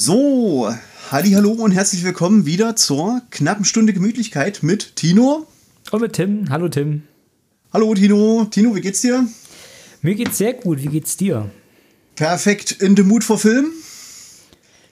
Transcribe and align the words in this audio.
So, 0.00 0.72
halli, 1.10 1.32
hallo 1.32 1.50
und 1.50 1.72
herzlich 1.72 2.04
willkommen 2.04 2.46
wieder 2.46 2.76
zur 2.76 3.20
knappen 3.30 3.64
Stunde 3.64 3.92
Gemütlichkeit 3.92 4.62
mit 4.62 4.94
Tino. 4.94 5.48
Und 5.90 6.00
mit 6.00 6.12
Tim. 6.12 6.48
Hallo 6.50 6.68
Tim. 6.68 7.02
Hallo 7.72 7.92
Tino. 7.96 8.46
Tino, 8.48 8.76
wie 8.76 8.80
geht's 8.80 9.00
dir? 9.00 9.26
Mir 10.00 10.14
geht's 10.14 10.38
sehr 10.38 10.52
gut. 10.52 10.80
Wie 10.80 10.86
geht's 10.86 11.16
dir? 11.16 11.50
Perfekt. 12.14 12.80
In 12.80 12.96
the 12.96 13.02
mood 13.02 13.24
for 13.24 13.40
Film? 13.40 13.72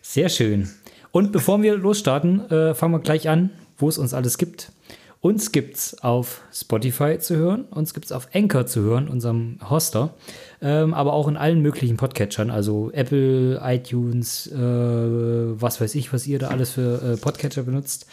Sehr 0.02 0.28
schön. 0.28 0.70
Und 1.12 1.30
bevor 1.30 1.62
wir 1.62 1.76
losstarten, 1.76 2.50
äh, 2.50 2.74
fangen 2.74 2.94
wir 2.94 2.98
gleich 2.98 3.28
an, 3.28 3.50
wo 3.78 3.88
es 3.88 3.98
uns 3.98 4.12
alles 4.12 4.38
gibt. 4.38 4.72
Uns 5.20 5.50
gibt's 5.50 6.02
auf 6.02 6.42
Spotify 6.52 7.18
zu 7.18 7.36
hören, 7.36 7.64
uns 7.70 7.94
gibt's 7.94 8.12
auf 8.12 8.28
Anchor 8.32 8.66
zu 8.66 8.82
hören, 8.82 9.08
unserem 9.08 9.58
Hoster, 9.68 10.14
ähm, 10.62 10.94
aber 10.94 11.14
auch 11.14 11.26
in 11.26 11.36
allen 11.36 11.62
möglichen 11.62 11.96
Podcatchern, 11.96 12.50
also 12.50 12.90
Apple, 12.92 13.60
iTunes, 13.64 14.46
äh, 14.46 14.56
was 14.56 15.80
weiß 15.80 15.94
ich, 15.96 16.12
was 16.12 16.26
ihr 16.26 16.38
da 16.38 16.48
alles 16.48 16.72
für 16.72 17.02
äh, 17.02 17.16
Podcatcher 17.16 17.64
benutzt. 17.64 18.06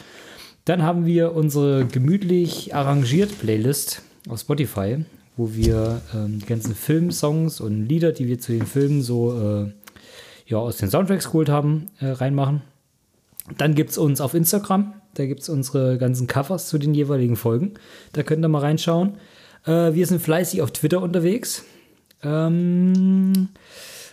Dann 0.65 0.81
haben 0.81 1.05
wir 1.05 1.35
unsere 1.35 1.85
gemütlich 1.85 2.73
arrangiert 2.73 3.37
Playlist 3.39 4.01
auf 4.29 4.39
Spotify, 4.39 5.03
wo 5.35 5.53
wir 5.53 6.01
ähm, 6.15 6.39
die 6.39 6.45
ganzen 6.45 6.73
Filmsongs 6.73 7.59
und 7.59 7.85
Lieder, 7.85 8.13
die 8.13 8.27
wir 8.27 8.39
zu 8.39 8.53
den 8.53 8.65
Filmen 8.65 9.01
so 9.01 9.39
äh, 9.39 9.71
ja, 10.45 10.57
aus 10.57 10.77
den 10.77 10.89
Soundtracks 10.89 11.25
geholt 11.25 11.49
haben, 11.49 11.87
äh, 11.99 12.07
reinmachen. 12.07 12.61
Dann 13.57 13.75
gibt 13.75 13.91
es 13.91 13.97
uns 13.97 14.21
auf 14.21 14.33
Instagram, 14.33 14.93
da 15.13 15.25
gibt 15.25 15.41
es 15.41 15.49
unsere 15.49 15.97
ganzen 15.97 16.27
Covers 16.27 16.67
zu 16.67 16.77
den 16.77 16.93
jeweiligen 16.93 17.35
Folgen. 17.35 17.73
Da 18.13 18.23
könnt 18.23 18.43
ihr 18.43 18.49
mal 18.49 18.59
reinschauen. 18.59 19.17
Äh, 19.65 19.93
wir 19.93 20.07
sind 20.07 20.21
fleißig 20.21 20.61
auf 20.61 20.71
Twitter 20.71 21.01
unterwegs. 21.01 21.65
Ähm, 22.23 23.49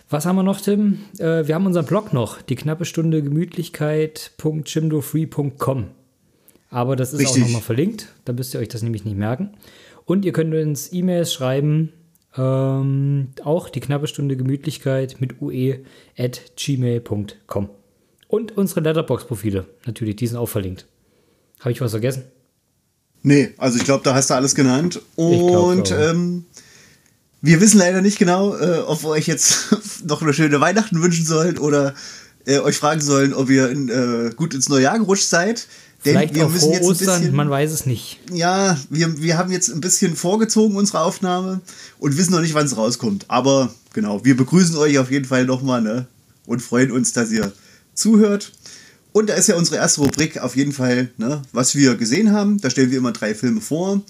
was 0.09 0.25
haben 0.25 0.35
wir 0.35 0.43
noch, 0.43 0.59
Tim? 0.59 0.99
Äh, 1.19 1.47
wir 1.47 1.55
haben 1.55 1.65
unseren 1.65 1.85
Blog 1.85 2.11
noch, 2.13 2.41
die 2.41 2.55
knappe 2.55 2.83
Stunde 2.85 3.23
Gemütlichkeit.chimdofree.com. 3.23 5.85
Aber 6.69 6.95
das 6.95 7.13
ist 7.13 7.19
Richtig. 7.19 7.43
auch 7.43 7.47
nochmal 7.47 7.61
verlinkt, 7.61 8.07
da 8.25 8.33
müsst 8.33 8.53
ihr 8.53 8.59
euch 8.59 8.67
das 8.69 8.83
nämlich 8.83 9.05
nicht 9.05 9.17
merken. 9.17 9.51
Und 10.05 10.25
ihr 10.25 10.31
könnt 10.31 10.53
uns 10.53 10.93
E-Mails 10.93 11.33
schreiben, 11.33 11.91
ähm, 12.37 13.29
auch 13.43 13.69
die 13.69 13.81
knappe 13.81 14.07
Stunde 14.07 14.37
Gemütlichkeit 14.37 15.17
mit 15.19 15.41
ue 15.41 15.79
at 16.17 16.41
gmail.com. 16.55 17.69
Und 18.31 18.57
unsere 18.57 18.79
Letterbox-Profile, 18.79 19.65
natürlich, 19.85 20.15
die 20.15 20.25
sind 20.25 20.37
auch 20.37 20.47
verlinkt. 20.47 20.85
Habe 21.59 21.73
ich 21.73 21.81
was 21.81 21.91
vergessen? 21.91 22.23
Nee, 23.23 23.53
also 23.57 23.77
ich 23.77 23.83
glaube, 23.83 24.05
da 24.05 24.15
hast 24.15 24.29
du 24.29 24.35
alles 24.35 24.55
genannt. 24.55 25.01
Und 25.17 25.91
ähm, 25.91 26.45
wir 27.41 27.59
wissen 27.59 27.77
leider 27.77 28.01
nicht 28.01 28.17
genau, 28.17 28.55
äh, 28.55 28.79
ob 28.87 29.03
wir 29.03 29.09
euch 29.09 29.27
jetzt 29.27 29.75
noch 30.05 30.21
eine 30.21 30.33
schöne 30.33 30.61
Weihnachten 30.61 31.01
wünschen 31.01 31.25
sollen 31.25 31.57
oder 31.57 31.93
äh, 32.45 32.59
euch 32.59 32.77
fragen 32.77 33.01
sollen, 33.01 33.33
ob 33.33 33.49
ihr 33.49 33.69
in, 33.69 33.89
äh, 33.89 34.31
gut 34.33 34.53
ins 34.53 34.69
neue 34.69 34.83
Jahr 34.83 34.97
gerutscht 34.97 35.27
seid. 35.27 35.67
Denn 36.05 36.13
Vielleicht 36.13 36.33
wir 36.33 36.47
müssen 36.47 36.71
jetzt 36.71 36.85
Ostern, 36.85 37.19
bisschen, 37.19 37.35
man 37.35 37.49
weiß 37.49 37.69
es 37.73 37.85
nicht. 37.85 38.21
Ja, 38.31 38.77
wir, 38.89 39.21
wir 39.21 39.37
haben 39.37 39.51
jetzt 39.51 39.67
ein 39.67 39.81
bisschen 39.81 40.15
vorgezogen 40.15 40.77
unsere 40.77 41.01
Aufnahme 41.01 41.59
und 41.99 42.17
wissen 42.17 42.31
noch 42.31 42.41
nicht, 42.41 42.53
wann 42.53 42.65
es 42.65 42.77
rauskommt. 42.77 43.25
Aber 43.27 43.75
genau, 43.91 44.23
wir 44.23 44.37
begrüßen 44.37 44.77
euch 44.77 44.99
auf 44.99 45.11
jeden 45.11 45.25
Fall 45.25 45.43
nochmal 45.45 45.81
ne? 45.81 46.07
und 46.45 46.61
freuen 46.61 46.91
uns, 46.91 47.11
dass 47.11 47.29
ihr 47.29 47.51
zuhört. 48.01 48.51
Und 49.13 49.29
da 49.29 49.33
ist 49.33 49.47
ja 49.47 49.55
unsere 49.55 49.77
erste 49.77 50.01
Rubrik 50.01 50.39
auf 50.39 50.55
jeden 50.55 50.71
Fall, 50.71 51.09
ne, 51.17 51.41
was 51.51 51.75
wir 51.75 51.95
gesehen 51.95 52.31
haben. 52.31 52.59
Da 52.61 52.69
stellen 52.69 52.91
wir 52.91 52.97
immer 52.97 53.11
drei 53.11 53.35
Filme 53.35 53.61
vor, 53.61 54.01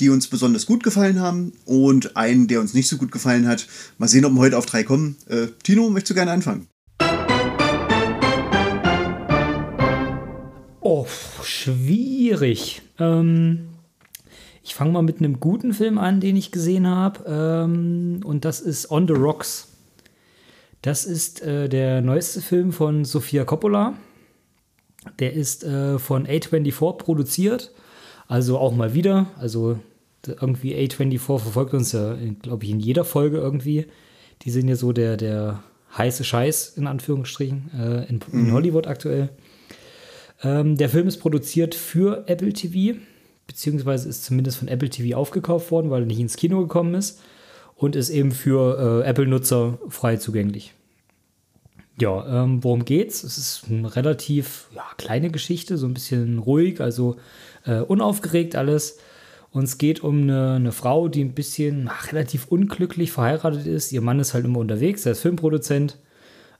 die 0.00 0.08
uns 0.08 0.26
besonders 0.28 0.66
gut 0.66 0.82
gefallen 0.82 1.20
haben 1.20 1.52
und 1.64 2.16
einen, 2.16 2.48
der 2.48 2.60
uns 2.60 2.74
nicht 2.74 2.88
so 2.88 2.96
gut 2.96 3.12
gefallen 3.12 3.46
hat. 3.46 3.66
Mal 3.98 4.08
sehen, 4.08 4.24
ob 4.24 4.32
wir 4.32 4.40
heute 4.40 4.58
auf 4.58 4.66
drei 4.66 4.82
kommen. 4.82 5.16
Äh, 5.28 5.48
Tino, 5.62 5.88
möchtest 5.90 6.10
du 6.10 6.14
gerne 6.14 6.32
anfangen? 6.32 6.66
Oh, 10.80 11.06
schwierig. 11.42 12.82
Ähm, 12.98 13.68
ich 14.62 14.74
fange 14.74 14.92
mal 14.92 15.02
mit 15.02 15.18
einem 15.18 15.40
guten 15.40 15.74
Film 15.74 15.98
an, 15.98 16.20
den 16.20 16.36
ich 16.36 16.50
gesehen 16.50 16.86
habe. 16.86 17.24
Ähm, 17.28 18.20
und 18.24 18.44
das 18.44 18.60
ist 18.60 18.90
On 18.90 19.06
the 19.06 19.14
Rocks. 19.14 19.68
Das 20.86 21.04
ist 21.04 21.42
äh, 21.42 21.68
der 21.68 22.00
neueste 22.00 22.40
Film 22.40 22.72
von 22.72 23.04
Sofia 23.04 23.44
Coppola. 23.44 23.94
Der 25.18 25.32
ist 25.32 25.64
äh, 25.64 25.98
von 25.98 26.28
A24 26.28 26.98
produziert. 26.98 27.72
Also 28.28 28.56
auch 28.58 28.72
mal 28.72 28.94
wieder. 28.94 29.26
Also 29.36 29.80
irgendwie 30.24 30.76
A24 30.76 31.18
verfolgt 31.18 31.74
uns 31.74 31.90
ja, 31.90 32.16
glaube 32.40 32.62
ich, 32.62 32.70
in 32.70 32.78
jeder 32.78 33.04
Folge 33.04 33.38
irgendwie. 33.38 33.86
Die 34.42 34.50
sind 34.52 34.68
ja 34.68 34.76
so 34.76 34.92
der, 34.92 35.16
der 35.16 35.64
heiße 35.98 36.22
Scheiß, 36.22 36.74
in 36.76 36.86
Anführungsstrichen, 36.86 37.72
äh, 37.76 38.08
in, 38.08 38.20
in, 38.30 38.44
mhm. 38.44 38.52
Hollywood 38.52 38.86
aktuell. 38.86 39.30
Ähm, 40.44 40.76
der 40.76 40.88
Film 40.88 41.08
ist 41.08 41.16
produziert 41.16 41.74
für 41.74 42.28
Apple 42.28 42.52
TV, 42.52 42.96
beziehungsweise 43.48 44.08
ist 44.08 44.24
zumindest 44.24 44.58
von 44.58 44.68
Apple 44.68 44.90
TV 44.90 45.18
aufgekauft 45.18 45.72
worden, 45.72 45.90
weil 45.90 46.02
er 46.02 46.06
nicht 46.06 46.20
ins 46.20 46.36
Kino 46.36 46.60
gekommen 46.60 46.94
ist 46.94 47.18
und 47.76 47.94
ist 47.94 48.10
eben 48.10 48.32
für 48.32 49.02
äh, 49.04 49.08
Apple-Nutzer 49.08 49.78
frei 49.88 50.16
zugänglich. 50.16 50.74
Ja, 52.00 52.42
ähm, 52.42 52.62
worum 52.62 52.84
geht's? 52.84 53.22
Es 53.22 53.38
ist 53.38 53.64
eine 53.70 53.94
relativ 53.96 54.68
ja, 54.74 54.82
kleine 54.98 55.30
Geschichte, 55.30 55.78
so 55.78 55.86
ein 55.86 55.94
bisschen 55.94 56.38
ruhig, 56.38 56.80
also 56.80 57.16
äh, 57.64 57.80
unaufgeregt 57.80 58.56
alles. 58.56 58.98
Und 59.50 59.64
es 59.64 59.78
geht 59.78 60.02
um 60.02 60.22
eine, 60.22 60.52
eine 60.54 60.72
Frau, 60.72 61.08
die 61.08 61.22
ein 61.22 61.32
bisschen 61.32 61.88
ach, 61.90 62.12
relativ 62.12 62.48
unglücklich 62.48 63.12
verheiratet 63.12 63.66
ist. 63.66 63.92
Ihr 63.92 64.02
Mann 64.02 64.20
ist 64.20 64.34
halt 64.34 64.44
immer 64.44 64.58
unterwegs, 64.58 65.06
er 65.06 65.12
ist 65.12 65.20
Filmproduzent. 65.20 65.98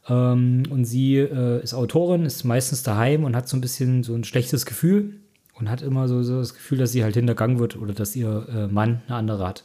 Ähm, 0.09 0.63
und 0.71 0.87
sie 0.87 1.17
äh, 1.17 1.63
ist 1.63 1.75
Autorin, 1.75 2.25
ist 2.25 2.45
meistens 2.45 2.83
daheim 2.83 3.25
und 3.25 3.37
hat 3.37 3.49
so 3.49 3.57
ein 3.57 3.61
bisschen 3.61 4.03
so 4.03 4.15
ein 4.15 4.25
schlechtes 4.25 4.65
Gefühl 4.65 5.17
und 5.55 5.69
hat 5.69 5.83
immer 5.83 6.09
so, 6.09 6.23
so 6.23 6.39
das 6.39 6.55
Gefühl, 6.55 6.79
dass 6.79 6.93
sie 6.93 7.03
halt 7.03 7.15
hintergangen 7.15 7.59
wird 7.59 7.77
oder 7.77 7.93
dass 7.93 8.17
ihr 8.17 8.47
äh, 8.49 8.67
Mann 8.69 9.03
eine 9.07 9.17
andere 9.17 9.47
hat. 9.47 9.65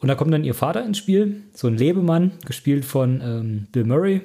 Und 0.00 0.08
da 0.08 0.14
kommt 0.14 0.32
dann 0.32 0.44
ihr 0.44 0.54
Vater 0.54 0.84
ins 0.84 0.98
Spiel, 0.98 1.42
so 1.52 1.66
ein 1.66 1.76
Lebemann, 1.76 2.32
gespielt 2.46 2.84
von 2.84 3.20
ähm, 3.22 3.66
Bill 3.72 3.84
Murray 3.84 4.22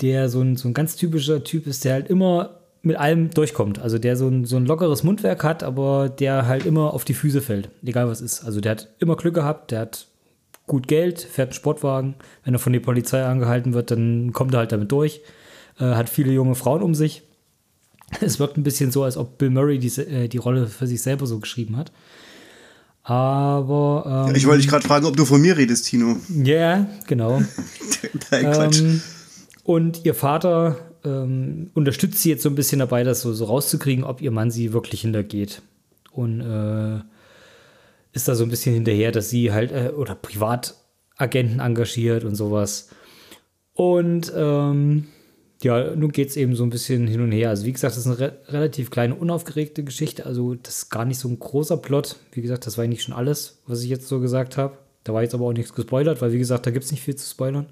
der 0.00 0.28
so 0.28 0.40
ein, 0.40 0.56
so 0.56 0.68
ein 0.68 0.74
ganz 0.74 0.96
typischer 0.96 1.42
Typ 1.44 1.66
ist, 1.66 1.84
der 1.84 1.94
halt 1.94 2.08
immer 2.08 2.60
mit 2.82 2.96
allem 2.96 3.30
durchkommt. 3.30 3.80
Also 3.80 3.98
der 3.98 4.16
so 4.16 4.28
ein, 4.28 4.44
so 4.44 4.56
ein 4.56 4.66
lockeres 4.66 5.02
Mundwerk 5.02 5.42
hat, 5.42 5.62
aber 5.62 6.08
der 6.08 6.46
halt 6.46 6.64
immer 6.66 6.94
auf 6.94 7.04
die 7.04 7.14
Füße 7.14 7.40
fällt, 7.40 7.70
egal 7.84 8.08
was 8.08 8.20
ist. 8.20 8.44
Also 8.44 8.60
der 8.60 8.72
hat 8.72 8.88
immer 8.98 9.16
Glück 9.16 9.34
gehabt, 9.34 9.72
der 9.72 9.80
hat 9.80 10.06
gut 10.66 10.86
Geld, 10.86 11.20
fährt 11.20 11.48
einen 11.48 11.54
Sportwagen. 11.54 12.14
Wenn 12.44 12.54
er 12.54 12.60
von 12.60 12.72
der 12.72 12.80
Polizei 12.80 13.24
angehalten 13.24 13.74
wird, 13.74 13.90
dann 13.90 14.32
kommt 14.32 14.54
er 14.54 14.60
halt 14.60 14.72
damit 14.72 14.92
durch. 14.92 15.20
Äh, 15.78 15.84
hat 15.84 16.08
viele 16.08 16.32
junge 16.32 16.54
Frauen 16.54 16.82
um 16.82 16.94
sich. 16.94 17.22
Es 18.22 18.38
wirkt 18.38 18.56
ein 18.56 18.62
bisschen 18.62 18.90
so, 18.90 19.02
als 19.02 19.18
ob 19.18 19.36
Bill 19.36 19.50
Murray 19.50 19.78
diese, 19.78 20.06
äh, 20.06 20.28
die 20.28 20.38
Rolle 20.38 20.66
für 20.66 20.86
sich 20.86 21.02
selber 21.02 21.26
so 21.26 21.40
geschrieben 21.40 21.76
hat. 21.76 21.92
Aber. 23.08 24.26
Ähm, 24.28 24.36
ich 24.36 24.46
wollte 24.46 24.60
dich 24.60 24.68
gerade 24.68 24.86
fragen, 24.86 25.06
ob 25.06 25.16
du 25.16 25.24
von 25.24 25.40
mir 25.40 25.56
redest, 25.56 25.86
Tino. 25.86 26.16
Ja, 26.28 26.54
yeah, 26.54 26.86
genau. 27.06 27.40
Nein, 28.30 28.52
Quatsch. 28.52 28.80
Ähm, 28.80 29.00
und 29.64 30.04
ihr 30.04 30.14
Vater 30.14 30.76
ähm, 31.04 31.70
unterstützt 31.72 32.20
sie 32.20 32.28
jetzt 32.28 32.42
so 32.42 32.50
ein 32.50 32.54
bisschen 32.54 32.80
dabei, 32.80 33.04
das 33.04 33.22
so, 33.22 33.32
so 33.32 33.46
rauszukriegen, 33.46 34.04
ob 34.04 34.20
ihr 34.20 34.30
Mann 34.30 34.50
sie 34.50 34.74
wirklich 34.74 35.00
hintergeht. 35.00 35.62
Und 36.12 36.42
äh, 36.42 37.00
ist 38.12 38.28
da 38.28 38.34
so 38.34 38.44
ein 38.44 38.50
bisschen 38.50 38.74
hinterher, 38.74 39.10
dass 39.10 39.30
sie 39.30 39.52
halt 39.52 39.72
äh, 39.72 39.92
oder 39.96 40.14
Privatagenten 40.14 41.60
engagiert 41.60 42.24
und 42.24 42.34
sowas. 42.34 42.90
Und 43.72 44.30
ähm, 44.36 45.06
ja, 45.62 45.94
nun 45.94 46.12
geht 46.12 46.28
es 46.28 46.36
eben 46.36 46.54
so 46.54 46.62
ein 46.62 46.70
bisschen 46.70 47.06
hin 47.06 47.20
und 47.20 47.32
her. 47.32 47.50
Also, 47.50 47.66
wie 47.66 47.72
gesagt, 47.72 47.96
das 47.96 48.06
ist 48.06 48.06
eine 48.06 48.18
re 48.18 48.38
relativ 48.48 48.90
kleine, 48.90 49.14
unaufgeregte 49.14 49.82
Geschichte. 49.82 50.24
Also, 50.24 50.54
das 50.54 50.76
ist 50.76 50.90
gar 50.90 51.04
nicht 51.04 51.18
so 51.18 51.28
ein 51.28 51.38
großer 51.38 51.76
Plot. 51.76 52.16
Wie 52.32 52.42
gesagt, 52.42 52.66
das 52.66 52.78
war 52.78 52.84
eigentlich 52.84 53.02
schon 53.02 53.14
alles, 53.14 53.58
was 53.66 53.82
ich 53.82 53.88
jetzt 53.88 54.08
so 54.08 54.20
gesagt 54.20 54.56
habe. 54.56 54.78
Da 55.04 55.14
war 55.14 55.22
jetzt 55.22 55.34
aber 55.34 55.46
auch 55.46 55.52
nichts 55.52 55.74
gespoilert, 55.74 56.22
weil, 56.22 56.32
wie 56.32 56.38
gesagt, 56.38 56.66
da 56.66 56.70
gibt 56.70 56.84
es 56.84 56.92
nicht 56.92 57.02
viel 57.02 57.16
zu 57.16 57.28
spoilern. 57.28 57.66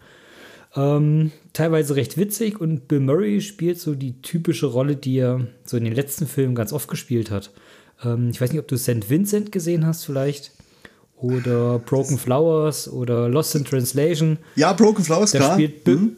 Ähm, 0.75 1.31
teilweise 1.53 1.97
recht 1.97 2.19
witzig 2.19 2.61
und 2.61 2.89
Bill 2.89 3.01
Murray 3.01 3.41
spielt 3.41 3.81
so 3.81 3.95
die 3.95 4.21
typische 4.21 4.67
Rolle, 4.67 4.97
die 4.97 5.19
er 5.19 5.47
so 5.65 5.77
in 5.77 5.85
den 5.85 5.95
letzten 5.95 6.27
Filmen 6.27 6.55
ganz 6.55 6.73
oft 6.73 6.89
gespielt 6.89 7.31
hat. 7.31 7.51
Ähm, 8.05 8.31
ich 8.31 8.41
weiß 8.41 8.51
nicht, 8.51 8.61
ob 8.61 8.69
du 8.69 8.77
St. 8.77 9.09
Vincent 9.09 9.53
gesehen 9.53 9.87
hast, 9.87 10.05
vielleicht. 10.05 10.53
Oder 11.17 11.79
Broken 11.79 12.19
Flowers 12.19 12.93
oder 12.93 13.29
Lost 13.29 13.55
in 13.55 13.65
Translation. 13.65 14.39
Ja, 14.55 14.75
Broken 14.75 15.03
Flowers, 15.03 15.31
da 15.33 15.39
klar. 15.39 15.55
Spielt 15.55 15.85
Bill, 15.85 15.97
mhm. 15.97 16.17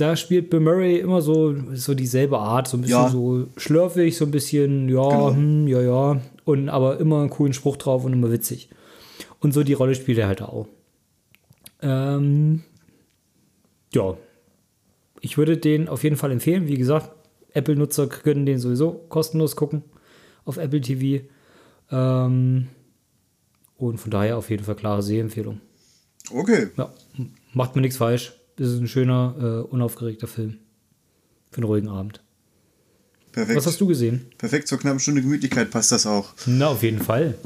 Da 0.00 0.16
spielt 0.16 0.48
Bill 0.48 0.60
Murray 0.60 0.98
immer 0.98 1.20
so, 1.20 1.54
so 1.74 1.94
dieselbe 1.94 2.38
Art, 2.38 2.68
so 2.68 2.78
ein 2.78 2.80
bisschen 2.82 3.02
ja. 3.02 3.08
so 3.10 3.46
schlürfig, 3.58 4.16
so 4.16 4.24
ein 4.24 4.30
bisschen, 4.30 4.88
ja, 4.88 5.02
genau. 5.02 5.34
hm, 5.34 5.66
ja, 5.68 5.82
ja. 5.82 6.20
Und 6.44 6.68
aber 6.70 6.98
immer 6.98 7.20
einen 7.20 7.30
coolen 7.30 7.52
Spruch 7.52 7.76
drauf 7.76 8.04
und 8.04 8.12
immer 8.12 8.32
witzig. 8.32 8.70
Und 9.40 9.52
so 9.52 9.62
die 9.62 9.74
Rolle 9.74 9.94
spielt 9.94 10.16
er 10.18 10.26
halt 10.26 10.40
auch. 10.40 10.66
Ähm, 11.82 12.62
ja, 13.92 14.16
ich 15.20 15.36
würde 15.36 15.58
den 15.58 15.88
auf 15.88 16.02
jeden 16.02 16.16
Fall 16.16 16.30
empfehlen. 16.30 16.66
Wie 16.66 16.78
gesagt, 16.78 17.10
Apple-Nutzer 17.52 18.06
können 18.06 18.46
den 18.46 18.58
sowieso 18.58 18.92
kostenlos 19.10 19.54
gucken 19.54 19.82
auf 20.46 20.56
Apple 20.56 20.80
TV. 20.80 21.24
Ähm, 21.90 22.68
und 23.76 23.98
von 23.98 24.10
daher 24.10 24.38
auf 24.38 24.48
jeden 24.48 24.64
Fall 24.64 24.76
klare 24.76 25.02
Sehempfehlung. 25.02 25.60
Okay. 26.32 26.68
Ja, 26.76 26.90
macht 27.52 27.76
mir 27.76 27.82
nichts 27.82 27.98
falsch. 27.98 28.39
Das 28.60 28.68
ist 28.68 28.78
ein 28.78 28.88
schöner, 28.88 29.34
äh, 29.40 29.70
unaufgeregter 29.70 30.26
Film. 30.26 30.58
Für 31.50 31.56
einen 31.56 31.64
ruhigen 31.64 31.88
Abend. 31.88 32.20
Perfekt. 33.32 33.56
Was 33.56 33.64
hast 33.64 33.80
du 33.80 33.86
gesehen? 33.86 34.26
Perfekt, 34.36 34.68
zur 34.68 34.78
knappen 34.78 35.00
Stunde 35.00 35.22
Gemütlichkeit 35.22 35.70
passt 35.70 35.92
das 35.92 36.04
auch. 36.04 36.34
Na, 36.44 36.66
auf 36.66 36.82
jeden 36.82 37.00
Fall. 37.00 37.38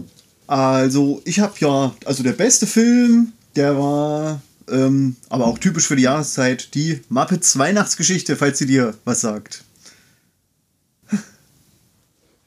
Also, 0.48 1.22
ich 1.24 1.38
habe 1.38 1.54
ja, 1.60 1.94
also 2.04 2.24
der 2.24 2.32
beste 2.32 2.66
Film, 2.66 3.32
der 3.54 3.78
war, 3.78 4.42
ähm, 4.68 5.14
aber 5.28 5.46
auch 5.46 5.58
typisch 5.58 5.86
für 5.86 5.94
die 5.94 6.02
Jahreszeit, 6.02 6.74
die 6.74 7.00
Muppets 7.08 7.56
Weihnachtsgeschichte, 7.56 8.34
falls 8.34 8.58
sie 8.58 8.66
dir 8.66 8.94
was 9.04 9.20
sagt. 9.20 9.62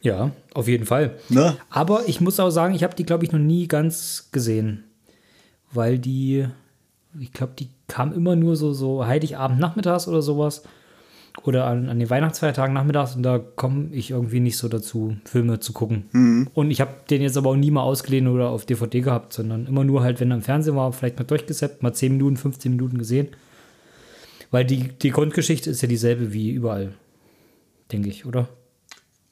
Ja, 0.01 0.31
auf 0.53 0.67
jeden 0.67 0.85
Fall. 0.85 1.17
Ne? 1.29 1.55
Aber 1.69 2.09
ich 2.09 2.19
muss 2.19 2.37
auch 2.37 2.49
sagen, 2.49 2.75
ich 2.75 2.83
habe 2.83 2.97
die, 2.97 3.05
glaube 3.05 3.23
ich, 3.23 3.31
noch 3.31 3.39
nie 3.39 3.69
ganz 3.69 4.27
gesehen. 4.33 4.83
Weil 5.71 5.99
die, 5.99 6.47
ich 7.19 7.31
glaube, 7.31 7.53
die 7.57 7.69
kam 7.87 8.13
immer 8.13 8.35
nur 8.35 8.55
so, 8.55 8.73
so 8.73 9.05
Heiligabend 9.05 9.59
nachmittags 9.59 10.07
oder 10.07 10.21
sowas. 10.21 10.63
Oder 11.43 11.65
an, 11.65 11.87
an 11.87 11.99
den 11.99 12.09
Weihnachtsfeiertagen 12.09 12.73
nachmittags 12.73 13.15
und 13.15 13.21
da 13.21 13.37
komme 13.37 13.89
ich 13.91 14.09
irgendwie 14.09 14.39
nicht 14.39 14.57
so 14.57 14.67
dazu, 14.67 15.17
Filme 15.23 15.59
zu 15.59 15.71
gucken. 15.71 16.05
Und 16.55 16.71
ich 16.71 16.81
habe 16.81 16.91
den 17.11 17.21
jetzt 17.21 17.37
aber 17.37 17.51
auch 17.51 17.55
nie 17.55 17.69
mal 17.69 17.83
ausgeliehen 17.83 18.27
oder 18.27 18.49
auf 18.49 18.65
DVD 18.65 19.01
gehabt, 19.01 19.33
sondern 19.33 19.67
immer 19.67 19.83
nur 19.83 20.01
halt, 20.01 20.19
wenn 20.19 20.31
er 20.31 20.37
im 20.37 20.41
Fernsehen 20.41 20.75
war, 20.75 20.91
vielleicht 20.91 21.19
mal 21.19 21.25
durchgesetzt, 21.25 21.83
mal 21.83 21.93
10 21.93 22.13
Minuten, 22.13 22.37
15 22.37 22.71
Minuten 22.71 22.97
gesehen. 22.97 23.27
Weil 24.49 24.65
die, 24.65 24.87
die 24.87 25.11
Grundgeschichte 25.11 25.69
ist 25.69 25.81
ja 25.81 25.87
dieselbe 25.87 26.33
wie 26.33 26.49
überall, 26.49 26.93
denke 27.91 28.09
ich, 28.09 28.25
oder? 28.25 28.49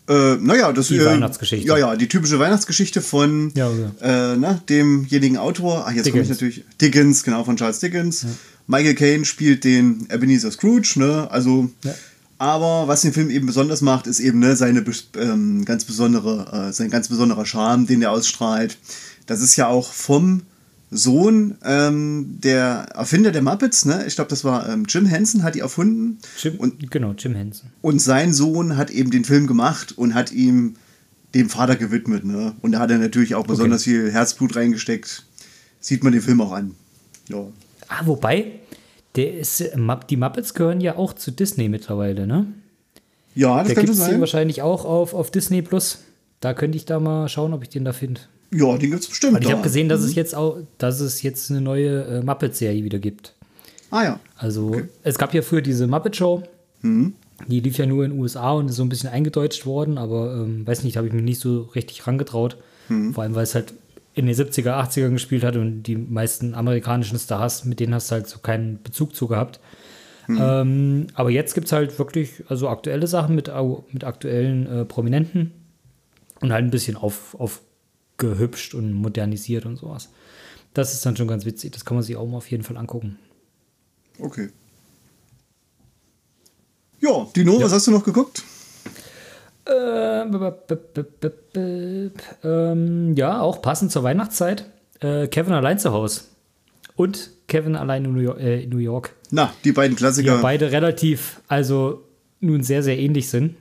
Äh, 0.07 0.35
naja, 0.35 0.71
das 0.71 0.87
Die 0.87 0.97
äh, 0.97 1.05
Weihnachtsgeschichte. 1.05 1.67
Ja, 1.67 1.77
ja, 1.77 1.95
die 1.95 2.07
typische 2.07 2.37
Weihnachtsgeschichte 2.37 3.01
von 3.01 3.51
Ja, 3.55 3.69
okay. 3.69 3.89
äh, 4.01 4.37
ne, 4.37 4.61
demjenigen 4.69 5.37
Autor. 5.37 5.85
Ach, 5.87 5.91
jetzt 5.91 6.09
komme 6.09 6.23
ich 6.23 6.29
natürlich. 6.29 6.63
Dickens, 6.79 7.23
genau, 7.23 7.43
von 7.43 7.57
Charles 7.57 7.79
Dickens. 7.79 8.25
Michael 8.67 8.95
Caine 8.95 9.25
spielt 9.25 9.63
den 9.63 10.07
Ebenezer 10.11 10.51
Scrooge, 10.51 10.93
ne? 10.97 11.27
Also. 11.31 11.69
Ja. 11.83 11.93
Aber 12.37 12.89
was 12.89 13.01
den 13.01 13.13
Film 13.13 13.29
eben 13.29 13.45
besonders 13.45 13.79
macht, 13.79 14.07
ist 14.07 14.19
eben 14.19 14.39
ne, 14.39 14.57
seine 14.57 14.83
ähm, 15.17 15.63
ganz 15.63 15.85
besondere, 15.85 16.67
äh, 16.67 16.73
sein 16.73 16.89
ganz 16.89 17.07
besonderer 17.07 17.45
Charme, 17.45 17.87
den 17.87 18.01
er 18.01 18.11
ausstrahlt. 18.11 18.77
Das 19.25 19.41
ist 19.41 19.55
ja 19.55 19.67
auch 19.67 19.93
vom 19.93 20.41
Sohn 20.91 21.55
ähm, 21.63 22.37
der 22.41 22.87
Erfinder 22.93 23.31
der 23.31 23.41
Muppets, 23.41 23.85
ne? 23.85 24.03
Ich 24.07 24.15
glaube, 24.15 24.29
das 24.29 24.43
war 24.43 24.69
ähm, 24.69 24.85
Jim 24.87 25.05
Henson, 25.05 25.43
hat 25.43 25.55
die 25.55 25.59
erfunden. 25.59 26.19
Jim, 26.41 26.55
Und 26.57 26.91
genau, 26.91 27.13
Jim 27.17 27.33
Henson. 27.35 27.69
und 27.81 27.99
sein 28.01 28.33
Sohn 28.33 28.77
hat 28.77 28.91
eben 28.91 29.11
den 29.11 29.25
Film 29.25 29.47
gemacht 29.47 29.97
und 29.97 30.13
hat 30.13 30.31
ihm 30.31 30.75
dem 31.33 31.49
Vater 31.49 31.75
gewidmet. 31.75 32.23
Ne? 32.23 32.53
Und 32.61 32.73
da 32.73 32.79
hat 32.79 32.91
er 32.91 32.97
natürlich 32.97 33.35
auch 33.35 33.45
besonders 33.45 33.83
viel 33.83 34.11
Herzblut 34.11 34.55
reingesteckt. 34.55 35.25
Sieht 35.79 36.03
man 36.03 36.13
den 36.13 36.21
Film 36.21 36.39
auch 36.41 36.51
an. 36.53 36.75
Ja. 37.29 37.45
Ah, 37.87 38.01
wobei, 38.05 38.53
der 39.15 39.37
ist, 39.39 39.63
die 40.09 40.17
Muppets 40.17 40.53
gehören 40.53 40.81
ja 40.81 40.95
auch 40.95 41.13
zu 41.13 41.31
Disney 41.31 41.67
mittlerweile, 41.67 42.25
ne? 42.25 42.47
Ja, 43.33 43.63
das 43.63 43.73
Der 43.73 43.83
es 43.83 43.97
sein. 43.97 44.19
wahrscheinlich 44.21 44.61
auch 44.61 44.85
auf, 44.85 45.13
auf 45.13 45.29
Disney 45.29 45.61
Plus. 45.61 45.99
Da 46.39 46.53
könnte 46.53 46.77
ich 46.77 46.85
da 46.85 46.99
mal 46.99 47.27
schauen, 47.27 47.53
ob 47.53 47.63
ich 47.63 47.69
den 47.69 47.83
da 47.83 47.91
finde. 47.91 48.21
Ja, 48.51 48.77
den 48.77 48.91
gibt 48.91 49.01
es 49.01 49.07
bestimmt. 49.07 49.33
Weil 49.33 49.43
ich 49.43 49.51
habe 49.51 49.61
gesehen, 49.61 49.89
dass 49.89 50.01
es 50.01 50.15
jetzt 50.15 50.35
auch, 50.35 50.57
dass 50.77 50.99
es 50.99 51.21
jetzt 51.21 51.49
eine 51.51 51.61
neue 51.61 52.03
äh, 52.03 52.21
Muppet-Serie 52.21 52.83
wieder 52.83 52.99
gibt. 52.99 53.33
Ah 53.91 54.03
ja. 54.03 54.19
Also 54.37 54.81
es 55.03 55.17
gab 55.17 55.33
ja 55.33 55.41
früher 55.41 55.61
diese 55.61 55.87
Muppet 55.87 56.15
Show. 56.15 56.43
Die 57.47 57.59
lief 57.59 57.77
ja 57.77 57.85
nur 57.85 58.05
in 58.05 58.11
den 58.11 58.19
USA 58.19 58.51
und 58.53 58.69
ist 58.69 58.75
so 58.75 58.83
ein 58.83 58.89
bisschen 58.89 59.09
eingedeutscht 59.09 59.65
worden, 59.65 59.97
aber 59.97 60.35
ähm, 60.35 60.65
weiß 60.65 60.83
nicht, 60.83 60.97
habe 60.97 61.07
ich 61.07 61.13
mich 61.13 61.23
nicht 61.23 61.39
so 61.39 61.63
richtig 61.75 62.05
rangetraut. 62.07 62.57
Vor 63.13 63.23
allem, 63.23 63.35
weil 63.35 63.43
es 63.43 63.55
halt 63.55 63.73
in 64.13 64.27
den 64.27 64.35
70er, 64.35 64.71
80er 64.71 65.09
gespielt 65.09 65.43
hat 65.43 65.57
und 65.57 65.83
die 65.83 65.97
meisten 65.97 66.53
amerikanischen 66.53 67.19
Stars, 67.19 67.65
mit 67.65 67.79
denen 67.79 67.93
hast 67.93 68.09
du 68.09 68.13
halt 68.13 68.27
so 68.27 68.39
keinen 68.39 68.81
Bezug 68.81 69.15
zu 69.15 69.27
gehabt. 69.27 69.59
Ähm, 70.29 71.07
aber 71.13 71.29
jetzt 71.29 71.53
gibt 71.53 71.67
es 71.67 71.73
halt 71.73 71.99
wirklich 71.99 72.43
also 72.47 72.69
aktuelle 72.69 73.07
Sachen 73.07 73.35
mit, 73.35 73.51
mit 73.91 74.03
aktuellen 74.03 74.67
äh, 74.67 74.85
Prominenten 74.85 75.51
und 76.41 76.51
halt 76.51 76.63
ein 76.63 76.71
bisschen 76.71 76.95
auf, 76.95 77.35
aufgehübscht 78.17 78.73
und 78.73 78.93
modernisiert 78.93 79.65
und 79.65 79.77
sowas. 79.77 80.09
Das 80.73 80.93
ist 80.93 81.05
dann 81.05 81.15
schon 81.15 81.27
ganz 81.27 81.45
witzig. 81.45 81.71
Das 81.71 81.85
kann 81.85 81.95
man 81.95 82.03
sich 82.03 82.15
auch 82.15 82.25
mal 82.27 82.37
auf 82.37 82.49
jeden 82.51 82.63
Fall 82.63 82.77
angucken. 82.77 83.17
Okay. 84.19 84.49
Ja, 87.01 87.27
Dino, 87.35 87.61
was 87.61 87.71
hast 87.73 87.87
du 87.87 87.91
noch 87.91 88.03
geguckt? 88.03 88.43
Äh, 89.65 90.25
b- 90.25 92.09
ähm, 92.43 93.15
ja, 93.15 93.41
auch 93.41 93.61
passend 93.61 93.91
zur 93.91 94.03
Weihnachtszeit. 94.03 94.65
Äh, 95.01 95.27
Kevin 95.27 95.53
allein 95.53 95.79
zu 95.79 95.91
Hause. 95.91 96.21
Und 96.95 97.31
Kevin 97.47 97.75
allein 97.75 98.05
in 98.05 98.13
New 98.13 98.21
York. 98.21 98.39
Äh, 98.39 98.63
in 98.63 98.69
New 98.69 98.77
York 98.77 99.13
Na, 99.31 99.53
die 99.63 99.71
beiden 99.71 99.95
die 99.97 100.01
ja 100.03 100.07
Klassiker. 100.07 100.37
beide 100.41 100.71
relativ, 100.71 101.41
also 101.47 102.03
nun 102.39 102.63
sehr, 102.63 102.83
sehr 102.83 102.97
ähnlich 102.97 103.29
sind. 103.29 103.57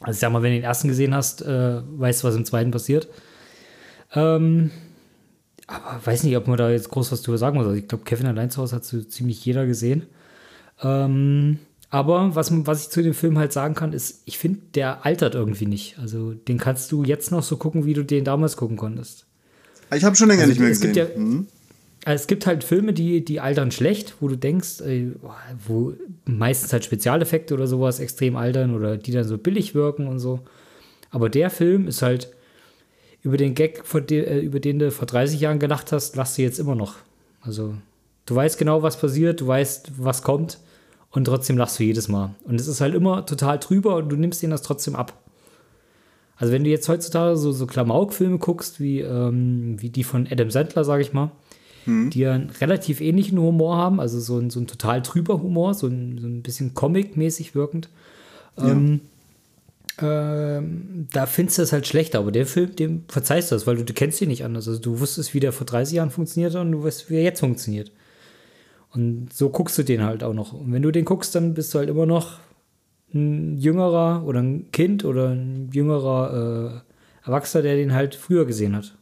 Also 0.00 0.12
ich 0.12 0.20
sag 0.20 0.32
mal, 0.32 0.42
wenn 0.42 0.52
du 0.52 0.58
den 0.58 0.64
ersten 0.64 0.88
gesehen 0.88 1.14
hast, 1.14 1.42
äh, 1.42 1.80
weißt 1.84 2.22
du, 2.22 2.28
was 2.28 2.36
im 2.36 2.44
zweiten 2.44 2.70
passiert. 2.70 3.08
Ähm, 4.14 4.70
aber 5.66 6.00
weiß 6.04 6.24
nicht, 6.24 6.36
ob 6.36 6.48
man 6.48 6.56
da 6.58 6.70
jetzt 6.70 6.90
groß 6.90 7.12
was 7.12 7.22
drüber 7.22 7.38
sagen 7.38 7.56
muss. 7.56 7.66
Also 7.66 7.76
ich 7.78 7.86
glaube, 7.88 8.04
Kevin 8.04 8.26
allein 8.26 8.50
zu 8.50 8.60
Hause 8.60 8.76
hat 8.76 8.84
so 8.84 9.00
ziemlich 9.02 9.44
jeder 9.44 9.66
gesehen. 9.66 10.04
Ähm, 10.82 11.58
aber 11.90 12.34
was, 12.34 12.50
was 12.66 12.82
ich 12.84 12.88
zu 12.90 13.02
dem 13.02 13.14
Film 13.14 13.38
halt 13.38 13.52
sagen 13.52 13.74
kann, 13.74 13.92
ist, 13.92 14.22
ich 14.24 14.38
finde, 14.38 14.60
der 14.74 15.04
altert 15.04 15.34
irgendwie 15.34 15.66
nicht. 15.66 15.98
Also 15.98 16.32
den 16.34 16.58
kannst 16.58 16.90
du 16.92 17.04
jetzt 17.04 17.30
noch 17.30 17.42
so 17.42 17.56
gucken, 17.56 17.84
wie 17.84 17.94
du 17.94 18.04
den 18.04 18.24
damals 18.24 18.56
gucken 18.56 18.76
konntest. 18.76 19.26
ich 19.94 20.04
habe 20.04 20.16
schon 20.16 20.28
länger 20.28 20.42
Also 20.42 20.52
nicht 20.52 20.60
mehr 20.60 20.70
es 20.70 20.80
gesehen. 20.80 20.94
gibt 20.94 21.10
ja- 21.10 21.16
Hm? 21.16 21.46
Also 22.06 22.22
es 22.22 22.26
gibt 22.28 22.46
halt 22.46 22.64
Filme, 22.64 22.94
die, 22.94 23.22
die 23.22 23.40
altern 23.40 23.70
schlecht, 23.70 24.14
wo 24.20 24.28
du 24.28 24.36
denkst, 24.36 24.80
äh, 24.80 25.08
wo 25.66 25.92
meistens 26.24 26.72
halt 26.72 26.82
Spezialeffekte 26.82 27.52
oder 27.52 27.66
sowas 27.66 28.00
extrem 28.00 28.36
altern 28.36 28.74
oder 28.74 28.96
die 28.96 29.12
dann 29.12 29.24
so 29.24 29.36
billig 29.36 29.74
wirken 29.74 30.06
und 30.06 30.18
so. 30.18 30.40
Aber 31.10 31.28
der 31.28 31.50
Film 31.50 31.86
ist 31.86 32.00
halt 32.00 32.30
über 33.22 33.36
den 33.36 33.54
Gag, 33.54 33.82
äh, 34.10 34.40
über 34.40 34.60
den 34.60 34.78
du 34.78 34.90
vor 34.90 35.06
30 35.06 35.40
Jahren 35.40 35.58
gelacht 35.58 35.92
hast, 35.92 36.16
lachst 36.16 36.38
du 36.38 36.42
jetzt 36.42 36.58
immer 36.58 36.74
noch. 36.74 36.96
Also 37.40 37.74
du 38.26 38.34
weißt 38.34 38.58
genau, 38.58 38.82
was 38.82 38.98
passiert, 38.98 39.40
du 39.40 39.46
weißt, 39.46 39.92
was 39.98 40.22
kommt 40.22 40.58
und 41.10 41.24
trotzdem 41.24 41.58
lachst 41.58 41.78
du 41.78 41.84
jedes 41.84 42.08
Mal. 42.08 42.34
Und 42.44 42.60
es 42.60 42.68
ist 42.68 42.80
halt 42.80 42.94
immer 42.94 43.26
total 43.26 43.58
drüber 43.58 43.96
und 43.96 44.08
du 44.08 44.16
nimmst 44.16 44.42
ihnen 44.42 44.52
das 44.52 44.62
trotzdem 44.62 44.94
ab. 44.94 45.18
Also 46.36 46.52
wenn 46.52 46.64
du 46.64 46.70
jetzt 46.70 46.88
heutzutage 46.88 47.36
so, 47.36 47.52
so 47.52 47.66
Klamauk-Filme 47.66 48.38
guckst, 48.38 48.80
wie, 48.80 49.00
ähm, 49.00 49.80
wie 49.80 49.90
die 49.90 50.04
von 50.04 50.26
Adam 50.30 50.50
Sandler, 50.50 50.84
sag 50.84 51.00
ich 51.00 51.12
mal, 51.12 51.30
die 52.10 52.20
ja 52.20 52.32
einen 52.32 52.50
relativ 52.50 53.00
ähnlichen 53.00 53.38
Humor 53.38 53.76
haben, 53.76 54.00
also 54.00 54.20
so 54.20 54.38
ein, 54.38 54.48
so 54.50 54.60
ein 54.60 54.66
total 54.66 55.02
trüber 55.02 55.42
Humor, 55.42 55.74
so 55.74 55.86
ein, 55.86 56.18
so 56.18 56.26
ein 56.26 56.42
bisschen 56.42 56.74
Comic-mäßig 56.74 57.54
wirkend. 57.54 57.88
Ähm, 58.58 59.00
ähm, 60.02 61.06
da 61.12 61.26
findest 61.26 61.58
du 61.58 61.62
das 61.62 61.72
halt 61.72 61.86
schlechter, 61.86 62.18
aber 62.20 62.32
der 62.32 62.46
Film, 62.46 62.74
dem 62.76 63.04
verzeihst 63.08 63.50
du 63.50 63.54
das, 63.56 63.66
weil 63.66 63.76
du, 63.76 63.84
du 63.84 63.92
kennst 63.92 64.20
ihn 64.20 64.28
nicht 64.28 64.44
anders. 64.44 64.66
Also 64.68 64.80
du 64.80 65.00
wusstest, 65.00 65.34
wie 65.34 65.40
der 65.40 65.52
vor 65.52 65.66
30 65.66 65.94
Jahren 65.96 66.10
funktioniert 66.10 66.54
hat 66.54 66.60
und 66.62 66.72
du 66.72 66.84
weißt, 66.84 67.10
wie 67.10 67.16
er 67.16 67.22
jetzt 67.22 67.40
funktioniert. 67.40 67.92
Und 68.92 69.32
so 69.32 69.50
guckst 69.50 69.78
du 69.78 69.82
den 69.84 70.02
halt 70.02 70.24
auch 70.24 70.34
noch. 70.34 70.52
Und 70.52 70.72
wenn 70.72 70.82
du 70.82 70.90
den 70.90 71.04
guckst, 71.04 71.34
dann 71.34 71.54
bist 71.54 71.72
du 71.74 71.78
halt 71.78 71.88
immer 71.88 72.06
noch 72.06 72.38
ein 73.14 73.56
jüngerer 73.58 74.24
oder 74.24 74.40
ein 74.40 74.70
Kind 74.72 75.04
oder 75.04 75.28
ein 75.30 75.70
jüngerer 75.72 76.82
äh, 77.24 77.26
Erwachsener, 77.26 77.62
der 77.62 77.76
den 77.76 77.92
halt 77.92 78.14
früher 78.14 78.46
gesehen 78.46 78.74
hat. 78.76 78.96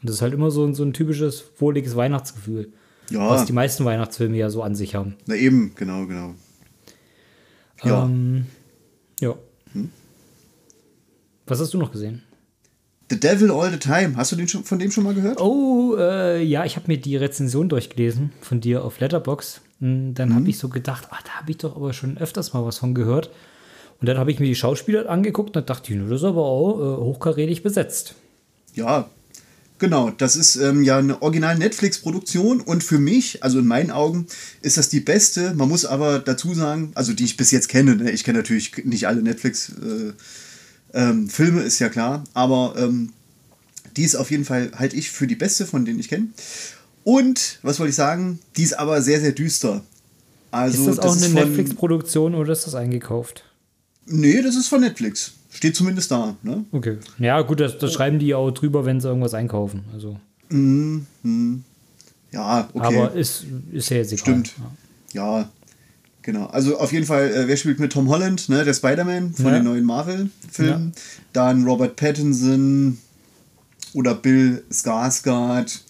Und 0.00 0.08
das 0.08 0.16
ist 0.16 0.22
halt 0.22 0.34
immer 0.34 0.50
so, 0.50 0.64
ein- 0.64 0.74
so 0.74 0.82
ein 0.82 0.92
typisches, 0.92 1.44
wohliges 1.58 1.94
Weihnachtsgefühl. 1.96 2.72
Ja, 3.10 3.28
Was 3.28 3.44
die 3.44 3.52
meisten 3.52 3.84
Weihnachtsfilme 3.84 4.36
ja 4.36 4.50
so 4.50 4.62
an 4.62 4.74
sich 4.76 4.94
haben. 4.94 5.16
na 5.26 5.34
eben, 5.34 5.72
genau, 5.74 6.06
genau. 6.06 6.34
Ja. 7.82 8.04
Ähm, 8.04 8.46
ja. 9.20 9.34
Was 11.50 11.58
hast 11.58 11.74
du 11.74 11.78
noch 11.78 11.90
gesehen? 11.90 12.22
The 13.10 13.18
Devil 13.18 13.50
All 13.50 13.72
the 13.72 13.76
Time. 13.76 14.16
Hast 14.16 14.30
du 14.30 14.36
den 14.36 14.46
schon, 14.46 14.62
von 14.62 14.78
dem 14.78 14.92
schon 14.92 15.02
mal 15.02 15.14
gehört? 15.14 15.40
Oh, 15.40 15.96
äh, 15.98 16.40
ja, 16.44 16.64
ich 16.64 16.76
habe 16.76 16.86
mir 16.86 16.96
die 16.96 17.16
Rezension 17.16 17.68
durchgelesen 17.68 18.30
von 18.40 18.60
dir 18.60 18.84
auf 18.84 19.00
Letterbox. 19.00 19.60
Dann 19.80 20.34
habe 20.34 20.48
ich 20.48 20.58
so 20.58 20.68
gedacht, 20.68 21.08
ah, 21.10 21.18
da 21.24 21.40
habe 21.40 21.50
ich 21.50 21.58
doch 21.58 21.74
aber 21.74 21.92
schon 21.92 22.18
öfters 22.18 22.52
mal 22.52 22.64
was 22.64 22.78
von 22.78 22.94
gehört. 22.94 23.30
Und 24.00 24.08
dann 24.08 24.16
habe 24.16 24.30
ich 24.30 24.38
mir 24.38 24.46
die 24.46 24.54
Schauspieler 24.54 25.10
angeguckt 25.10 25.56
und 25.56 25.68
dachte, 25.68 25.92
ich, 25.92 26.00
das 26.00 26.20
ist 26.20 26.24
aber 26.24 26.44
auch 26.44 26.78
äh, 26.78 27.02
hochkarätig 27.02 27.64
besetzt. 27.64 28.14
Ja, 28.74 29.10
genau. 29.78 30.10
Das 30.10 30.36
ist 30.36 30.54
ähm, 30.54 30.84
ja 30.84 30.98
eine 30.98 31.20
original 31.20 31.58
Netflix-Produktion 31.58 32.60
und 32.60 32.84
für 32.84 33.00
mich, 33.00 33.42
also 33.42 33.58
in 33.58 33.66
meinen 33.66 33.90
Augen, 33.90 34.28
ist 34.62 34.76
das 34.76 34.88
die 34.88 35.00
beste. 35.00 35.52
Man 35.54 35.68
muss 35.68 35.84
aber 35.84 36.20
dazu 36.20 36.54
sagen, 36.54 36.92
also 36.94 37.12
die 37.12 37.24
ich 37.24 37.36
bis 37.36 37.50
jetzt 37.50 37.68
kenne, 37.68 37.96
ne? 37.96 38.12
ich 38.12 38.22
kenne 38.22 38.38
natürlich 38.38 38.84
nicht 38.84 39.08
alle 39.08 39.20
Netflix-Filme, 39.20 40.14
ähm, 40.94 41.28
Filme, 41.28 41.62
ist 41.62 41.78
ja 41.78 41.88
klar, 41.88 42.24
aber 42.34 42.74
ähm, 42.76 43.12
die 43.96 44.02
ist 44.02 44.16
auf 44.16 44.30
jeden 44.30 44.44
Fall, 44.44 44.70
halte 44.76 44.96
ich 44.96 45.10
für 45.10 45.26
die 45.26 45.36
beste, 45.36 45.66
von 45.66 45.84
denen 45.84 45.98
ich 45.98 46.08
kenne. 46.08 46.28
Und, 47.04 47.58
was 47.62 47.78
wollte 47.78 47.90
ich 47.90 47.96
sagen, 47.96 48.38
die 48.56 48.62
ist 48.62 48.78
aber 48.78 49.02
sehr, 49.02 49.20
sehr 49.20 49.32
düster. 49.32 49.82
Also, 50.50 50.90
ist 50.90 50.98
das 50.98 51.06
auch 51.06 51.16
eine 51.16 51.28
Netflix-Produktion 51.28 52.34
oder 52.34 52.52
ist 52.52 52.66
das 52.66 52.74
eingekauft? 52.74 53.44
Nee, 54.06 54.42
das 54.42 54.56
ist 54.56 54.68
von 54.68 54.80
Netflix. 54.80 55.32
Steht 55.50 55.76
zumindest 55.76 56.10
da. 56.10 56.36
Ne? 56.42 56.64
Okay. 56.72 56.98
Ja, 57.18 57.40
gut, 57.42 57.60
das, 57.60 57.78
das 57.78 57.92
schreiben 57.92 58.18
die 58.18 58.28
ja 58.28 58.36
auch 58.36 58.50
drüber, 58.50 58.84
wenn 58.84 59.00
sie 59.00 59.08
irgendwas 59.08 59.34
einkaufen. 59.34 59.84
Also, 59.92 60.18
Ja, 62.32 62.68
okay. 62.72 62.86
Aber 62.86 63.12
ist, 63.14 63.44
ist 63.72 63.90
ja 63.90 63.96
jetzt 63.98 64.12
egal. 64.12 64.22
Stimmt. 64.22 64.54
Ja. 65.12 65.40
ja, 65.40 65.50
genau. 66.22 66.46
Also 66.46 66.78
auf 66.78 66.92
jeden 66.92 67.06
Fall, 67.06 67.28
äh, 67.32 67.48
wer 67.48 67.56
spielt 67.56 67.78
mit 67.80 67.92
Tom 67.92 68.08
Holland, 68.08 68.48
ne? 68.48 68.64
Der 68.64 68.74
Spider-Man 68.74 69.34
von 69.34 69.46
Ja. 69.46 69.52
den 69.52 69.64
neuen 69.64 69.84
Marvel-Filmen. 69.84 70.92
Dann 71.32 71.64
Robert 71.64 71.96
Pattinson 71.96 72.98
oder 73.92 74.14
Bill 74.14 74.62
Skarsgård. 74.70 75.80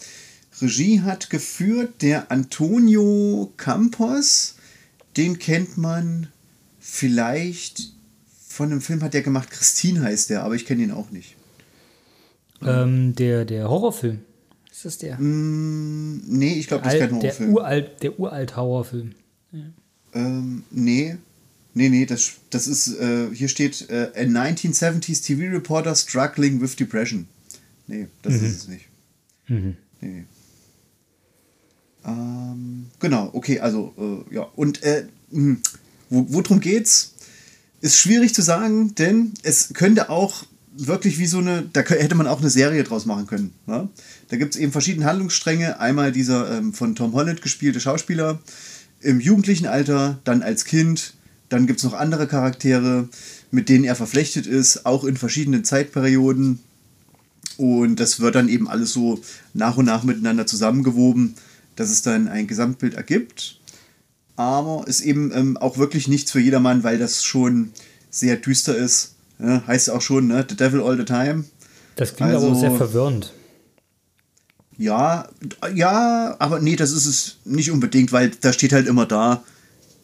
Regie 0.63 1.01
hat 1.01 1.31
geführt 1.31 2.03
der 2.03 2.31
Antonio 2.31 3.53
Campos. 3.57 4.57
Den 5.17 5.39
kennt 5.39 5.77
man 5.79 6.29
vielleicht 6.79 7.93
von 8.47 8.71
einem 8.71 8.81
Film, 8.81 9.03
hat 9.03 9.15
der 9.15 9.23
gemacht. 9.23 9.51
Christine 9.51 10.03
heißt 10.03 10.31
der, 10.31 10.43
aber 10.45 10.55
ich 10.55 10.67
kenne 10.67 10.83
ihn 10.83 10.91
auch 10.93 11.11
nicht. 11.11 11.37
Ähm, 12.63 13.15
der, 13.15 13.45
der 13.47 13.71
Horrorfilm. 13.71 14.21
Ist 14.71 14.85
das 14.85 14.99
der? 14.99 15.19
Mm, 15.19 16.23
nee, 16.27 16.55
ich 16.55 16.69
glaube, 16.69 16.85
das 16.85 16.95
ist 16.95 17.01
kein 17.01 17.13
Alt, 17.15 17.23
der 17.23 17.31
Horrorfilm. 17.31 17.55
uralt, 17.55 18.03
der 18.03 18.21
uralt 18.21 18.57
Horrorfilm. 18.57 19.15
Ähm, 20.15 20.65
nee. 20.71 21.17
Nee, 21.73 21.89
nee, 21.89 22.05
das, 22.05 22.33
das 22.51 22.67
ist, 22.67 22.99
äh, 22.99 23.29
hier 23.33 23.49
steht, 23.49 23.89
äh, 23.91 24.11
a 24.15 24.23
1970s 24.23 25.23
TV 25.25 25.53
reporter 25.55 25.95
struggling 25.95 26.61
with 26.61 26.75
depression. 26.77 27.29
Nee, 27.87 28.09
das 28.23 28.35
ist 28.35 28.57
es 28.57 28.69
nicht. 28.69 28.87
Mhm. 29.47 29.77
Nee. 30.01 30.25
Ähm, 32.05 32.87
genau, 32.99 33.31
okay, 33.33 33.61
also, 33.61 34.25
äh, 34.31 34.35
ja, 34.35 34.43
und 34.57 34.83
äh, 34.83 35.07
mh, 35.31 35.59
wo, 36.09 36.27
worum 36.29 36.61
geht's? 36.61 37.15
Ist 37.81 37.99
schwierig 37.99 38.35
zu 38.35 38.43
sagen, 38.43 38.95
denn 38.97 39.33
es 39.43 39.73
könnte 39.73 40.11
auch 40.11 40.45
wirklich 40.73 41.19
wie 41.19 41.27
so 41.27 41.39
eine, 41.39 41.69
da 41.73 41.81
hätte 41.81 42.15
man 42.15 42.27
auch 42.27 42.41
eine 42.41 42.51
Serie 42.51 42.85
draus 42.85 43.07
machen 43.07 43.27
können. 43.27 43.53
Ne? 43.67 43.89
Da 44.29 44.37
gibt 44.37 44.55
es 44.55 44.61
eben 44.61 44.73
verschiedene 44.73 45.07
Handlungsstränge. 45.07 45.81
Einmal 45.81 46.13
dieser 46.13 46.59
ähm, 46.59 46.73
von 46.75 46.95
Tom 46.95 47.13
Holland 47.15 47.43
gespielte 47.43 47.81
Schauspieler 47.81 48.39
im 49.01 49.21
jugendlichen 49.21 49.67
Alter, 49.67 50.19
dann 50.25 50.43
als 50.43 50.65
Kind. 50.65 51.15
Dann 51.49 51.67
gibt 51.67 51.79
es 51.81 51.85
noch 51.85 51.95
andere 51.95 52.27
Charaktere, 52.27 53.09
mit 53.51 53.69
denen 53.69 53.85
er 53.85 53.97
verflechtet 53.97 54.47
ist, 54.47 54.87
auch 54.87 55.05
in 55.05 55.17
verschiedenen 55.17 55.65
Zeitperioden. 55.65 56.61
Und 57.57 57.97
das 58.01 58.21
wird 58.21 58.35
dann 58.37 58.49
eben 58.49 58.69
alles 58.69 58.93
so 58.93 59.21
nach 59.53 59.77
und 59.77 59.85
nach 59.87 60.05
miteinander 60.05 60.47
zusammengewoben, 60.47 61.35
dass 61.77 61.91
es 61.91 62.03
dann 62.03 62.29
ein 62.29 62.47
Gesamtbild 62.47 62.95
ergibt. 62.95 63.59
Aber 64.37 64.85
ist 64.87 65.01
eben 65.03 65.33
ähm, 65.35 65.57
auch 65.57 65.77
wirklich 65.77 66.09
nichts 66.09 66.31
für 66.31 66.41
jedermann, 66.41 66.85
weil 66.85 66.99
das 66.99 67.25
schon 67.25 67.73
sehr 68.11 68.37
düster 68.37 68.77
ist. 68.77 69.15
Ja, 69.39 69.63
heißt 69.67 69.91
auch 69.91 70.01
schon, 70.03 70.29
ne? 70.29 70.45
The 70.49 70.57
Devil 70.57 70.81
All 70.83 70.97
the 70.97 71.05
Time. 71.05 71.45
Das 71.97 72.15
klingt 72.15 72.33
aber 72.35 72.47
Also- 72.47 72.61
sehr 72.61 72.73
verwirrend. 72.73 73.33
Ja, 74.81 75.29
ja, 75.75 76.37
aber 76.39 76.59
nee, 76.59 76.75
das 76.75 76.91
ist 76.93 77.05
es 77.05 77.37
nicht 77.45 77.71
unbedingt, 77.71 78.13
weil 78.13 78.31
da 78.41 78.51
steht 78.53 78.73
halt 78.73 78.87
immer 78.87 79.05
da, 79.05 79.43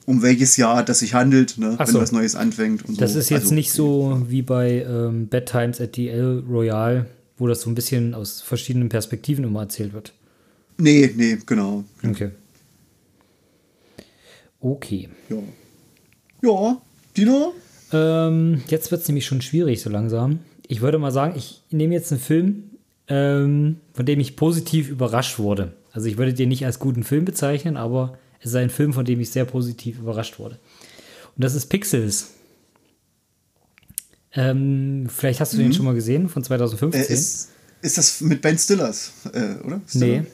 um 0.04 0.20
welches 0.20 0.58
Jahr 0.58 0.84
das 0.84 0.98
sich 0.98 1.14
handelt, 1.14 1.56
ne? 1.56 1.76
Ach 1.78 1.86
wenn 1.86 1.94
so. 1.94 2.00
was 2.00 2.12
Neues 2.12 2.34
anfängt. 2.36 2.84
Und 2.84 3.00
Das 3.00 3.14
so. 3.14 3.18
ist 3.18 3.30
jetzt 3.30 3.44
Also, 3.44 3.54
nicht 3.54 3.72
so 3.72 4.22
wie 4.28 4.42
bei 4.42 4.82
ähm, 4.86 5.28
Bad 5.28 5.46
Times 5.46 5.80
at 5.80 5.96
the 5.96 6.08
El 6.08 6.44
Royale, 6.46 7.06
wo 7.38 7.46
das 7.46 7.62
so 7.62 7.70
ein 7.70 7.74
bisschen 7.74 8.12
aus 8.14 8.42
verschiedenen 8.42 8.90
Perspektiven 8.90 9.44
immer 9.44 9.60
erzählt 9.60 9.94
wird. 9.94 10.12
Nee, 10.76 11.10
nee, 11.16 11.38
genau. 11.46 11.84
Okay. 12.06 12.30
Okay. 14.60 15.08
Ja. 15.30 15.36
Ja, 16.42 16.82
Dino? 17.16 17.54
Ähm, 17.92 18.60
jetzt 18.68 18.90
wird 18.90 19.00
es 19.00 19.08
nämlich 19.08 19.24
schon 19.24 19.40
schwierig 19.40 19.80
so 19.80 19.88
langsam. 19.88 20.40
Ich 20.68 20.82
würde 20.82 20.98
mal 20.98 21.12
sagen, 21.12 21.34
ich 21.36 21.62
nehme 21.70 21.94
jetzt 21.94 22.12
einen 22.12 22.20
Film, 22.20 22.64
ähm, 23.08 23.80
von 23.92 24.06
dem 24.06 24.20
ich 24.20 24.36
positiv 24.36 24.88
überrascht 24.88 25.38
wurde. 25.38 25.74
Also 25.92 26.08
ich 26.08 26.18
würde 26.18 26.34
den 26.34 26.48
nicht 26.48 26.66
als 26.66 26.78
guten 26.78 27.04
Film 27.04 27.24
bezeichnen, 27.24 27.76
aber 27.76 28.18
es 28.40 28.50
ist 28.50 28.56
ein 28.56 28.70
Film, 28.70 28.92
von 28.92 29.04
dem 29.04 29.20
ich 29.20 29.30
sehr 29.30 29.44
positiv 29.44 29.98
überrascht 29.98 30.38
wurde. 30.38 30.58
Und 31.36 31.44
das 31.44 31.54
ist 31.54 31.66
Pixels. 31.66 32.32
Ähm, 34.32 35.08
vielleicht 35.08 35.40
hast 35.40 35.54
du 35.54 35.56
den 35.56 35.72
schon 35.72 35.86
mal 35.86 35.94
gesehen, 35.94 36.28
von 36.28 36.44
2015. 36.44 37.00
Äh, 37.00 37.12
ist, 37.12 37.50
ist 37.80 37.98
das 37.98 38.20
mit 38.20 38.42
Ben 38.42 38.58
Stillers, 38.58 39.12
äh, 39.32 39.64
oder? 39.64 39.76
nee. 39.76 39.88
Stiller? 39.88 40.26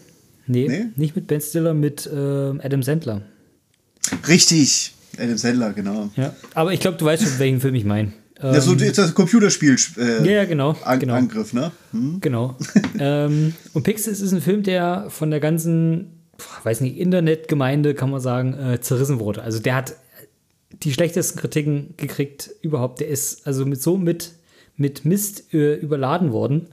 nee. 0.47 0.69
Nee? 0.69 0.85
nicht 0.97 1.15
mit 1.15 1.29
Ben 1.29 1.41
Stiller, 1.41 1.75
mit 1.75 2.11
ähm, 2.13 2.61
Adam 2.63 2.83
Sandler. 2.83 3.23
Richtig, 4.27 4.95
Adam 5.17 5.37
Sandler, 5.37 5.73
genau. 5.73 6.11
Ja. 6.17 6.35
Aber 6.55 6.73
ich 6.73 6.81
glaube, 6.81 6.99
du 6.99 7.05
weißt 7.05 7.23
schon, 7.23 7.39
welchen 7.39 7.61
Film 7.61 7.77
ich 7.77 7.85
meine. 7.85 8.13
Ja, 8.43 8.61
so 8.61 8.75
ist 8.75 8.99
das 8.99 9.15
Computerspiel 9.15 9.77
äh, 9.99 10.25
Ja, 10.25 10.33
ja, 10.33 10.45
genau. 10.45 10.77
An 10.85 10.99
genau. 10.99 11.15
Angriff, 11.15 11.53
ne? 11.53 11.71
Hm? 11.93 12.21
Genau. 12.21 12.57
ähm, 12.99 13.55
und 13.73 13.83
Pixels 13.83 14.21
ist 14.21 14.33
ein 14.33 14.41
Film, 14.41 14.63
der 14.63 15.07
von 15.09 15.31
der 15.31 15.41
ganzen, 15.41 16.23
weiß 16.63 16.81
nicht, 16.81 16.99
Internetgemeinde, 16.99 17.95
kann 17.95 18.11
man 18.11 18.21
sagen, 18.21 18.55
äh, 18.55 18.81
zerrissen 18.81 19.21
wurde. 19.21 19.43
Also 19.43 19.61
der 19.61 19.77
hat 19.77 19.95
die 20.73 20.93
schlechtesten 20.93 21.39
Kritiken 21.39 21.95
gekriegt 21.97 22.51
überhaupt. 22.63 23.01
Der 23.01 23.09
ist 23.09 23.47
also 23.47 23.65
mit 23.67 23.81
so 23.81 23.97
mit, 23.97 24.33
mit 24.77 25.05
Mist 25.05 25.53
äh, 25.55 25.75
überladen 25.75 26.33
worden, 26.33 26.69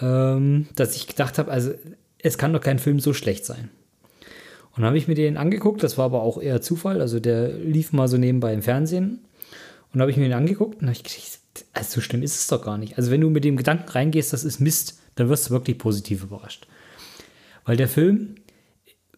ähm, 0.00 0.66
dass 0.74 0.96
ich 0.96 1.06
gedacht 1.06 1.38
habe, 1.38 1.50
also 1.50 1.72
es 2.18 2.38
kann 2.38 2.52
doch 2.52 2.60
kein 2.60 2.78
Film 2.78 3.00
so 3.00 3.12
schlecht 3.12 3.44
sein. 3.44 3.70
Und 4.72 4.82
dann 4.82 4.86
habe 4.86 4.98
ich 4.98 5.08
mir 5.08 5.14
den 5.14 5.36
angeguckt, 5.36 5.82
das 5.82 5.98
war 5.98 6.06
aber 6.06 6.22
auch 6.22 6.40
eher 6.40 6.60
Zufall, 6.60 7.00
also 7.00 7.20
der 7.20 7.48
lief 7.48 7.92
mal 7.92 8.08
so 8.08 8.16
nebenbei 8.16 8.54
im 8.54 8.62
Fernsehen. 8.62 9.20
Und 9.92 9.98
da 9.98 10.02
habe 10.02 10.10
ich 10.10 10.16
mir 10.16 10.24
den 10.24 10.32
angeguckt 10.34 10.80
und 10.80 10.88
habe 10.88 10.92
ich 10.92 11.02
gedacht, 11.02 11.66
also 11.72 11.94
so 11.96 12.00
schlimm 12.00 12.22
ist 12.22 12.36
es 12.36 12.46
doch 12.46 12.62
gar 12.62 12.78
nicht. 12.78 12.96
Also 12.96 13.10
wenn 13.10 13.20
du 13.20 13.30
mit 13.30 13.44
dem 13.44 13.56
Gedanken 13.56 13.88
reingehst, 13.88 14.32
das 14.32 14.44
ist 14.44 14.60
Mist, 14.60 14.98
dann 15.16 15.28
wirst 15.28 15.48
du 15.48 15.50
wirklich 15.50 15.78
positiv 15.78 16.22
überrascht. 16.22 16.66
Weil 17.64 17.76
der 17.76 17.88
Film 17.88 18.36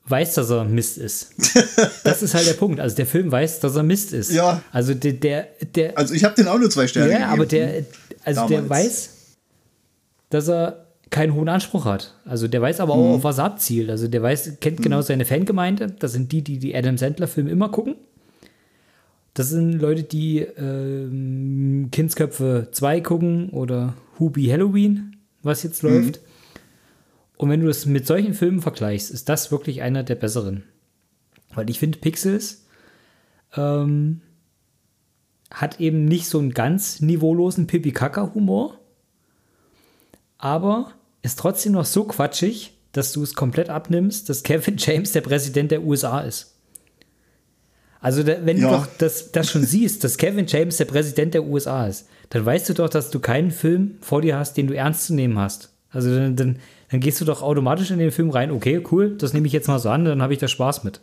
weiß, 0.06 0.34
dass 0.34 0.50
er 0.50 0.64
Mist 0.64 0.98
ist. 0.98 1.34
Das 2.04 2.22
ist 2.22 2.34
halt 2.34 2.46
der 2.46 2.54
Punkt. 2.54 2.80
Also 2.80 2.96
der 2.96 3.06
Film 3.06 3.30
weiß, 3.30 3.60
dass 3.60 3.76
er 3.76 3.82
Mist 3.82 4.12
ist. 4.12 4.32
Ja. 4.32 4.62
Also 4.72 4.94
der, 4.94 5.12
der, 5.12 5.48
der 5.74 5.96
Also 5.96 6.14
ich 6.14 6.24
habe 6.24 6.34
den 6.34 6.48
auch 6.48 6.58
nur 6.58 6.68
zwei 6.68 6.86
Sterne 6.86 7.10
ja, 7.12 7.18
gegeben. 7.18 7.32
aber 7.32 7.46
der, 7.46 7.84
also 8.24 8.46
der 8.48 8.62
Damals. 8.62 8.70
weiß, 8.70 9.10
dass 10.30 10.48
er 10.48 10.86
keinen 11.10 11.34
hohen 11.34 11.48
Anspruch 11.48 11.84
hat. 11.84 12.14
Also 12.24 12.48
der 12.48 12.60
weiß 12.60 12.80
aber 12.80 12.94
auch, 12.94 13.16
auf 13.16 13.24
was 13.24 13.38
er 13.38 13.44
abzielt. 13.44 13.90
Also 13.90 14.08
der 14.08 14.22
weiß, 14.22 14.54
kennt 14.60 14.82
genau 14.82 15.02
seine 15.02 15.24
Fangemeinde. 15.24 15.94
Das 15.98 16.12
sind 16.12 16.32
die, 16.32 16.42
die 16.42 16.58
die 16.58 16.74
Adam 16.74 16.98
Sandler-Filme 16.98 17.50
immer 17.50 17.68
gucken. 17.68 17.96
Das 19.34 19.48
sind 19.48 19.80
Leute, 19.80 20.02
die 20.02 20.40
ähm, 20.40 21.88
Kindsköpfe 21.90 22.68
2 22.70 23.00
gucken 23.00 23.50
oder 23.50 23.94
Hubi 24.18 24.46
Halloween, 24.46 25.16
was 25.42 25.62
jetzt 25.62 25.82
läuft. 25.82 26.20
Und 27.38 27.48
wenn 27.48 27.60
du 27.60 27.66
das 27.66 27.86
mit 27.86 28.06
solchen 28.06 28.34
Filmen 28.34 28.60
vergleichst, 28.60 29.10
ist 29.10 29.28
das 29.28 29.50
wirklich 29.50 29.82
einer 29.82 30.02
der 30.02 30.16
besseren. 30.16 30.64
Weil 31.54 31.70
ich 31.70 31.78
finde, 31.78 31.98
Pixels 31.98 32.66
ähm, 33.56 34.20
hat 35.50 35.80
eben 35.80 36.04
nicht 36.04 36.26
so 36.26 36.38
einen 36.38 36.52
ganz 36.52 37.00
niveaulosen 37.00 37.66
Pipi-Kaka-Humor, 37.66 38.78
aber 40.38 40.92
ist 41.22 41.38
trotzdem 41.38 41.72
noch 41.72 41.84
so 41.84 42.04
quatschig, 42.04 42.74
dass 42.92 43.12
du 43.12 43.22
es 43.22 43.34
komplett 43.34 43.70
abnimmst, 43.70 44.28
dass 44.28 44.42
Kevin 44.42 44.76
James 44.78 45.12
der 45.12 45.20
Präsident 45.22 45.70
der 45.70 45.82
USA 45.82 46.20
ist. 46.20 46.51
Also, 48.02 48.23
da, 48.23 48.44
wenn 48.44 48.59
Ja. 48.59 48.68
du 48.68 48.76
doch 48.76 48.87
das, 48.99 49.32
das 49.32 49.49
schon 49.50 49.62
siehst, 49.64 50.04
dass 50.04 50.18
Kevin 50.18 50.47
James 50.47 50.76
der 50.76 50.85
Präsident 50.85 51.32
der 51.32 51.44
USA 51.44 51.87
ist, 51.87 52.09
dann 52.30 52.44
weißt 52.44 52.68
du 52.68 52.75
doch, 52.75 52.88
dass 52.90 53.11
du 53.11 53.21
keinen 53.21 53.50
Film 53.50 53.92
vor 54.02 54.21
dir 54.21 54.37
hast, 54.37 54.56
den 54.59 54.66
du 54.66 54.75
ernst 54.75 55.06
zu 55.06 55.14
nehmen 55.14 55.38
hast. 55.38 55.71
Also, 55.90 56.14
dann, 56.14 56.37
dann, 56.37 56.56
dann 56.90 57.00
gehst 57.00 57.21
du 57.21 57.25
doch 57.25 57.40
automatisch 57.42 57.90
in 57.90 57.99
den 57.99 58.11
Film 58.11 58.28
rein, 58.30 58.50
okay, 58.50 58.82
cool, 58.92 59.16
das 59.16 59.32
nehme 59.32 59.47
ich 59.47 59.52
jetzt 59.54 59.68
mal 59.68 59.78
so 59.78 59.88
an, 59.88 60.04
dann 60.04 60.21
habe 60.21 60.35
ich 60.35 60.38
da 60.40 60.49
Spaß 60.49 60.85
mit 60.85 61.00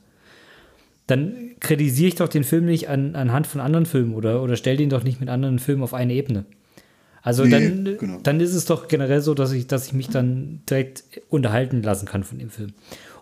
dann 1.07 1.55
kritisiere 1.59 2.09
ich 2.09 2.15
doch 2.15 2.27
den 2.27 2.43
Film 2.43 2.65
nicht 2.65 2.87
an, 2.87 3.15
anhand 3.15 3.47
von 3.47 3.61
anderen 3.61 3.87
Filmen 3.87 4.13
oder, 4.13 4.43
oder 4.43 4.55
stell 4.55 4.77
den 4.77 4.89
doch 4.89 5.03
nicht 5.03 5.19
mit 5.19 5.27
anderen 5.29 5.57
Filmen 5.59 5.81
auf 5.81 5.93
eine 5.95 6.13
Ebene. 6.13 6.45
Also 7.23 7.43
Nee, 7.45 7.49
dann, 7.49 7.97
genau. 7.97 8.19
dann 8.21 8.39
ist 8.39 8.53
es 8.53 8.65
doch 8.65 8.87
generell 8.87 9.21
so, 9.21 9.33
dass 9.33 9.51
ich, 9.51 9.65
dass 9.67 9.87
ich 9.87 9.93
mich 9.93 10.09
dann 10.09 10.61
direkt 10.69 11.03
unterhalten 11.29 11.81
lassen 11.81 12.05
kann 12.05 12.23
von 12.23 12.37
dem 12.37 12.49
Film. 12.51 12.73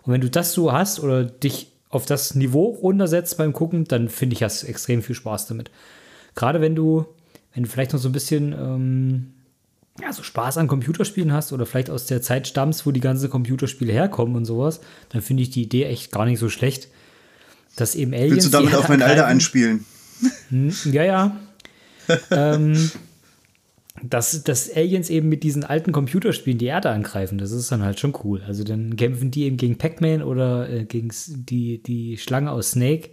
Und 0.02 0.12
wenn 0.12 0.20
du 0.20 0.28
das 0.28 0.52
so 0.52 0.70
hast 0.72 1.00
oder 1.00 1.24
dich 1.24 1.72
auf 1.90 2.06
das 2.06 2.34
Niveau 2.34 2.66
runtersetzt 2.66 3.38
beim 3.38 3.52
Gucken, 3.52 3.84
dann 3.84 4.08
finde 4.08 4.34
ich, 4.34 4.40
du 4.40 4.62
extrem 4.62 5.02
viel 5.02 5.14
Spaß 5.14 5.46
damit. 5.46 5.70
Gerade 6.34 6.60
wenn 6.60 6.74
du, 6.74 7.06
wenn 7.54 7.62
du 7.62 7.68
vielleicht 7.68 7.92
noch 7.92 8.00
so 8.00 8.08
ein 8.08 8.12
bisschen 8.12 8.52
ähm, 8.52 9.32
ja, 10.00 10.12
so 10.12 10.22
Spaß 10.22 10.58
an 10.58 10.68
Computerspielen 10.68 11.32
hast 11.32 11.52
oder 11.52 11.66
vielleicht 11.66 11.90
aus 11.90 12.06
der 12.06 12.22
Zeit 12.22 12.46
stammst, 12.46 12.86
wo 12.86 12.92
die 12.92 13.00
ganzen 13.00 13.30
Computerspiele 13.30 13.92
herkommen 13.92 14.36
und 14.36 14.44
sowas, 14.44 14.80
dann 15.08 15.22
finde 15.22 15.42
ich 15.42 15.50
die 15.50 15.62
Idee 15.62 15.84
echt 15.84 16.12
gar 16.12 16.24
nicht 16.24 16.38
so 16.38 16.48
schlecht. 16.48 16.88
Dass 17.76 17.94
eben 17.94 18.12
Aliens. 18.12 18.32
Willst 18.32 18.46
du 18.46 18.50
damit 18.50 18.74
auf 18.74 18.88
mein 18.88 19.02
Alter 19.02 19.26
anspielen? 19.26 19.84
Ja, 20.84 21.04
ja. 21.04 21.36
ähm, 22.30 22.90
dass, 24.02 24.42
dass 24.44 24.74
Aliens 24.74 25.10
eben 25.10 25.28
mit 25.28 25.42
diesen 25.42 25.64
alten 25.64 25.92
Computerspielen 25.92 26.58
die 26.58 26.66
Erde 26.66 26.90
angreifen, 26.90 27.38
das 27.38 27.52
ist 27.52 27.72
dann 27.72 27.82
halt 27.82 27.98
schon 27.98 28.14
cool. 28.24 28.42
Also 28.46 28.64
dann 28.64 28.96
kämpfen 28.96 29.30
die 29.30 29.44
eben 29.44 29.56
gegen 29.56 29.78
Pac-Man 29.78 30.22
oder 30.22 30.68
äh, 30.68 30.84
gegen 30.84 31.10
die, 31.28 31.82
die 31.82 32.18
Schlange 32.18 32.50
aus 32.50 32.72
Snake 32.72 33.10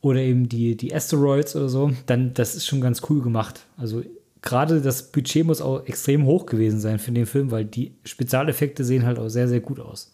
oder 0.00 0.20
eben 0.20 0.48
die, 0.48 0.76
die 0.76 0.94
Asteroids 0.94 1.56
oder 1.56 1.68
so. 1.68 1.92
Dann, 2.06 2.34
das 2.34 2.54
ist 2.54 2.66
schon 2.66 2.80
ganz 2.80 3.02
cool 3.08 3.22
gemacht. 3.22 3.66
Also 3.76 4.02
gerade 4.42 4.80
das 4.80 5.10
Budget 5.10 5.44
muss 5.44 5.60
auch 5.60 5.86
extrem 5.86 6.24
hoch 6.24 6.46
gewesen 6.46 6.80
sein 6.80 6.98
für 6.98 7.12
den 7.12 7.26
Film, 7.26 7.50
weil 7.50 7.64
die 7.64 7.92
Spezialeffekte 8.04 8.84
sehen 8.84 9.04
halt 9.04 9.18
auch 9.18 9.28
sehr, 9.28 9.48
sehr 9.48 9.60
gut 9.60 9.80
aus. 9.80 10.12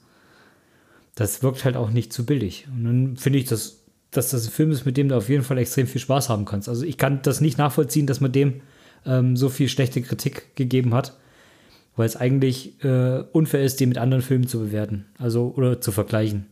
das 1.15 1.43
wirkt 1.43 1.65
halt 1.65 1.77
auch 1.77 1.91
nicht 1.91 2.13
zu 2.13 2.27
billig. 2.27 2.67
Und 2.75 2.85
dann 2.85 3.17
finde 3.17 3.39
ich, 3.39 3.45
dass, 3.45 3.83
dass 4.11 4.31
das 4.31 4.47
ein 4.47 4.51
Film 4.51 4.71
ist, 4.71 4.85
mit 4.85 4.97
dem 4.97 5.09
du 5.09 5.17
auf 5.17 5.29
jeden 5.29 5.45
Fall 5.45 5.59
extrem 5.59 5.87
viel 5.87 6.01
Spaß 6.01 6.29
haben 6.29 6.45
kannst. 6.45 6.69
Also 6.69 6.85
ich 6.85 6.99
kann 6.99 7.21
das 7.23 7.41
nicht 7.41 7.59
nachvollziehen, 7.59 8.07
dass 8.07 8.21
man 8.21 8.33
dem 8.33 8.63
ähm, 9.07 9.37
so 9.37 9.49
viel 9.49 9.69
schlechte 9.69 10.03
Kritik 10.03 10.55
gegeben 10.57 10.95
hat, 10.95 11.17
weil 11.97 12.07
es 12.07 12.17
eigentlich 12.17 12.83
äh, 12.85 13.23
unfair 13.33 13.63
ist, 13.65 13.81
den 13.81 13.89
mit 13.91 13.99
anderen 13.99 14.23
Filmen 14.23 14.47
zu 14.47 14.61
bewerten, 14.61 15.07
also 15.19 15.53
oder 15.57 15.81
zu 15.81 15.93
vergleichen. 15.93 16.47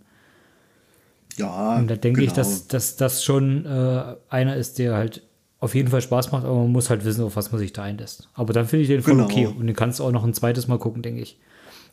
Ja. 1.36 1.76
Und 1.76 1.88
da 1.88 1.96
denke 1.96 2.20
genau. 2.20 2.30
ich, 2.30 2.36
dass, 2.36 2.68
dass 2.68 2.96
das 2.96 3.24
schon 3.24 3.64
äh, 3.64 4.14
einer 4.28 4.56
ist, 4.56 4.78
der 4.78 4.94
halt 4.94 5.22
auf 5.60 5.74
jeden 5.74 5.88
Fall 5.88 6.02
Spaß 6.02 6.32
macht, 6.32 6.44
aber 6.44 6.56
man 6.56 6.72
muss 6.72 6.90
halt 6.90 7.04
wissen, 7.04 7.22
auf 7.24 7.36
was 7.36 7.52
man 7.52 7.58
sich 7.60 7.72
da 7.72 7.84
einlässt. 7.84 8.28
Aber 8.34 8.52
dann 8.52 8.66
finde 8.66 8.82
ich 8.82 8.88
den 8.88 9.02
voll 9.02 9.14
Genau. 9.14 9.26
okay 9.26 9.46
und 9.46 9.66
den 9.66 9.76
kannst 9.76 10.00
du 10.00 10.04
auch 10.04 10.10
noch 10.10 10.24
ein 10.24 10.34
zweites 10.34 10.66
Mal 10.68 10.78
gucken, 10.78 11.02
denke 11.02 11.22
ich. 11.22 11.38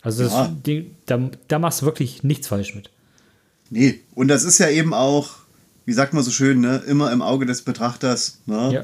Also 0.02 0.24
das, 0.24 0.34
Ja. 0.34 0.56
die, 0.66 0.92
da, 1.06 1.30
da 1.48 1.60
machst 1.60 1.82
du 1.82 1.86
wirklich 1.86 2.24
nichts 2.24 2.48
falsch 2.48 2.74
mit. 2.74 2.90
Nee, 3.70 4.00
und 4.16 4.28
das 4.28 4.44
ist 4.44 4.58
ja 4.58 4.70
eben 4.70 4.94
auch, 4.94 5.30
wie 5.86 5.94
sagt 5.94 6.14
man 6.14 6.24
so 6.24 6.32
schön, 6.32 6.62
ne, 6.62 6.82
immer 6.88 7.12
im 7.12 7.22
Auge 7.22 7.46
des 7.46 7.62
Betrachters. 7.62 8.40
Ne? 8.48 8.74
Ja. 8.74 8.82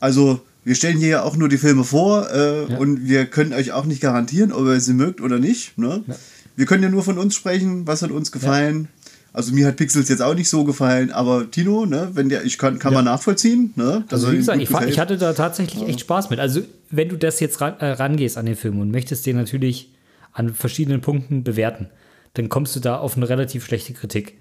Also, 0.00 0.40
wir 0.68 0.74
stellen 0.74 0.98
hier 0.98 1.08
ja 1.08 1.22
auch 1.22 1.36
nur 1.36 1.48
die 1.48 1.58
Filme 1.58 1.82
vor 1.82 2.30
äh, 2.30 2.70
Ja. 2.70 2.78
und 2.78 3.08
wir 3.08 3.26
können 3.26 3.52
euch 3.52 3.72
auch 3.72 3.84
nicht 3.86 4.00
garantieren, 4.00 4.52
ob 4.52 4.66
ihr 4.66 4.80
sie 4.80 4.92
mögt 4.94 5.20
oder 5.20 5.38
nicht. 5.38 5.76
Ne? 5.78 6.04
Ja. 6.06 6.14
Wir 6.56 6.66
können 6.66 6.82
ja 6.82 6.88
nur 6.88 7.02
von 7.02 7.18
uns 7.18 7.34
sprechen, 7.34 7.86
was 7.86 8.02
hat 8.02 8.10
uns 8.10 8.30
gefallen. 8.32 8.88
Also 9.32 9.52
mir 9.52 9.66
hat 9.66 9.76
Pixels 9.76 10.08
jetzt 10.08 10.22
auch 10.22 10.34
nicht 10.34 10.48
so 10.48 10.64
gefallen, 10.64 11.10
aber 11.12 11.50
Tino, 11.50 11.86
ne, 11.86 12.10
wenn 12.14 12.28
der, 12.28 12.44
ich 12.44 12.58
kann, 12.58 12.78
kann 12.78 12.92
Ja. 12.92 12.98
man 12.98 13.04
nachvollziehen, 13.04 13.72
ne? 13.76 14.04
Also 14.10 14.32
wie 14.32 14.36
gesagt, 14.36 14.60
ich, 14.60 14.68
gefällt. 14.68 14.90
ich 14.90 14.98
hatte 14.98 15.16
da 15.18 15.32
tatsächlich 15.34 15.86
echt 15.86 16.00
Spaß 16.00 16.30
mit. 16.30 16.40
Also 16.40 16.62
wenn 16.90 17.08
du 17.08 17.16
das 17.16 17.38
jetzt 17.40 17.60
ran, 17.60 17.74
äh, 17.78 17.90
rangehst 17.92 18.36
an 18.38 18.46
den 18.46 18.56
Film 18.56 18.80
und 18.80 18.90
möchtest 18.90 19.26
den 19.26 19.36
natürlich 19.36 19.90
an 20.32 20.54
verschiedenen 20.54 21.00
Punkten 21.00 21.44
bewerten, 21.44 21.86
dann 22.34 22.48
kommst 22.48 22.74
du 22.74 22.80
da 22.80 22.96
auf 22.96 23.16
eine 23.16 23.28
relativ 23.28 23.64
schlechte 23.64 23.92
Kritik. 23.92 24.34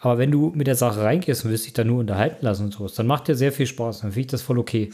Aber 0.00 0.18
wenn 0.18 0.30
du 0.30 0.50
mit 0.54 0.66
der 0.66 0.76
Sache 0.76 1.02
reingehst 1.02 1.44
und 1.44 1.50
willst 1.50 1.66
dich 1.66 1.74
da 1.74 1.84
nur 1.84 2.00
unterhalten 2.00 2.44
lassen 2.44 2.64
und 2.64 2.72
sowas, 2.72 2.94
dann 2.94 3.06
macht 3.06 3.28
dir 3.28 3.34
sehr 3.34 3.52
viel 3.52 3.66
Spaß. 3.66 4.00
Dann 4.00 4.12
finde 4.12 4.20
ich 4.20 4.26
das 4.28 4.42
voll 4.42 4.58
okay. 4.58 4.90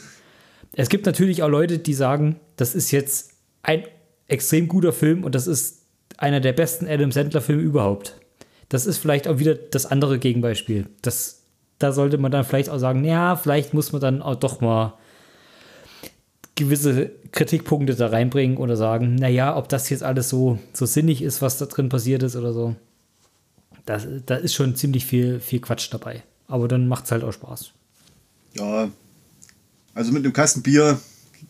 Es 0.73 0.89
gibt 0.89 1.05
natürlich 1.05 1.43
auch 1.43 1.49
Leute, 1.49 1.79
die 1.79 1.93
sagen, 1.93 2.39
das 2.57 2.75
ist 2.75 2.91
jetzt 2.91 3.31
ein 3.63 3.83
extrem 4.27 4.67
guter 4.67 4.91
Film 4.91 5.23
und 5.23 5.33
das 5.33 5.47
ist 5.47 5.85
einer 6.17 6.41
der 6.41 6.53
besten 6.53 6.87
Adam 6.87 7.11
Sandler-Filme 7.11 7.61
überhaupt. 7.61 8.19
Das 8.67 8.85
ist 8.85 8.97
vielleicht 8.97 9.29
auch 9.29 9.39
wieder 9.39 9.55
das 9.55 9.85
andere 9.85 10.19
Gegenbeispiel. 10.19 10.87
Das, 11.01 11.43
da 11.79 11.93
sollte 11.93 12.17
man 12.17 12.31
dann 12.31 12.43
vielleicht 12.43 12.69
auch 12.69 12.79
sagen, 12.79 13.05
ja, 13.05 13.37
vielleicht 13.37 13.73
muss 13.73 13.93
man 13.93 14.01
dann 14.01 14.21
auch 14.21 14.35
doch 14.35 14.59
mal 14.59 14.95
gewisse 16.55 17.11
Kritikpunkte 17.31 17.95
da 17.95 18.07
reinbringen 18.07 18.57
oder 18.57 18.75
sagen, 18.75 19.15
naja, 19.15 19.55
ob 19.55 19.69
das 19.69 19.89
jetzt 19.89 20.03
alles 20.03 20.27
so, 20.27 20.59
so 20.73 20.85
sinnig 20.85 21.21
ist, 21.21 21.41
was 21.41 21.59
da 21.59 21.65
drin 21.67 21.87
passiert 21.87 22.23
ist 22.23 22.35
oder 22.35 22.51
so. 22.51 22.75
Das, 23.87 24.05
da 24.25 24.35
ist 24.35 24.53
schon 24.53 24.75
ziemlich 24.75 25.05
viel, 25.05 25.39
viel 25.39 25.59
Quatsch 25.59 25.87
dabei. 25.91 26.23
Aber 26.47 26.67
dann 26.67 26.87
macht 26.87 27.05
es 27.05 27.11
halt 27.11 27.23
auch 27.23 27.31
Spaß. 27.31 27.71
Ja, 28.53 28.89
also 29.95 30.11
mit 30.11 30.23
einem 30.23 30.33
Kasten 30.33 30.61
Bier 30.61 30.99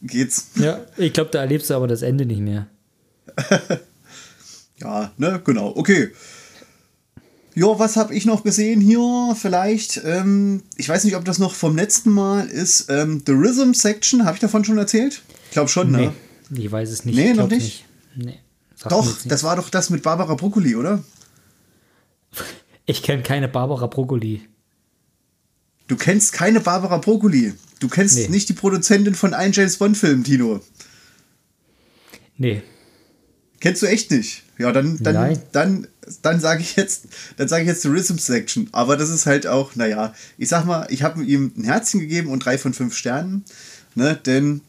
geht's. 0.02 0.52
Ja, 0.56 0.86
ich 0.96 1.12
glaube, 1.14 1.32
da 1.32 1.40
erlebst 1.40 1.70
du 1.70 1.74
aber 1.74 1.88
das 1.88 2.02
Ende 2.02 2.26
nicht 2.26 2.40
mehr. 2.40 2.68
Ja, 4.80 5.12
ne, 5.18 5.42
genau, 5.44 5.74
okay. 5.76 6.12
Jo, 7.56 7.80
was 7.80 7.96
habe 7.98 8.14
ich 8.14 8.26
noch 8.26 8.44
gesehen 8.44 8.80
hier? 8.80 9.36
Vielleicht, 9.36 10.02
ähm, 10.06 10.62
ich 10.76 10.88
weiß 10.88 11.04
nicht, 11.04 11.16
ob 11.16 11.26
das 11.26 11.40
noch 11.40 11.56
vom 11.56 11.76
letzten 11.76 12.12
Mal 12.12 12.48
ist. 12.48 12.88
Ähm, 12.90 13.24
The 13.26 13.32
Rhythm 13.32 13.74
Section, 13.74 14.26
habe 14.26 14.36
ich 14.36 14.42
davon 14.42 14.64
schon 14.64 14.78
erzählt? 14.78 15.24
Ich 15.46 15.52
glaube 15.52 15.70
schon, 15.70 15.92
ne? 15.92 16.14
Nee, 16.50 16.66
ich 16.66 16.72
weiß 16.72 16.92
es 16.92 17.06
nicht. 17.06 17.16
Nee, 17.16 17.30
noch 17.30 17.48
glaub 17.48 17.50
nicht? 17.50 17.86
Nee. 18.16 18.40
Doch, 18.88 19.04
nicht. 19.04 19.32
das 19.32 19.44
war 19.44 19.56
doch 19.56 19.70
das 19.70 19.90
mit 19.90 20.04
Barbara 20.04 20.36
Broccoli, 20.36 20.76
oder? 20.76 21.04
Ich 22.86 23.04
kenne 23.04 23.24
keine 23.24 23.48
Barbara 23.48 23.88
Broccoli. 23.88 24.48
Du 25.88 25.96
kennst 25.96 26.34
keine 26.34 26.60
Barbara 26.60 26.98
Broccoli. 26.98 27.54
Du 27.80 27.88
kennst 27.88 28.18
Nee. 28.18 28.28
nicht 28.30 28.50
die 28.50 28.54
Produzentin 28.54 29.16
von 29.16 29.34
allen 29.34 29.52
James 29.54 29.78
Bond-Filmen, 29.78 30.24
Tino. 30.24 30.62
Nee. 32.38 32.62
Kennst 33.60 33.82
du 33.82 33.88
echt 33.88 34.12
nicht? 34.12 34.44
Ja, 34.58 34.72
dann, 34.72 34.98
dann, 35.02 35.16
Nein. 35.16 35.42
dann, 35.52 35.88
dann 36.22 36.40
sage 36.40 36.62
ich 36.62 36.76
jetzt, 36.76 37.06
dann 37.38 37.48
sage 37.48 37.64
ich 37.64 37.68
jetzt 37.68 37.84
die 37.84 37.88
Rhythm 37.90 38.18
Section. 38.18 38.70
Aber 38.72 38.98
das 38.98 39.10
ist 39.10 39.26
halt 39.26 39.48
auch, 39.48 39.76
naja, 39.76 40.14
ich 40.38 40.50
sag 40.50 40.66
mal, 40.66 40.88
ich 40.90 41.04
habe 41.04 41.24
ihm 41.24 41.54
ein 41.58 41.64
Herzchen 41.64 42.00
gegeben 42.00 42.30
und 42.30 42.40
drei 42.46 42.58
von 42.58 42.74
fünf 42.74 42.96
Sternen, 42.96 43.46
ne, 43.96 44.16
denn 44.16 44.62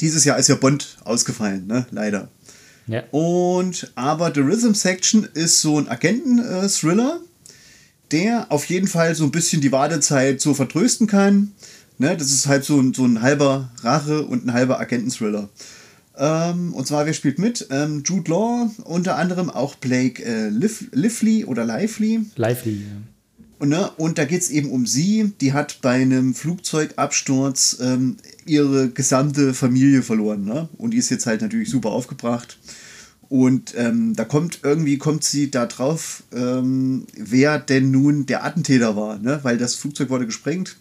dieses 0.00 0.24
Jahr 0.24 0.38
ist 0.38 0.48
ja 0.48 0.54
Bond 0.54 0.96
ausgefallen, 1.04 1.66
ne, 1.66 1.86
leider. 1.90 2.28
Ja. 2.86 3.04
Und 3.10 3.92
aber 3.94 4.32
The 4.34 4.40
Rhythm 4.40 4.74
Section 4.74 5.28
ist 5.34 5.60
so 5.60 5.78
ein 5.78 5.88
Agenten-Thriller, 5.88 7.20
der 8.10 8.46
auf 8.50 8.66
jeden 8.66 8.88
Fall 8.88 9.14
so 9.14 9.24
ein 9.24 9.30
bisschen 9.30 9.60
die 9.60 9.72
Wartezeit 9.72 10.40
so 10.40 10.54
vertrösten 10.54 11.06
kann. 11.06 11.52
Ne, 11.98 12.16
das 12.16 12.32
ist 12.32 12.46
halt 12.46 12.64
so 12.64 12.80
ein, 12.80 12.94
so 12.94 13.04
ein 13.04 13.22
halber 13.22 13.70
Rache 13.82 14.22
und 14.26 14.46
ein 14.46 14.52
halber 14.52 14.80
Agenten-Thriller. 14.80 15.48
Ähm, 16.16 16.74
und 16.74 16.86
zwar, 16.86 17.06
wer 17.06 17.12
spielt 17.12 17.38
mit? 17.38 17.68
Ähm, 17.70 18.02
Jude 18.04 18.30
Law, 18.30 18.70
unter 18.84 19.16
anderem 19.16 19.48
auch 19.48 19.76
Blake 19.76 20.22
äh, 20.24 20.48
Liv 20.48 20.88
Lively 20.92 21.44
oder 21.44 21.64
Lively. 21.64 22.20
Lively. 22.36 22.72
Ja. 22.72 23.11
Und, 23.62 23.68
ne, 23.68 23.92
und 23.96 24.18
da 24.18 24.24
geht 24.24 24.42
es 24.42 24.50
eben 24.50 24.72
um 24.72 24.86
sie. 24.86 25.34
Die 25.40 25.52
hat 25.52 25.82
bei 25.82 25.92
einem 25.92 26.34
Flugzeugabsturz 26.34 27.76
ähm, 27.80 28.16
ihre 28.44 28.90
gesamte 28.90 29.54
Familie 29.54 30.02
verloren. 30.02 30.44
Ne? 30.44 30.68
Und 30.78 30.90
die 30.90 30.96
ist 30.96 31.10
jetzt 31.10 31.26
halt 31.26 31.42
natürlich 31.42 31.70
super 31.70 31.90
aufgebracht. 31.90 32.58
Und 33.28 33.72
ähm, 33.76 34.16
da 34.16 34.24
kommt 34.24 34.58
irgendwie 34.64 34.98
kommt 34.98 35.22
sie 35.22 35.52
da 35.52 35.66
drauf, 35.66 36.24
ähm, 36.34 37.06
wer 37.16 37.60
denn 37.60 37.92
nun 37.92 38.26
der 38.26 38.44
Attentäter 38.44 38.96
war, 38.96 39.20
ne? 39.20 39.38
weil 39.44 39.58
das 39.58 39.76
Flugzeug 39.76 40.10
wurde 40.10 40.26
gesprengt. 40.26 40.76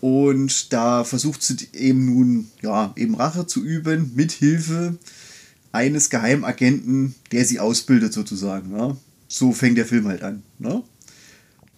Und 0.00 0.72
da 0.72 1.04
versucht 1.04 1.42
sie 1.42 1.58
eben 1.74 2.06
nun, 2.06 2.48
ja, 2.62 2.94
eben 2.96 3.16
Rache 3.16 3.46
zu 3.46 3.62
üben, 3.62 4.12
mit 4.14 4.32
Hilfe 4.32 4.96
eines 5.72 6.08
Geheimagenten, 6.08 7.16
der 7.32 7.44
sie 7.44 7.60
ausbildet, 7.60 8.14
sozusagen. 8.14 8.70
Ne? 8.70 8.96
So 9.28 9.52
fängt 9.52 9.76
der 9.76 9.84
Film 9.84 10.08
halt 10.08 10.22
an. 10.22 10.42
Ne? 10.58 10.82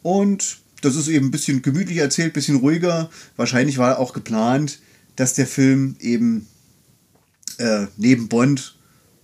Und 0.03 0.59
das 0.83 0.97
ist 0.97 1.09
eben 1.09 1.27
ein 1.27 1.31
bisschen 1.31 1.63
gemütlicher 1.63 2.03
erzählt, 2.03 2.31
ein 2.31 2.35
bisschen 2.35 2.57
ruhiger. 2.57 3.11
Wahrscheinlich 3.37 3.79
war 3.79 3.99
auch 3.99 4.13
geplant, 4.13 4.81
dass 5.17 5.35
der 5.35 5.47
Film 5.47 5.97
eben 6.01 6.47
äh, 7.59 7.87
neben 7.97 8.29
Bond 8.29 8.77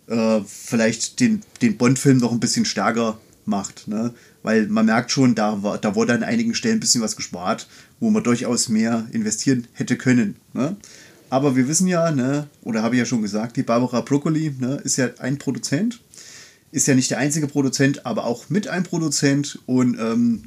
äh, 0.09 0.41
vielleicht 0.47 1.21
den, 1.21 1.43
den 1.63 1.77
Bond-Film 1.77 2.19
noch 2.19 2.33
ein 2.33 2.41
bisschen 2.41 2.65
stärker 2.65 3.19
macht. 3.45 3.89
Ne? 3.89 4.13
Weil 4.43 4.67
man 4.69 4.87
merkt 4.87 5.11
schon, 5.11 5.35
da, 5.35 5.63
war, 5.63 5.79
da 5.79 5.95
wurde 5.95 6.13
an 6.13 6.23
einigen 6.23 6.55
Stellen 6.55 6.77
ein 6.77 6.81
bisschen 6.81 7.03
was 7.03 7.17
gespart, 7.17 7.67
wo 8.01 8.11
man 8.11 8.23
durchaus 8.23 8.69
mehr 8.69 9.07
investieren 9.13 9.67
hätte 9.73 9.97
können. 9.97 10.37
Ne? 10.53 10.77
Aber 11.31 11.57
wir 11.57 11.67
wissen 11.69 11.89
ja, 11.89 12.11
ne, 12.13 12.49
oder 12.63 12.83
habe 12.83 12.95
ich 12.95 13.01
ja 13.01 13.07
schon 13.07 13.23
gesagt, 13.23 13.57
die 13.57 13.63
Barbara 13.63 14.01
Broccoli 14.01 14.55
ne, 14.59 14.81
ist 14.85 14.97
ja 14.97 15.09
ein 15.19 15.39
Produzent. 15.39 16.01
Ist 16.71 16.87
ja 16.87 16.95
nicht 16.95 17.11
der 17.11 17.19
einzige 17.19 17.47
Produzent, 17.47 18.07
aber 18.07 18.25
auch 18.25 18.49
mit 18.49 18.69
ein 18.69 18.85
Produzent 18.85 19.59
und 19.67 19.99
ähm, 19.99 20.43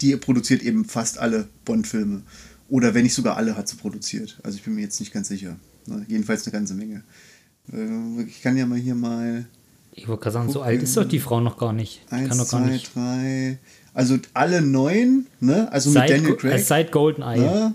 die 0.00 0.16
produziert 0.16 0.62
eben 0.62 0.84
fast 0.84 1.18
alle 1.18 1.48
Bond-Filme. 1.64 2.22
Oder 2.68 2.94
wenn 2.94 3.02
nicht 3.02 3.14
sogar 3.14 3.36
alle 3.36 3.56
hat 3.56 3.68
sie 3.68 3.76
produziert. 3.76 4.38
Also 4.42 4.56
ich 4.56 4.64
bin 4.64 4.74
mir 4.74 4.82
jetzt 4.82 5.00
nicht 5.00 5.12
ganz 5.12 5.28
sicher. 5.28 5.56
Ne? 5.86 6.04
Jedenfalls 6.08 6.46
eine 6.46 6.52
ganze 6.52 6.74
Menge. 6.74 7.02
Äh, 7.72 8.22
ich 8.22 8.42
kann 8.42 8.56
ja 8.56 8.66
mal 8.66 8.78
hier 8.78 8.94
mal 8.94 9.46
Ich 9.92 10.06
wollte 10.08 10.22
gerade 10.22 10.34
sagen, 10.34 10.52
so 10.52 10.62
alt 10.62 10.82
ist 10.82 10.96
doch 10.96 11.04
die 11.04 11.18
Frau 11.18 11.40
noch 11.40 11.58
gar 11.58 11.72
nicht. 11.72 12.02
Die 12.10 12.14
eins, 12.14 12.28
kann 12.28 12.38
doch 12.38 12.48
gar 12.48 12.62
zwei, 12.62 12.70
nicht. 12.70 12.94
drei. 12.94 13.58
Also 13.92 14.18
alle 14.34 14.62
neun, 14.62 15.26
ne? 15.40 15.70
Also 15.72 15.90
Seit, 15.90 16.10
mit 16.10 16.18
Daniel 16.20 16.36
Craig. 16.36 16.64
seit 16.64 16.92
Goldeneye. 16.92 17.40
Ne? 17.40 17.74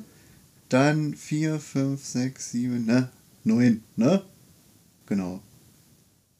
Dann 0.70 1.14
vier, 1.14 1.60
fünf, 1.60 2.04
sechs, 2.04 2.52
sieben, 2.52 2.86
ne? 2.86 3.10
Neun, 3.44 3.84
ne? 3.96 4.22
Genau. 5.08 5.42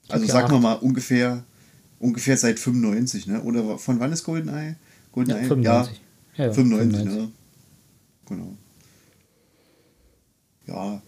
Also 0.08 0.26
sagen 0.26 0.52
wir 0.52 0.60
mal 0.60 0.74
ungefähr, 0.74 1.44
ungefähr 2.00 2.38
seit 2.38 2.60
95, 2.60 3.28
ne? 3.28 3.42
Oder 3.42 3.78
von 3.78 4.00
wann 4.00 4.12
ist 4.12 4.24
Goldeneye? 4.24 4.76
Ja, 5.16 5.24
Goldeneye? 5.24 5.44
95. 5.48 6.02
Ja, 6.38 6.46
ja, 6.46 6.54
95, 6.54 7.06
ne? 7.06 7.28
Genau. 8.28 8.58
Ja. 10.68 11.02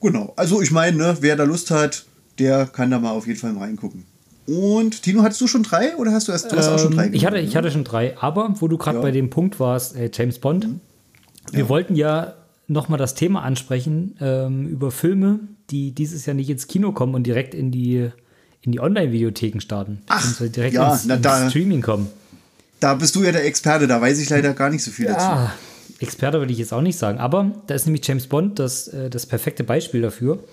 Genau. 0.00 0.32
Also 0.36 0.62
ich 0.62 0.70
meine, 0.70 0.96
ne, 0.96 1.16
wer 1.20 1.36
da 1.36 1.44
Lust 1.44 1.70
hat, 1.70 2.04
der 2.38 2.66
kann 2.66 2.90
da 2.90 2.98
mal 2.98 3.10
auf 3.10 3.26
jeden 3.26 3.38
Fall 3.38 3.52
mal 3.52 3.60
reingucken. 3.64 4.04
Und 4.46 5.02
Tino, 5.02 5.22
hattest 5.22 5.40
du 5.40 5.48
schon 5.48 5.64
drei 5.64 5.96
oder 5.96 6.12
hast 6.12 6.28
du 6.28 6.32
erst 6.32 6.52
du 6.52 6.56
hast 6.56 6.68
auch 6.68 6.78
schon 6.78 6.94
drei? 6.94 7.06
Ähm, 7.06 7.14
ich, 7.14 7.26
hatte, 7.26 7.38
ich 7.38 7.50
ne? 7.50 7.56
hatte 7.56 7.70
schon 7.72 7.82
drei, 7.82 8.16
aber 8.18 8.54
wo 8.60 8.68
du 8.68 8.78
gerade 8.78 8.96
Ja. 8.98 9.00
Mhm. 9.00 9.06
bei 9.06 9.10
dem 9.10 9.30
Punkt 9.30 9.58
warst, 9.58 9.96
äh, 9.96 10.08
James 10.12 10.38
Bond, 10.38 10.68
wir 11.50 11.68
wollten 11.68 11.96
ja 11.96 12.34
nochmal 12.68 12.98
das 12.98 13.14
Thema 13.14 13.42
ansprechen 13.42 14.16
ähm, 14.20 14.68
über 14.68 14.90
Filme, 14.92 15.40
die 15.70 15.92
dieses 15.92 16.26
Jahr 16.26 16.34
nicht 16.34 16.50
ins 16.50 16.68
Kino 16.68 16.92
kommen 16.92 17.14
und 17.16 17.24
direkt 17.26 17.54
in 17.54 17.72
die, 17.72 18.08
in 18.60 18.70
die 18.72 18.78
Online-Videotheken 18.80 19.60
starten. 19.60 20.02
Ach, 20.06 20.36
direkt 20.40 20.74
ja, 20.74 20.92
ins, 20.92 21.06
na, 21.06 21.14
ins 21.14 21.22
da- 21.22 21.50
Streaming 21.50 21.82
kommen. 21.82 22.06
Da 22.80 22.94
bist 22.94 23.14
du 23.16 23.24
ja 23.24 23.32
der 23.32 23.44
Experte, 23.44 23.86
da 23.86 24.00
weiß 24.00 24.18
ich 24.20 24.28
leider 24.28 24.52
gar 24.52 24.70
nicht 24.70 24.82
so 24.82 24.90
viel 24.90 25.06
dazu. 25.06 25.26
Ja, 25.26 25.54
Experte 25.98 26.38
würde 26.38 26.52
ich 26.52 26.58
jetzt 26.58 26.72
auch 26.72 26.82
nicht 26.82 26.98
sagen, 26.98 27.18
aber 27.18 27.52
da 27.66 27.74
ist 27.74 27.86
nämlich 27.86 28.06
James 28.06 28.26
Bond 28.26 28.58
das, 28.58 28.88
äh, 28.88 29.08
das 29.08 29.26
perfekte 29.26 29.64
Beispiel 29.64 30.02
dafür. 30.02 30.44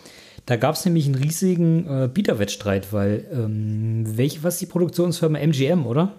Da 0.45 0.57
gab 0.57 0.75
es 0.75 0.85
nämlich 0.85 1.05
einen 1.05 1.15
riesigen 1.15 1.87
äh, 1.87 2.07
Bieterwettstreit, 2.07 2.91
weil 2.91 3.25
ähm, 3.31 4.03
welche, 4.17 4.43
was 4.43 4.57
die 4.57 4.65
Produktionsfirma 4.65 5.39
MGM, 5.39 5.85
oder? 5.85 6.13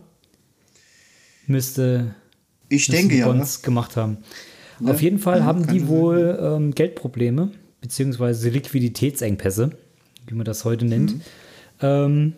Müsste 1.46 2.14
ich 2.68 2.86
denke 2.86 3.16
ja. 3.16 3.26
Bonds 3.26 3.62
gemacht 3.62 3.96
haben. 3.96 4.18
Ja, 4.80 4.92
Auf 4.92 5.02
jeden 5.02 5.18
Fall 5.18 5.44
haben 5.44 5.66
die 5.66 5.88
wohl 5.88 6.38
ähm, 6.40 6.74
Geldprobleme, 6.74 7.50
beziehungsweise 7.80 8.48
Liquiditätsengpässe, 8.48 9.70
wie 10.26 10.34
man 10.34 10.44
das 10.44 10.64
heute 10.64 10.86
nennt. 10.86 11.14
Mhm. 11.14 11.20
Ähm, 11.80 12.32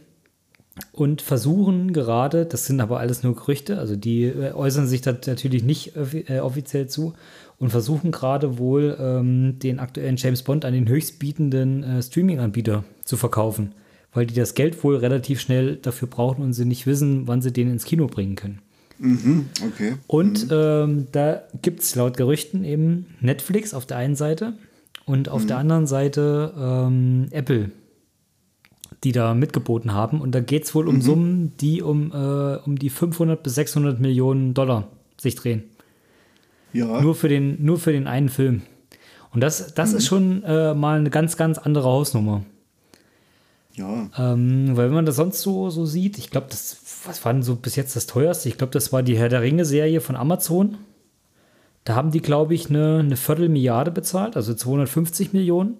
und 0.93 1.23
versuchen 1.23 1.93
gerade, 1.93 2.47
das 2.47 2.67
sind 2.67 2.81
aber 2.81 3.01
alles 3.01 3.23
nur 3.23 3.35
Gerüchte, 3.35 3.79
also 3.79 3.97
die 3.97 4.25
äh, 4.25 4.53
äußern 4.53 4.87
sich 4.87 5.01
da 5.01 5.17
natürlich 5.27 5.63
nicht 5.63 5.93
äh, 5.97 6.41
offiziell 6.41 6.89
zu 6.89 7.15
und 7.59 7.71
versuchen 7.71 8.11
gerade 8.11 8.59
wohl 8.59 8.97
ähm, 9.01 9.59
den 9.59 9.79
aktuellen 9.79 10.17
James 10.17 10.43
Bond 10.43 10.65
an 10.65 10.75
den 10.75 10.89
höchstbietenden 10.89 11.83
äh, 11.83 12.03
Streaming-Anbieter 12.03 12.85
zu 13.05 13.17
verkaufen, 13.17 13.73
weil 14.13 14.27
die 14.27 14.35
das 14.35 14.55
Geld 14.55 14.83
wohl 14.85 14.97
relativ 14.97 15.41
schnell 15.41 15.77
dafür 15.77 16.09
brauchen 16.09 16.43
und 16.43 16.53
sie 16.53 16.65
nicht 16.67 16.87
wissen, 16.87 17.27
wann 17.27 17.41
sie 17.41 17.53
den 17.53 17.71
ins 17.71 17.85
Kino 17.85 18.07
bringen 18.07 18.37
können. 18.37 18.61
Mhm, 18.99 19.47
okay. 19.67 19.95
Und 20.07 20.47
mhm. 20.47 20.53
ähm, 20.53 21.07
da 21.13 21.43
gibt 21.63 21.81
es 21.81 21.95
laut 21.95 22.17
Gerüchten 22.17 22.65
eben 22.65 23.07
Netflix 23.21 23.75
auf 23.75 23.87
der 23.87 23.99
einen 23.99 24.17
Seite 24.17 24.55
und 25.05 25.29
auf 25.29 25.43
mhm. 25.43 25.49
der 25.49 25.59
anderen 25.59 25.87
Seite 25.87 26.53
ähm, 26.59 27.29
Apple, 27.31 27.71
die 29.07 29.13
da 29.13 29.35
mitgeboten 29.35 29.95
haben. 29.95 30.21
Und 30.21 30.33
da 30.35 30.41
geht 30.41 30.65
es 30.65 30.75
wohl 30.75 30.89
um 30.89 30.97
mhm. 30.97 31.01
Summen, 31.01 31.53
die 31.61 31.81
um, 31.81 32.11
äh, 32.11 32.57
um 32.57 32.77
die 32.77 32.91
500 32.91 33.41
bis 33.41 33.55
600 33.55 34.01
Millionen 34.01 34.53
Dollar 34.53 34.89
sich 35.17 35.37
drehen. 35.37 35.63
Ja. 36.73 37.01
Nur 37.01 37.15
für 37.15 37.29
den, 37.29 37.65
nur 37.65 37.79
für 37.79 37.93
den 37.93 38.09
einen 38.09 38.29
Film. 38.29 38.63
Und 39.33 39.43
das, 39.43 39.75
das 39.75 39.93
ist 39.93 40.05
mhm. 40.05 40.09
schon 40.09 40.43
äh, 40.43 40.75
mal 40.75 40.99
eine 40.99 41.11
ganz, 41.11 41.37
ganz 41.37 41.57
andere 41.57 41.85
Hausnummer. 41.85 42.45
Ja. 43.75 44.11
Ähm, 44.19 44.77
weil 44.77 44.89
wenn 44.89 44.95
man 44.95 45.07
das 45.07 45.15
sonst 45.15 45.41
so, 45.41 45.71
so 45.71 45.87
sieht, 45.87 46.19
ich 46.19 46.31
glaube, 46.31 46.49
das, 46.51 46.79
was 47.05 47.25
war 47.25 47.33
denn 47.33 47.45
so 47.45 47.55
bis 47.55 47.77
jetzt 47.77 47.95
das 47.95 48.07
teuerste? 48.07 48.49
Ich 48.49 48.59
glaube, 48.59 48.73
das 48.73 48.93
war 48.93 49.05
die 49.05 49.17
Herr 49.17 49.29
der 49.29 49.43
Ringe-Serie 49.43 50.01
von 50.01 50.17
Amazon. 50.17 50.79
Da 51.85 51.95
haben 51.95 52.11
die, 52.11 52.23
glaube 52.23 52.55
ich, 52.55 52.71
eine, 52.71 52.99
eine 52.99 53.17
Viertelmilliarde 53.17 53.93
bezahlt, 53.93 54.35
also 54.35 54.53
250 54.53 55.33
Millionen 55.33 55.77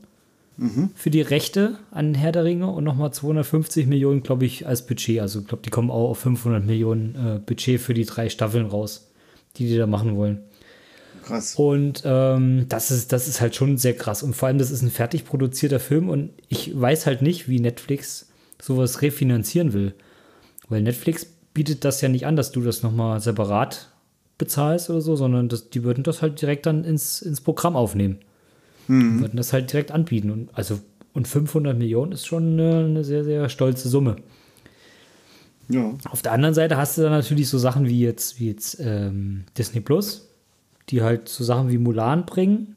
mhm. 0.57 0.91
für 0.95 1.11
die 1.11 1.21
Rechte 1.21 1.79
an 1.91 2.15
Herr 2.15 2.33
der 2.33 2.45
Ringe 2.45 2.71
und 2.71 2.85
nochmal 2.85 3.13
250 3.13 3.87
Millionen, 3.87 4.23
glaube 4.23 4.45
ich, 4.45 4.67
als 4.67 4.87
Budget. 4.87 5.21
Also 5.21 5.41
ich 5.41 5.47
glaube, 5.47 5.63
die 5.63 5.71
kommen 5.71 5.91
auch 5.91 6.11
auf 6.11 6.19
500 6.19 6.65
Millionen 6.65 7.15
äh, 7.15 7.39
Budget 7.39 7.81
für 7.81 7.95
die 7.95 8.05
drei 8.05 8.29
Staffeln 8.29 8.67
raus, 8.67 9.11
die 9.57 9.67
die 9.67 9.77
da 9.77 9.87
machen 9.87 10.17
wollen. 10.17 10.41
Krass. 11.25 11.57
Und 11.57 12.03
ähm, 12.05 12.67
das, 12.69 12.91
ist, 12.91 13.13
das 13.13 13.27
ist 13.27 13.41
halt 13.41 13.57
schon 13.57 13.79
sehr 13.79 13.97
krass. 13.97 14.23
Und 14.23 14.35
vor 14.37 14.49
allem, 14.49 14.59
das 14.59 14.71
ist 14.71 14.83
ein 14.83 14.91
fertig 14.91 15.25
produzierter 15.25 15.81
Film 15.81 16.09
und 16.09 16.31
ich 16.49 16.79
weiß 16.79 17.07
halt 17.07 17.21
nicht, 17.21 17.49
wie 17.49 17.59
Netflix 17.59 18.29
sowas 18.63 19.03
refinanzieren 19.03 19.73
will. 19.73 19.95
Weil 20.69 20.83
Netflix 20.83 21.27
bietet 21.53 21.85
das 21.85 22.01
ja 22.01 22.09
nicht 22.09 22.27
an, 22.27 22.37
dass 22.37 22.53
du 22.53 22.61
das 22.61 22.83
nochmal 22.83 23.21
separat 23.21 23.89
bezahlst 24.39 24.91
oder 24.91 25.01
so, 25.01 25.17
sondern 25.17 25.49
das, 25.49 25.71
die 25.71 25.83
würden 25.83 26.05
das 26.05 26.23
halt 26.23 26.41
direkt 26.41 26.67
dann 26.67 26.85
ins, 26.85 27.23
ins 27.23 27.41
Programm 27.41 27.77
aufnehmen. 27.77 28.19
Mhm. 28.89 29.21
Würden 29.21 29.37
das 29.37 29.53
halt 29.53 29.73
direkt 29.73 29.93
anbieten. 29.93 30.31
Und, 30.31 30.51
also, 30.55 30.79
und 31.13 31.29
500 31.29 31.77
Millionen 31.77 32.13
ist 32.13 32.27
schon 32.27 32.53
eine, 32.53 32.85
eine 32.85 33.05
sehr, 33.05 33.25
sehr 33.25 33.49
stolze 33.49 33.89
Summe. 33.89 34.17
Ja. 35.69 35.95
Auf 36.11 36.23
der 36.23 36.33
anderen 36.33 36.55
Seite 36.55 36.77
hast 36.77 36.97
du 36.97 37.03
dann 37.03 37.13
natürlich 37.13 37.49
so 37.49 37.59
Sachen 37.59 37.87
wie 37.87 38.01
jetzt, 38.01 38.39
wie 38.39 38.49
jetzt 38.49 38.79
ähm, 38.81 39.45
Disney 39.59 39.81
Plus, 39.81 40.29
die 40.91 41.03
halt 41.03 41.29
so 41.29 41.43
Sachen 41.43 41.71
wie 41.71 41.79
Mulan 41.79 42.25
bringen, 42.27 42.77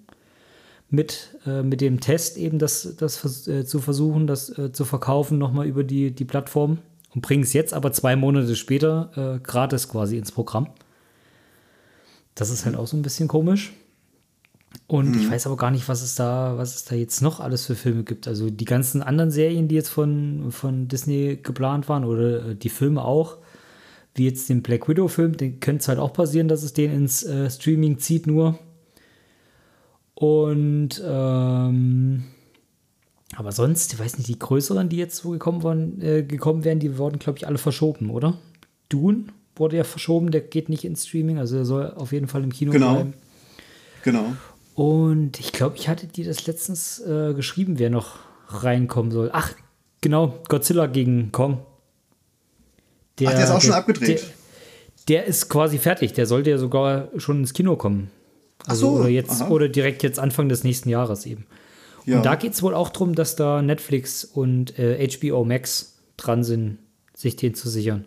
mit, 0.89 1.37
äh, 1.45 1.61
mit 1.61 1.81
dem 1.81 1.99
Test 1.99 2.37
eben 2.37 2.57
das, 2.57 2.95
das 2.97 3.47
äh, 3.47 3.65
zu 3.65 3.79
versuchen, 3.79 4.25
das 4.25 4.57
äh, 4.57 4.71
zu 4.71 4.85
verkaufen 4.85 5.37
nochmal 5.37 5.67
über 5.67 5.83
die, 5.83 6.11
die 6.11 6.25
Plattform 6.25 6.79
und 7.13 7.21
bringen 7.21 7.43
es 7.43 7.53
jetzt 7.53 7.73
aber 7.73 7.91
zwei 7.91 8.15
Monate 8.15 8.55
später 8.55 9.11
äh, 9.35 9.39
gratis 9.39 9.87
quasi 9.87 10.17
ins 10.17 10.31
Programm. 10.31 10.67
Das 12.33 12.49
ist 12.49 12.65
halt 12.65 12.75
auch 12.75 12.87
so 12.87 12.97
ein 12.97 13.01
bisschen 13.01 13.27
komisch. 13.27 13.73
Und 14.87 15.11
mhm. 15.11 15.19
ich 15.19 15.31
weiß 15.31 15.47
aber 15.47 15.57
gar 15.57 15.71
nicht, 15.71 15.87
was 15.87 16.01
es 16.01 16.15
da, 16.15 16.57
was 16.57 16.75
es 16.75 16.85
da 16.85 16.95
jetzt 16.95 17.21
noch 17.21 17.39
alles 17.39 17.65
für 17.65 17.75
Filme 17.75 18.03
gibt. 18.03 18.27
Also 18.27 18.49
die 18.49 18.65
ganzen 18.65 19.01
anderen 19.03 19.31
Serien, 19.31 19.67
die 19.67 19.75
jetzt 19.75 19.89
von, 19.89 20.51
von 20.51 20.87
Disney 20.87 21.39
geplant 21.41 21.89
waren, 21.89 22.03
oder 22.05 22.49
äh, 22.49 22.55
die 22.55 22.69
Filme 22.69 23.03
auch, 23.03 23.37
wie 24.15 24.25
jetzt 24.25 24.49
den 24.49 24.63
Black 24.63 24.87
Widow-Film, 24.87 25.37
den 25.37 25.59
könnte 25.59 25.81
es 25.81 25.87
halt 25.87 25.99
auch 25.99 26.13
passieren, 26.13 26.47
dass 26.47 26.63
es 26.63 26.73
den 26.73 26.91
ins 26.91 27.23
äh, 27.23 27.49
Streaming 27.49 27.99
zieht 27.99 28.27
nur. 28.27 28.57
Und 30.15 31.01
ähm, 31.05 32.23
aber 33.35 33.51
sonst, 33.51 33.93
ich 33.93 33.99
weiß 33.99 34.17
nicht, 34.17 34.27
die 34.27 34.39
größeren, 34.39 34.89
die 34.89 34.97
jetzt 34.97 35.17
so 35.17 35.29
gekommen, 35.29 35.63
waren, 35.63 36.01
äh, 36.01 36.23
gekommen 36.23 36.63
wären, 36.63 36.79
die 36.79 36.97
wurden, 36.97 37.19
glaube 37.19 37.37
ich, 37.37 37.47
alle 37.47 37.57
verschoben, 37.57 38.09
oder? 38.09 38.37
Dune 38.89 39.25
wurde 39.55 39.77
ja 39.77 39.83
verschoben, 39.83 40.31
der 40.31 40.41
geht 40.41 40.67
nicht 40.67 40.83
ins 40.83 41.07
Streaming, 41.07 41.37
also 41.37 41.57
er 41.57 41.65
soll 41.65 41.93
auf 41.93 42.11
jeden 42.11 42.27
Fall 42.27 42.43
im 42.43 42.51
Kino 42.51 42.71
genau. 42.71 42.95
bleiben. 42.95 43.13
Genau. 44.03 44.33
Und 44.79 45.41
ich 45.41 45.51
glaube, 45.51 45.75
ich 45.75 45.89
hatte 45.89 46.07
dir 46.07 46.23
das 46.23 46.47
letztens 46.47 47.01
äh, 47.01 47.33
geschrieben, 47.33 47.79
wer 47.79 47.89
noch 47.89 48.15
reinkommen 48.47 49.11
soll. 49.11 49.29
Ach, 49.33 49.51
genau, 49.99 50.39
Godzilla 50.47 50.87
gegen 50.87 51.33
Kong. 51.33 51.65
Der, 53.19 53.27
Ach, 53.27 53.33
der 53.33 53.43
ist 53.43 53.49
auch 53.49 53.55
der, 53.55 53.61
schon 53.61 53.73
abgedreht. 53.73 54.23
Der, 55.09 55.23
der, 55.23 55.25
ist 55.25 55.49
quasi 55.49 55.79
fertig. 55.79 56.13
Der 56.13 56.25
sollte 56.25 56.51
ja 56.51 56.57
sogar 56.57 57.09
schon 57.17 57.41
ins 57.41 57.51
Kino 57.51 57.75
kommen. 57.75 58.09
Also 58.67 58.95
so, 58.95 59.01
oder 59.01 59.09
jetzt 59.09 59.41
aha. 59.41 59.49
oder 59.49 59.67
direkt 59.67 60.01
jetzt 60.01 60.17
Anfang 60.17 60.47
des 60.47 60.63
nächsten 60.63 60.87
Jahres 60.87 61.25
eben. 61.25 61.45
Ja. 62.05 62.15
Und 62.15 62.25
da 62.25 62.35
geht 62.35 62.53
es 62.53 62.63
wohl 62.63 62.73
auch 62.73 62.87
darum, 62.87 63.15
dass 63.15 63.35
da 63.35 63.61
Netflix 63.61 64.23
und 64.23 64.79
äh, 64.79 65.05
HBO 65.05 65.43
Max 65.43 65.97
dran 66.15 66.45
sind, 66.45 66.77
sich 67.13 67.35
den 67.35 67.53
zu 67.53 67.67
sichern. 67.67 68.05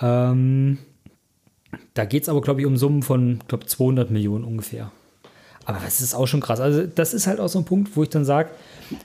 Ähm, 0.00 0.78
da 1.94 2.06
geht 2.06 2.24
es 2.24 2.28
aber, 2.28 2.40
glaube 2.40 2.58
ich, 2.60 2.66
um 2.66 2.76
Summen 2.76 3.04
von, 3.04 3.38
glaube 3.46 3.66
200 3.66 4.10
Millionen 4.10 4.42
ungefähr. 4.42 4.90
Aber 5.68 5.80
das 5.84 6.00
ist 6.00 6.14
auch 6.14 6.26
schon 6.26 6.40
krass. 6.40 6.60
Also, 6.60 6.86
das 6.86 7.12
ist 7.12 7.26
halt 7.26 7.40
auch 7.40 7.48
so 7.48 7.58
ein 7.58 7.66
Punkt, 7.66 7.94
wo 7.94 8.02
ich 8.02 8.08
dann 8.08 8.24
sage, 8.24 8.48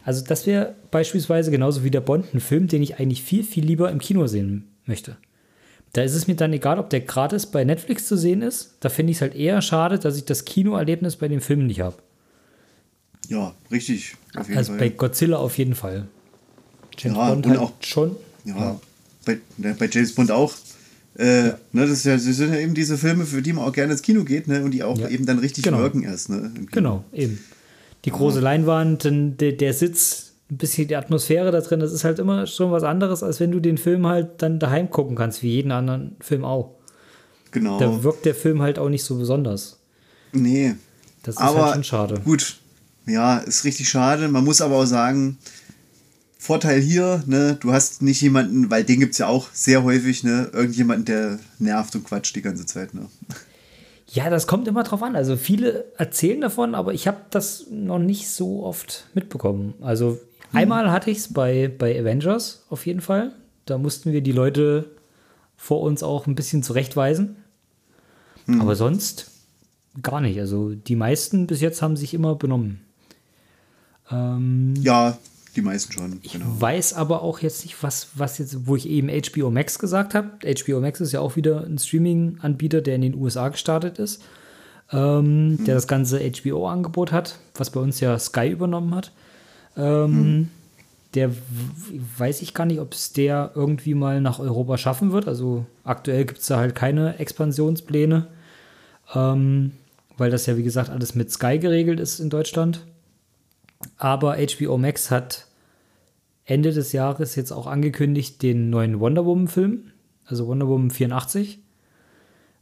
also, 0.05 0.23
das 0.23 0.47
wäre 0.47 0.75
beispielsweise 0.91 1.51
genauso 1.51 1.83
wie 1.83 1.91
der 1.91 1.99
Bond 1.99 2.33
ein 2.33 2.39
Film, 2.39 2.69
den 2.69 2.81
ich 2.81 2.99
eigentlich 2.99 3.21
viel, 3.21 3.43
viel 3.43 3.65
lieber 3.65 3.91
im 3.91 3.99
Kino 3.99 4.27
sehen 4.27 4.71
möchte. 4.85 5.17
Da 5.91 6.03
ist 6.03 6.15
es 6.15 6.25
mir 6.25 6.35
dann 6.35 6.53
egal, 6.53 6.79
ob 6.79 6.89
der 6.89 7.01
gratis 7.01 7.47
bei 7.47 7.65
Netflix 7.65 8.07
zu 8.07 8.17
sehen 8.17 8.41
ist. 8.41 8.75
Da 8.79 8.87
finde 8.87 9.11
ich 9.11 9.17
es 9.17 9.21
halt 9.21 9.35
eher 9.35 9.61
schade, 9.61 9.99
dass 9.99 10.15
ich 10.15 10.23
das 10.23 10.45
Kinoerlebnis 10.45 11.17
bei 11.17 11.27
dem 11.27 11.41
Film 11.41 11.67
nicht 11.67 11.81
habe. 11.81 11.97
Ja, 13.27 13.53
richtig. 13.69 14.15
also 14.33 14.71
Fall. 14.71 14.79
bei 14.79 14.89
Godzilla 14.89 15.37
auf 15.39 15.57
jeden 15.57 15.75
Fall. 15.75 16.07
James 16.97 17.17
ja, 17.17 17.29
Bond 17.29 17.45
halt 17.45 17.59
auch 17.59 17.73
schon. 17.81 18.15
Ja, 18.45 18.55
ja. 18.57 18.79
Bei, 19.25 19.37
ne, 19.57 19.75
bei 19.77 19.89
James 19.91 20.15
Bond 20.15 20.31
auch. 20.31 20.53
Äh, 21.17 21.47
ja. 21.47 21.57
ne, 21.71 21.81
das, 21.81 21.91
ist 21.91 22.05
ja, 22.05 22.13
das 22.13 22.23
sind 22.23 22.53
ja 22.53 22.59
eben 22.59 22.73
diese 22.73 22.97
Filme, 22.97 23.25
für 23.25 23.41
die 23.41 23.53
man 23.53 23.65
auch 23.65 23.73
gerne 23.73 23.93
ins 23.93 24.01
Kino 24.01 24.23
geht 24.23 24.47
ne, 24.47 24.63
und 24.63 24.71
die 24.71 24.83
auch 24.83 24.97
ja. 24.97 25.09
eben 25.09 25.25
dann 25.25 25.39
richtig 25.39 25.63
genau. 25.63 25.79
wirken 25.79 26.03
erst. 26.03 26.29
Ne, 26.29 26.51
genau, 26.71 27.03
eben 27.13 27.39
die 28.05 28.11
große 28.11 28.39
Leinwand, 28.39 29.03
der, 29.39 29.53
der 29.53 29.73
Sitz, 29.73 30.33
ein 30.51 30.57
bisschen 30.57 30.87
die 30.87 30.95
Atmosphäre 30.95 31.51
da 31.51 31.61
drin, 31.61 31.79
das 31.79 31.93
ist 31.93 32.03
halt 32.03 32.19
immer 32.19 32.47
schon 32.47 32.71
was 32.71 32.83
anderes, 32.83 33.23
als 33.23 33.39
wenn 33.39 33.51
du 33.51 33.59
den 33.59 33.77
Film 33.77 34.05
halt 34.05 34.41
dann 34.41 34.59
daheim 34.59 34.89
gucken 34.89 35.15
kannst, 35.15 35.41
wie 35.41 35.51
jeden 35.51 35.71
anderen 35.71 36.15
Film 36.19 36.43
auch. 36.43 36.75
Genau. 37.51 37.79
Da 37.79 38.03
wirkt 38.03 38.25
der 38.25 38.35
Film 38.35 38.61
halt 38.61 38.77
auch 38.77 38.89
nicht 38.89 39.03
so 39.03 39.17
besonders. 39.17 39.79
Nee. 40.31 40.75
Das 41.21 41.35
ist 41.35 41.41
aber 41.41 41.65
halt 41.65 41.73
schon 41.75 41.83
schade. 41.83 42.21
Gut, 42.25 42.57
ja, 43.05 43.37
ist 43.37 43.63
richtig 43.63 43.87
schade. 43.87 44.27
Man 44.27 44.43
muss 44.43 44.59
aber 44.59 44.75
auch 44.75 44.85
sagen, 44.85 45.37
Vorteil 46.43 46.81
hier, 46.81 47.23
ne, 47.25 47.55
du 47.57 47.71
hast 47.71 48.01
nicht 48.01 48.19
jemanden, 48.19 48.69
weil 48.69 48.83
den 48.83 48.99
gibt 48.99 49.13
es 49.13 49.19
ja 49.19 49.27
auch 49.27 49.47
sehr 49.53 49.85
häufig, 49.85 50.25
ne, 50.25 50.49
irgendjemanden, 50.51 51.05
der 51.05 51.39
nervt 51.57 51.95
und 51.95 52.03
quatscht 52.03 52.35
die 52.35 52.41
ganze 52.41 52.65
Zeit, 52.65 52.93
ne. 52.93 53.07
Ja, 54.07 54.29
das 54.29 54.45
kommt 54.45 54.67
immer 54.67 54.83
drauf 54.83 55.01
an. 55.01 55.15
Also 55.15 55.37
viele 55.37 55.85
erzählen 55.97 56.41
davon, 56.41 56.75
aber 56.75 56.93
ich 56.93 57.07
habe 57.07 57.21
das 57.29 57.67
noch 57.71 57.97
nicht 57.97 58.29
so 58.29 58.63
oft 58.63 59.07
mitbekommen. 59.13 59.73
Also 59.81 60.19
hm. 60.51 60.59
einmal 60.59 60.91
hatte 60.91 61.09
ich 61.09 61.19
es 61.19 61.33
bei, 61.33 61.71
bei 61.75 61.97
Avengers 61.97 62.63
auf 62.69 62.85
jeden 62.85 63.01
Fall. 63.01 63.31
Da 63.65 63.77
mussten 63.77 64.11
wir 64.11 64.21
die 64.21 64.33
Leute 64.33 64.91
vor 65.55 65.81
uns 65.81 66.03
auch 66.03 66.27
ein 66.27 66.35
bisschen 66.35 66.61
zurechtweisen. 66.61 67.37
Hm. 68.45 68.61
Aber 68.61 68.75
sonst 68.75 69.31
gar 70.03 70.19
nicht. 70.19 70.37
Also 70.39 70.75
die 70.75 70.97
meisten 70.97 71.47
bis 71.47 71.61
jetzt 71.61 71.81
haben 71.81 71.95
sich 71.95 72.13
immer 72.13 72.35
benommen. 72.35 72.81
Ähm, 74.11 74.73
ja, 74.81 75.17
die 75.55 75.61
meisten 75.61 75.93
schon. 75.93 76.19
Ich 76.23 76.33
genau. 76.33 76.45
weiß 76.59 76.93
aber 76.93 77.21
auch 77.21 77.39
jetzt 77.39 77.63
nicht, 77.63 77.81
was, 77.83 78.09
was 78.15 78.37
jetzt, 78.37 78.67
wo 78.67 78.75
ich 78.75 78.87
eben 78.89 79.09
HBO 79.09 79.51
Max 79.51 79.79
gesagt 79.79 80.15
habe. 80.15 80.31
HBO 80.43 80.79
Max 80.79 81.01
ist 81.01 81.11
ja 81.11 81.19
auch 81.19 81.35
wieder 81.35 81.63
ein 81.63 81.77
Streaming-Anbieter, 81.77 82.81
der 82.81 82.95
in 82.95 83.01
den 83.01 83.15
USA 83.15 83.49
gestartet 83.49 83.99
ist, 83.99 84.23
ähm, 84.91 85.57
hm. 85.57 85.65
der 85.65 85.75
das 85.75 85.87
ganze 85.87 86.19
HBO-Angebot 86.19 87.11
hat, 87.11 87.37
was 87.55 87.69
bei 87.69 87.79
uns 87.79 87.99
ja 87.99 88.17
Sky 88.17 88.49
übernommen 88.49 88.95
hat. 88.95 89.11
Ähm, 89.77 90.13
hm. 90.13 90.49
Der 91.13 91.29
weiß 92.17 92.41
ich 92.41 92.55
gar 92.55 92.65
nicht, 92.65 92.79
ob 92.79 92.93
es 92.93 93.13
der 93.13 93.51
irgendwie 93.53 93.93
mal 93.93 94.19
nach 94.19 94.39
Europa 94.39 94.77
schaffen 94.79 95.11
wird. 95.11 95.27
Also 95.27 95.65
aktuell 95.83 96.25
gibt 96.25 96.39
es 96.39 96.47
da 96.47 96.57
halt 96.57 96.73
keine 96.73 97.19
Expansionspläne, 97.19 98.27
ähm, 99.13 99.73
weil 100.17 100.31
das 100.31 100.47
ja 100.47 100.57
wie 100.57 100.63
gesagt 100.63 100.89
alles 100.89 101.13
mit 101.13 101.31
Sky 101.31 101.59
geregelt 101.59 101.99
ist 101.99 102.19
in 102.19 102.31
Deutschland. 102.31 102.83
Aber 103.97 104.37
HBO 104.37 104.77
Max 104.77 105.11
hat 105.11 105.47
Ende 106.45 106.71
des 106.71 106.91
Jahres 106.91 107.35
jetzt 107.35 107.51
auch 107.51 107.67
angekündigt, 107.67 108.41
den 108.41 108.69
neuen 108.69 108.99
Wonder 108.99 109.25
Woman-Film, 109.25 109.91
also 110.25 110.47
Wonder 110.47 110.67
Woman 110.67 110.91
84, 110.91 111.59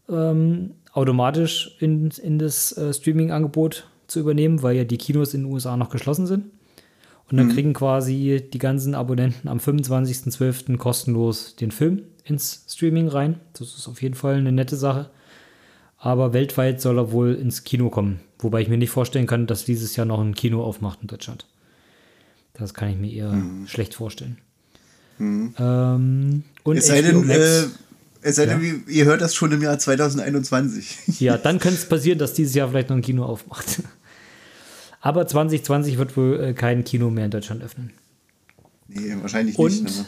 ähm, 0.10 0.75
automatisch 0.93 1.75
in, 1.79 2.10
in 2.10 2.38
das 2.38 2.77
äh, 2.77 2.93
Streaming-Angebot 2.93 3.88
zu 4.07 4.19
übernehmen, 4.19 4.62
weil 4.62 4.75
ja 4.75 4.84
die 4.84 4.97
Kinos 4.97 5.34
in 5.34 5.43
den 5.43 5.51
USA 5.51 5.77
noch 5.77 5.89
geschlossen 5.89 6.27
sind. 6.27 6.45
Und 7.29 7.38
dann 7.38 7.47
mhm. 7.47 7.51
kriegen 7.53 7.73
quasi 7.73 8.45
die 8.53 8.57
ganzen 8.57 8.93
Abonnenten 8.93 9.47
am 9.47 9.57
25.12. 9.57 10.75
kostenlos 10.77 11.55
den 11.55 11.71
Film 11.71 12.03
ins 12.25 12.65
Streaming 12.67 13.07
rein. 13.07 13.39
Das 13.53 13.75
ist 13.75 13.88
auf 13.88 14.01
jeden 14.01 14.15
Fall 14.15 14.36
eine 14.36 14.51
nette 14.51 14.75
Sache. 14.75 15.10
Aber 16.03 16.33
weltweit 16.33 16.81
soll 16.81 16.97
er 16.97 17.11
wohl 17.11 17.35
ins 17.35 17.63
Kino 17.63 17.91
kommen. 17.91 18.21
Wobei 18.39 18.61
ich 18.61 18.67
mir 18.67 18.77
nicht 18.77 18.89
vorstellen 18.89 19.27
kann, 19.27 19.45
dass 19.45 19.65
dieses 19.65 19.95
Jahr 19.95 20.07
noch 20.07 20.19
ein 20.19 20.33
Kino 20.33 20.63
aufmacht 20.63 20.99
in 21.03 21.07
Deutschland. 21.07 21.45
Das 22.53 22.73
kann 22.73 22.89
ich 22.89 22.97
mir 22.97 23.13
eher 23.13 23.31
mhm. 23.31 23.67
schlecht 23.67 23.93
vorstellen. 23.93 24.39
Mhm. 25.19 25.53
Ähm, 25.59 26.43
und 26.63 26.77
es 26.77 26.87
sei 26.87 27.03
denn, 27.03 27.29
äh, 27.29 27.65
es 28.23 28.35
sei 28.35 28.47
denn 28.47 28.63
ja. 28.63 28.91
ihr 28.91 29.05
hört 29.05 29.21
das 29.21 29.35
schon 29.35 29.51
im 29.51 29.61
Jahr 29.61 29.77
2021. 29.77 31.19
Ja, 31.19 31.37
dann 31.43 31.59
könnte 31.59 31.77
es 31.77 31.87
passieren, 31.87 32.17
dass 32.17 32.33
dieses 32.33 32.55
Jahr 32.55 32.69
vielleicht 32.69 32.89
noch 32.89 32.97
ein 32.97 33.03
Kino 33.03 33.23
aufmacht. 33.23 33.83
Aber 35.01 35.27
2020 35.27 35.99
wird 35.99 36.17
wohl 36.17 36.39
äh, 36.39 36.53
kein 36.53 36.83
Kino 36.83 37.11
mehr 37.11 37.25
in 37.25 37.31
Deutschland 37.31 37.61
öffnen. 37.61 37.91
Nee, 38.87 39.15
wahrscheinlich 39.21 39.59
und, 39.59 39.83
nicht. 39.83 39.97
Ne? 39.99 40.05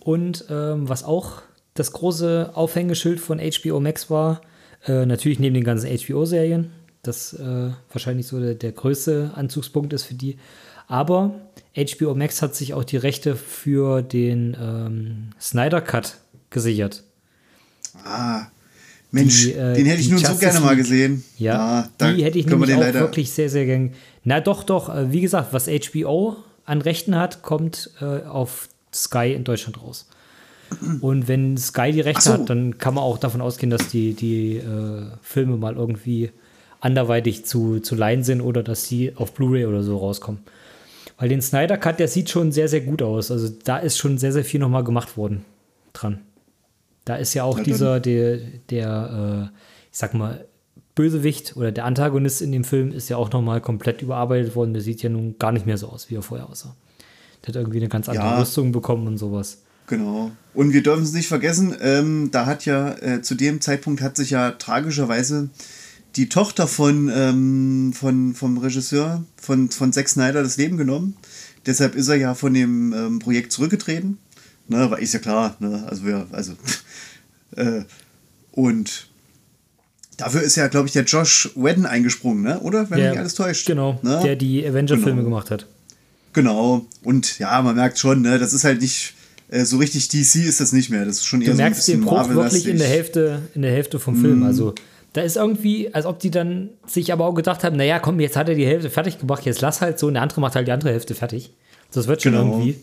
Und 0.00 0.46
ähm, 0.50 0.88
was 0.88 1.04
auch 1.04 1.42
das 1.74 1.92
große 1.92 2.50
Aufhängeschild 2.54 3.20
von 3.20 3.38
HBO 3.38 3.78
Max 3.78 4.10
war, 4.10 4.40
äh, 4.86 5.06
natürlich 5.06 5.38
neben 5.38 5.54
den 5.54 5.64
ganzen 5.64 5.88
HBO-Serien, 5.88 6.70
das 7.02 7.32
äh, 7.34 7.70
wahrscheinlich 7.90 8.26
so 8.26 8.40
der, 8.40 8.54
der 8.54 8.72
größte 8.72 9.32
Anzugspunkt 9.34 9.92
ist 9.92 10.04
für 10.04 10.14
die. 10.14 10.38
Aber 10.86 11.34
HBO 11.76 12.14
Max 12.14 12.42
hat 12.42 12.54
sich 12.54 12.74
auch 12.74 12.84
die 12.84 12.96
Rechte 12.96 13.36
für 13.36 14.02
den 14.02 14.56
ähm, 14.60 15.30
Snyder 15.40 15.80
Cut 15.80 16.18
gesichert. 16.50 17.02
Ah, 18.04 18.46
Mensch, 19.10 19.44
die, 19.44 19.52
äh, 19.52 19.74
den 19.74 19.86
hätte 19.86 20.00
ich 20.00 20.08
nun 20.08 20.18
Justice 20.18 20.34
so 20.34 20.40
gerne 20.40 20.60
mal 20.60 20.76
gesehen. 20.76 21.24
Ja, 21.38 21.88
ja 22.00 22.12
die 22.12 22.24
hätte 22.24 22.38
ich 22.38 22.46
nämlich 22.46 22.74
auch 22.74 22.94
wirklich 22.94 23.30
sehr, 23.30 23.48
sehr 23.48 23.66
gern. 23.66 23.92
Na 24.24 24.40
doch, 24.40 24.64
doch, 24.64 24.94
äh, 24.94 25.12
wie 25.12 25.20
gesagt, 25.20 25.52
was 25.52 25.66
HBO 25.66 26.36
an 26.64 26.82
Rechten 26.82 27.16
hat, 27.16 27.42
kommt 27.42 27.90
äh, 28.00 28.26
auf 28.26 28.68
Sky 28.92 29.32
in 29.32 29.44
Deutschland 29.44 29.82
raus. 29.82 30.08
Und 31.00 31.28
wenn 31.28 31.56
Sky 31.56 31.92
die 31.92 32.00
Rechte 32.00 32.22
so. 32.22 32.32
hat, 32.32 32.50
dann 32.50 32.78
kann 32.78 32.94
man 32.94 33.04
auch 33.04 33.18
davon 33.18 33.40
ausgehen, 33.40 33.70
dass 33.70 33.88
die, 33.88 34.14
die 34.14 34.56
äh, 34.56 35.06
Filme 35.22 35.56
mal 35.56 35.76
irgendwie 35.76 36.30
anderweitig 36.80 37.44
zu, 37.44 37.80
zu 37.80 37.94
leihen 37.94 38.22
sind 38.22 38.40
oder 38.40 38.62
dass 38.62 38.84
sie 38.84 39.14
auf 39.16 39.32
Blu-ray 39.34 39.66
oder 39.66 39.82
so 39.82 39.96
rauskommen. 39.96 40.40
Weil 41.18 41.28
den 41.28 41.42
Snyder 41.42 41.76
Cut, 41.76 41.98
der 41.98 42.08
sieht 42.08 42.30
schon 42.30 42.52
sehr, 42.52 42.68
sehr 42.68 42.80
gut 42.80 43.02
aus. 43.02 43.30
Also 43.30 43.48
da 43.64 43.78
ist 43.78 43.98
schon 43.98 44.18
sehr, 44.18 44.32
sehr 44.32 44.44
viel 44.44 44.60
nochmal 44.60 44.84
gemacht 44.84 45.16
worden 45.16 45.44
dran. 45.92 46.20
Da 47.04 47.16
ist 47.16 47.34
ja 47.34 47.42
auch 47.42 47.58
ja, 47.58 47.64
dieser, 47.64 48.00
der, 48.00 48.38
der 48.70 49.50
äh, 49.52 49.58
ich 49.90 49.98
sag 49.98 50.14
mal, 50.14 50.46
Bösewicht 50.94 51.56
oder 51.56 51.72
der 51.72 51.84
Antagonist 51.84 52.42
in 52.42 52.52
dem 52.52 52.64
Film 52.64 52.92
ist 52.92 53.08
ja 53.08 53.16
auch 53.16 53.30
nochmal 53.32 53.60
komplett 53.60 54.02
überarbeitet 54.02 54.54
worden. 54.54 54.74
Der 54.74 54.82
sieht 54.82 55.02
ja 55.02 55.08
nun 55.08 55.38
gar 55.38 55.52
nicht 55.52 55.66
mehr 55.66 55.78
so 55.78 55.88
aus, 55.88 56.10
wie 56.10 56.16
er 56.16 56.22
vorher 56.22 56.48
aussah. 56.48 56.74
Der 57.42 57.48
hat 57.48 57.56
irgendwie 57.56 57.78
eine 57.78 57.88
ganz 57.88 58.08
andere 58.08 58.26
ja, 58.26 58.38
Rüstung 58.38 58.72
bekommen 58.72 59.06
und 59.06 59.16
sowas. 59.16 59.62
Genau. 59.88 60.30
Und 60.54 60.72
wir 60.72 60.82
dürfen 60.82 61.02
es 61.02 61.12
nicht 61.12 61.28
vergessen, 61.28 61.74
ähm, 61.80 62.30
da 62.30 62.46
hat 62.46 62.64
ja, 62.64 62.94
äh, 62.98 63.22
zu 63.22 63.34
dem 63.34 63.60
Zeitpunkt 63.60 64.00
hat 64.00 64.16
sich 64.16 64.30
ja 64.30 64.52
tragischerweise 64.52 65.50
die 66.16 66.28
Tochter 66.28 66.66
von, 66.66 67.10
ähm, 67.14 67.92
von, 67.94 68.34
vom 68.34 68.58
Regisseur, 68.58 69.24
von, 69.40 69.70
von 69.70 69.92
Zack 69.92 70.08
Snyder, 70.08 70.42
das 70.42 70.56
Leben 70.56 70.76
genommen. 70.76 71.16
Deshalb 71.66 71.94
ist 71.94 72.08
er 72.08 72.16
ja 72.16 72.34
von 72.34 72.54
dem 72.54 72.92
ähm, 72.92 73.18
Projekt 73.18 73.52
zurückgetreten. 73.52 74.18
Ne, 74.68 74.90
war 74.90 74.98
ist 74.98 75.14
ja 75.14 75.20
klar, 75.20 75.56
ne? 75.60 75.84
Also 75.88 76.04
wir, 76.04 76.26
also 76.32 76.52
äh, 77.56 77.82
und 78.52 79.08
dafür 80.18 80.42
ist 80.42 80.56
ja, 80.56 80.68
glaube 80.68 80.88
ich, 80.88 80.92
der 80.92 81.04
Josh 81.04 81.50
Whedon 81.54 81.86
eingesprungen, 81.86 82.42
ne? 82.42 82.60
Oder? 82.60 82.90
Wenn 82.90 82.98
ja, 82.98 83.10
mich 83.10 83.18
alles 83.18 83.34
täuscht. 83.34 83.66
Genau, 83.66 83.98
ne? 84.02 84.20
der 84.22 84.36
die 84.36 84.66
Avenger-Filme 84.66 85.22
genau. 85.22 85.24
gemacht 85.24 85.50
hat. 85.50 85.66
Genau. 86.32 86.86
Und 87.02 87.38
ja, 87.38 87.62
man 87.62 87.76
merkt 87.76 87.98
schon, 87.98 88.22
ne, 88.22 88.38
das 88.38 88.52
ist 88.52 88.64
halt 88.64 88.82
nicht 88.82 89.14
so 89.50 89.78
richtig 89.78 90.08
DC 90.08 90.46
ist 90.46 90.60
das 90.60 90.72
nicht 90.72 90.90
mehr. 90.90 91.04
Das 91.04 91.16
ist 91.16 91.26
schon 91.26 91.40
eher 91.40 91.52
du 91.52 91.56
merkst 91.56 91.82
so 91.82 91.92
ein 91.92 92.00
bisschen 92.00 92.16
den 92.16 92.26
Bruch 92.26 92.28
wirklich 92.28 92.66
in 92.66 92.78
der 92.78 92.88
Hälfte, 92.88 93.42
in 93.54 93.62
der 93.62 93.72
Hälfte 93.72 93.98
vom 93.98 94.18
mm. 94.18 94.20
Film. 94.20 94.42
Also 94.42 94.74
da 95.14 95.22
ist 95.22 95.36
irgendwie, 95.36 95.92
als 95.94 96.06
ob 96.06 96.18
die 96.20 96.30
dann 96.30 96.70
sich 96.86 97.12
aber 97.12 97.26
auch 97.26 97.34
gedacht 97.34 97.64
haben, 97.64 97.76
naja, 97.76 97.98
komm, 97.98 98.20
jetzt 98.20 98.36
hat 98.36 98.48
er 98.48 98.54
die 98.54 98.66
Hälfte 98.66 98.90
fertig 98.90 99.18
gemacht, 99.18 99.44
jetzt 99.46 99.60
lass 99.60 99.80
halt 99.80 99.98
so 99.98 100.08
und 100.08 100.14
der 100.14 100.22
andere 100.22 100.40
macht 100.40 100.54
halt 100.54 100.68
die 100.68 100.72
andere 100.72 100.90
Hälfte 100.90 101.14
fertig. 101.14 101.50
Das 101.92 102.06
wird 102.06 102.22
schon 102.22 102.32
genau. 102.32 102.58
irgendwie. 102.58 102.76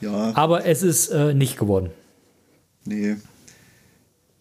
Ja. 0.00 0.32
Aber 0.34 0.64
es 0.64 0.82
ist 0.82 1.08
äh, 1.08 1.34
nicht 1.34 1.58
geworden. 1.58 1.90
Nee. 2.84 3.16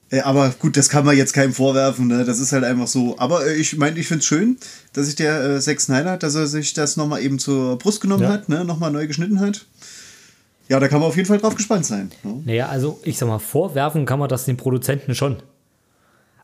Äh, 0.10 0.22
aber 0.22 0.54
gut, 0.60 0.78
das 0.78 0.90
kann 0.90 1.06
man 1.06 1.18
jetzt 1.18 1.34
keinem 1.34 1.54
vorwerfen, 1.54 2.08
ne? 2.08 2.24
Das 2.24 2.40
ist 2.40 2.54
halt 2.54 2.64
einfach 2.64 2.88
so. 2.88 3.18
Aber 3.18 3.46
äh, 3.46 3.56
ich 3.56 3.78
meine, 3.78 4.00
ich 4.00 4.08
finde 4.08 4.20
es 4.20 4.26
schön, 4.26 4.58
dass 4.94 5.08
sich 5.08 5.16
der 5.16 5.56
äh, 5.56 5.60
Zack 5.60 5.82
Snyder, 5.82 6.18
dass 6.18 6.36
er 6.36 6.48
sich 6.48 6.74
das 6.74 6.96
nochmal 6.96 7.22
eben 7.24 7.40
zur 7.40 7.78
Brust 7.78 8.02
genommen 8.02 8.24
ja. 8.24 8.30
hat, 8.30 8.48
ne? 8.48 8.64
Nochmal 8.64 8.92
neu 8.92 9.08
geschnitten 9.08 9.40
hat. 9.40 9.66
Ja, 10.70 10.80
da 10.80 10.88
kann 10.88 11.00
man 11.00 11.10
auf 11.10 11.16
jeden 11.16 11.28
Fall 11.28 11.38
drauf 11.38 11.56
gespannt 11.56 11.86
sein. 11.86 12.12
Ne? 12.24 12.42
Naja, 12.46 12.68
also 12.68 13.00
ich 13.04 13.18
sag 13.18 13.28
mal, 13.28 13.40
vorwerfen 13.40 14.06
kann 14.06 14.20
man 14.20 14.30
das 14.30 14.46
den 14.46 14.58
Produzenten 14.58 15.16
schon. 15.16 15.38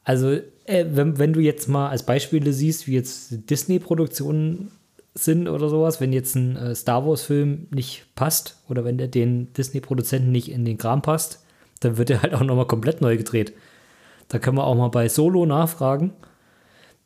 Also, 0.04 0.32
äh, 0.66 0.86
wenn, 0.90 1.18
wenn 1.18 1.34
du 1.34 1.40
jetzt 1.40 1.68
mal 1.68 1.90
als 1.90 2.04
Beispiele 2.04 2.54
siehst, 2.54 2.88
wie 2.88 2.94
jetzt 2.94 3.50
Disney-Produktionen 3.50 4.72
sind 5.14 5.48
oder 5.48 5.70
sowas, 5.70 6.02
wenn 6.02 6.14
jetzt 6.14 6.36
ein 6.36 6.56
äh, 6.56 6.76
Star 6.76 7.06
Wars-Film 7.06 7.68
nicht 7.72 8.06
passt 8.16 8.58
oder 8.70 8.84
wenn 8.84 8.98
der 8.98 9.08
den 9.08 9.54
Disney-Produzenten 9.54 10.32
nicht 10.32 10.50
in 10.50 10.66
den 10.66 10.78
Kram 10.78 11.02
passt, 11.02 11.44
dann 11.82 11.98
wird 11.98 12.10
er 12.10 12.22
halt 12.22 12.34
auch 12.34 12.44
nochmal 12.44 12.68
komplett 12.68 13.02
neu 13.02 13.18
gedreht. 13.18 13.54
Da 14.30 14.40
können 14.40 14.58
wir 14.58 14.66
auch 14.66 14.76
mal 14.76 14.88
bei 14.88 15.10
Solo 15.10 15.46
nachfragen, 15.46 16.14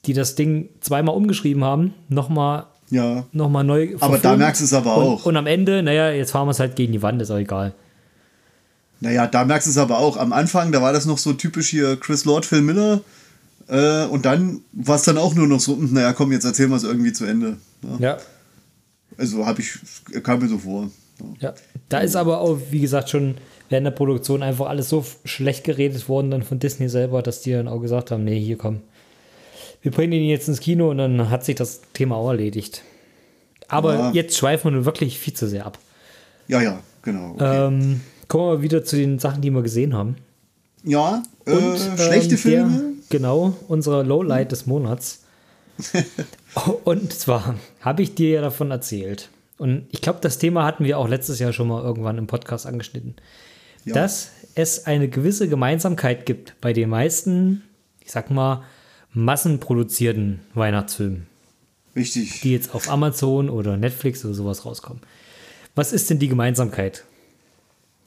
die 0.06 0.14
das 0.14 0.36
Ding 0.36 0.70
zweimal 0.80 1.16
umgeschrieben 1.16 1.64
haben, 1.64 1.94
nochmal 2.08 2.68
ja. 2.90 3.26
noch 3.32 3.50
mal 3.50 3.64
neu 3.64 3.96
Aber 4.00 4.18
da 4.18 4.36
merkst 4.36 4.62
du 4.62 4.66
es 4.66 4.74
aber 4.74 4.96
auch. 4.96 5.26
Und, 5.26 5.32
und 5.32 5.38
am 5.38 5.48
Ende, 5.48 5.84
naja, 5.84 6.12
jetzt 6.12 6.32
fahren 6.32 6.48
wir 6.48 6.52
es 6.52 6.60
halt 6.60 6.76
gegen 6.76 6.94
die 6.94 7.02
Wand, 7.02 7.22
ist 7.22 7.32
auch 7.32 7.38
egal. 7.38 7.74
Naja, 9.00 9.28
da 9.28 9.46
merkst 9.46 9.68
du 9.68 9.72
es 9.72 9.78
aber 9.78 10.00
auch. 10.00 10.18
Am 10.18 10.34
Anfang, 10.34 10.72
da 10.72 10.82
war 10.82 10.94
das 10.94 11.06
noch 11.06 11.18
so 11.18 11.34
typisch 11.34 11.70
hier 11.70 11.98
Chris 11.98 12.26
Lord, 12.26 12.46
Phil 12.46 12.62
Miller. 12.62 13.02
Äh, 13.68 14.06
und 14.06 14.26
dann 14.26 14.62
war 14.72 14.96
es 14.96 15.04
dann 15.04 15.18
auch 15.18 15.36
nur 15.36 15.48
noch 15.48 15.60
so, 15.60 15.76
hm, 15.76 15.94
naja, 15.94 16.14
komm, 16.14 16.32
jetzt 16.32 16.46
erzählen 16.46 16.70
wir 16.70 16.78
es 16.78 16.84
irgendwie 16.84 17.14
zu 17.14 17.26
Ende. 17.26 17.58
Ja. 17.84 17.98
ja. 18.00 18.18
Also 19.18 19.46
habe 19.46 19.62
ich, 19.62 19.80
kam 20.24 20.40
mir 20.40 20.48
so 20.48 20.58
vor. 20.58 20.90
Ja. 21.20 21.50
ja, 21.50 21.54
da 21.90 22.00
ist 22.00 22.16
aber 22.16 22.40
auch, 22.40 22.60
wie 22.70 22.80
gesagt, 22.80 23.10
schon 23.10 23.36
während 23.70 23.86
der 23.86 23.92
Produktion 23.92 24.44
einfach 24.44 24.68
alles 24.68 24.90
so 24.90 25.06
schlecht 25.26 25.64
geredet 25.64 26.08
worden 26.08 26.32
dann 26.32 26.44
von 26.44 26.60
Disney 26.60 26.90
selber, 26.90 27.22
dass 27.22 27.42
die 27.42 27.52
dann 27.52 27.68
auch 27.68 27.80
gesagt 27.80 28.12
haben, 28.12 28.24
nee, 28.24 28.40
hier 28.40 28.58
komm, 28.58 28.82
wir 29.82 29.92
bringen 29.92 30.14
ihn 30.14 30.30
jetzt 30.30 30.48
ins 30.48 30.60
Kino 30.60 30.90
und 30.90 30.98
dann 30.98 31.30
hat 31.30 31.46
sich 31.46 31.56
das 31.56 31.82
Thema 31.94 32.16
auch 32.16 32.30
erledigt. 32.30 32.84
Aber 33.68 33.94
ja. 33.94 34.12
jetzt 34.12 34.38
schweifen 34.38 34.66
wir 34.66 34.72
nun 34.72 34.86
wirklich 34.86 35.20
viel 35.20 35.34
zu 35.34 35.48
sehr 35.48 35.66
ab. 35.66 35.78
Ja, 36.48 36.62
ja, 36.62 36.80
genau. 37.02 37.32
Okay. 37.32 37.68
Ähm, 37.68 38.02
kommen 38.28 38.52
wir 38.52 38.62
wieder 38.62 38.84
zu 38.84 38.96
den 38.96 39.20
Sachen, 39.20 39.42
die 39.42 39.52
wir 39.52 39.62
gesehen 39.62 39.94
haben. 39.94 40.16
Ja, 40.84 41.24
äh, 41.46 41.52
und, 41.52 41.78
schlechte 41.98 42.36
ähm, 42.36 42.38
Filme. 42.38 42.78
Der, 42.78 42.92
genau, 43.20 43.54
unsere 43.68 44.04
Lowlight 44.04 44.52
des 44.52 44.66
Monats. 44.66 45.24
und 46.86 47.14
zwar 47.14 47.56
habe 47.82 48.02
ich 48.02 48.16
dir 48.16 48.30
ja 48.30 48.42
davon 48.42 48.72
erzählt. 48.72 49.30
Und 49.58 49.86
ich 49.92 50.02
glaube, 50.02 50.20
das 50.22 50.38
Thema 50.38 50.66
hatten 50.66 50.86
wir 50.86 50.98
auch 50.98 51.08
letztes 51.08 51.40
Jahr 51.40 51.52
schon 51.52 51.68
mal 51.68 51.84
irgendwann 51.84 52.18
im 52.18 52.28
Podcast 52.28 52.66
angeschnitten 52.66 53.16
ja. 53.88 53.94
dass 53.94 54.32
es 54.56 54.86
eine 54.86 55.08
gewisse 55.08 55.48
Gemeinsamkeit 55.48 56.26
gibt 56.26 56.60
bei 56.62 56.74
den 56.74 56.90
meisten, 56.90 57.64
ich 58.02 58.12
sag 58.12 58.30
mal, 58.30 58.64
massenproduzierten 59.14 60.40
Weihnachtsfilmen. 60.54 61.28
Richtig. 61.96 62.42
Die 62.42 62.52
jetzt 62.52 62.76
auf 62.76 62.90
Amazon 62.90 63.50
oder 63.50 63.78
Netflix 63.78 64.24
oder 64.24 64.34
sowas 64.34 64.66
rauskommen. 64.66 65.02
Was 65.76 65.94
ist 65.94 66.10
denn 66.10 66.20
die 66.20 66.28
Gemeinsamkeit? 66.28 67.04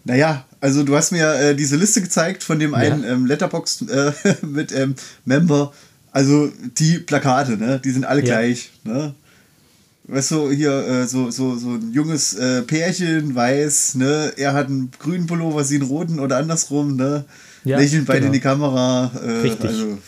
Naja, 0.05 0.47
also 0.61 0.83
du 0.83 0.97
hast 0.97 1.13
mir 1.13 1.35
äh, 1.35 1.55
diese 1.55 1.77
Liste 1.77 2.01
gezeigt 2.01 2.43
von 2.43 2.59
dem 2.59 2.75
einen 2.75 3.03
ja. 3.03 3.11
ähm, 3.11 3.27
Letterbox 3.27 3.83
äh, 3.83 4.13
mit 4.47 4.73
ähm, 4.73 4.95
Member. 5.25 5.73
Also 6.13 6.51
die 6.79 6.99
Plakate, 6.99 7.57
ne? 7.57 7.81
Die 7.85 7.91
sind 7.91 8.05
alle 8.05 8.21
ja. 8.21 8.27
gleich. 8.27 8.71
Ne? 8.85 9.15
weißt 10.11 10.31
du, 10.33 10.51
hier 10.51 10.73
äh, 10.73 11.07
so, 11.07 11.31
so, 11.31 11.57
so 11.57 11.71
ein 11.71 11.93
junges 11.93 12.35
äh, 12.35 12.63
Pärchen, 12.63 13.35
weiß, 13.35 13.95
ne, 13.97 14.33
er 14.37 14.53
hat 14.53 14.67
einen 14.67 14.91
grünen 14.99 15.27
Pullover, 15.27 15.65
sie 15.65 15.77
einen 15.77 15.89
roten 15.89 16.19
oder 16.19 16.37
andersrum, 16.39 16.97
ne? 16.97 17.25
Ja, 17.65 17.79
Lächeln 17.79 18.07
beide 18.07 18.21
genau. 18.21 18.29
in 18.29 18.33
die 18.33 18.41
Kamera. 18.41 19.11
Äh, 19.23 19.31
Richtig. 19.43 19.71
Also, 19.71 19.99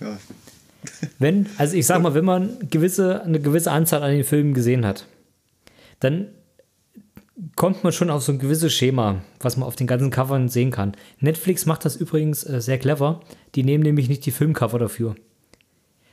ja. 0.00 0.18
Wenn, 1.18 1.46
also 1.56 1.76
ich 1.76 1.86
sag 1.86 2.02
mal, 2.02 2.14
wenn 2.14 2.24
man 2.24 2.68
gewisse, 2.70 3.22
eine 3.22 3.40
gewisse 3.40 3.70
Anzahl 3.70 4.02
an 4.02 4.10
den 4.10 4.24
Filmen 4.24 4.54
gesehen 4.54 4.84
hat, 4.84 5.06
dann 6.00 6.28
kommt 7.56 7.82
man 7.82 7.92
schon 7.92 8.10
auf 8.10 8.22
so 8.22 8.32
ein 8.32 8.38
gewisses 8.38 8.72
Schema, 8.72 9.22
was 9.40 9.56
man 9.56 9.66
auf 9.66 9.76
den 9.76 9.86
ganzen 9.86 10.10
Covern 10.10 10.48
sehen 10.48 10.70
kann. 10.70 10.92
Netflix 11.20 11.66
macht 11.66 11.84
das 11.84 11.96
übrigens 11.96 12.44
äh, 12.44 12.60
sehr 12.60 12.78
clever. 12.78 13.20
Die 13.54 13.64
nehmen 13.64 13.82
nämlich 13.82 14.08
nicht 14.08 14.24
die 14.26 14.30
Filmcover 14.30 14.78
dafür. 14.78 15.14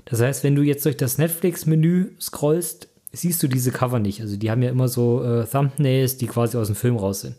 Das 0.05 0.19
heißt, 0.19 0.43
wenn 0.43 0.55
du 0.55 0.63
jetzt 0.63 0.85
durch 0.85 0.97
das 0.97 1.17
Netflix-Menü 1.17 2.11
scrollst, 2.19 2.87
siehst 3.11 3.43
du 3.43 3.47
diese 3.47 3.71
Cover 3.71 3.99
nicht. 3.99 4.21
Also 4.21 4.35
die 4.37 4.49
haben 4.49 4.63
ja 4.63 4.69
immer 4.69 4.87
so 4.87 5.23
äh, 5.23 5.45
Thumbnails, 5.45 6.17
die 6.17 6.27
quasi 6.27 6.57
aus 6.57 6.67
dem 6.67 6.75
Film 6.75 6.95
raus 6.95 7.21
sind. 7.21 7.35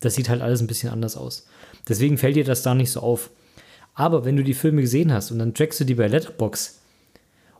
Das 0.00 0.14
sieht 0.14 0.28
halt 0.28 0.40
alles 0.40 0.60
ein 0.60 0.66
bisschen 0.66 0.90
anders 0.90 1.16
aus. 1.16 1.46
Deswegen 1.88 2.16
fällt 2.16 2.36
dir 2.36 2.44
das 2.44 2.62
da 2.62 2.74
nicht 2.74 2.90
so 2.90 3.00
auf. 3.00 3.30
Aber 3.94 4.24
wenn 4.24 4.36
du 4.36 4.44
die 4.44 4.54
Filme 4.54 4.80
gesehen 4.80 5.12
hast 5.12 5.30
und 5.30 5.38
dann 5.38 5.54
trackst 5.54 5.80
du 5.80 5.84
die 5.84 5.94
bei 5.94 6.06
Letterbox 6.06 6.80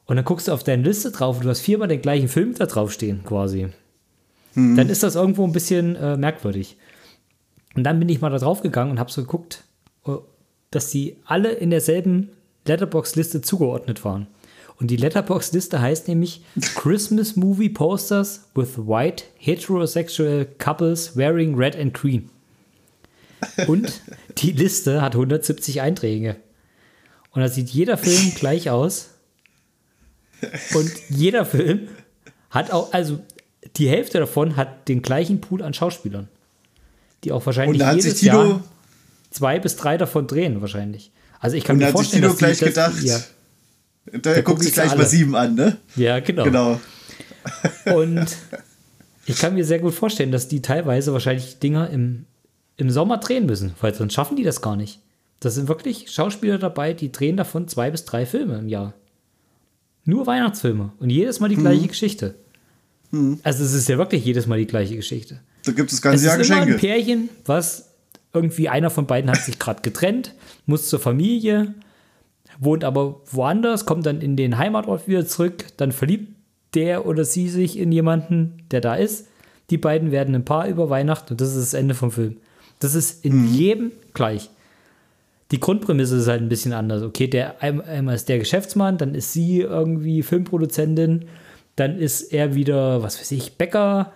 und 0.06 0.16
dann 0.16 0.24
guckst 0.24 0.48
du 0.48 0.52
auf 0.52 0.64
deine 0.64 0.82
Liste 0.82 1.10
drauf 1.10 1.36
und 1.36 1.44
du 1.44 1.50
hast 1.50 1.60
viermal 1.60 1.88
den 1.88 2.02
gleichen 2.02 2.28
Film 2.28 2.54
da 2.54 2.66
drauf 2.66 2.92
stehen, 2.92 3.22
quasi, 3.24 3.68
hm. 4.54 4.76
dann 4.76 4.88
ist 4.88 5.02
das 5.02 5.14
irgendwo 5.14 5.44
ein 5.44 5.52
bisschen 5.52 5.96
äh, 5.96 6.16
merkwürdig. 6.16 6.76
Und 7.74 7.84
dann 7.84 7.98
bin 7.98 8.08
ich 8.08 8.20
mal 8.20 8.30
da 8.30 8.38
drauf 8.38 8.62
gegangen 8.62 8.92
und 8.92 8.98
habe 8.98 9.10
so 9.10 9.22
geguckt, 9.22 9.64
äh, 10.06 10.12
dass 10.70 10.90
die 10.90 11.16
alle 11.24 11.52
in 11.52 11.70
derselben 11.70 12.30
Letterbox-Liste 12.66 13.40
zugeordnet 13.40 14.04
waren. 14.04 14.26
Und 14.80 14.90
die 14.90 14.96
Letterbox-Liste 14.96 15.80
heißt 15.80 16.08
nämlich 16.08 16.42
Christmas 16.74 17.36
Movie 17.36 17.68
Posters 17.68 18.48
with 18.54 18.78
White 18.78 19.24
Heterosexual 19.36 20.46
Couples 20.58 21.16
Wearing 21.16 21.54
Red 21.54 21.76
and 21.76 21.92
Green. 21.92 22.30
Und 23.66 24.00
die 24.38 24.52
Liste 24.52 25.02
hat 25.02 25.14
170 25.14 25.80
Einträge. 25.80 26.36
Und 27.32 27.42
da 27.42 27.48
sieht 27.48 27.68
jeder 27.70 27.96
Film 27.96 28.32
gleich 28.34 28.70
aus. 28.70 29.10
Und 30.74 30.90
jeder 31.08 31.44
Film 31.44 31.88
hat 32.50 32.70
auch, 32.70 32.92
also 32.92 33.20
die 33.76 33.88
Hälfte 33.88 34.18
davon 34.18 34.56
hat 34.56 34.88
den 34.88 35.02
gleichen 35.02 35.40
Pool 35.40 35.62
an 35.62 35.74
Schauspielern. 35.74 36.28
Die 37.24 37.32
auch 37.32 37.44
wahrscheinlich 37.44 37.82
jedes 37.82 38.22
Jahr 38.22 38.64
zwei 39.30 39.58
bis 39.58 39.76
drei 39.76 39.96
davon 39.96 40.26
drehen, 40.26 40.60
wahrscheinlich. 40.60 41.12
Also 41.38 41.56
ich 41.56 41.64
kann 41.64 41.76
mir 41.76 41.88
vorstellen, 41.88 42.22
dass 42.22 42.38
gleich 42.38 42.58
die, 42.58 42.64
gedacht, 42.66 42.94
das, 42.96 43.04
ja, 43.04 43.20
da, 44.12 44.34
da 44.34 44.40
guckt 44.40 44.62
sich 44.62 44.72
gleich 44.72 44.96
mal 44.96 45.06
sieben 45.06 45.36
an, 45.36 45.54
ne? 45.54 45.76
Ja, 45.96 46.20
genau. 46.20 46.44
genau. 46.44 46.80
Und 47.94 48.26
ich 49.26 49.38
kann 49.38 49.54
mir 49.54 49.64
sehr 49.64 49.78
gut 49.78 49.94
vorstellen, 49.94 50.32
dass 50.32 50.48
die 50.48 50.60
teilweise 50.60 51.12
wahrscheinlich 51.12 51.58
Dinger 51.58 51.88
im, 51.90 52.26
im 52.80 52.90
Sommer 52.90 53.18
drehen 53.18 53.46
müssen, 53.46 53.72
weil 53.80 53.94
sonst 53.94 54.14
schaffen 54.14 54.36
die 54.36 54.42
das 54.42 54.62
gar 54.62 54.76
nicht. 54.76 55.00
Da 55.40 55.50
sind 55.50 55.68
wirklich 55.68 56.10
Schauspieler 56.10 56.58
dabei, 56.58 56.92
die 56.92 57.12
drehen 57.12 57.36
davon 57.36 57.68
zwei 57.68 57.90
bis 57.90 58.04
drei 58.04 58.26
Filme 58.26 58.58
im 58.58 58.68
Jahr. 58.68 58.94
Nur 60.04 60.26
Weihnachtsfilme 60.26 60.92
und 60.98 61.10
jedes 61.10 61.40
Mal 61.40 61.48
die 61.48 61.56
gleiche 61.56 61.82
mhm. 61.82 61.88
Geschichte. 61.88 62.34
Mhm. 63.10 63.40
Also 63.42 63.64
es 63.64 63.72
ist 63.72 63.88
ja 63.88 63.98
wirklich 63.98 64.24
jedes 64.24 64.46
Mal 64.46 64.58
die 64.58 64.66
gleiche 64.66 64.96
Geschichte. 64.96 65.40
Da 65.64 65.72
gibt 65.72 65.92
es 65.92 66.00
ganze 66.02 66.26
Jahr 66.26 66.38
Geschenke. 66.38 66.62
Immer 66.62 66.74
ein 66.74 66.78
Pärchen, 66.78 67.28
was 67.44 67.90
irgendwie 68.32 68.68
einer 68.68 68.90
von 68.90 69.06
beiden 69.06 69.30
hat 69.30 69.42
sich 69.42 69.58
gerade 69.58 69.82
getrennt, 69.82 70.34
muss 70.66 70.88
zur 70.88 71.00
Familie, 71.00 71.74
wohnt 72.58 72.84
aber 72.84 73.20
woanders, 73.30 73.86
kommt 73.86 74.06
dann 74.06 74.20
in 74.20 74.36
den 74.36 74.58
Heimatort 74.58 75.08
wieder 75.08 75.26
zurück, 75.26 75.64
dann 75.76 75.92
verliebt 75.92 76.34
der 76.74 77.06
oder 77.06 77.24
sie 77.24 77.48
sich 77.48 77.78
in 77.78 77.90
jemanden, 77.90 78.62
der 78.70 78.80
da 78.80 78.94
ist. 78.94 79.26
Die 79.70 79.78
beiden 79.78 80.10
werden 80.10 80.34
ein 80.34 80.44
Paar 80.44 80.68
über 80.68 80.90
Weihnachten 80.90 81.32
und 81.32 81.40
das 81.40 81.54
ist 81.54 81.72
das 81.72 81.74
Ende 81.74 81.94
vom 81.94 82.10
Film. 82.10 82.36
Das 82.80 82.94
ist 82.94 83.24
in 83.24 83.42
mhm. 83.42 83.54
jedem 83.54 83.92
gleich. 84.12 84.50
Die 85.52 85.60
Grundprämisse 85.60 86.16
ist 86.16 86.28
halt 86.28 86.42
ein 86.42 86.48
bisschen 86.48 86.72
anders. 86.72 87.02
Okay, 87.02 87.26
der 87.26 87.62
einmal 87.62 88.14
ist 88.14 88.28
der 88.28 88.38
Geschäftsmann, 88.38 88.98
dann 88.98 89.14
ist 89.14 89.32
sie 89.32 89.60
irgendwie 89.60 90.22
Filmproduzentin, 90.22 91.26
dann 91.76 91.98
ist 91.98 92.32
er 92.32 92.54
wieder, 92.54 93.02
was 93.02 93.20
weiß 93.20 93.30
ich, 93.32 93.56
Bäcker, 93.56 94.12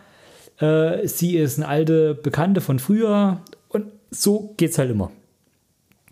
äh, 0.58 1.06
sie 1.06 1.36
ist 1.36 1.58
eine 1.58 1.68
alte 1.68 2.14
Bekannte 2.14 2.60
von 2.60 2.78
früher 2.78 3.40
und 3.68 3.86
so 4.10 4.54
geht 4.56 4.70
es 4.70 4.78
halt 4.78 4.90
immer. 4.90 5.10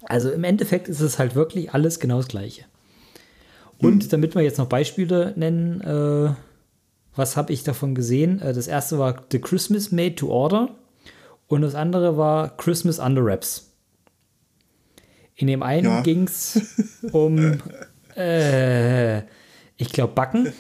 Also 0.05 0.31
im 0.31 0.45
Endeffekt 0.45 0.89
ist 0.89 1.01
es 1.01 1.19
halt 1.19 1.35
wirklich 1.35 1.73
alles 1.73 2.01
genau 2.01 2.17
das 2.17 2.29
Gleiche. 2.29 2.65
Und 3.79 4.03
hm. 4.03 4.09
damit 4.11 4.35
wir 4.35 4.43
jetzt 4.43 4.59
noch 4.59 4.69
Beispiele 4.69 5.33
nennen, 5.37 5.81
äh, 5.81 6.35
was 7.15 7.37
habe 7.37 7.53
ich 7.53 7.63
davon 7.63 7.95
gesehen? 7.95 8.41
Äh, 8.41 8.53
das 8.53 8.67
erste 8.67 8.99
war 8.99 9.23
The 9.31 9.41
Christmas 9.41 9.93
Made 9.93 10.17
to 10.17 10.29
Order 10.29 10.71
und 11.53 11.63
das 11.63 11.75
andere 11.75 12.17
war 12.17 12.57
Christmas 12.57 12.99
Under 12.99 13.25
Wraps. 13.25 13.69
In 15.35 15.49
dem 15.49 15.63
einen 15.63 15.87
ja. 15.87 16.01
ging 16.01 16.25
es 16.25 16.61
um, 17.13 17.59
äh, 18.17 19.19
ich 19.77 19.93
glaube, 19.93 20.15
Backen. 20.15 20.53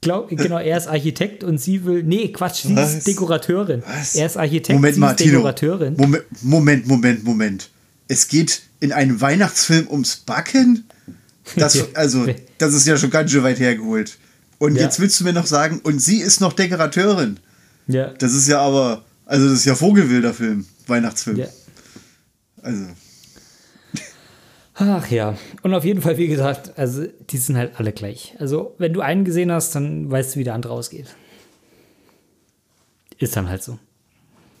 Glaub, 0.00 0.28
genau, 0.28 0.58
er 0.58 0.78
ist 0.78 0.86
Architekt 0.86 1.44
und 1.44 1.58
sie 1.58 1.84
will. 1.84 2.04
Nee, 2.04 2.28
Quatsch, 2.32 2.62
sie 2.62 2.76
Was? 2.76 2.94
ist 2.94 3.06
Dekorateurin. 3.06 3.82
Was? 3.86 4.14
Er 4.14 4.26
ist 4.26 4.36
Architekt, 4.36 4.78
Moment, 4.78 4.94
sie 4.94 5.04
ist 5.04 5.20
Dekorateurin. 5.20 5.94
Moment, 5.96 6.24
Moment, 6.42 6.86
Moment, 6.86 7.24
Moment 7.24 7.70
es 8.08 8.28
geht 8.28 8.62
in 8.80 8.92
einem 8.92 9.20
Weihnachtsfilm 9.20 9.88
ums 9.88 10.16
Backen. 10.16 10.88
Das, 11.56 11.86
also, 11.94 12.26
das 12.56 12.74
ist 12.74 12.86
ja 12.86 12.96
schon 12.96 13.10
ganz 13.10 13.30
schön 13.30 13.42
weit 13.42 13.60
hergeholt. 13.60 14.18
Und 14.58 14.76
ja. 14.76 14.84
jetzt 14.84 14.98
willst 14.98 15.20
du 15.20 15.24
mir 15.24 15.34
noch 15.34 15.46
sagen, 15.46 15.80
und 15.84 16.00
sie 16.00 16.18
ist 16.18 16.40
noch 16.40 16.54
Dekorateurin. 16.54 17.38
Ja. 17.86 18.08
Das 18.18 18.34
ist 18.34 18.48
ja 18.48 18.60
aber, 18.60 19.04
also 19.28 19.46
das 19.46 19.58
ist 19.58 19.64
ja 19.66 19.74
Vogelwilder 19.74 20.32
Film, 20.32 20.66
Weihnachtsfilm. 20.86 21.36
Ja. 21.36 21.46
Also. 22.62 22.86
Ach 24.74 25.10
ja, 25.10 25.36
und 25.62 25.74
auf 25.74 25.84
jeden 25.84 26.00
Fall, 26.00 26.16
wie 26.16 26.28
gesagt, 26.28 26.78
also 26.78 27.04
die 27.30 27.36
sind 27.36 27.56
halt 27.56 27.78
alle 27.78 27.92
gleich. 27.92 28.34
Also, 28.38 28.74
wenn 28.78 28.92
du 28.92 29.00
einen 29.00 29.24
gesehen 29.24 29.52
hast, 29.52 29.74
dann 29.74 30.10
weißt 30.10 30.34
du, 30.34 30.40
wie 30.40 30.44
der 30.44 30.54
andere 30.54 30.72
ausgeht. 30.72 31.14
Ist 33.18 33.36
dann 33.36 33.48
halt 33.48 33.62
so. 33.62 33.78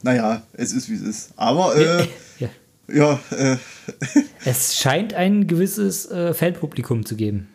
Naja, 0.02 0.42
es 0.52 0.72
ist 0.72 0.90
wie 0.90 0.94
es 0.94 1.02
ist. 1.02 1.30
Aber 1.36 1.74
äh, 1.74 2.06
ja. 2.38 2.48
Ja, 2.90 3.20
äh. 3.30 3.56
Es 4.44 4.78
scheint 4.78 5.12
ein 5.12 5.46
gewisses 5.46 6.06
äh, 6.10 6.32
Fanpublikum 6.32 7.04
zu 7.04 7.16
geben. 7.16 7.48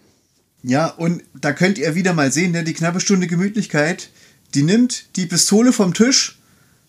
Ja, 0.61 0.87
und 0.87 1.23
da 1.33 1.53
könnt 1.53 1.79
ihr 1.79 1.95
wieder 1.95 2.13
mal 2.13 2.31
sehen, 2.31 2.51
ne, 2.51 2.63
die 2.63 2.73
knappe 2.73 2.99
Stunde 2.99 3.25
Gemütlichkeit, 3.25 4.09
die 4.53 4.61
nimmt 4.61 5.15
die 5.15 5.25
Pistole 5.25 5.73
vom 5.73 5.95
Tisch 5.95 6.37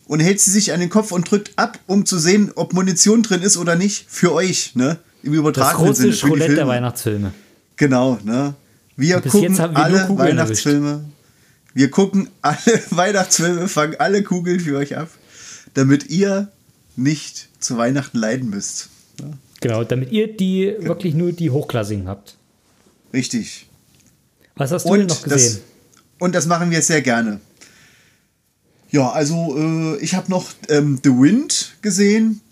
und 0.06 0.20
hält 0.20 0.40
sie 0.40 0.50
sich 0.50 0.72
an 0.72 0.80
den 0.80 0.90
Kopf 0.90 1.12
und 1.12 1.30
drückt 1.30 1.52
ab, 1.56 1.78
um 1.86 2.06
zu 2.06 2.18
sehen, 2.18 2.52
ob 2.54 2.72
Munition 2.72 3.22
drin 3.22 3.42
ist 3.42 3.56
oder 3.56 3.76
nicht. 3.76 4.06
Für 4.08 4.32
euch, 4.32 4.74
ne? 4.74 4.98
Im 5.22 5.32
übertragenen 5.32 5.94
Sinne. 5.94 6.10
Das 6.10 6.20
große 6.20 6.30
Roulette 6.30 6.54
der 6.54 6.68
Weihnachtsfilme. 6.68 7.32
Genau, 7.76 8.18
ne? 8.24 8.54
Wir 8.96 9.20
gucken 9.20 9.56
wir 9.56 9.76
alle 9.76 10.08
Weihnachtsfilme. 10.16 10.88
Erwischt. 10.88 11.14
Wir 11.74 11.90
gucken 11.90 12.28
alle 12.42 12.56
Weihnachtsfilme, 12.90 13.68
fangen 13.68 13.96
alle 13.98 14.22
Kugeln 14.22 14.60
für 14.60 14.76
euch 14.76 14.96
ab, 14.96 15.08
damit 15.74 16.08
ihr 16.08 16.48
nicht 16.96 17.48
zu 17.58 17.76
Weihnachten 17.76 18.18
leiden 18.18 18.50
müsst. 18.50 18.90
Ja? 19.20 19.26
Genau, 19.60 19.82
damit 19.82 20.12
ihr 20.12 20.36
die 20.36 20.72
genau. 20.76 20.88
wirklich 20.88 21.14
nur 21.14 21.32
die 21.32 21.50
Hochklassigen 21.50 22.06
habt. 22.06 22.36
Richtig. 23.12 23.66
Was 24.56 24.70
hast 24.70 24.84
du 24.84 24.90
und 24.90 24.98
denn 25.00 25.06
noch 25.08 25.22
gesehen? 25.22 25.54
Das, 25.54 25.62
und 26.20 26.34
das 26.34 26.46
machen 26.46 26.70
wir 26.70 26.80
sehr 26.82 27.02
gerne. 27.02 27.40
Ja, 28.94 29.10
also 29.10 29.56
äh, 29.58 29.96
ich 29.96 30.14
habe 30.14 30.30
noch 30.30 30.52
ähm, 30.68 31.00
The 31.02 31.10
Wind 31.10 31.74
gesehen. 31.82 32.42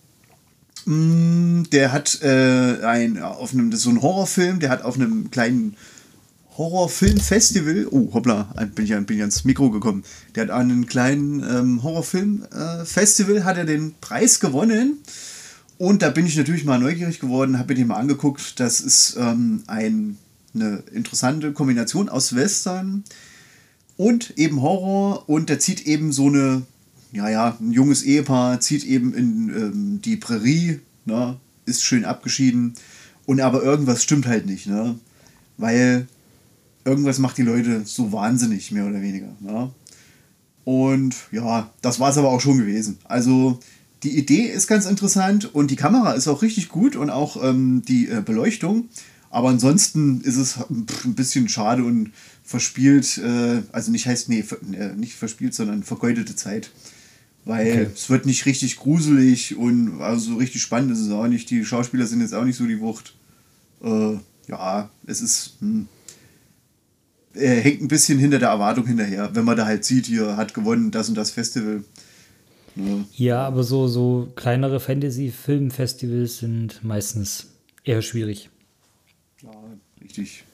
Mm, 0.86 1.62
der 1.70 1.92
hat 1.92 2.20
äh, 2.20 2.84
ein, 2.84 3.22
auf 3.22 3.52
einem, 3.52 3.70
so 3.70 3.90
ein 3.90 4.02
Horrorfilm, 4.02 4.58
der 4.58 4.70
hat 4.70 4.82
auf 4.82 4.96
einem 4.96 5.30
kleinen 5.30 5.76
Horrorfilmfestival, 6.58 7.86
oh 7.92 8.12
hoppla, 8.12 8.52
bin 8.74 8.86
ich, 8.86 9.06
bin 9.06 9.18
ich 9.18 9.20
ans 9.20 9.44
Mikro 9.44 9.70
gekommen, 9.70 10.02
der 10.34 10.42
hat 10.42 10.50
an 10.50 10.62
einem 10.62 10.86
kleinen 10.86 11.44
ähm, 11.48 11.82
Horrorfilmfestival, 11.84 13.36
äh, 13.36 13.42
hat 13.42 13.56
er 13.56 13.64
den 13.64 13.94
Preis 14.00 14.40
gewonnen. 14.40 14.98
Und 15.78 16.02
da 16.02 16.10
bin 16.10 16.26
ich 16.26 16.36
natürlich 16.36 16.64
mal 16.64 16.80
neugierig 16.80 17.20
geworden, 17.20 17.56
habe 17.56 17.74
mir 17.74 17.78
den 17.78 17.86
mal 17.86 18.00
angeguckt, 18.00 18.58
das 18.58 18.80
ist 18.80 19.16
ähm, 19.16 19.62
ein, 19.68 20.18
eine 20.56 20.82
interessante 20.92 21.52
Kombination 21.52 22.08
aus 22.08 22.34
Western 22.34 23.04
und 24.02 24.36
eben 24.36 24.62
Horror 24.62 25.28
und 25.28 25.48
der 25.48 25.60
zieht 25.60 25.86
eben 25.86 26.10
so 26.10 26.26
eine, 26.26 26.62
ja 27.12 27.28
ja, 27.28 27.56
ein 27.60 27.70
junges 27.70 28.02
Ehepaar 28.02 28.60
zieht 28.60 28.82
eben 28.82 29.14
in 29.14 29.48
ähm, 29.50 30.00
die 30.02 30.16
Prärie, 30.16 30.80
ne, 31.04 31.36
ist 31.66 31.84
schön 31.84 32.04
abgeschieden 32.04 32.74
und 33.26 33.40
aber 33.40 33.62
irgendwas 33.62 34.02
stimmt 34.02 34.26
halt 34.26 34.46
nicht, 34.46 34.66
ne, 34.66 34.98
weil 35.56 36.08
irgendwas 36.84 37.20
macht 37.20 37.38
die 37.38 37.42
Leute 37.42 37.82
so 37.84 38.10
wahnsinnig, 38.10 38.72
mehr 38.72 38.86
oder 38.86 39.00
weniger. 39.00 39.28
Ne? 39.38 39.70
Und 40.64 41.14
ja, 41.30 41.70
das 41.80 42.00
war 42.00 42.10
es 42.10 42.18
aber 42.18 42.30
auch 42.30 42.40
schon 42.40 42.58
gewesen. 42.58 42.98
Also 43.04 43.60
die 44.02 44.18
Idee 44.18 44.46
ist 44.46 44.66
ganz 44.66 44.84
interessant 44.86 45.54
und 45.54 45.70
die 45.70 45.76
Kamera 45.76 46.14
ist 46.14 46.26
auch 46.26 46.42
richtig 46.42 46.68
gut 46.68 46.96
und 46.96 47.10
auch 47.10 47.40
ähm, 47.40 47.82
die 47.86 48.08
äh, 48.08 48.20
Beleuchtung. 48.20 48.88
Aber 49.30 49.48
ansonsten 49.48 50.20
ist 50.22 50.36
es 50.36 50.58
ein 50.70 51.14
bisschen 51.14 51.48
schade 51.48 51.84
und 51.84 52.10
verspielt, 52.52 53.18
äh, 53.18 53.62
also 53.72 53.90
nicht 53.90 54.06
heißt, 54.06 54.28
nee, 54.28 54.44
äh, 54.74 54.94
nicht 54.94 55.14
verspielt, 55.14 55.54
sondern 55.54 55.82
vergeudete 55.82 56.36
Zeit. 56.36 56.70
Weil 57.44 57.66
okay. 57.66 57.86
es 57.92 58.10
wird 58.10 58.26
nicht 58.26 58.46
richtig 58.46 58.76
gruselig 58.76 59.56
und 59.56 60.00
also 60.00 60.32
so 60.32 60.36
richtig 60.36 60.62
spannend 60.62 60.92
ist 60.92 61.00
es 61.00 61.10
auch 61.10 61.26
nicht. 61.26 61.50
Die 61.50 61.64
Schauspieler 61.64 62.06
sind 62.06 62.20
jetzt 62.20 62.34
auch 62.34 62.44
nicht 62.44 62.56
so 62.56 62.66
die 62.66 62.78
Wucht. 62.78 63.14
Äh, 63.82 64.18
ja, 64.48 64.90
es 65.06 65.22
ist. 65.22 65.54
Hm, 65.60 65.88
er 67.34 67.60
hängt 67.60 67.80
ein 67.80 67.88
bisschen 67.88 68.18
hinter 68.18 68.38
der 68.38 68.50
Erwartung 68.50 68.86
hinterher, 68.86 69.34
wenn 69.34 69.46
man 69.46 69.56
da 69.56 69.64
halt 69.64 69.86
sieht, 69.86 70.04
hier 70.04 70.36
hat 70.36 70.52
gewonnen 70.52 70.90
das 70.90 71.08
und 71.08 71.14
das 71.14 71.30
Festival. 71.30 71.82
Ja, 72.76 73.04
ja 73.14 73.46
aber 73.46 73.64
so, 73.64 73.88
so 73.88 74.30
kleinere 74.36 74.80
Fantasy-Filmfestivals 74.80 76.38
sind 76.38 76.84
meistens 76.84 77.46
eher 77.84 78.02
schwierig. 78.02 78.50
Ja, 79.42 79.50
richtig. 80.04 80.44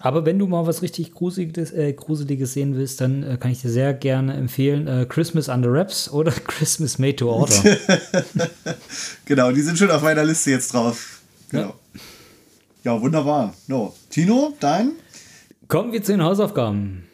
Aber 0.00 0.24
wenn 0.24 0.38
du 0.38 0.46
mal 0.46 0.66
was 0.66 0.80
richtig 0.80 1.12
Gruseliges, 1.12 1.72
äh, 1.72 1.92
Gruseliges 1.92 2.54
sehen 2.54 2.74
willst, 2.74 3.00
dann 3.00 3.22
äh, 3.22 3.36
kann 3.38 3.50
ich 3.50 3.60
dir 3.60 3.68
sehr 3.68 3.92
gerne 3.92 4.34
empfehlen 4.34 4.86
äh, 4.86 5.06
Christmas 5.06 5.48
Under 5.48 5.70
Wraps 5.70 6.10
oder 6.10 6.30
Christmas 6.46 6.98
Made 6.98 7.16
to 7.16 7.30
Order. 7.30 7.62
genau, 9.26 9.52
die 9.52 9.60
sind 9.60 9.78
schon 9.78 9.90
auf 9.90 10.02
meiner 10.02 10.24
Liste 10.24 10.50
jetzt 10.50 10.72
drauf. 10.72 11.20
Genau. 11.50 11.74
Ja, 12.84 12.94
ja 12.94 13.00
wunderbar. 13.02 13.54
No. 13.66 13.94
Tino, 14.08 14.54
dein? 14.58 14.92
Kommen 15.68 15.92
wir 15.92 16.02
zu 16.02 16.12
den 16.12 16.22
Hausaufgaben. 16.22 17.04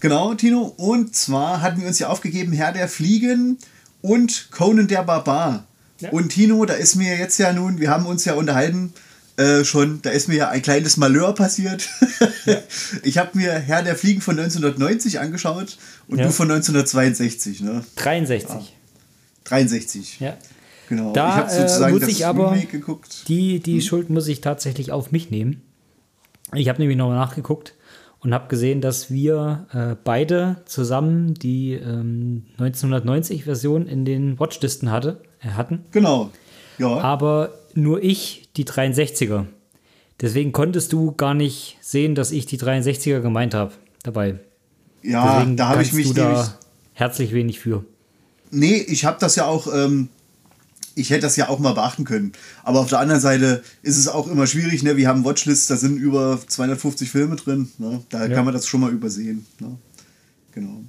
Genau, 0.00 0.34
Tino. 0.34 0.74
Und 0.76 1.16
zwar 1.16 1.60
hatten 1.60 1.80
wir 1.80 1.88
uns 1.88 1.98
ja 1.98 2.08
aufgegeben, 2.08 2.52
Herr 2.52 2.70
der 2.70 2.86
Fliegen 2.86 3.58
und 4.02 4.52
Conan 4.52 4.86
der 4.86 5.02
Barbar. 5.02 5.66
Ja. 6.00 6.10
Und 6.10 6.30
Tino, 6.30 6.64
da 6.64 6.74
ist 6.74 6.96
mir 6.96 7.16
jetzt 7.16 7.38
ja 7.38 7.52
nun, 7.52 7.80
wir 7.80 7.90
haben 7.90 8.06
uns 8.06 8.24
ja 8.24 8.34
unterhalten, 8.34 8.92
äh, 9.36 9.64
schon, 9.64 10.00
da 10.02 10.10
ist 10.10 10.28
mir 10.28 10.36
ja 10.36 10.48
ein 10.48 10.62
kleines 10.62 10.96
Malheur 10.96 11.34
passiert. 11.34 11.88
Ja. 12.46 12.58
Ich 13.02 13.18
habe 13.18 13.36
mir 13.36 13.52
Herr 13.52 13.82
der 13.82 13.96
Fliegen 13.96 14.20
von 14.20 14.38
1990 14.38 15.18
angeschaut 15.18 15.78
und 16.08 16.18
ja. 16.18 16.26
du 16.26 16.32
von 16.32 16.50
1962, 16.50 17.60
ne? 17.60 17.84
63. 17.96 18.48
Ja. 18.48 18.62
63. 19.44 20.20
Ja. 20.20 20.36
Genau. 20.88 21.12
Da 21.12 21.28
ich 21.28 21.34
habe 21.34 21.50
sozusagen 21.50 21.96
äh, 21.96 21.98
muss 21.98 22.08
ich 22.08 22.26
aber 22.26 22.56
die, 23.28 23.60
die 23.60 23.74
hm. 23.74 23.80
Schuld 23.80 24.10
muss 24.10 24.28
ich 24.28 24.40
tatsächlich 24.40 24.92
auf 24.92 25.10
mich 25.10 25.30
nehmen. 25.30 25.62
Ich 26.54 26.68
habe 26.68 26.78
nämlich 26.78 26.96
nochmal 26.96 27.16
nachgeguckt 27.16 27.74
und 28.20 28.32
habe 28.32 28.48
gesehen, 28.48 28.80
dass 28.80 29.10
wir 29.10 29.66
äh, 29.72 29.96
beide 30.02 30.62
zusammen 30.66 31.34
die 31.34 31.72
ähm, 31.72 32.44
1990-Version 32.58 33.86
in 33.86 34.04
den 34.04 34.38
Watchlisten 34.38 34.90
hatte, 34.90 35.20
hatten. 35.40 35.84
Genau. 35.92 36.30
Ja. 36.78 36.98
Aber 37.00 37.52
nur 37.74 38.02
ich 38.02 38.48
die 38.56 38.64
63er. 38.64 39.46
Deswegen 40.20 40.52
konntest 40.52 40.92
du 40.92 41.12
gar 41.12 41.34
nicht 41.34 41.76
sehen, 41.80 42.14
dass 42.14 42.32
ich 42.32 42.46
die 42.46 42.58
63er 42.58 43.20
gemeint 43.20 43.54
habe 43.54 43.72
dabei. 44.02 44.38
Ja, 45.02 45.38
Deswegen 45.38 45.56
da 45.56 45.68
habe 45.68 45.82
ich 45.82 45.92
mich 45.92 46.12
da 46.14 46.54
herzlich 46.94 47.32
wenig 47.32 47.60
für. 47.60 47.84
Nee, 48.50 48.76
ich 48.76 49.04
habe 49.04 49.18
das 49.20 49.36
ja 49.36 49.46
auch 49.46 49.72
ähm, 49.72 50.08
ich 50.96 51.10
hätte 51.10 51.22
das 51.22 51.36
ja 51.36 51.48
auch 51.48 51.58
mal 51.58 51.74
beachten 51.74 52.04
können. 52.04 52.32
Aber 52.64 52.80
auf 52.80 52.88
der 52.88 52.98
anderen 52.98 53.20
Seite 53.20 53.62
ist 53.82 53.98
es 53.98 54.08
auch 54.08 54.26
immer 54.26 54.46
schwierig. 54.46 54.82
Ne? 54.82 54.96
Wir 54.96 55.08
haben 55.08 55.24
Watchlists, 55.24 55.66
da 55.66 55.76
sind 55.76 55.98
über 55.98 56.40
250 56.44 57.10
Filme 57.10 57.36
drin. 57.36 57.70
Ne? 57.78 58.02
Da 58.08 58.26
ja. 58.26 58.34
kann 58.34 58.46
man 58.46 58.54
das 58.54 58.66
schon 58.66 58.80
mal 58.80 58.90
übersehen. 58.90 59.46
Ne? 59.60 59.76
Genau. 60.52 60.84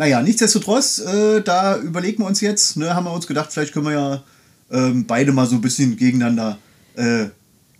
Naja, 0.00 0.22
nichtsdestotrotz, 0.22 0.98
äh, 1.00 1.42
da 1.42 1.76
überlegen 1.76 2.22
wir 2.22 2.26
uns 2.26 2.40
jetzt, 2.40 2.78
ne, 2.78 2.94
haben 2.94 3.04
wir 3.04 3.12
uns 3.12 3.26
gedacht, 3.26 3.52
vielleicht 3.52 3.74
können 3.74 3.84
wir 3.84 3.92
ja 3.92 4.22
ähm, 4.70 5.04
beide 5.06 5.30
mal 5.30 5.44
so 5.44 5.56
ein 5.56 5.60
bisschen 5.60 5.94
gegeneinander, 5.98 6.56
äh, 6.94 7.26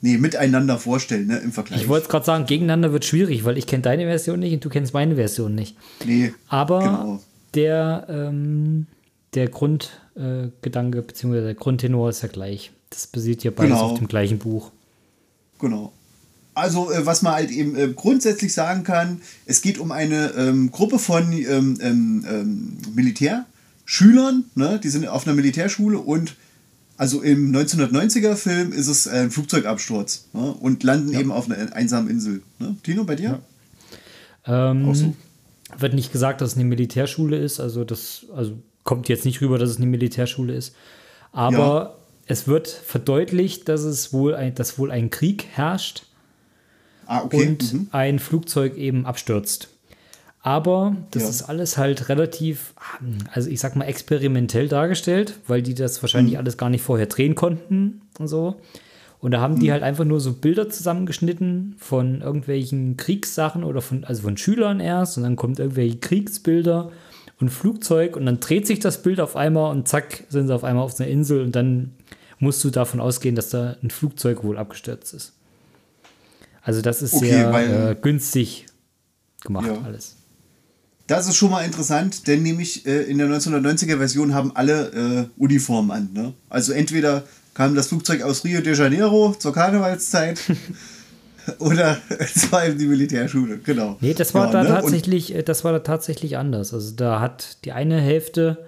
nee, 0.02 0.18
miteinander 0.18 0.76
vorstellen, 0.76 1.28
ne, 1.28 1.38
im 1.38 1.50
Vergleich. 1.50 1.80
Ich 1.80 1.88
wollte 1.88 2.08
gerade 2.08 2.26
sagen, 2.26 2.44
gegeneinander 2.44 2.92
wird 2.92 3.06
schwierig, 3.06 3.46
weil 3.46 3.56
ich 3.56 3.66
kenne 3.66 3.80
deine 3.80 4.04
Version 4.04 4.40
nicht 4.40 4.52
und 4.52 4.62
du 4.62 4.68
kennst 4.68 4.92
meine 4.92 5.14
Version 5.14 5.54
nicht. 5.54 5.78
Nee. 6.04 6.34
Aber 6.48 6.80
genau. 6.80 7.20
der, 7.54 8.06
ähm, 8.10 8.86
der 9.32 9.48
Grundgedanke 9.48 10.98
äh, 10.98 11.00
bzw. 11.00 11.40
der 11.40 11.54
Grundtenor 11.54 12.10
ist 12.10 12.20
ja 12.20 12.28
gleich. 12.28 12.70
Das 12.90 13.06
basiert 13.06 13.44
ja 13.44 13.50
beides 13.50 13.78
genau. 13.78 13.92
auf 13.92 13.98
dem 13.98 14.08
gleichen 14.08 14.36
Buch. 14.36 14.72
Genau. 15.58 15.90
Also, 16.54 16.90
äh, 16.90 17.06
was 17.06 17.22
man 17.22 17.34
halt 17.34 17.50
eben 17.50 17.76
äh, 17.76 17.88
grundsätzlich 17.94 18.52
sagen 18.52 18.82
kann, 18.82 19.22
es 19.46 19.62
geht 19.62 19.78
um 19.78 19.92
eine 19.92 20.32
ähm, 20.36 20.70
Gruppe 20.70 20.98
von 20.98 21.32
ähm, 21.32 21.78
ähm, 21.80 22.26
ähm 22.28 22.76
Militärschülern, 22.94 24.44
ne? 24.54 24.80
die 24.82 24.88
sind 24.88 25.06
auf 25.06 25.26
einer 25.26 25.36
Militärschule 25.36 25.98
und 25.98 26.34
also 26.96 27.22
im 27.22 27.50
1990er 27.54 28.34
Film 28.34 28.72
ist 28.72 28.88
es 28.88 29.08
ein 29.08 29.30
Flugzeugabsturz 29.30 30.26
ne? 30.32 30.52
und 30.52 30.82
landen 30.82 31.12
ja. 31.12 31.20
eben 31.20 31.32
auf 31.32 31.50
einer 31.50 31.74
einsamen 31.74 32.10
Insel. 32.10 32.42
Ne? 32.58 32.76
Tino, 32.82 33.04
bei 33.04 33.14
dir? 33.14 33.40
Ja. 34.46 34.70
Ähm, 34.72 34.94
so. 34.94 35.14
Wird 35.78 35.94
nicht 35.94 36.12
gesagt, 36.12 36.40
dass 36.40 36.50
es 36.50 36.56
eine 36.56 36.66
Militärschule 36.66 37.38
ist, 37.38 37.60
also 37.60 37.84
das, 37.84 38.26
also 38.34 38.58
kommt 38.82 39.08
jetzt 39.08 39.24
nicht 39.24 39.40
rüber, 39.40 39.56
dass 39.56 39.70
es 39.70 39.76
eine 39.76 39.86
Militärschule 39.86 40.52
ist. 40.52 40.74
Aber 41.32 41.62
ja. 41.64 41.94
es 42.26 42.48
wird 42.48 42.68
verdeutlicht, 42.68 43.68
dass 43.68 43.82
es 43.82 44.12
wohl 44.12 44.34
ein, 44.34 44.54
dass 44.54 44.78
wohl 44.78 44.90
ein 44.90 45.10
Krieg 45.10 45.46
herrscht 45.52 46.06
ah, 47.10 47.22
okay. 47.24 47.48
und 47.48 47.72
mhm. 47.72 47.88
ein 47.92 48.18
Flugzeug 48.18 48.76
eben 48.76 49.06
abstürzt. 49.06 49.68
Aber 50.42 50.96
das 51.10 51.24
ja. 51.24 51.28
ist 51.28 51.42
alles 51.42 51.76
halt 51.76 52.08
relativ, 52.08 52.72
also 53.32 53.50
ich 53.50 53.60
sag 53.60 53.76
mal, 53.76 53.84
experimentell 53.84 54.68
dargestellt, 54.68 55.34
weil 55.46 55.60
die 55.60 55.74
das 55.74 56.02
wahrscheinlich 56.02 56.34
mhm. 56.34 56.38
alles 56.38 56.56
gar 56.56 56.70
nicht 56.70 56.82
vorher 56.82 57.06
drehen 57.06 57.34
konnten 57.34 58.00
und 58.18 58.28
so. 58.28 58.56
Und 59.20 59.32
da 59.32 59.40
haben 59.40 59.56
mhm. 59.56 59.60
die 59.60 59.70
halt 59.72 59.82
einfach 59.82 60.06
nur 60.06 60.18
so 60.18 60.32
Bilder 60.32 60.70
zusammengeschnitten 60.70 61.74
von 61.78 62.22
irgendwelchen 62.22 62.96
Kriegssachen 62.96 63.64
oder 63.64 63.82
von, 63.82 64.04
also 64.04 64.22
von 64.22 64.38
Schülern 64.38 64.80
erst 64.80 65.18
und 65.18 65.24
dann 65.24 65.36
kommt 65.36 65.58
irgendwelche 65.58 65.98
Kriegsbilder 65.98 66.90
und 67.38 67.50
Flugzeug 67.50 68.16
und 68.16 68.24
dann 68.24 68.40
dreht 68.40 68.66
sich 68.66 68.78
das 68.78 69.02
Bild 69.02 69.20
auf 69.20 69.36
einmal 69.36 69.72
und 69.72 69.88
zack, 69.88 70.24
sind 70.30 70.46
sie 70.46 70.54
auf 70.54 70.64
einmal 70.64 70.84
auf 70.84 70.98
einer 70.98 71.10
Insel 71.10 71.42
und 71.42 71.54
dann 71.54 71.92
musst 72.38 72.64
du 72.64 72.70
davon 72.70 73.00
ausgehen, 73.00 73.34
dass 73.34 73.50
da 73.50 73.76
ein 73.82 73.90
Flugzeug 73.90 74.42
wohl 74.42 74.56
abgestürzt 74.56 75.12
ist. 75.12 75.34
Also 76.62 76.82
das 76.82 77.02
ist 77.02 77.14
okay, 77.14 77.30
sehr 77.30 77.52
weil, 77.52 77.90
äh, 77.92 77.96
günstig 78.00 78.66
gemacht 79.42 79.66
ja. 79.66 79.80
alles. 79.82 80.16
Das 81.06 81.26
ist 81.26 81.36
schon 81.36 81.50
mal 81.50 81.64
interessant, 81.64 82.28
denn 82.28 82.42
nämlich 82.42 82.86
äh, 82.86 83.02
in 83.02 83.18
der 83.18 83.28
1990er 83.28 83.98
Version 83.98 84.34
haben 84.34 84.54
alle 84.54 85.28
äh, 85.38 85.42
Uniformen 85.42 85.90
an. 85.90 86.10
Ne? 86.12 86.34
Also 86.48 86.72
entweder 86.72 87.24
kam 87.54 87.74
das 87.74 87.88
Flugzeug 87.88 88.22
aus 88.22 88.44
Rio 88.44 88.60
de 88.60 88.76
Janeiro 88.76 89.34
zur 89.38 89.52
Karnevalszeit 89.52 90.40
Oder 91.58 91.98
es 92.18 92.50
war 92.52 92.66
eben 92.66 92.78
die 92.78 92.86
Militärschule, 92.86 93.58
genau. 93.58 93.96
Nee, 94.00 94.14
das 94.14 94.34
war 94.34 94.46
ja, 94.46 94.52
da 94.52 94.62
ne? 94.62 94.68
tatsächlich, 94.68 95.34
Und 95.34 95.48
das 95.48 95.64
war 95.64 95.72
da 95.72 95.80
tatsächlich 95.80 96.36
anders. 96.36 96.72
Also 96.72 96.94
da 96.94 97.20
hat 97.20 97.64
die 97.64 97.72
eine 97.72 98.00
Hälfte 98.00 98.58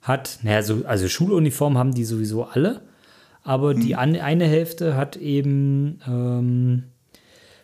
hat, 0.00 0.40
naja, 0.42 0.62
so, 0.62 0.82
also 0.84 1.08
Schuluniform 1.08 1.78
haben 1.78 1.94
die 1.94 2.04
sowieso 2.04 2.44
alle, 2.44 2.80
aber 3.44 3.74
die 3.74 3.94
hm. 3.94 3.98
an, 3.98 4.16
eine 4.16 4.46
Hälfte 4.46 4.96
hat 4.96 5.16
eben 5.16 6.00
ähm, 6.06 6.84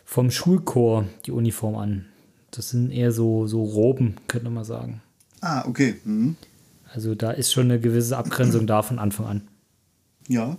vom 0.09 0.31
Schulchor 0.31 1.05
die 1.27 1.33
Uniform 1.33 1.77
an. 1.77 2.07
Das 2.51 2.71
sind 2.71 2.91
eher 2.91 3.13
so, 3.13 3.47
so 3.47 3.63
Roben, 3.63 4.17
könnte 4.27 4.49
man 4.49 4.65
sagen. 4.65 5.03
Ah, 5.43 5.69
okay. 5.69 5.97
Mhm. 6.03 6.37
Also 6.91 7.15
da 7.15 7.31
ist 7.31 7.53
schon 7.53 7.65
eine 7.65 7.79
gewisse 7.79 8.17
Abgrenzung 8.17 8.67
da 8.67 8.81
von 8.81 8.99
Anfang 8.99 9.27
an. 9.27 9.43
Ja. 10.27 10.57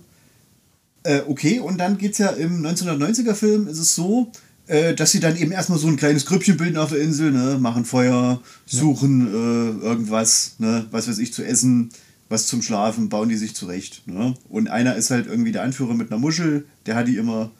Äh, 1.02 1.22
okay, 1.26 1.58
und 1.58 1.78
dann 1.78 1.98
geht 1.98 2.12
es 2.12 2.18
ja 2.18 2.28
im 2.28 2.64
1990er 2.64 3.34
Film, 3.34 3.66
ist 3.66 3.80
es 3.80 3.96
so, 3.96 4.30
äh, 4.68 4.94
dass 4.94 5.10
sie 5.10 5.18
dann 5.18 5.36
eben 5.36 5.50
erstmal 5.50 5.80
so 5.80 5.88
ein 5.88 5.96
kleines 5.96 6.26
Grüppchen 6.26 6.56
bilden 6.56 6.78
auf 6.78 6.90
der 6.90 7.00
Insel, 7.00 7.32
ne? 7.32 7.58
machen 7.58 7.84
Feuer, 7.84 8.40
suchen 8.66 9.26
ja. 9.26 9.32
äh, 9.32 9.84
irgendwas, 9.84 10.54
ne? 10.58 10.86
was 10.92 11.08
weiß 11.08 11.18
ich, 11.18 11.32
zu 11.32 11.42
essen, 11.42 11.90
was 12.28 12.46
zum 12.46 12.62
Schlafen, 12.62 13.08
bauen 13.08 13.28
die 13.28 13.36
sich 13.36 13.56
zurecht. 13.56 14.06
Ne? 14.06 14.34
Und 14.48 14.70
einer 14.70 14.94
ist 14.94 15.10
halt 15.10 15.26
irgendwie 15.26 15.50
der 15.50 15.64
Anführer 15.64 15.94
mit 15.94 16.12
einer 16.12 16.20
Muschel, 16.20 16.66
der 16.86 16.94
hat 16.94 17.08
die 17.08 17.16
immer. 17.16 17.50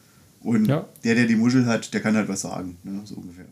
Und 0.42 0.66
ja. 0.66 0.88
der, 1.04 1.14
der 1.14 1.26
die 1.26 1.36
Muschel 1.36 1.66
hat, 1.66 1.92
der 1.92 2.00
kann 2.00 2.16
halt 2.16 2.28
was 2.28 2.40
sagen, 2.40 2.78
ne? 2.82 3.00
so 3.04 3.16
ungefähr. 3.16 3.46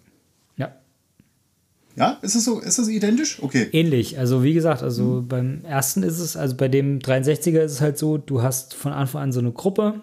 Ja, 1.99 2.17
ist 2.23 2.37
das 2.37 2.45
so? 2.45 2.61
Ist 2.61 2.79
das 2.79 2.89
identisch? 2.89 3.43
Okay. 3.43 3.69
Ähnlich. 3.73 4.19
Also 4.19 4.45
wie 4.45 4.55
gesagt, 4.55 4.85
also 4.85 5.03
mhm. 5.03 5.29
beim 5.29 5.65
ersten 5.65 6.05
ist 6.05 6.21
es, 6.21 6.37
also 6.37 6.57
bei 6.57 6.69
dem 6.69 7.01
63er 7.01 7.61
ist 7.61 7.73
es 7.73 7.81
halt 7.81 7.99
so, 7.99 8.19
du 8.19 8.41
hast 8.41 8.75
von 8.75 8.93
Anfang 8.93 9.23
an 9.23 9.33
so 9.33 9.41
eine 9.41 9.51
Gruppe 9.51 10.01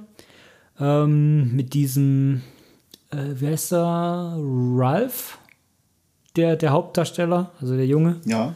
ähm, 0.78 1.56
mit 1.56 1.74
diesem, 1.74 2.42
äh, 3.12 3.18
wie 3.36 3.48
heißt 3.48 3.72
der? 3.72 4.36
Ralph, 4.38 5.40
der, 6.36 6.58
der 6.58 6.72
Hauptdarsteller, 6.72 7.52
also 7.62 7.78
der 7.78 7.88
Junge. 7.88 8.18
Ja. 8.26 8.56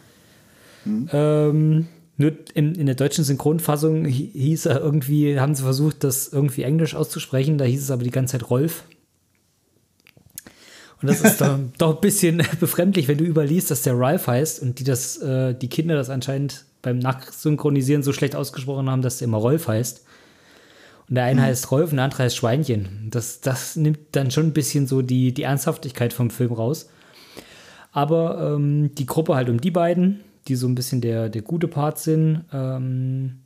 Mhm. 0.84 1.10
Ähm, 1.14 1.88
nur 2.20 2.34
in, 2.54 2.76
in 2.76 2.86
der 2.86 2.96
deutschen 2.96 3.24
Synchronfassung 3.24 4.04
hieß 4.04 4.66
er 4.66 4.82
irgendwie, 4.82 5.40
haben 5.40 5.56
sie 5.56 5.64
versucht, 5.64 6.04
das 6.04 6.28
irgendwie 6.28 6.64
Englisch 6.64 6.94
auszusprechen, 6.94 7.58
da 7.58 7.64
hieß 7.64 7.82
es 7.82 7.92
aber 7.92 8.04
die 8.04 8.12
ganze 8.12 8.34
Zeit 8.34 8.50
Rolf. 8.50 8.84
Und 11.02 11.10
das 11.10 11.22
ist 11.22 11.40
dann 11.40 11.72
doch 11.78 11.96
ein 11.96 12.02
bisschen 12.02 12.44
befremdlich, 12.60 13.08
wenn 13.08 13.18
du 13.18 13.24
überliest, 13.24 13.72
dass 13.72 13.84
der 13.84 13.98
Ralph 13.98 14.28
heißt 14.28 14.62
und 14.62 14.80
die 14.80 14.84
das, 14.84 15.16
äh, 15.22 15.54
die 15.56 15.70
Kinder 15.70 15.96
das 15.96 16.10
anscheinend 16.10 16.66
beim 16.82 17.00
Nachsynchronisieren 17.00 18.04
so 18.04 18.12
schlecht 18.12 18.36
ausgesprochen 18.36 18.90
haben, 18.90 19.02
dass 19.02 19.20
der 19.20 19.30
immer 19.30 19.38
Rolf 19.38 19.70
heißt. 19.70 20.04
Und 21.08 21.16
der 21.16 21.24
eine 21.24 21.40
mhm. 21.40 21.46
heißt 21.46 21.72
Rolf 21.72 21.92
und 21.92 21.96
der 21.96 22.04
andere 22.04 22.24
heißt 22.24 22.36
Schweinchen. 22.36 23.08
Das, 23.12 23.40
das 23.40 23.78
nimmt 23.78 24.00
dann 24.12 24.30
schon 24.30 24.48
ein 24.48 24.54
bisschen 24.54 24.88
so 24.88 25.02
die, 25.02 25.34
die 25.34 25.44
Ernsthaftigkeit 25.44 26.12
vom 26.12 26.32
Film 26.32 26.52
raus. 26.52 26.90
Aber 27.94 28.56
ähm, 28.56 28.94
die 28.96 29.06
Gruppe 29.06 29.36
halt 29.36 29.48
um 29.48 29.62
die 29.62 29.72
beiden, 29.72 30.20
die 30.50 30.56
so 30.56 30.68
ein 30.68 30.76
bisschen 30.76 31.02
der, 31.02 31.30
der 31.30 31.41
gute 31.41 31.68
Part 31.68 32.00
sind, 32.00 32.43
ähm, 32.52 33.39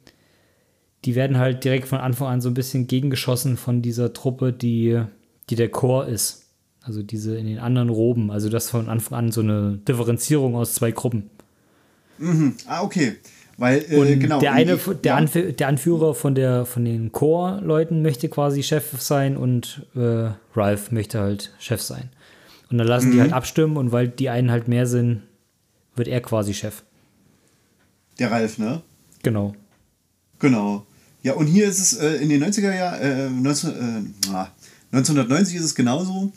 die 1.05 1.15
werden 1.15 1.37
halt 1.37 1.63
direkt 1.63 1.87
von 1.87 1.99
Anfang 1.99 2.29
an 2.29 2.41
so 2.41 2.49
ein 2.49 2.53
bisschen 2.53 2.87
gegengeschossen 2.87 3.57
von 3.57 3.81
dieser 3.81 4.13
Truppe, 4.13 4.53
die, 4.53 5.01
die 5.49 5.55
der 5.55 5.69
Chor 5.69 6.07
ist. 6.07 6.47
Also 6.81 7.03
diese 7.03 7.37
in 7.37 7.45
den 7.45 7.59
anderen 7.59 7.89
Roben. 7.89 8.31
Also 8.31 8.49
das 8.49 8.69
von 8.69 8.89
Anfang 8.89 9.17
an 9.17 9.31
so 9.31 9.41
eine 9.41 9.79
Differenzierung 9.87 10.55
aus 10.55 10.73
zwei 10.73 10.91
Gruppen. 10.91 11.29
Mhm. 12.17 12.55
Ah, 12.67 12.83
okay. 12.83 13.17
Weil, 13.57 13.85
äh, 13.89 14.15
genau. 14.15 14.39
Der 14.39 14.53
eine, 14.53 14.77
der, 14.77 15.11
ja. 15.11 15.15
Anf 15.15 15.33
der 15.33 15.67
Anführer 15.67 16.15
von, 16.15 16.35
der, 16.35 16.65
von 16.65 16.85
den 16.85 17.11
Core-Leuten 17.11 18.01
möchte 18.01 18.29
quasi 18.29 18.63
Chef 18.63 18.99
sein 18.99 19.37
und 19.37 19.85
äh, 19.95 20.31
Ralph 20.55 20.91
möchte 20.91 21.19
halt 21.19 21.53
Chef 21.59 21.81
sein. 21.81 22.09
Und 22.71 22.79
dann 22.79 22.87
lassen 22.87 23.09
mhm. 23.09 23.11
die 23.13 23.21
halt 23.21 23.33
abstimmen 23.33 23.77
und 23.77 23.91
weil 23.91 24.07
die 24.07 24.29
einen 24.29 24.51
halt 24.51 24.67
mehr 24.67 24.87
sind, 24.87 25.21
wird 25.95 26.07
er 26.07 26.21
quasi 26.21 26.53
Chef. 26.53 26.83
Der 28.19 28.31
Ralph, 28.31 28.57
ne? 28.57 28.81
Genau. 29.23 29.55
Genau. 30.39 30.85
Ja, 31.23 31.33
und 31.33 31.47
hier 31.47 31.67
ist 31.67 31.79
es 31.79 31.93
äh, 31.93 32.15
in 32.15 32.29
den 32.29 32.43
90er 32.43 32.75
Jahren, 32.75 33.01
äh, 33.01 33.29
19, 33.29 33.69
äh, 33.69 34.45
1990 34.91 35.55
ist 35.55 35.63
es 35.63 35.75
genauso. 35.75 36.31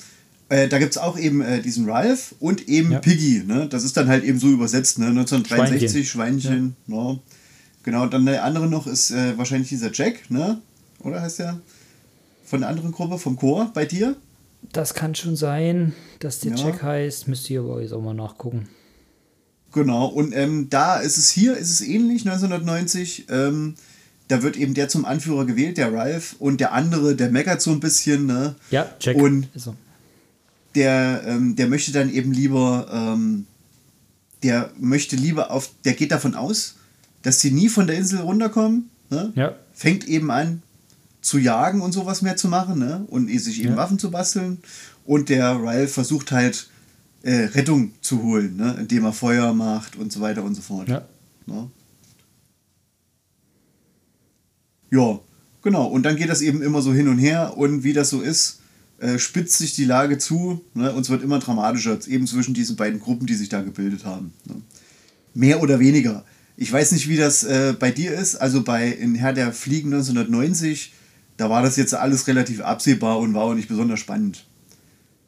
Äh, 0.49 0.69
da 0.69 0.79
gibt 0.79 0.93
es 0.93 0.99
auch 0.99 1.19
eben 1.19 1.43
äh, 1.43 1.61
diesen 1.61 1.91
Ralph 1.91 2.35
und 2.39 2.69
eben 2.69 2.93
ja. 2.93 3.01
Piggy. 3.01 3.43
Ne? 3.45 3.67
Das 3.69 3.83
ist 3.83 3.97
dann 3.97 4.09
halt 4.09 4.23
eben 4.23 4.39
so 4.39 4.49
übersetzt, 4.49 4.99
ne? 5.01 5.07
1963, 5.07 6.09
Schweinchen. 6.09 6.41
Schweinchen 6.41 6.77
ja. 6.87 7.13
ne? 7.13 7.19
Genau, 7.83 8.07
dann 8.07 8.27
der 8.27 8.45
andere 8.45 8.69
noch 8.69 8.87
ist 8.87 9.11
äh, 9.11 9.37
wahrscheinlich 9.37 9.69
dieser 9.69 9.93
Jack, 9.93 10.31
ne? 10.31 10.61
Oder 11.01 11.21
heißt 11.21 11.41
der? 11.41 11.61
Von 12.45 12.61
der 12.61 12.69
anderen 12.69 12.93
Gruppe, 12.93 13.19
vom 13.19 13.37
Chor, 13.37 13.71
bei 13.75 13.85
dir? 13.85 14.17
Das 14.73 14.95
kann 14.95 15.15
schon 15.15 15.37
sein, 15.37 15.95
dass 16.21 16.41
der 16.41 16.53
ja. 16.53 16.67
Jack 16.67 16.83
heißt. 16.83 17.29
Müsst 17.29 17.51
ihr 17.51 17.61
aber 17.61 17.83
jetzt 17.83 17.93
auch 17.93 18.03
mal 18.03 18.15
nachgucken. 18.15 18.69
Genau, 19.77 20.07
und 20.07 20.35
ähm, 20.35 20.71
da 20.71 20.97
ist 20.97 21.19
es 21.19 21.29
hier, 21.29 21.55
ist 21.55 21.69
es 21.69 21.83
ähnlich, 21.83 22.27
1990. 22.27 23.27
Ähm, 23.29 23.75
da 24.27 24.43
wird 24.43 24.57
eben 24.57 24.73
der 24.73 24.89
zum 24.89 25.05
Anführer 25.05 25.45
gewählt, 25.45 25.77
der 25.77 25.93
Ralph, 25.93 26.35
und 26.39 26.63
der 26.63 26.73
andere, 26.73 27.15
der 27.15 27.31
meckert 27.31 27.61
so 27.61 27.73
ein 27.73 27.81
bisschen, 27.81 28.25
ne? 28.25 28.55
Ja, 28.71 28.89
Jack. 28.99 29.19
Und 29.19 29.51
der, 30.75 31.25
ähm, 31.27 31.57
der 31.57 31.69
möchte 31.69 31.93
dann 31.93 32.11
eben 32.11 32.33
lieber, 32.33 32.89
ähm, 32.91 33.45
der 34.43 34.71
möchte 34.81 35.15
lieber 35.15 35.51
auf, 35.51 35.69
der 35.85 35.93
geht 35.93 36.11
davon 36.11 36.35
aus, 36.35 36.77
dass 37.21 37.41
sie 37.41 37.51
nie 37.51 37.69
von 37.69 37.87
der 37.87 37.97
Insel 37.97 38.21
runterkommen, 38.21 38.89
ne? 39.11 39.31
Ja. 39.35 39.57
Fängt 39.75 40.09
eben 40.09 40.31
an 40.31 40.63
zu 41.21 41.37
jagen 41.37 41.83
und 41.83 41.93
sowas 41.93 42.23
mehr 42.23 42.39
zu 42.39 42.49
machen, 42.49 42.79
ne? 42.79 43.05
Und 43.09 43.29
sich 43.29 43.61
eben 43.61 43.73
ja. 43.73 43.77
Waffen 43.77 43.99
zu 43.99 44.11
basteln. 44.11 44.57
Und 45.05 45.29
der 45.29 45.63
Ralph 45.63 45.93
versucht 45.93 46.33
halt, 46.33 46.71
äh, 47.27 47.47
Rettung 47.47 47.91
zu 48.03 48.23
holen, 48.23 48.57
ne? 48.57 48.77
indem 48.79 49.05
er 49.05 49.13
Feuer 49.13 49.53
macht 49.53 49.97
und 49.97 50.13
so 50.13 50.21
weiter 50.21 50.45
und 50.45 50.55
so 50.55 50.63
fort. 50.63 50.89
Ja. 50.89 51.05
Ne? 51.47 51.69
Ja, 54.93 55.19
genau. 55.61 55.87
Und 55.87 56.05
dann 56.05 56.15
geht 56.15 56.29
das 56.29 56.41
eben 56.41 56.63
immer 56.63 56.83
so 56.83 56.95
hin 56.95 57.09
und 57.09 57.19
her 57.19 57.55
und 57.57 57.83
wie 57.83 57.93
das 57.93 58.11
so 58.11 58.21
ist, 58.21 58.61
äh, 59.01 59.19
spitzt 59.19 59.59
sich 59.59 59.75
die 59.75 59.85
Lage 59.85 60.19
zu 60.19 60.61
ne? 60.75 60.93
und 60.93 61.03
es 61.03 61.11
wird 61.11 61.25
immer 61.25 61.41
dramatischer, 61.41 61.99
eben 62.07 62.29
zwischen 62.29 62.55
diesen 62.55 62.77
beiden 62.77 63.01
Gruppen, 63.01 63.27
die 63.27 63.35
sich 63.35 63.49
da 63.49 63.61
gebildet 63.61 64.05
haben. 64.05 64.33
Ne? 64.45 64.63
Mehr 65.35 65.61
oder 65.61 65.81
weniger. 65.81 66.25
Ich 66.57 66.73
weiß 66.73 66.93
nicht, 66.93 67.09
wie 67.09 67.17
das 67.17 67.43
äh, 67.43 67.75
bei 67.77 67.91
dir 67.91 68.13
ist. 68.13 68.37
Also 68.37 68.63
bei 68.63 68.89
in 68.89 69.17
Herr 69.17 69.33
der 69.33 69.53
Fliegen 69.53 69.93
1990, 69.93 70.95
da 71.39 71.51
war 71.51 71.63
das 71.63 71.75
jetzt 71.75 71.93
alles 71.93 72.29
relativ 72.29 72.61
absehbar 72.61 73.19
und 73.19 73.35
war 73.35 73.43
auch 73.43 73.55
nicht 73.55 73.69
besonders 73.69 73.99
spannend. 73.99 74.47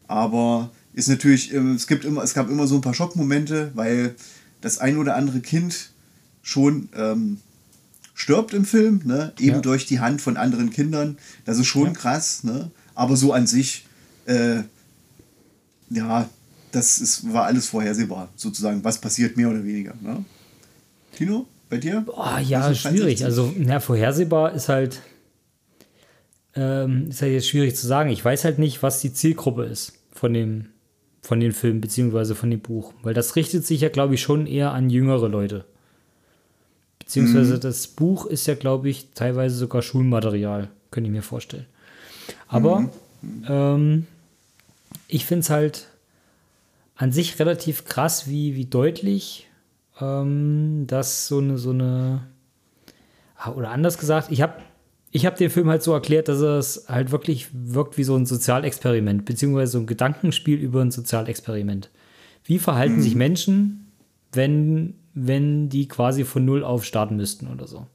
Aber 0.06 0.70
ist 0.98 1.06
natürlich, 1.06 1.54
ähm, 1.54 1.76
es 1.76 1.86
gibt 1.86 2.04
immer, 2.04 2.24
es 2.24 2.34
gab 2.34 2.50
immer 2.50 2.66
so 2.66 2.74
ein 2.74 2.80
paar 2.80 2.92
Schockmomente, 2.92 3.70
weil 3.74 4.16
das 4.60 4.78
ein 4.78 4.98
oder 4.98 5.14
andere 5.14 5.38
Kind 5.38 5.90
schon 6.42 6.88
ähm, 6.96 7.38
stirbt 8.14 8.52
im 8.52 8.64
Film, 8.64 9.02
ne? 9.04 9.32
eben 9.38 9.56
ja. 9.56 9.60
durch 9.60 9.86
die 9.86 10.00
Hand 10.00 10.20
von 10.20 10.36
anderen 10.36 10.70
Kindern. 10.70 11.16
Das 11.44 11.58
ist 11.58 11.68
schon 11.68 11.86
ja. 11.86 11.92
krass, 11.92 12.42
ne? 12.42 12.72
aber 12.96 13.16
so 13.16 13.32
an 13.32 13.46
sich, 13.46 13.86
äh, 14.26 14.62
ja, 15.90 16.28
das 16.72 16.98
ist, 16.98 17.32
war 17.32 17.44
alles 17.44 17.68
vorhersehbar, 17.68 18.28
sozusagen, 18.34 18.82
was 18.82 19.00
passiert 19.00 19.36
mehr 19.36 19.50
oder 19.50 19.64
weniger. 19.64 19.94
Ne? 20.02 20.24
Tino, 21.14 21.46
bei 21.70 21.76
dir? 21.76 22.04
Oh, 22.08 22.38
ja, 22.42 22.74
schwierig. 22.74 23.24
Also, 23.24 23.54
ja, 23.56 23.78
vorhersehbar 23.78 24.52
ist 24.52 24.68
halt, 24.68 25.00
ähm, 26.56 27.06
ist 27.08 27.22
halt 27.22 27.34
jetzt 27.34 27.48
schwierig 27.48 27.76
zu 27.76 27.86
sagen. 27.86 28.10
Ich 28.10 28.24
weiß 28.24 28.42
halt 28.42 28.58
nicht, 28.58 28.82
was 28.82 29.00
die 29.00 29.12
Zielgruppe 29.12 29.62
ist 29.62 29.92
von 30.12 30.32
dem, 30.32 30.70
von 31.22 31.40
den 31.40 31.52
Filmen, 31.52 31.80
beziehungsweise 31.80 32.34
von 32.34 32.50
dem 32.50 32.60
Buch. 32.60 32.92
Weil 33.02 33.14
das 33.14 33.36
richtet 33.36 33.66
sich 33.66 33.80
ja, 33.80 33.88
glaube 33.88 34.14
ich, 34.14 34.22
schon 34.22 34.46
eher 34.46 34.72
an 34.72 34.90
jüngere 34.90 35.28
Leute. 35.28 35.64
Beziehungsweise 36.98 37.56
mhm. 37.56 37.60
das 37.60 37.86
Buch 37.86 38.26
ist 38.26 38.46
ja, 38.46 38.54
glaube 38.54 38.88
ich, 38.88 39.08
teilweise 39.14 39.56
sogar 39.56 39.82
Schulmaterial, 39.82 40.68
könnte 40.90 41.08
ich 41.08 41.14
mir 41.14 41.22
vorstellen. 41.22 41.66
Aber 42.48 42.80
mhm. 43.22 43.44
ähm, 43.48 44.06
ich 45.06 45.24
finde 45.24 45.40
es 45.40 45.50
halt 45.50 45.88
an 46.96 47.12
sich 47.12 47.38
relativ 47.38 47.84
krass, 47.84 48.28
wie, 48.28 48.56
wie 48.56 48.66
deutlich 48.66 49.48
ähm, 50.00 50.84
das 50.86 51.26
so 51.26 51.38
eine, 51.38 51.58
so 51.58 51.70
eine, 51.70 52.26
ah, 53.36 53.52
oder 53.52 53.70
anders 53.70 53.98
gesagt, 53.98 54.30
ich 54.30 54.42
habe 54.42 54.54
ich 55.10 55.26
hab 55.26 55.36
den 55.36 55.50
Film 55.50 55.68
halt 55.68 55.82
so 55.82 55.92
erklärt, 55.92 56.28
dass 56.28 56.40
es 56.40 56.86
halt 56.88 57.10
wirklich 57.10 57.48
wirkt 57.52 57.96
wie 57.96 58.04
so 58.04 58.14
ein 58.14 58.26
Sozialexperiment, 58.26 59.24
beziehungsweise 59.24 59.72
so 59.72 59.78
ein 59.78 59.86
Gedankenspiel 59.86 60.58
über 60.58 60.82
ein 60.82 60.90
Sozialexperiment. 60.90 61.90
Wie 62.44 62.58
verhalten 62.58 62.96
mhm. 62.96 63.02
sich 63.02 63.14
Menschen, 63.14 63.92
wenn 64.32 64.94
wenn 65.26 65.68
die 65.68 65.88
quasi 65.88 66.24
von 66.24 66.44
Null 66.44 66.64
auf 66.64 66.84
starten 66.84 67.16
müssten 67.16 67.48
oder 67.48 67.66
so? 67.66 67.86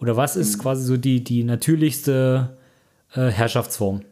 Oder 0.00 0.16
was 0.16 0.36
ist 0.36 0.58
mhm. 0.58 0.62
quasi 0.62 0.84
so 0.84 0.96
die, 0.96 1.24
die 1.24 1.44
natürlichste 1.44 2.56
äh, 3.14 3.28
Herrschaftsform? 3.28 4.02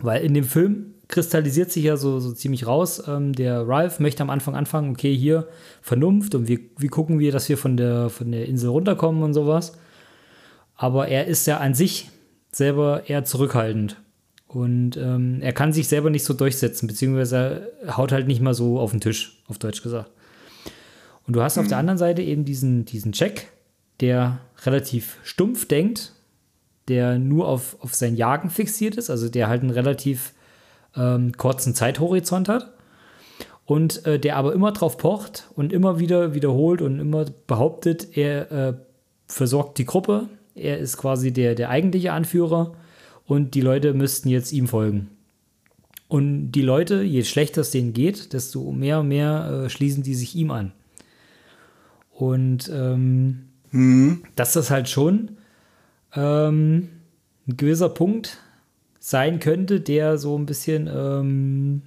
Weil 0.00 0.24
in 0.24 0.34
dem 0.34 0.44
Film 0.44 0.94
kristallisiert 1.08 1.70
sich 1.70 1.84
ja 1.84 1.96
so, 1.96 2.20
so 2.20 2.32
ziemlich 2.32 2.66
raus, 2.66 3.02
ähm, 3.06 3.32
der 3.32 3.66
Ralph 3.66 3.98
möchte 4.00 4.22
am 4.22 4.30
Anfang 4.30 4.54
anfangen, 4.54 4.90
okay, 4.90 5.14
hier 5.14 5.48
Vernunft 5.82 6.34
und 6.34 6.48
wir, 6.48 6.60
wie 6.78 6.88
gucken 6.88 7.18
wir, 7.18 7.32
dass 7.32 7.48
wir 7.48 7.58
von 7.58 7.76
der, 7.76 8.10
von 8.10 8.30
der 8.30 8.46
Insel 8.46 8.70
runterkommen 8.70 9.22
und 9.22 9.34
sowas. 9.34 9.72
Aber 10.78 11.08
er 11.08 11.26
ist 11.26 11.46
ja 11.46 11.58
an 11.58 11.74
sich 11.74 12.08
selber 12.50 13.02
eher 13.06 13.24
zurückhaltend. 13.24 14.00
Und 14.46 14.96
ähm, 14.96 15.40
er 15.42 15.52
kann 15.52 15.74
sich 15.74 15.88
selber 15.88 16.08
nicht 16.08 16.24
so 16.24 16.32
durchsetzen, 16.32 16.86
beziehungsweise 16.86 17.70
er 17.84 17.98
haut 17.98 18.12
halt 18.12 18.26
nicht 18.26 18.40
mal 18.40 18.54
so 18.54 18.80
auf 18.80 18.92
den 18.92 19.00
Tisch, 19.00 19.42
auf 19.48 19.58
Deutsch 19.58 19.82
gesagt. 19.82 20.10
Und 21.26 21.34
du 21.34 21.42
hast 21.42 21.56
mhm. 21.56 21.62
auf 21.62 21.68
der 21.68 21.76
mhm. 21.76 21.80
anderen 21.80 21.98
Seite 21.98 22.22
eben 22.22 22.46
diesen, 22.46 22.86
diesen 22.86 23.12
Jack, 23.12 23.48
der 24.00 24.38
relativ 24.62 25.18
stumpf 25.22 25.66
denkt, 25.66 26.14
der 26.86 27.18
nur 27.18 27.46
auf, 27.48 27.76
auf 27.80 27.94
sein 27.94 28.16
Jagen 28.16 28.48
fixiert 28.48 28.96
ist, 28.96 29.10
also 29.10 29.28
der 29.28 29.48
halt 29.48 29.60
einen 29.60 29.70
relativ 29.70 30.32
ähm, 30.96 31.32
kurzen 31.36 31.74
Zeithorizont 31.74 32.48
hat 32.48 32.72
und 33.66 34.06
äh, 34.06 34.18
der 34.18 34.36
aber 34.36 34.54
immer 34.54 34.72
drauf 34.72 34.96
pocht 34.96 35.50
und 35.54 35.72
immer 35.72 35.98
wieder 35.98 36.32
wiederholt 36.32 36.80
und 36.80 36.98
immer 36.98 37.26
behauptet, 37.46 38.16
er 38.16 38.50
äh, 38.50 38.74
versorgt 39.26 39.76
die 39.76 39.84
Gruppe, 39.84 40.28
er 40.60 40.78
ist 40.78 40.96
quasi 40.96 41.32
der, 41.32 41.54
der 41.54 41.70
eigentliche 41.70 42.12
Anführer 42.12 42.74
und 43.26 43.54
die 43.54 43.60
Leute 43.60 43.94
müssten 43.94 44.28
jetzt 44.28 44.52
ihm 44.52 44.68
folgen. 44.68 45.10
Und 46.08 46.52
die 46.52 46.62
Leute, 46.62 47.02
je 47.02 47.22
schlechter 47.22 47.60
es 47.60 47.70
denen 47.70 47.92
geht, 47.92 48.32
desto 48.32 48.72
mehr 48.72 49.00
und 49.00 49.08
mehr 49.08 49.64
äh, 49.66 49.70
schließen 49.70 50.02
die 50.02 50.14
sich 50.14 50.34
ihm 50.34 50.50
an. 50.50 50.72
Und 52.10 52.70
ähm, 52.72 53.44
mhm. 53.70 54.22
dass 54.34 54.54
das 54.54 54.70
halt 54.70 54.88
schon 54.88 55.36
ähm, 56.14 56.88
ein 57.46 57.56
gewisser 57.56 57.90
Punkt 57.90 58.38
sein 58.98 59.38
könnte, 59.38 59.80
der 59.80 60.18
so 60.18 60.36
ein 60.36 60.46
bisschen 60.46 60.88
ähm, 60.92 61.82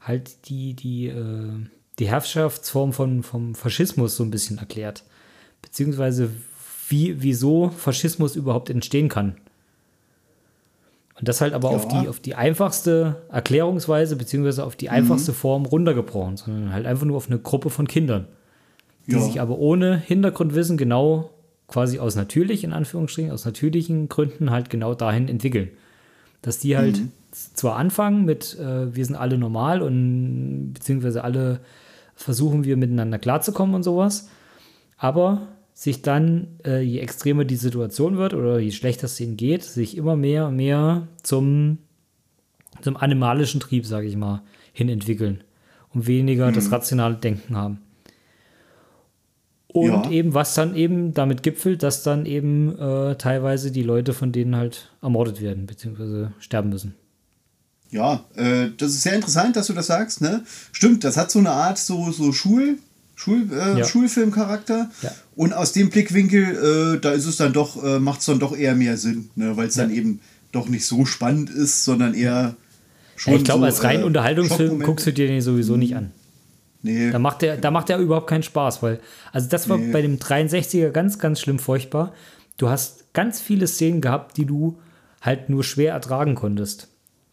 halt 0.00 0.48
die, 0.48 0.74
die, 0.74 1.08
äh, 1.08 1.66
die 1.98 2.08
Herrschaftsform 2.08 2.92
von, 2.92 3.22
vom 3.22 3.54
Faschismus 3.54 4.16
so 4.16 4.24
ein 4.24 4.30
bisschen 4.30 4.58
erklärt. 4.58 5.04
Beziehungsweise 5.60 6.30
wie, 6.90 7.22
wieso 7.22 7.70
Faschismus 7.70 8.36
überhaupt 8.36 8.70
entstehen 8.70 9.08
kann. 9.08 9.36
Und 11.18 11.28
das 11.28 11.40
halt 11.40 11.52
aber 11.52 11.70
ja. 11.70 11.76
auf, 11.76 11.88
die, 11.88 12.08
auf 12.08 12.20
die 12.20 12.34
einfachste 12.34 13.22
Erklärungsweise, 13.30 14.16
beziehungsweise 14.16 14.64
auf 14.64 14.76
die 14.76 14.86
mhm. 14.86 14.94
einfachste 14.94 15.32
Form 15.32 15.66
runtergebrochen, 15.66 16.36
sondern 16.36 16.72
halt 16.72 16.86
einfach 16.86 17.06
nur 17.06 17.16
auf 17.16 17.28
eine 17.28 17.38
Gruppe 17.38 17.70
von 17.70 17.88
Kindern 17.88 18.26
die 19.06 19.12
ja. 19.12 19.20
sich 19.20 19.40
aber 19.40 19.58
ohne 19.58 19.96
Hintergrundwissen 19.96 20.76
genau 20.76 21.30
quasi 21.68 21.98
aus 21.98 22.16
natürlich, 22.16 22.64
in 22.64 22.72
Anführungsstrichen, 22.72 23.30
aus 23.30 23.44
natürlichen 23.44 24.08
Gründen 24.08 24.50
halt 24.50 24.70
genau 24.70 24.94
dahin 24.94 25.28
entwickeln. 25.28 25.70
Dass 26.42 26.58
die 26.58 26.76
halt 26.76 26.98
mhm. 26.98 27.12
zwar 27.30 27.76
anfangen 27.76 28.24
mit, 28.24 28.58
äh, 28.58 28.94
wir 28.94 29.04
sind 29.04 29.16
alle 29.16 29.38
normal 29.38 29.82
und 29.82 30.72
beziehungsweise 30.74 31.22
alle 31.22 31.60
versuchen 32.14 32.64
wir 32.64 32.76
miteinander 32.76 33.18
klarzukommen 33.18 33.74
und 33.74 33.82
sowas, 33.82 34.28
aber 34.96 35.48
sich 35.80 36.02
dann, 36.02 36.58
äh, 36.62 36.82
je 36.82 36.98
extremer 36.98 37.46
die 37.46 37.56
Situation 37.56 38.18
wird 38.18 38.34
oder 38.34 38.58
je 38.58 38.70
schlechter 38.70 39.06
es 39.06 39.18
ihnen 39.18 39.38
geht, 39.38 39.62
sich 39.62 39.96
immer 39.96 40.14
mehr 40.14 40.48
und 40.48 40.56
mehr 40.56 41.08
zum, 41.22 41.78
zum 42.82 42.98
animalischen 42.98 43.60
Trieb, 43.60 43.86
sage 43.86 44.06
ich 44.06 44.14
mal, 44.14 44.42
hin 44.74 44.90
entwickeln 44.90 45.42
und 45.94 46.06
weniger 46.06 46.50
mhm. 46.50 46.54
das 46.54 46.70
rationale 46.70 47.14
Denken 47.14 47.56
haben. 47.56 47.78
Und 49.68 50.04
ja. 50.04 50.10
eben, 50.10 50.34
was 50.34 50.52
dann 50.52 50.76
eben 50.76 51.14
damit 51.14 51.42
gipfelt, 51.42 51.82
dass 51.82 52.02
dann 52.02 52.26
eben 52.26 52.78
äh, 52.78 53.16
teilweise 53.16 53.72
die 53.72 53.82
Leute 53.82 54.12
von 54.12 54.32
denen 54.32 54.56
halt 54.56 54.90
ermordet 55.00 55.40
werden, 55.40 55.64
beziehungsweise 55.64 56.34
sterben 56.40 56.68
müssen. 56.68 56.94
Ja, 57.88 58.26
äh, 58.34 58.68
das 58.76 58.90
ist 58.90 59.02
sehr 59.02 59.14
interessant, 59.14 59.56
dass 59.56 59.68
du 59.68 59.72
das 59.72 59.86
sagst, 59.86 60.20
ne? 60.20 60.44
Stimmt, 60.72 61.04
das 61.04 61.16
hat 61.16 61.30
so 61.30 61.38
eine 61.38 61.52
Art 61.52 61.78
so, 61.78 62.10
so 62.12 62.32
Schul, 62.32 62.76
Schul, 63.20 63.48
äh, 63.52 63.80
Ja. 63.80 63.84
Schulfilmcharakter. 63.84 64.90
Ja. 65.02 65.10
Und 65.36 65.52
aus 65.52 65.72
dem 65.72 65.90
Blickwinkel, 65.90 66.94
äh, 66.96 67.00
da 67.00 67.10
ist 67.12 67.26
es 67.26 67.36
dann 67.36 67.52
doch, 67.52 67.82
äh, 67.84 67.98
macht 67.98 68.20
es 68.20 68.26
dann 68.26 68.38
doch 68.38 68.56
eher 68.56 68.74
mehr 68.74 68.96
Sinn, 68.96 69.28
ne? 69.36 69.58
weil 69.58 69.68
es 69.68 69.74
dann 69.74 69.90
eben 69.90 70.20
doch 70.52 70.68
nicht 70.70 70.86
so 70.86 71.04
spannend 71.04 71.50
ist, 71.50 71.84
sondern 71.84 72.14
eher 72.14 72.56
schon. 73.16 73.34
Ja, 73.34 73.38
ich 73.38 73.44
glaube, 73.44 73.60
so, 73.60 73.66
als 73.66 73.84
rein 73.84 74.00
äh, 74.00 74.04
Unterhaltungsfilm 74.04 74.80
guckst 74.80 75.06
du 75.06 75.12
dir 75.12 75.26
den 75.26 75.42
sowieso 75.42 75.76
nicht 75.76 75.94
an. 75.96 76.12
Nee. 76.82 77.10
Da 77.10 77.18
macht 77.18 77.42
der, 77.42 77.58
da 77.58 77.70
macht 77.70 77.90
der 77.90 77.98
überhaupt 77.98 78.26
keinen 78.26 78.42
Spaß, 78.42 78.82
weil, 78.82 79.00
also 79.32 79.48
das 79.50 79.68
war 79.68 79.76
Nee. 79.76 79.92
bei 79.92 80.00
dem 80.00 80.18
63er 80.18 80.88
ganz, 80.88 81.18
ganz 81.18 81.40
schlimm 81.40 81.58
furchtbar. 81.58 82.14
Du 82.56 82.70
hast 82.70 83.12
ganz 83.12 83.38
viele 83.38 83.66
Szenen 83.66 84.00
gehabt, 84.00 84.38
die 84.38 84.46
du 84.46 84.78
halt 85.20 85.50
nur 85.50 85.62
schwer 85.62 85.92
ertragen 85.92 86.34
konntest. 86.36 86.88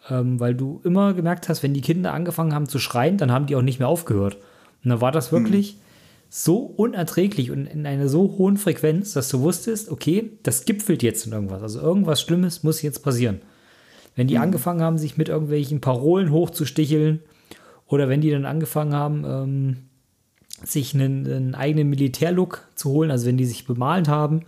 Ähm, 0.09 0.37
weil 0.41 0.53
du 0.53 0.81
immer 0.83 1.13
gemerkt 1.13 1.47
hast, 1.47 1.63
wenn 1.63 1.73
die 1.73 1.79
Kinder 1.81 2.13
angefangen 2.13 2.53
haben 2.53 2.67
zu 2.67 2.77
schreien, 2.77 3.17
dann 3.17 3.31
haben 3.31 3.45
die 3.45 3.55
auch 3.55 3.61
nicht 3.61 3.79
mehr 3.79 3.87
aufgehört. 3.87 4.35
Und 4.83 4.89
dann 4.89 5.01
war 5.01 5.11
das 5.11 5.31
wirklich 5.31 5.77
so 6.29 6.57
unerträglich 6.57 7.51
und 7.51 7.67
in 7.67 7.85
einer 7.85 8.09
so 8.09 8.35
hohen 8.37 8.57
Frequenz, 8.57 9.13
dass 9.13 9.29
du 9.29 9.39
wusstest, 9.41 9.89
okay, 9.89 10.31
das 10.43 10.65
gipfelt 10.65 11.03
jetzt 11.03 11.25
in 11.25 11.31
irgendwas. 11.31 11.61
Also 11.61 11.79
irgendwas 11.79 12.21
Schlimmes 12.21 12.63
muss 12.63 12.81
jetzt 12.81 12.99
passieren. 12.99 13.41
Wenn 14.15 14.27
die 14.27 14.37
angefangen 14.37 14.81
haben, 14.81 14.97
sich 14.97 15.17
mit 15.17 15.29
irgendwelchen 15.29 15.79
Parolen 15.79 16.31
hochzusticheln 16.31 17.21
oder 17.85 18.09
wenn 18.09 18.21
die 18.21 18.31
dann 18.31 18.45
angefangen 18.45 18.93
haben, 18.93 19.23
ähm, 19.25 19.77
sich 20.63 20.95
einen, 20.95 21.25
einen 21.27 21.55
eigenen 21.55 21.89
Militärlook 21.89 22.67
zu 22.75 22.89
holen, 22.89 23.11
also 23.11 23.27
wenn 23.27 23.37
die 23.37 23.45
sich 23.45 23.67
bemalt 23.67 24.07
haben 24.07 24.41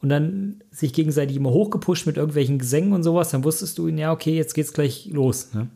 und 0.00 0.08
dann 0.08 0.62
sich 0.70 0.92
gegenseitig 0.94 1.36
immer 1.36 1.50
hochgepusht 1.50 2.06
mit 2.06 2.16
irgendwelchen 2.16 2.58
Gesängen 2.58 2.92
und 2.92 3.02
sowas, 3.02 3.30
dann 3.30 3.44
wusstest 3.44 3.76
du, 3.78 3.88
ja, 3.88 4.10
okay, 4.10 4.34
jetzt 4.34 4.54
geht's 4.54 4.72
gleich 4.72 5.10
los. 5.12 5.52
Ne? 5.52 5.68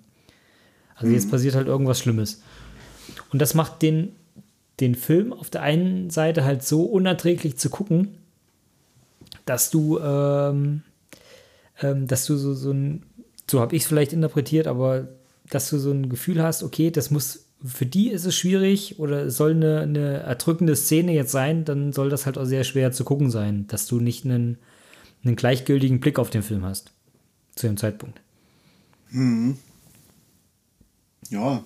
Also 0.96 1.12
jetzt 1.12 1.30
passiert 1.30 1.54
halt 1.54 1.66
irgendwas 1.66 1.98
Schlimmes. 1.98 2.42
Und 3.34 3.40
das 3.40 3.54
macht 3.54 3.82
den, 3.82 4.12
den 4.78 4.94
Film 4.94 5.32
auf 5.32 5.50
der 5.50 5.62
einen 5.62 6.08
Seite 6.08 6.44
halt 6.44 6.62
so 6.62 6.84
unerträglich 6.84 7.56
zu 7.56 7.68
gucken, 7.68 8.14
dass 9.44 9.72
du, 9.72 9.98
ähm, 9.98 10.82
ähm, 11.82 12.06
dass 12.06 12.26
du 12.26 12.36
so, 12.36 12.54
so 12.54 12.70
ein, 12.70 13.02
so 13.50 13.58
habe 13.58 13.74
ich 13.74 13.82
es 13.82 13.88
vielleicht 13.88 14.12
interpretiert, 14.12 14.68
aber 14.68 15.08
dass 15.50 15.68
du 15.68 15.78
so 15.78 15.90
ein 15.90 16.10
Gefühl 16.10 16.40
hast, 16.44 16.62
okay, 16.62 16.92
das 16.92 17.10
muss, 17.10 17.46
für 17.64 17.86
die 17.86 18.12
ist 18.12 18.24
es 18.24 18.36
schwierig 18.36 19.00
oder 19.00 19.24
es 19.24 19.36
soll 19.36 19.50
eine, 19.50 19.80
eine 19.80 20.18
erdrückende 20.18 20.76
Szene 20.76 21.12
jetzt 21.12 21.32
sein, 21.32 21.64
dann 21.64 21.92
soll 21.92 22.10
das 22.10 22.26
halt 22.26 22.38
auch 22.38 22.44
sehr 22.44 22.62
schwer 22.62 22.92
zu 22.92 23.02
gucken 23.02 23.32
sein, 23.32 23.66
dass 23.66 23.88
du 23.88 23.98
nicht 23.98 24.24
einen, 24.24 24.58
einen 25.24 25.34
gleichgültigen 25.34 25.98
Blick 25.98 26.20
auf 26.20 26.30
den 26.30 26.44
Film 26.44 26.64
hast. 26.64 26.92
Zu 27.56 27.66
dem 27.66 27.78
Zeitpunkt. 27.78 28.20
Ja. 31.30 31.64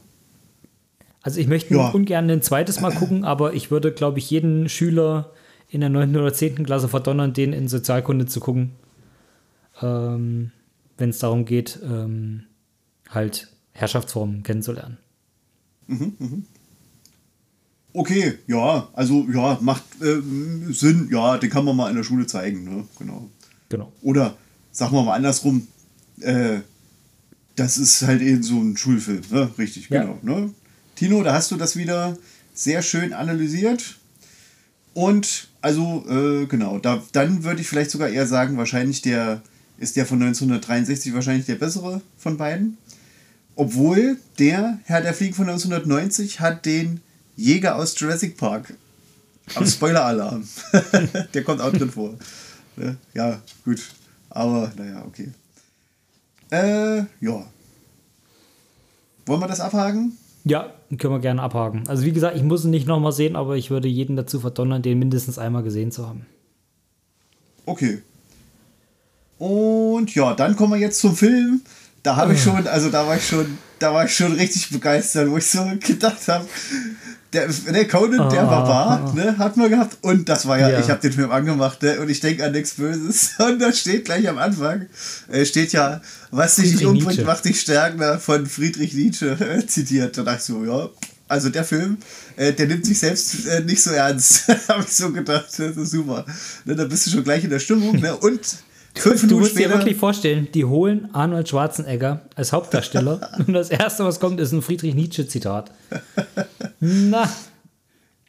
Also 1.29 1.41
ich 1.41 1.47
möchte 1.47 1.75
Ja. 1.75 1.91
ungern 1.91 2.31
ein 2.31 2.41
zweites 2.41 2.81
Mal 2.81 2.91
gucken, 2.91 3.23
aber 3.23 3.53
ich 3.53 3.71
würde, 3.71 3.93
glaube 3.93 4.19
ich, 4.19 4.31
jeden 4.31 4.67
Schüler 4.71 5.31
in 5.69 5.83
der 5.83 5.91
9. 5.91 6.17
oder 6.17 6.33
10. 6.33 6.65
Klasse 6.65 6.89
verdonnern, 6.89 7.35
den 7.35 7.53
in 7.53 7.69
Sozialkunde 7.69 8.25
zu 8.25 8.41
gucken, 8.41 8.71
ähm, 9.83 10.53
wenn 10.97 11.11
es 11.11 11.19
darum 11.19 11.45
geht, 11.45 11.81
ähm, 11.85 12.45
halt 13.11 13.49
Herrschaftsformen 13.73 14.43
kennenzulernen. 14.43 14.97
Okay, 17.93 18.39
ja, 18.47 18.89
also 18.95 19.27
ja, 19.31 19.59
macht 19.61 19.85
ähm, 20.03 20.73
Sinn, 20.73 21.09
ja, 21.13 21.37
den 21.37 21.51
kann 21.51 21.67
man 21.67 21.77
mal 21.77 21.91
in 21.91 21.97
der 21.97 22.05
Schule 22.05 22.27
zeigen, 22.27 22.65
ne? 22.65 22.85
Genau. 22.99 23.29
Genau. 23.69 23.93
Oder 24.01 24.35
sagen 24.73 24.95
wir 24.95 25.03
mal 25.03 25.13
andersrum, 25.15 25.67
äh, 26.21 26.61
das 27.55 27.77
ist 27.77 28.01
halt 28.07 28.23
eben 28.23 28.43
so 28.43 28.59
ein 28.59 28.79
Schulfilm, 28.79 29.21
ne? 29.31 29.51
Richtig, 29.59 29.91
Ja. 29.91 30.05
genau. 30.05 30.19
Ne? 30.23 30.55
Tino, 30.99 31.23
da 31.23 31.33
hast 31.33 31.53
du 31.53 31.57
das 31.57 31.77
wieder 31.77 32.19
sehr 32.55 32.83
schön 32.83 33.13
analysiert. 33.13 33.99
Und 34.95 35.47
also, 35.61 36.05
äh, 36.09 36.47
genau, 36.47 36.81
da, 36.81 37.01
dann 37.13 37.45
würde 37.45 37.61
ich 37.61 37.69
vielleicht 37.69 37.93
sogar 37.93 38.09
eher 38.09 38.27
sagen, 38.27 38.57
wahrscheinlich 38.57 39.01
der 39.01 39.41
ist 39.79 39.95
der 39.95 40.07
von 40.07 40.21
1963 40.21 41.15
wahrscheinlich 41.15 41.47
der 41.47 41.55
bessere 41.55 42.03
von 42.17 42.37
beiden. 42.37 42.79
Obwohl 43.55 44.19
der 44.41 44.81
Herr 44.87 45.01
der 45.01 45.15
Fliegen 45.15 45.35
von 45.35 45.49
1990 45.49 46.41
hat 46.41 46.67
den 46.67 47.01
Jäger 47.37 47.77
aus 47.77 47.95
Jurassic 47.97 48.37
Park. 48.37 48.75
Am 49.55 49.67
Spoiler-Alarm. 49.69 50.49
der 51.33 51.45
kommt 51.45 51.61
auch 51.61 51.73
drin 51.73 51.93
vor. 51.93 52.15
Ne? 52.75 52.97
Ja, 53.15 53.41
gut. 53.65 53.81
Aber, 54.31 54.73
naja, 54.77 55.05
okay. 55.07 55.31
Äh, 56.51 57.05
ja. 57.21 57.47
Wollen 59.27 59.41
wir 59.41 59.47
das 59.47 59.61
abhaken? 59.61 60.19
Ja, 60.49 60.73
können 60.97 61.13
wir 61.13 61.21
gerne 61.21 61.43
abhaken. 61.43 61.85
Also 61.89 62.05
wie 62.05 62.13
gesagt, 62.13 62.37
ich 62.37 62.43
muss 62.43 62.65
ihn 62.65 62.71
nicht 62.71 62.87
nochmal 62.87 63.13
sehen, 63.13 63.37
aber 63.37 63.57
ich 63.57 63.71
würde 63.71 63.89
jeden 63.89 64.17
dazu 64.17 64.41
verdonnern, 64.41 64.83
den 64.83 64.99
mindestens 64.99 65.39
einmal 65.39 65.63
gesehen 65.63 65.93
zu 65.93 66.07
haben. 66.09 66.27
Okay. 67.67 68.03
Und 69.39 70.15
ja, 70.15 70.35
dann 70.35 70.57
kommen 70.57 70.73
wir 70.73 70.81
jetzt 70.81 71.01
zum 71.01 71.15
Film. 71.15 71.61
Da 72.03 72.17
habe 72.17 72.33
ich 72.33 72.43
schon, 72.43 72.67
also 72.67 72.89
da 72.89 73.07
war 73.07 73.17
ich 73.17 73.27
schon, 73.27 73.59
da 73.79 73.93
war 73.93 74.07
ich 74.07 74.15
schon 74.15 74.33
richtig 74.33 74.71
begeistert, 74.71 75.31
wo 75.31 75.37
ich 75.37 75.47
so 75.47 75.65
gedacht 75.81 76.27
habe, 76.29 76.47
der, 77.33 77.49
der 77.49 77.87
Conan, 77.89 78.31
der 78.31 78.43
Ah. 78.43 78.47
Barbar, 78.47 79.15
ne, 79.15 79.37
hat 79.39 79.57
man 79.57 79.69
gehabt. 79.69 79.99
Und 80.03 80.29
das 80.29 80.47
war 80.47 80.59
ja, 80.59 80.71
Ja. 80.71 80.81
ich 80.81 80.89
habe 80.89 81.01
den 81.01 81.13
Film 81.13 81.31
angemacht, 81.31 81.83
ne, 81.83 82.01
und 82.01 82.09
ich 82.09 82.21
denke 82.21 82.45
an 82.45 82.53
nichts 82.53 82.75
Böses. 82.75 83.33
Und 83.39 83.61
da 83.61 83.73
steht 83.73 84.05
gleich 84.07 84.29
am 84.29 84.39
Anfang, 84.39 84.87
äh, 85.31 85.45
steht 85.45 85.73
ja, 85.73 86.01
was 86.31 86.57
dich 86.57 86.73
nicht 86.73 86.85
umbringt, 86.87 87.09
Nietzsche. 87.09 87.25
macht 87.25 87.45
dich 87.45 87.61
stärker, 87.61 88.19
von 88.19 88.47
Friedrich 88.47 88.95
Nietzsche 88.95 89.33
äh, 89.33 89.67
zitiert. 89.67 90.17
Da 90.17 90.23
dachte 90.23 90.39
ich 90.39 90.45
so, 90.45 90.65
ja, 90.65 90.89
also 91.29 91.51
der 91.51 91.65
Film, 91.65 91.99
äh, 92.37 92.53
der 92.55 92.67
nimmt 92.67 92.87
sich 92.87 92.99
selbst 92.99 93.47
äh, 93.47 93.61
nicht 93.61 93.83
so 93.83 93.91
ernst. 93.91 94.49
habe 94.69 94.83
ich 94.85 94.89
so 94.97 95.13
gedacht, 95.13 95.47
das 95.59 95.77
ist 95.77 95.91
super. 95.91 96.25
Ne, 96.65 96.75
da 96.75 96.85
bist 96.85 97.07
du 97.07 97.11
schon 97.11 97.25
gleich 97.25 97.45
in 97.45 97.51
der 97.51 97.59
Stimmung, 97.59 98.01
ne, 98.01 98.17
und 98.17 98.41
fünf 98.95 99.21
Du 99.21 99.27
Minuten 99.27 99.41
musst 99.43 99.53
dir 99.53 99.65
später. 99.65 99.75
wirklich 99.79 99.97
vorstellen, 99.99 100.49
die 100.55 100.65
holen 100.65 101.09
Arnold 101.13 101.49
Schwarzenegger 101.51 102.23
als 102.35 102.53
Hauptdarsteller 102.53 103.31
und 103.47 103.53
das 103.53 103.69
erste, 103.69 104.05
was 104.07 104.19
kommt, 104.19 104.41
ist 104.41 104.53
ein 104.53 104.63
Friedrich 104.63 104.95
Nietzsche-Zitat. 104.95 105.71
Na, 106.81 107.29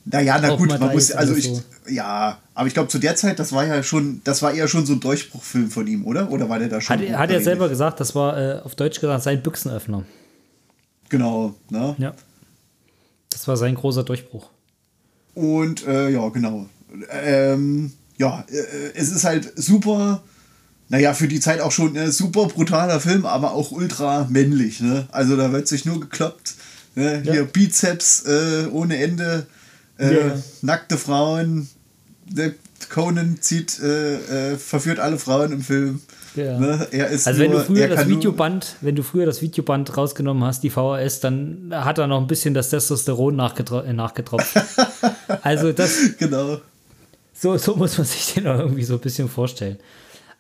Naja, 0.06 0.40
na 0.42 0.56
gut, 0.56 0.70
man 0.70 0.80
man 0.80 0.94
muss, 0.94 1.12
also 1.12 1.36
ich, 1.36 1.46
so- 1.46 1.62
ja, 1.88 2.40
aber 2.56 2.68
ich 2.68 2.74
glaube 2.74 2.90
zu 2.90 2.98
der 2.98 3.16
Zeit, 3.16 3.38
das 3.38 3.52
war 3.52 3.66
ja 3.66 3.84
schon, 3.84 4.22
das 4.24 4.42
war 4.42 4.54
eher 4.54 4.68
schon 4.68 4.86
so 4.86 4.94
ein 4.94 5.00
Durchbruchfilm 5.00 5.70
von 5.70 5.86
ihm, 5.88 6.06
oder? 6.06 6.32
Oder 6.32 6.50
war 6.50 6.58
der 6.60 6.70
da 6.70 6.82
schon? 6.82 6.98
hat, 7.00 7.10
hat 7.18 7.30
er 7.32 7.42
selber 7.42 7.70
gesagt, 7.70 8.00
das 8.00 8.16
war 8.16 8.38
äh, 8.38 8.60
auf 8.62 8.76
Deutsch 8.76 9.00
gesagt 9.00 9.24
sein 9.24 9.44
Büchsenöffner. 9.44 10.04
Genau, 11.10 11.56
ne? 11.70 11.96
Ja. 12.00 12.14
Das 13.30 13.48
war 13.48 13.58
sein 13.58 13.76
großer 13.76 14.04
Durchbruch. 14.04 14.50
Und 15.36 15.86
äh, 15.88 16.10
ja, 16.10 16.28
genau. 16.30 16.66
Ähm, 17.12 17.94
ja, 18.18 18.44
äh, 18.50 18.92
es 18.96 19.12
ist 19.12 19.24
halt 19.24 19.52
super, 19.56 20.24
naja, 20.90 21.14
für 21.14 21.28
die 21.28 21.40
Zeit 21.40 21.62
auch 21.62 21.72
schon 21.72 21.96
ein 21.96 22.12
super 22.12 22.48
brutaler 22.48 23.00
Film, 23.00 23.26
aber 23.26 23.54
auch 23.54 23.72
ultra 23.72 24.26
männlich, 24.30 24.82
ne? 24.82 25.08
Also 25.12 25.38
da 25.38 25.52
wird 25.52 25.68
sich 25.68 25.86
nur 25.86 26.00
gekloppt. 26.00 26.56
Ne? 26.96 27.22
Ja. 27.26 27.34
Hier 27.34 27.44
Bizeps 27.46 28.24
äh, 28.26 28.68
ohne 28.72 28.98
Ende, 29.02 29.46
äh, 29.98 30.14
Ja. 30.16 30.36
nackte 30.62 30.98
Frauen. 30.98 31.70
Der 32.28 32.52
Conan 32.90 33.38
zieht, 33.42 33.80
äh, 33.80 34.52
äh, 34.54 34.58
verführt 34.58 35.00
alle 35.00 35.18
Frauen 35.18 35.52
im 35.52 35.62
Film. 35.62 36.02
Ja. 36.36 36.60
Ne? 36.60 36.88
Also 37.26 37.40
wenn 37.40 37.52
nur, 37.52 37.60
du 37.62 37.66
früher 37.66 37.90
er 37.90 37.96
das 37.96 38.08
Videoband, 38.08 38.76
wenn 38.82 38.96
du 38.96 39.04
früher 39.04 39.26
das 39.26 39.42
Videoband 39.42 39.96
rausgenommen 39.98 40.44
hast, 40.44 40.62
die 40.64 40.70
VHS, 40.70 41.20
dann 41.22 41.72
hat 41.74 41.98
er 41.98 42.08
noch 42.08 42.22
ein 42.22 42.28
bisschen 42.28 42.54
das 42.54 42.70
Testosteron 42.70 43.36
nachgetro 43.36 43.82
äh, 43.82 43.94
nachgetropft. 43.94 44.56
also 45.42 45.72
das, 45.72 45.96
Genau. 46.20 46.60
so, 47.34 47.58
so 47.58 47.76
muss 47.76 47.98
man 47.98 48.06
sich 48.06 48.34
den 48.36 48.48
auch 48.48 48.60
irgendwie 48.60 48.84
so 48.84 48.94
ein 48.94 49.00
bisschen 49.00 49.28
vorstellen. 49.28 49.78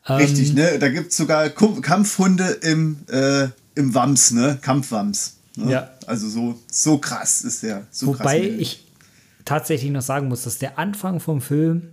Richtig, 0.08 0.54
ne? 0.54 0.80
Da 0.80 0.90
gibt 0.90 1.12
es 1.12 1.18
sogar 1.18 1.50
Kampfhunde 1.50 2.46
im, 2.62 2.98
äh, 3.12 3.48
im 3.76 3.94
Wams, 3.94 4.32
ne? 4.32 4.58
Kampfwams. 4.62 5.36
Ne? 5.56 5.72
Ja. 5.72 5.90
Also 6.10 6.28
so, 6.28 6.56
so 6.72 6.98
krass 6.98 7.42
ist 7.42 7.62
der. 7.62 7.86
So 7.92 8.08
Wobei 8.08 8.42
ich 8.42 8.88
tatsächlich 9.46 9.92
noch 9.92 10.02
sagen 10.02 10.28
muss, 10.28 10.42
dass 10.42 10.58
der 10.58 10.80
Anfang 10.80 11.20
vom 11.20 11.40
Film 11.40 11.90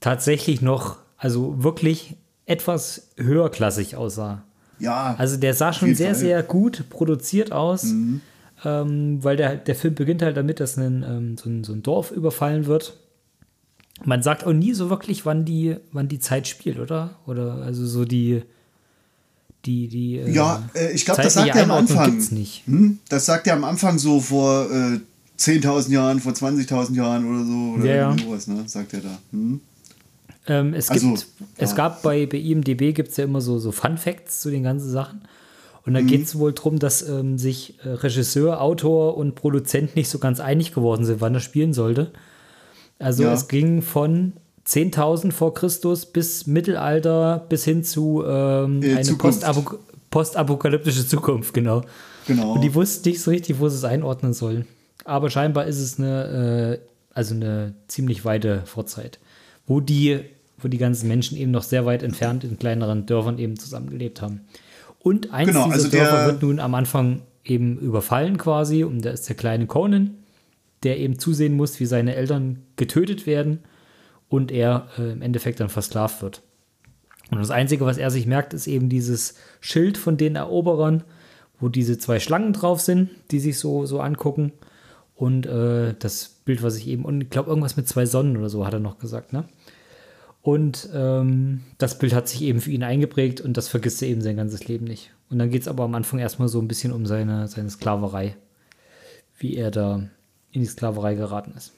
tatsächlich 0.00 0.62
noch, 0.62 0.96
also 1.18 1.62
wirklich 1.62 2.16
etwas 2.46 3.10
höherklassig 3.18 3.96
aussah. 3.96 4.44
Ja. 4.78 5.14
Also 5.18 5.36
der 5.36 5.52
sah 5.52 5.74
schon 5.74 5.94
sehr, 5.94 6.14
Fall. 6.14 6.16
Mhm. 6.16 6.20
sehr 6.20 6.42
gut 6.42 6.84
produziert 6.88 7.52
aus, 7.52 7.84
ähm, 8.64 9.22
weil 9.22 9.36
der, 9.36 9.56
der 9.56 9.74
Film 9.74 9.94
beginnt 9.94 10.22
halt 10.22 10.38
damit, 10.38 10.58
dass 10.58 10.78
ein, 10.78 11.04
ähm, 11.06 11.36
so, 11.36 11.50
ein, 11.50 11.64
so 11.64 11.74
ein 11.74 11.82
Dorf 11.82 12.12
überfallen 12.12 12.64
wird. 12.64 12.96
Man 14.04 14.22
sagt 14.22 14.46
auch 14.46 14.54
nie 14.54 14.72
so 14.72 14.88
wirklich, 14.88 15.26
wann 15.26 15.44
die, 15.44 15.76
wann 15.92 16.08
die 16.08 16.18
Zeit 16.18 16.48
spielt, 16.48 16.78
oder? 16.78 17.16
Oder 17.26 17.56
also 17.56 17.84
so 17.84 18.06
die, 18.06 18.42
die, 19.64 19.88
die. 19.88 20.18
äh, 20.18 20.30
ja, 20.30 20.62
äh, 20.74 20.92
ich 20.92 21.04
glaube, 21.04 21.22
das 21.22 21.34
sagt 21.34 21.54
er 21.54 21.62
am 21.62 21.70
Anfang. 21.70 22.10
gibt's 22.12 22.30
nicht. 22.30 22.66
Hm? 22.66 22.98
Das 23.08 23.26
sagt 23.26 23.46
er 23.46 23.54
am 23.54 23.64
Anfang 23.64 23.98
so 23.98 24.20
vor 24.20 24.70
äh, 24.70 25.00
10.000 25.38 25.90
Jahren, 25.90 26.20
vor 26.20 26.32
20.000 26.32 26.94
Jahren 26.94 27.28
oder 27.28 27.44
so. 27.44 27.74
Oder 27.76 27.94
Ja, 27.94 28.16
sowas, 28.18 28.46
ne? 28.46 28.64
Sagt 28.66 28.94
er 28.94 29.00
da. 29.00 29.18
Hm? 29.32 29.60
Ähm, 30.46 30.74
es 30.74 30.90
Also, 30.90 31.10
gibt, 31.10 31.26
es 31.56 31.70
ja. 31.70 31.76
gab 31.76 32.02
bei, 32.02 32.26
bei 32.26 32.38
IMDB 32.38 32.92
gibt 32.94 33.10
es 33.10 33.16
ja 33.16 33.24
immer 33.24 33.40
so, 33.40 33.58
so 33.58 33.72
Fun 33.72 33.96
Facts 33.96 34.40
zu 34.40 34.50
den 34.50 34.62
ganzen 34.62 34.90
Sachen. 34.90 35.22
Und 35.86 35.94
da 35.94 36.00
mhm. 36.00 36.06
geht 36.06 36.24
es 36.24 36.38
wohl 36.38 36.52
darum, 36.52 36.78
dass 36.78 37.06
ähm, 37.06 37.38
sich 37.38 37.74
äh, 37.84 37.88
Regisseur, 37.90 38.60
Autor 38.60 39.16
und 39.16 39.34
Produzent 39.34 39.96
nicht 39.96 40.08
so 40.08 40.18
ganz 40.18 40.40
einig 40.40 40.72
geworden 40.74 41.04
sind, 41.04 41.20
wann 41.20 41.34
er 41.34 41.40
spielen 41.40 41.72
sollte. 41.72 42.12
Also 42.98 43.24
ja. 43.24 43.32
es 43.32 43.48
ging 43.48 43.82
von 43.82 44.34
10.000 44.66 45.32
vor 45.32 45.54
Christus 45.54 46.06
bis 46.06 46.46
Mittelalter 46.46 47.44
bis 47.48 47.64
hin 47.64 47.84
zu 47.84 48.24
ähm, 48.26 48.82
äh, 48.82 48.96
eine 48.96 49.14
Postapok 49.14 49.78
postapokalyptische 50.10 51.06
Zukunft, 51.06 51.52
genau. 51.52 51.82
Genau. 52.28 52.52
Und 52.52 52.60
die 52.60 52.72
wussten 52.74 53.08
nicht 53.08 53.20
so 53.20 53.32
richtig, 53.32 53.58
wo 53.58 53.68
sie 53.68 53.76
es 53.76 53.84
einordnen 53.84 54.32
sollen. 54.32 54.64
Aber 55.04 55.28
scheinbar 55.28 55.66
ist 55.66 55.80
es 55.80 55.98
eine, 55.98 56.78
äh, 56.80 56.86
also 57.12 57.34
eine 57.34 57.74
ziemlich 57.88 58.24
weite 58.24 58.62
Vorzeit, 58.64 59.18
wo 59.66 59.80
die, 59.80 60.20
wo 60.58 60.68
die 60.68 60.78
ganzen 60.78 61.08
Menschen 61.08 61.36
eben 61.36 61.50
noch 61.50 61.64
sehr 61.64 61.84
weit 61.84 62.04
entfernt 62.04 62.44
in 62.44 62.60
kleineren 62.60 63.06
Dörfern 63.06 63.38
eben 63.38 63.58
zusammengelebt 63.58 64.22
haben. 64.22 64.42
Und 65.00 65.34
eins 65.34 65.48
genau, 65.48 65.64
dieser 65.64 65.74
also 65.74 65.88
Dörfer 65.88 66.26
wird 66.26 66.42
nun 66.42 66.60
am 66.60 66.76
Anfang 66.76 67.22
eben 67.44 67.76
überfallen 67.78 68.38
quasi 68.38 68.84
und 68.84 69.04
da 69.04 69.10
ist 69.10 69.28
der 69.28 69.36
kleine 69.36 69.66
Conan, 69.66 70.14
der 70.84 70.98
eben 70.98 71.18
zusehen 71.18 71.56
muss, 71.56 71.80
wie 71.80 71.86
seine 71.86 72.14
Eltern 72.14 72.60
getötet 72.76 73.26
werden 73.26 73.58
und 74.28 74.50
er 74.50 74.88
äh, 74.98 75.12
im 75.12 75.22
Endeffekt 75.22 75.60
dann 75.60 75.68
versklavt 75.68 76.22
wird. 76.22 76.42
Und 77.30 77.38
das 77.38 77.50
Einzige, 77.50 77.86
was 77.86 77.98
er 77.98 78.10
sich 78.10 78.26
merkt, 78.26 78.54
ist 78.54 78.66
eben 78.66 78.88
dieses 78.88 79.34
Schild 79.60 79.96
von 79.96 80.16
den 80.16 80.36
Eroberern, 80.36 81.04
wo 81.58 81.68
diese 81.68 81.98
zwei 81.98 82.20
Schlangen 82.20 82.52
drauf 82.52 82.80
sind, 82.80 83.10
die 83.30 83.40
sich 83.40 83.58
so, 83.58 83.86
so 83.86 84.00
angucken. 84.00 84.52
Und 85.14 85.46
äh, 85.46 85.94
das 85.98 86.28
Bild, 86.44 86.62
was 86.62 86.76
ich 86.76 86.88
eben, 86.88 87.04
und 87.04 87.22
ich 87.22 87.30
glaube, 87.30 87.48
irgendwas 87.48 87.76
mit 87.76 87.88
zwei 87.88 88.04
Sonnen 88.04 88.36
oder 88.36 88.50
so 88.50 88.66
hat 88.66 88.74
er 88.74 88.80
noch 88.80 88.98
gesagt, 88.98 89.32
ne? 89.32 89.44
Und 90.42 90.90
ähm, 90.92 91.62
das 91.78 91.98
Bild 91.98 92.12
hat 92.12 92.28
sich 92.28 92.42
eben 92.42 92.60
für 92.60 92.70
ihn 92.70 92.82
eingeprägt 92.82 93.40
und 93.40 93.56
das 93.56 93.68
vergisst 93.68 94.02
er 94.02 94.08
eben 94.08 94.20
sein 94.20 94.36
ganzes 94.36 94.68
Leben 94.68 94.84
nicht. 94.84 95.10
Und 95.30 95.38
dann 95.38 95.50
geht 95.50 95.62
es 95.62 95.68
aber 95.68 95.84
am 95.84 95.94
Anfang 95.94 96.18
erstmal 96.18 96.48
so 96.48 96.60
ein 96.60 96.68
bisschen 96.68 96.92
um 96.92 97.06
seine, 97.06 97.48
seine 97.48 97.70
Sklaverei, 97.70 98.36
wie 99.38 99.56
er 99.56 99.70
da 99.70 100.06
in 100.52 100.60
die 100.60 100.66
Sklaverei 100.66 101.14
geraten 101.14 101.54
ist. 101.56 101.72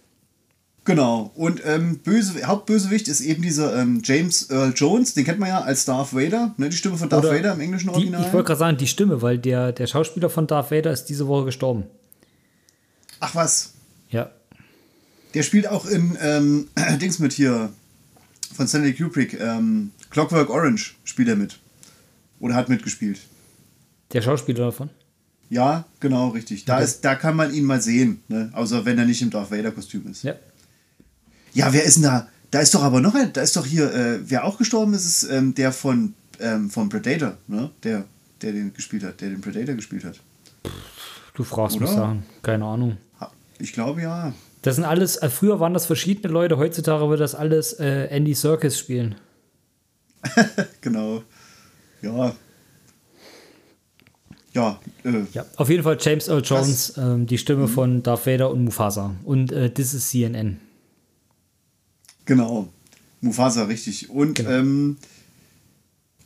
Genau. 0.87 1.33
Und 1.35 1.61
ähm, 1.65 1.99
Böse, 1.99 2.47
Hauptbösewicht 2.47 3.09
ist 3.09 3.21
eben 3.21 3.43
dieser 3.43 3.77
ähm, 3.77 4.03
James 4.05 4.51
Earl 4.51 4.73
Jones, 4.75 5.15
den 5.15 5.25
kennt 5.25 5.41
man 5.41 5.49
ja 5.49 5.61
als 5.61 5.85
Darth 5.85 6.15
Vader, 6.15 6.55
ne? 6.57 6.71
die 6.71 6.77
Stimme 6.77 6.97
von 6.97 7.09
Darth 7.09 7.25
Oder 7.25 7.35
Vader 7.35 7.55
im 7.55 7.61
englischen 7.61 7.91
Original. 7.91 8.21
Die, 8.21 8.29
ich 8.29 8.33
wollte 8.33 8.47
gerade 8.47 8.59
sagen, 8.59 8.79
die 8.79 8.87
Stimme, 8.87 9.21
weil 9.21 9.37
der, 9.37 9.73
der 9.73 9.89
Schauspieler 9.89 10.31
von 10.31 10.47
Darth 10.47 10.71
Vader 10.71 10.93
ist 10.93 11.07
diese 11.07 11.27
Woche 11.27 11.47
gestorben. 11.47 11.85
Ach 13.19 13.35
was. 13.35 13.73
Ja. 14.11 14.31
Der 15.35 15.43
spielt 15.43 15.67
auch 15.67 15.87
in 15.87 16.17
ähm, 16.23 16.69
Dings 17.01 17.19
mit 17.19 17.33
hier 17.33 17.71
von 18.55 18.69
Stanley 18.69 18.95
Kubrick, 18.95 19.39
ähm, 19.41 19.91
Clockwork 20.11 20.51
Orange 20.51 20.95
spielt 21.03 21.29
er 21.29 21.37
mit. 21.37 21.59
Oder 22.39 22.55
hat 22.55 22.69
mitgespielt. 22.69 23.19
Der 24.13 24.23
Schauspieler 24.23 24.67
davon? 24.67 24.91
Ja, 25.51 25.85
genau, 25.99 26.29
richtig. 26.29 26.65
Da, 26.65 26.77
okay. 26.77 26.85
ist, 26.85 27.05
da 27.05 27.17
kann 27.17 27.35
man 27.35 27.53
ihn 27.53 27.65
mal 27.65 27.81
sehen, 27.83 28.23
ne? 28.29 28.51
außer 28.53 28.85
wenn 28.85 28.99
er 28.99 29.05
nicht 29.05 29.21
im 29.23 29.31
Darth 29.31 29.51
Vader-Kostüm 29.51 30.07
ist. 30.09 30.23
Ja. 30.23 30.35
Ja, 31.57 31.73
wer 31.73 31.85
ist 31.85 31.97
denn 31.97 32.03
da? 32.03 32.29
Da 32.51 32.61
ist 32.61 32.75
doch 32.75 32.83
aber 32.83 33.01
noch 33.01 33.15
ein, 33.15 33.33
da 33.33 33.41
ist 33.41 33.57
doch 33.57 33.65
hier, 33.65 33.91
äh, 33.93 34.19
wer 34.29 34.45
auch 34.45 34.59
gestorben 34.59 34.93
ist, 34.93 35.07
ist 35.07 35.31
ähm, 35.31 35.55
der 35.55 35.73
von, 35.73 36.13
ähm, 36.39 36.69
von 36.69 36.91
Predator, 36.91 37.39
ne? 37.49 37.71
Der, 37.83 38.05
der 38.43 38.53
den 38.53 38.75
gespielt 38.75 39.03
hat, 39.03 39.23
der 39.23 39.31
den 39.31 39.41
Predator 39.41 39.75
gespielt 39.75 40.05
hat. 40.05 40.21
Du 41.33 41.45
fragst 41.45 41.77
Oder? 41.77 41.87
mich 41.87 41.95
Sachen, 41.95 42.27
keine 42.43 42.67
Ahnung. 42.67 42.99
Ich 43.59 43.73
glaube 43.73 44.03
ja. 44.03 44.35
Das 44.61 44.77
sind 44.77 44.85
alles, 44.85 45.17
äh, 45.17 45.31
früher 45.31 45.59
waren 45.59 45.73
das 45.73 45.87
verschiedene 45.87 46.31
Leute, 46.31 46.59
heutzutage 46.59 47.09
wird 47.09 47.21
das 47.21 47.35
alles 47.35 47.73
äh, 47.81 48.09
Andy 48.11 48.35
Serkis 48.35 48.79
spielen. 48.79 49.15
genau. 50.83 51.23
Ja. 52.03 52.35
Ja, 54.53 54.79
äh, 55.05 55.23
ja, 55.33 55.47
auf 55.57 55.71
jeden 55.71 55.83
Fall 55.83 55.97
James 55.99 56.29
Earl 56.29 56.43
Jones, 56.45 56.93
ähm, 56.99 57.27
die 57.27 57.39
Stimme 57.39 57.63
mhm. 57.63 57.69
von 57.69 58.03
Darth 58.03 58.27
Vader 58.27 58.51
und 58.51 58.63
Mufasa. 58.63 59.15
Und 59.25 59.53
äh, 59.53 59.71
das 59.71 59.95
ist 59.95 60.11
CNN. 60.11 60.61
Genau. 62.27 62.69
Mufasa, 63.21 63.65
richtig. 63.65 64.11
Und 64.11 64.35
genau. 64.35 64.51
ähm, 64.51 64.97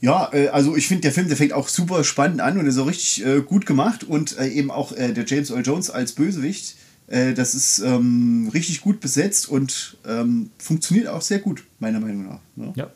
ja, 0.01 0.33
äh, 0.33 0.49
also 0.49 0.77
ich 0.77 0.89
finde, 0.89 1.03
der 1.03 1.13
Film, 1.13 1.29
der 1.29 1.37
fängt 1.37 1.53
auch 1.53 1.69
super 1.69 2.05
spannend 2.05 2.41
an 2.41 2.59
und 2.59 2.67
ist 2.67 2.79
auch 2.79 2.89
richtig 2.89 3.25
äh, 3.25 3.41
gut 3.43 3.67
gemacht. 3.67 4.05
Und 4.05 4.39
äh, 4.39 4.49
eben 4.49 4.71
auch 4.71 4.93
äh, 4.93 5.13
der 5.13 5.25
James 5.27 5.51
Earl 5.51 5.65
Jones 5.65 5.91
als 5.91 6.13
Bösewicht, 6.13 6.77
äh, 7.07 7.35
das 7.35 7.55
ist 7.55 7.81
ähm, 7.81 8.51
richtig 8.53 8.81
gut 8.81 9.01
besetzt 9.01 9.49
und 9.49 9.99
ähm, 10.07 10.51
funktioniert 10.59 11.09
auch 11.09 11.23
sehr 11.23 11.39
gut, 11.39 11.65
meiner 11.79 12.01
Meinung 12.01 12.27
nach. 12.29 12.41
Ne? 12.57 12.73
Ja. 12.77 12.91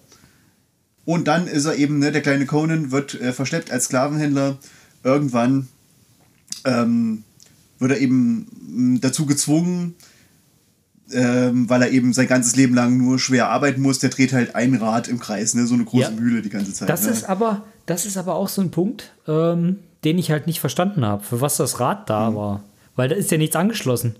Und 1.05 1.29
dann 1.29 1.47
ist 1.47 1.67
er 1.67 1.77
eben, 1.77 1.99
ne, 1.99 2.13
der 2.13 2.23
kleine 2.23 2.47
Conan 2.47 2.91
wird 2.91 3.21
äh, 3.21 3.33
verschleppt 3.33 3.71
als 3.71 3.87
Sklavenhändler. 3.87 4.59
Irgendwann 5.03 5.69
ähm, 6.65 7.25
wird 7.79 7.93
er 7.93 7.99
eben 7.99 8.99
dazu 9.03 9.27
gezwungen, 9.27 9.95
ähm, 11.13 11.69
weil 11.69 11.83
er 11.83 11.91
eben 11.91 12.13
sein 12.13 12.27
ganzes 12.27 12.57
Leben 12.57 12.75
lang 12.75 12.97
nur 12.97 13.19
schwer 13.19 13.49
arbeiten 13.51 13.83
muss. 13.83 13.99
Der 13.99 14.11
dreht 14.11 14.33
halt 14.33 14.55
ein 14.55 14.75
Rad 14.75 15.09
im 15.09 15.19
Kreis, 15.19 15.55
ne? 15.55 15.67
so 15.67 15.75
eine 15.75 15.85
große 15.85 16.03
ja. 16.03 16.11
Mühle 16.11 16.43
die 16.43 16.49
ganze 16.49 16.73
Zeit. 16.73 16.89
Das, 16.89 17.05
ne? 17.05 17.11
ist 17.11 17.29
aber, 17.29 17.63
das 17.87 18.07
ist 18.07 18.17
aber 18.17 18.35
auch 18.35 18.49
so 18.49 18.63
ein 18.63 18.71
Punkt, 18.71 19.13
ähm, 19.29 19.79
den 20.05 20.19
ich 20.19 20.31
halt 20.31 20.47
nicht 20.47 20.61
verstanden 20.61 21.05
habe, 21.05 21.23
für 21.23 21.41
was 21.41 21.57
das 21.57 21.81
Rad 21.81 22.09
da 22.09 22.31
mhm. 22.31 22.37
war. 22.37 22.65
Weil 22.97 23.09
da 23.09 23.17
ist 23.17 23.31
ja 23.31 23.39
nichts 23.39 23.57
angeschlossen. 23.57 24.17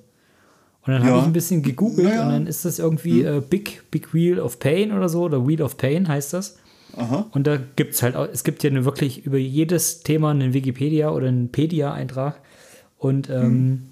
Und 0.87 0.93
dann 0.93 1.03
ja. 1.03 1.09
habe 1.09 1.21
ich 1.21 1.25
ein 1.25 1.33
bisschen 1.33 1.63
gegoogelt 1.63 2.09
naja. 2.09 2.25
und 2.25 2.29
dann 2.31 2.47
ist 2.47 2.65
das 2.65 2.79
irgendwie 2.79 3.23
mhm. 3.23 3.39
äh, 3.39 3.41
Big, 3.41 3.91
Big 3.91 4.13
Wheel 4.13 4.39
of 4.39 4.59
Pain 4.59 4.93
oder 4.93 5.09
so, 5.09 5.23
oder 5.23 5.47
Wheel 5.47 5.63
of 5.63 5.79
Pain 5.79 6.09
heißt 6.09 6.35
das. 6.35 6.59
Aha. 6.97 7.27
Und 7.33 7.47
da 7.47 7.59
gibt 7.77 7.95
es 7.95 8.03
halt 8.03 8.15
auch, 8.17 8.29
es 8.31 8.45
gibt 8.45 8.63
ja 8.63 8.71
eine 8.71 8.85
wirklich 8.85 9.25
über 9.25 9.39
jedes 9.39 10.03
Thema 10.03 10.31
einen 10.31 10.53
Wikipedia 10.53 11.11
oder 11.11 11.29
einen 11.29 11.49
Pedia-Eintrag. 11.49 12.41
Und 12.99 13.31
ähm, 13.31 13.69
mhm. 13.69 13.83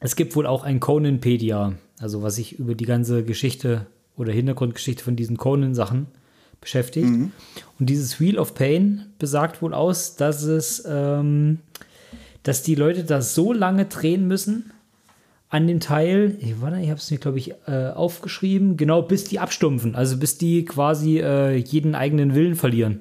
es 0.00 0.16
gibt 0.16 0.36
wohl 0.36 0.46
auch 0.46 0.64
ein 0.64 0.80
Conanpedia. 0.80 1.72
Also 1.98 2.22
was 2.22 2.36
sich 2.36 2.58
über 2.58 2.74
die 2.74 2.84
ganze 2.84 3.24
Geschichte 3.24 3.86
oder 4.16 4.32
Hintergrundgeschichte 4.32 5.02
von 5.02 5.16
diesen 5.16 5.36
Conan-Sachen 5.36 6.06
beschäftigt. 6.60 7.06
Mhm. 7.06 7.32
Und 7.78 7.86
dieses 7.88 8.20
Wheel 8.20 8.38
of 8.38 8.54
Pain 8.54 9.06
besagt 9.18 9.62
wohl 9.62 9.74
aus, 9.74 10.16
dass 10.16 10.42
es, 10.42 10.84
ähm, 10.88 11.60
dass 12.42 12.62
die 12.62 12.74
Leute 12.74 13.04
da 13.04 13.22
so 13.22 13.52
lange 13.52 13.84
drehen 13.84 14.26
müssen 14.26 14.72
an 15.50 15.66
dem 15.66 15.80
Teil, 15.80 16.36
ich, 16.40 16.60
warte, 16.60 16.78
ich 16.80 16.90
habe 16.90 16.98
es 16.98 17.10
mir, 17.10 17.18
glaube 17.18 17.38
ich, 17.38 17.54
äh, 17.66 17.90
aufgeschrieben, 17.90 18.76
genau 18.76 19.02
bis 19.02 19.24
die 19.24 19.38
abstumpfen, 19.38 19.94
also 19.94 20.18
bis 20.18 20.36
die 20.36 20.64
quasi 20.64 21.20
äh, 21.20 21.56
jeden 21.56 21.94
eigenen 21.94 22.34
Willen 22.34 22.54
verlieren. 22.54 23.00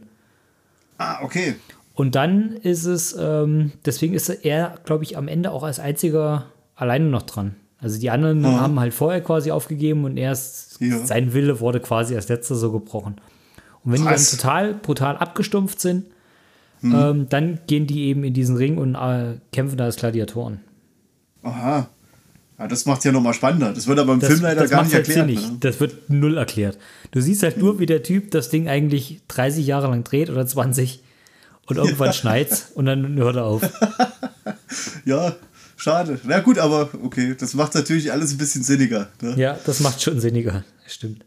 Ah, 0.98 1.24
okay. 1.24 1.56
Und 1.94 2.16
dann 2.16 2.54
ist 2.58 2.86
es, 2.86 3.16
ähm, 3.20 3.72
deswegen 3.86 4.14
ist 4.14 4.30
er, 4.30 4.80
glaube 4.86 5.04
ich, 5.04 5.18
am 5.18 5.28
Ende 5.28 5.52
auch 5.52 5.64
als 5.64 5.80
einziger 5.80 6.46
alleine 6.76 7.06
noch 7.06 7.24
dran. 7.24 7.56
Also 7.80 8.00
die 8.00 8.10
anderen 8.10 8.40
mhm. 8.40 8.60
haben 8.60 8.80
halt 8.80 8.94
vorher 8.94 9.22
quasi 9.22 9.52
aufgegeben 9.52 10.04
und 10.06 10.18
erst 10.18 10.82
ja. 10.82 11.06
sein 11.06 11.34
Wille 11.34 11.60
wurde 11.60 11.80
quasi 11.80 12.16
als 12.16 12.28
letzter 12.28 12.56
so 12.56 12.72
gebrochen. 12.72 13.16
Und 13.84 13.92
wenn 13.92 14.04
Krass. 14.04 14.32
die 14.32 14.38
dann 14.38 14.40
total 14.40 14.74
brutal 14.74 15.18
abgestumpft 15.18 15.80
sind, 15.80 16.06
mhm. 16.82 16.96
ähm, 16.96 17.30
dann 17.30 17.60
gehen 17.68 17.86
die 17.86 18.06
eben 18.06 18.24
in 18.24 18.34
diesen 18.34 18.58
Ring 18.58 18.78
und 18.78 18.96
äh, 18.96 19.36
kämpfen 19.52 19.78
da 19.78 19.86
als 19.86 19.98
Gladiatoren. 19.98 20.60
Aha. 21.44 21.88
Ja, 22.58 22.68
das 22.68 22.88
macht 22.88 23.00
es 23.00 23.04
ja 23.04 23.12
nochmal 23.12 23.36
spannender. 23.36 23.72
Das 23.72 23.86
wird 23.86 24.00
aber 24.00 24.14
im 24.14 24.20
das, 24.20 24.30
Film 24.30 24.42
leider 24.42 24.68
gar 24.68 24.84
nicht 24.84 24.96
halt 24.96 25.08
erklärt. 25.08 25.28
Nicht. 25.28 25.52
Ne? 25.52 25.58
Das 25.60 25.80
wird 25.80 26.10
null 26.10 26.38
erklärt. 26.38 26.80
Du 27.12 27.22
siehst 27.22 27.44
halt 27.44 27.58
mhm. 27.58 27.64
nur, 27.64 27.80
wie 27.80 27.86
der 27.86 28.02
Typ 28.02 28.32
das 28.32 28.50
Ding 28.50 28.68
eigentlich 28.68 29.22
30 29.28 29.66
Jahre 29.68 29.88
lang 29.88 30.04
dreht 30.04 30.32
oder 30.32 30.46
20 30.46 31.04
und 31.68 31.78
irgendwann 31.78 32.08
ja. 32.08 32.14
schneit's 32.14 32.72
und 32.74 32.88
dann 32.88 33.16
hört 33.18 33.36
er 33.36 33.46
auf. 33.46 33.62
ja, 35.06 35.36
Schade. 35.78 36.20
Na 36.24 36.40
gut, 36.40 36.58
aber 36.58 36.90
okay, 37.04 37.36
das 37.40 37.54
macht 37.54 37.76
natürlich 37.76 38.12
alles 38.12 38.32
ein 38.32 38.38
bisschen 38.38 38.64
sinniger. 38.64 39.10
Ne? 39.22 39.36
Ja, 39.38 39.58
das 39.66 39.80
macht 39.80 40.02
schon 40.02 40.20
sinniger. 40.20 40.66
Stimmt. 40.88 41.24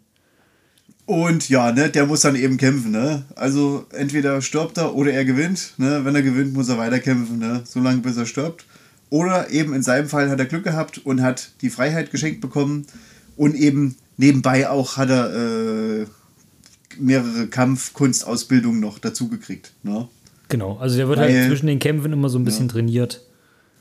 Und 1.07 1.49
ja, 1.49 1.73
ne, 1.73 1.89
der 1.89 2.07
muss 2.07 2.21
dann 2.21 2.37
eben 2.37 2.57
kämpfen, 2.57 2.91
ne? 2.91 3.25
Also 3.37 3.87
entweder 3.93 4.43
stirbt 4.43 4.77
er 4.77 4.95
oder 4.95 5.13
er 5.13 5.25
gewinnt, 5.25 5.75
ne? 5.77 6.05
Wenn 6.05 6.15
er 6.15 6.23
gewinnt, 6.23 6.53
muss 6.53 6.69
er 6.69 6.79
weiterkämpfen, 6.79 7.39
ne? 7.39 7.63
So 7.65 7.81
lange 7.81 8.01
bis 8.01 8.17
er 8.17 8.27
stirbt. 8.27 8.65
Oder 9.09 9.51
eben 9.51 9.73
in 9.73 9.83
seinem 9.83 10.09
Fall 10.09 10.31
hat 10.31 10.39
er 10.39 10.47
Glück 10.47 10.65
gehabt 10.65 10.99
und 10.99 11.23
hat 11.23 11.51
die 11.63 11.71
Freiheit 11.71 12.11
geschenkt 12.11 12.41
bekommen 12.41 12.87
und 13.37 13.55
eben 13.55 13.97
nebenbei 14.17 14.69
auch 14.69 14.97
hat 14.97 15.11
er 15.11 15.35
äh, 15.35 16.07
mehrere 16.99 17.47
Kampfkunstausbildungen 17.49 18.81
noch 18.81 18.99
dazu 18.99 19.29
gekriegt, 19.29 19.73
ne? 19.83 20.09
Genau, 20.49 20.77
also 20.79 20.97
der 20.97 21.09
wird 21.09 21.19
halt 21.19 21.31
Weil, 21.31 21.39
halt 21.39 21.49
zwischen 21.49 21.69
den 21.69 21.79
Kämpfen 21.79 22.13
immer 22.13 22.29
so 22.29 22.39
ein 22.39 22.45
bisschen 22.45 22.67
ja. 22.67 22.73
trainiert. 22.73 23.23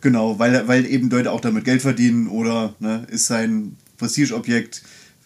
Genau, 0.01 0.39
weil, 0.39 0.67
weil 0.67 0.85
eben 0.85 1.09
Leute 1.09 1.31
auch 1.31 1.41
damit 1.41 1.65
Geld 1.65 1.81
verdienen 1.81 2.27
oder 2.27 2.73
ne, 2.79 3.05
ist 3.09 3.27
sein 3.27 3.75
Prestigeobjekt 3.97 4.81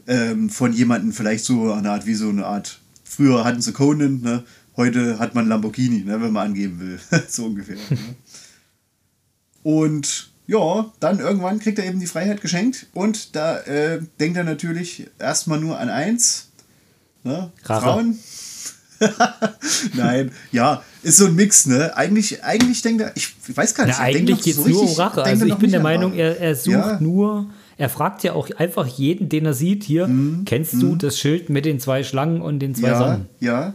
ähm, 0.07 0.49
von 0.49 0.73
jemandem 0.73 1.13
vielleicht 1.13 1.45
so 1.45 1.71
eine 1.71 1.91
Art 1.91 2.05
wie 2.05 2.15
so 2.15 2.29
eine 2.29 2.45
Art. 2.45 2.79
Früher 3.03 3.43
hatten 3.43 3.61
sie 3.61 3.71
Conan, 3.71 4.21
ne? 4.21 4.43
heute 4.75 5.19
hat 5.19 5.35
man 5.35 5.47
Lamborghini, 5.47 6.03
ne, 6.03 6.21
wenn 6.21 6.31
man 6.31 6.47
angeben 6.47 6.79
will. 6.79 6.99
so 7.27 7.45
ungefähr. 7.45 7.75
Ne? 7.75 7.97
Und 9.61 10.31
ja, 10.47 10.91
dann 10.99 11.19
irgendwann 11.19 11.59
kriegt 11.59 11.79
er 11.79 11.85
eben 11.85 11.99
die 11.99 12.07
Freiheit 12.07 12.41
geschenkt 12.41 12.87
und 12.93 13.35
da 13.35 13.59
äh, 13.59 14.01
denkt 14.19 14.37
er 14.37 14.43
natürlich 14.43 15.09
erstmal 15.19 15.59
nur 15.59 15.79
an 15.79 15.89
eins: 15.89 16.49
ne? 17.23 17.51
Frauen. 17.63 18.19
Nein, 19.93 20.31
ja, 20.51 20.83
ist 21.03 21.17
so 21.17 21.25
ein 21.25 21.35
Mix, 21.35 21.65
ne? 21.65 21.95
Eigentlich, 21.95 22.43
eigentlich 22.43 22.81
denkt 22.81 23.01
er, 23.01 23.11
ich 23.15 23.33
weiß 23.53 23.75
gar 23.75 23.85
nicht. 23.85 23.97
Na, 23.97 24.03
eigentlich 24.03 24.41
geht 24.41 24.57
es 24.57 24.65
nur 24.65 24.83
um 24.83 24.93
Rache. 24.93 25.23
Also 25.23 25.45
ich 25.45 25.55
bin 25.55 25.71
der 25.71 25.81
Meinung, 25.81 26.13
er, 26.13 26.39
er 26.39 26.55
sucht 26.55 26.71
ja. 26.71 26.97
nur, 26.99 27.47
er 27.77 27.89
fragt 27.89 28.23
ja 28.23 28.33
auch 28.33 28.49
einfach 28.57 28.87
jeden, 28.87 29.29
den 29.29 29.45
er 29.45 29.53
sieht, 29.53 29.83
hier, 29.83 30.07
mhm. 30.07 30.45
kennst 30.45 30.73
du 30.73 30.93
mhm. 30.93 30.97
das 30.99 31.17
Schild 31.17 31.49
mit 31.49 31.65
den 31.65 31.79
zwei 31.79 32.03
Schlangen 32.03 32.41
und 32.41 32.59
den 32.59 32.75
zwei 32.75 32.89
ja, 32.89 32.97
Sonnen? 32.97 33.25
Ja, 33.39 33.73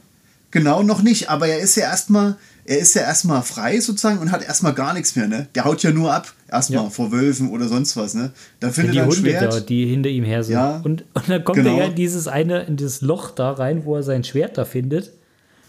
genau, 0.51 0.83
noch 0.83 1.03
nicht, 1.03 1.29
aber 1.29 1.49
er 1.49 1.59
ist 1.59 1.77
ja 1.77 1.85
erstmal, 1.85 2.37
er 2.65 2.79
ist 2.79 2.95
ja 2.95 3.03
erstmal 3.03 3.43
frei 3.43 3.81
sozusagen 3.81 4.19
und 4.19 4.31
hat 4.31 4.43
erstmal 4.43 4.75
gar 4.75 4.95
nichts 4.95 5.17
mehr, 5.17 5.27
ne? 5.27 5.49
Der 5.55 5.65
haut 5.65 5.83
ja 5.83 5.91
nur 5.91 6.13
ab, 6.13 6.33
erstmal 6.51 6.85
ja. 6.85 6.91
vor 6.91 7.13
Wölfen 7.13 7.51
oder 7.51 7.69
sonst 7.69 7.97
was, 7.97 8.15
ne? 8.15 8.31
Da 8.61 8.71
findet 8.71 8.95
ja, 8.95 9.03
die 9.03 9.09
Hunde 9.09 9.31
Schwert. 9.31 9.53
da, 9.53 9.61
die 9.61 9.87
hinter 9.87 10.11
ihm 10.11 10.25
her 10.25 10.45
sind. 10.45 10.55
Ja, 10.55 10.81
und, 10.85 11.05
und 11.15 11.29
dann 11.29 11.45
kommt 11.45 11.59
genau. 11.59 11.73
er 11.73 11.79
ja 11.79 11.85
in 11.87 11.95
dieses 11.95 12.29
eine, 12.29 12.63
in 12.63 12.77
dieses 12.77 13.01
Loch 13.01 13.31
da 13.33 13.53
rein, 13.53 13.85
wo 13.85 13.97
er 13.97 14.03
sein 14.03 14.23
Schwert 14.25 14.57
da 14.57 14.65
findet. 14.65 15.13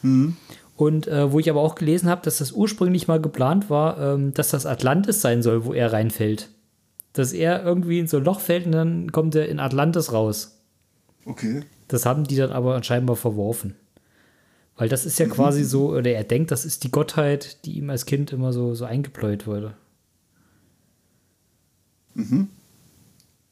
Mhm. 0.02 0.38
Und 0.76 1.08
äh, 1.08 1.32
wo 1.32 1.40
ich 1.40 1.50
aber 1.50 1.62
auch 1.62 1.76
gelesen 1.76 2.10
habe, 2.10 2.22
dass 2.24 2.38
das 2.38 2.54
ursprünglich 2.54 3.08
mal 3.08 3.20
geplant 3.20 3.70
war, 3.70 4.00
ähm, 4.00 4.34
dass 4.34 4.50
das 4.50 4.66
Atlantis 4.66 5.22
sein 5.22 5.42
soll, 5.42 5.66
wo 5.66 5.74
er 5.74 5.92
reinfällt. 5.92 6.50
Dass 7.12 7.34
er 7.34 7.64
irgendwie 7.64 8.00
in 8.00 8.08
so 8.08 8.18
ein 8.18 8.24
Loch 8.24 8.40
fällt 8.40 8.66
und 8.66 8.72
dann 8.72 9.12
kommt 9.12 9.36
er 9.36 9.50
in 9.50 9.60
Atlantis 9.60 10.14
raus. 10.14 10.62
Okay. 11.26 11.64
Das 11.90 12.06
haben 12.06 12.24
die 12.24 12.38
dann 12.38 12.52
aber 12.52 12.76
anscheinend 12.76 13.18
verworfen. 13.18 13.76
Weil 14.78 14.88
das 14.88 15.06
ist 15.06 15.20
ja 15.20 15.26
mhm. 15.26 15.32
quasi 15.32 15.66
so, 15.66 15.90
oder 15.90 16.12
er 16.12 16.24
denkt, 16.24 16.52
das 16.52 16.64
ist 16.64 16.86
die 16.86 16.92
Gottheit, 16.92 17.66
die 17.66 17.74
ihm 17.74 17.90
als 17.90 18.06
Kind 18.06 18.32
immer 18.32 18.54
so, 18.54 18.74
so 18.74 18.86
eingepläut 18.86 19.46
wurde. 19.46 19.74
Mhm. 22.14 22.48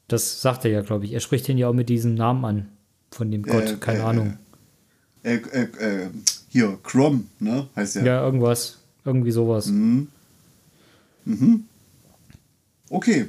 Das 0.08 0.40
sagt 0.40 0.64
er 0.64 0.70
ja, 0.70 0.80
glaube 0.80 1.04
ich. 1.04 1.12
Er 1.12 1.20
spricht 1.20 1.46
ihn 1.50 1.58
ja 1.58 1.68
auch 1.68 1.74
mit 1.74 1.90
diesem 1.90 2.14
Namen 2.14 2.44
an, 2.46 2.68
von 3.10 3.30
dem 3.30 3.42
Gott, 3.42 3.72
äh, 3.72 3.76
keine 3.76 3.98
äh, 3.98 4.02
Ahnung. 4.02 4.38
Äh, 5.22 5.34
äh, 5.36 5.68
äh 5.78 6.10
hier, 6.48 6.78
Crom, 6.82 7.28
ne? 7.38 7.66
Heißt 7.76 7.96
der. 7.96 8.04
Ja, 8.04 8.24
irgendwas. 8.24 8.78
Irgendwie 9.04 9.30
sowas. 9.30 9.66
Mhm. 9.66 10.08
Mhm. 11.24 11.64
Okay. 12.90 13.26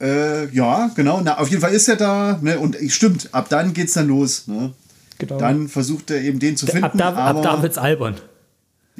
Äh, 0.00 0.48
ja, 0.54 0.90
genau. 0.94 1.20
Na, 1.22 1.38
auf 1.38 1.48
jeden 1.48 1.62
Fall 1.62 1.72
ist 1.72 1.88
er 1.88 1.96
da, 1.96 2.38
ne? 2.42 2.58
Und 2.58 2.76
stimmt, 2.88 3.28
ab 3.32 3.48
dann 3.48 3.72
geht's 3.72 3.92
dann 3.92 4.08
los, 4.08 4.48
ne? 4.48 4.72
Genau. 5.18 5.38
Dann 5.38 5.68
versucht 5.68 6.10
er 6.10 6.20
eben 6.20 6.38
den 6.38 6.56
zu 6.56 6.66
finden. 6.66 6.84
Ab 6.84 6.92
da, 6.96 7.08
aber, 7.08 7.22
ab 7.22 7.42
da 7.42 7.62
wird's 7.62 7.78
albern. 7.78 8.16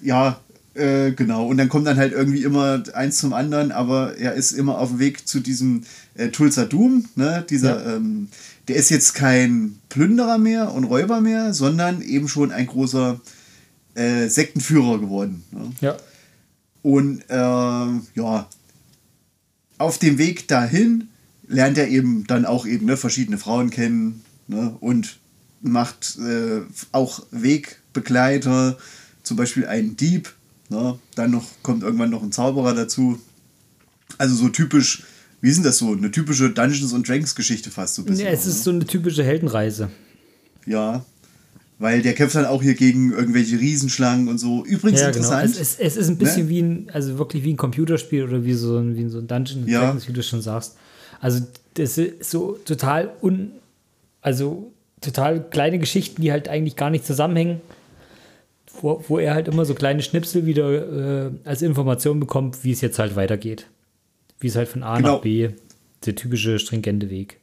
Ja, 0.00 0.38
äh, 0.74 1.12
genau. 1.12 1.46
Und 1.46 1.56
dann 1.56 1.68
kommt 1.68 1.86
dann 1.86 1.96
halt 1.96 2.12
irgendwie 2.12 2.44
immer 2.44 2.82
eins 2.94 3.18
zum 3.18 3.32
anderen, 3.32 3.72
aber 3.72 4.16
er 4.16 4.34
ist 4.34 4.52
immer 4.52 4.78
auf 4.78 4.90
dem 4.90 4.98
Weg 4.98 5.26
zu 5.26 5.40
diesem 5.40 5.82
äh, 6.14 6.28
Tulsa 6.28 6.64
Doom, 6.66 7.06
ne? 7.16 7.44
Dieser, 7.48 7.84
ja. 7.84 7.96
ähm, 7.96 8.28
der 8.68 8.76
ist 8.76 8.90
jetzt 8.90 9.14
kein 9.14 9.78
Plünderer 9.88 10.38
mehr 10.38 10.72
und 10.72 10.84
Räuber 10.84 11.20
mehr, 11.20 11.52
sondern 11.52 12.00
eben 12.02 12.28
schon 12.28 12.50
ein 12.50 12.66
großer 12.66 13.20
äh, 13.94 14.28
Sektenführer 14.28 14.98
geworden. 14.98 15.44
Ne? 15.50 15.72
Ja. 15.80 15.96
Und 16.82 17.22
äh, 17.28 17.38
ja, 18.14 18.48
auf 19.78 19.98
dem 19.98 20.18
Weg 20.18 20.48
dahin 20.48 21.08
lernt 21.46 21.78
er 21.78 21.88
eben 21.88 22.26
dann 22.26 22.46
auch 22.46 22.66
eben 22.66 22.86
ne, 22.86 22.96
verschiedene 22.96 23.38
Frauen 23.38 23.70
kennen 23.70 24.22
ne, 24.48 24.76
und 24.80 25.18
macht 25.60 26.18
äh, 26.18 26.62
auch 26.92 27.24
Wegbegleiter, 27.30 28.78
zum 29.22 29.36
Beispiel 29.36 29.66
einen 29.66 29.96
Dieb. 29.96 30.34
Ne, 30.70 30.98
dann 31.14 31.30
noch 31.30 31.46
kommt 31.62 31.82
irgendwann 31.82 32.10
noch 32.10 32.22
ein 32.22 32.32
Zauberer 32.32 32.74
dazu. 32.74 33.18
Also 34.18 34.34
so 34.34 34.48
typisch 34.48 35.04
wie 35.44 35.50
ist 35.50 35.56
denn 35.56 35.64
das 35.64 35.76
so? 35.76 35.92
Eine 35.92 36.10
typische 36.10 36.48
Dungeons 36.48 36.94
and 36.94 37.06
Dragons 37.06 37.34
Geschichte 37.34 37.70
fast 37.70 37.96
so 37.96 38.02
ein 38.02 38.06
bisschen. 38.06 38.24
Ja, 38.24 38.32
es 38.32 38.46
ist 38.46 38.56
ne? 38.56 38.62
so 38.62 38.70
eine 38.70 38.86
typische 38.86 39.22
Heldenreise. 39.22 39.90
Ja. 40.64 41.04
Weil 41.78 42.00
der 42.00 42.14
kämpft 42.14 42.34
dann 42.34 42.46
auch 42.46 42.62
hier 42.62 42.72
gegen 42.72 43.12
irgendwelche 43.12 43.60
Riesenschlangen 43.60 44.28
und 44.28 44.38
so. 44.38 44.64
Übrigens 44.64 45.02
ja, 45.02 45.10
genau. 45.10 45.18
interessant. 45.18 45.50
Es, 45.50 45.58
es, 45.58 45.78
es, 45.78 45.96
ist 45.98 46.08
ein 46.08 46.16
bisschen 46.16 46.44
ne? 46.44 46.48
wie 46.48 46.62
ein, 46.62 46.90
also 46.94 47.18
wirklich 47.18 47.44
wie 47.44 47.52
ein 47.52 47.58
Computerspiel 47.58 48.24
oder 48.24 48.42
wie 48.46 48.54
so 48.54 48.78
ein, 48.78 48.96
wie 48.96 49.06
so 49.06 49.18
ein 49.18 49.26
Dungeon 49.26 49.68
ja. 49.68 49.80
Dragons, 49.80 50.08
wie 50.08 50.14
du 50.14 50.22
schon 50.22 50.40
sagst. 50.40 50.78
Also 51.20 51.40
das 51.74 51.98
ist 51.98 52.30
so 52.30 52.58
total 52.64 53.10
un, 53.20 53.52
also 54.22 54.72
total 55.02 55.46
kleine 55.50 55.78
Geschichten, 55.78 56.22
die 56.22 56.32
halt 56.32 56.48
eigentlich 56.48 56.76
gar 56.76 56.88
nicht 56.88 57.04
zusammenhängen, 57.04 57.60
wo, 58.80 59.04
wo 59.08 59.18
er 59.18 59.34
halt 59.34 59.48
immer 59.48 59.66
so 59.66 59.74
kleine 59.74 60.00
Schnipsel 60.00 60.46
wieder 60.46 61.26
äh, 61.26 61.30
als 61.44 61.60
Information 61.60 62.18
bekommt, 62.18 62.64
wie 62.64 62.72
es 62.72 62.80
jetzt 62.80 62.98
halt 62.98 63.14
weitergeht. 63.14 63.66
Wie 64.44 64.48
es 64.48 64.56
halt 64.56 64.68
von 64.68 64.82
A 64.82 64.98
genau. 64.98 65.14
nach 65.14 65.22
B, 65.22 65.48
der 66.04 66.14
typische 66.16 66.58
stringente 66.58 67.08
Weg. 67.08 67.40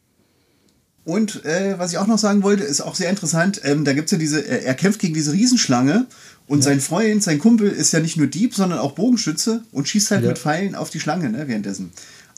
Und 1.04 1.44
äh, 1.46 1.80
was 1.80 1.92
ich 1.92 1.98
auch 1.98 2.06
noch 2.06 2.20
sagen 2.20 2.44
wollte, 2.44 2.62
ist 2.62 2.80
auch 2.80 2.94
sehr 2.94 3.10
interessant. 3.10 3.60
Ähm, 3.64 3.86
da 3.86 3.94
gibt 3.94 4.06
es 4.06 4.12
ja 4.12 4.20
diese, 4.20 4.40
äh, 4.40 4.64
er 4.64 4.76
kämpft 4.76 5.00
gegen 5.00 5.16
diese 5.16 5.34
Riesenschlange 5.34 6.06
und 6.46 6.60
ja. 6.60 6.66
sein 6.66 6.80
Freund, 6.80 7.24
sein 7.24 7.40
Kumpel 7.40 7.72
ist 7.72 7.92
ja 7.92 8.02
nicht 8.02 8.18
nur 8.18 8.28
Dieb, 8.28 8.54
sondern 8.54 8.78
auch 8.78 8.92
Bogenschütze 8.92 9.64
und 9.72 9.88
schießt 9.88 10.12
halt 10.12 10.22
ja. 10.22 10.28
mit 10.28 10.38
Pfeilen 10.38 10.76
auf 10.76 10.92
die 10.92 11.00
Schlange 11.00 11.32
ne, 11.32 11.48
währenddessen. 11.48 11.92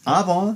Aber 0.05 0.55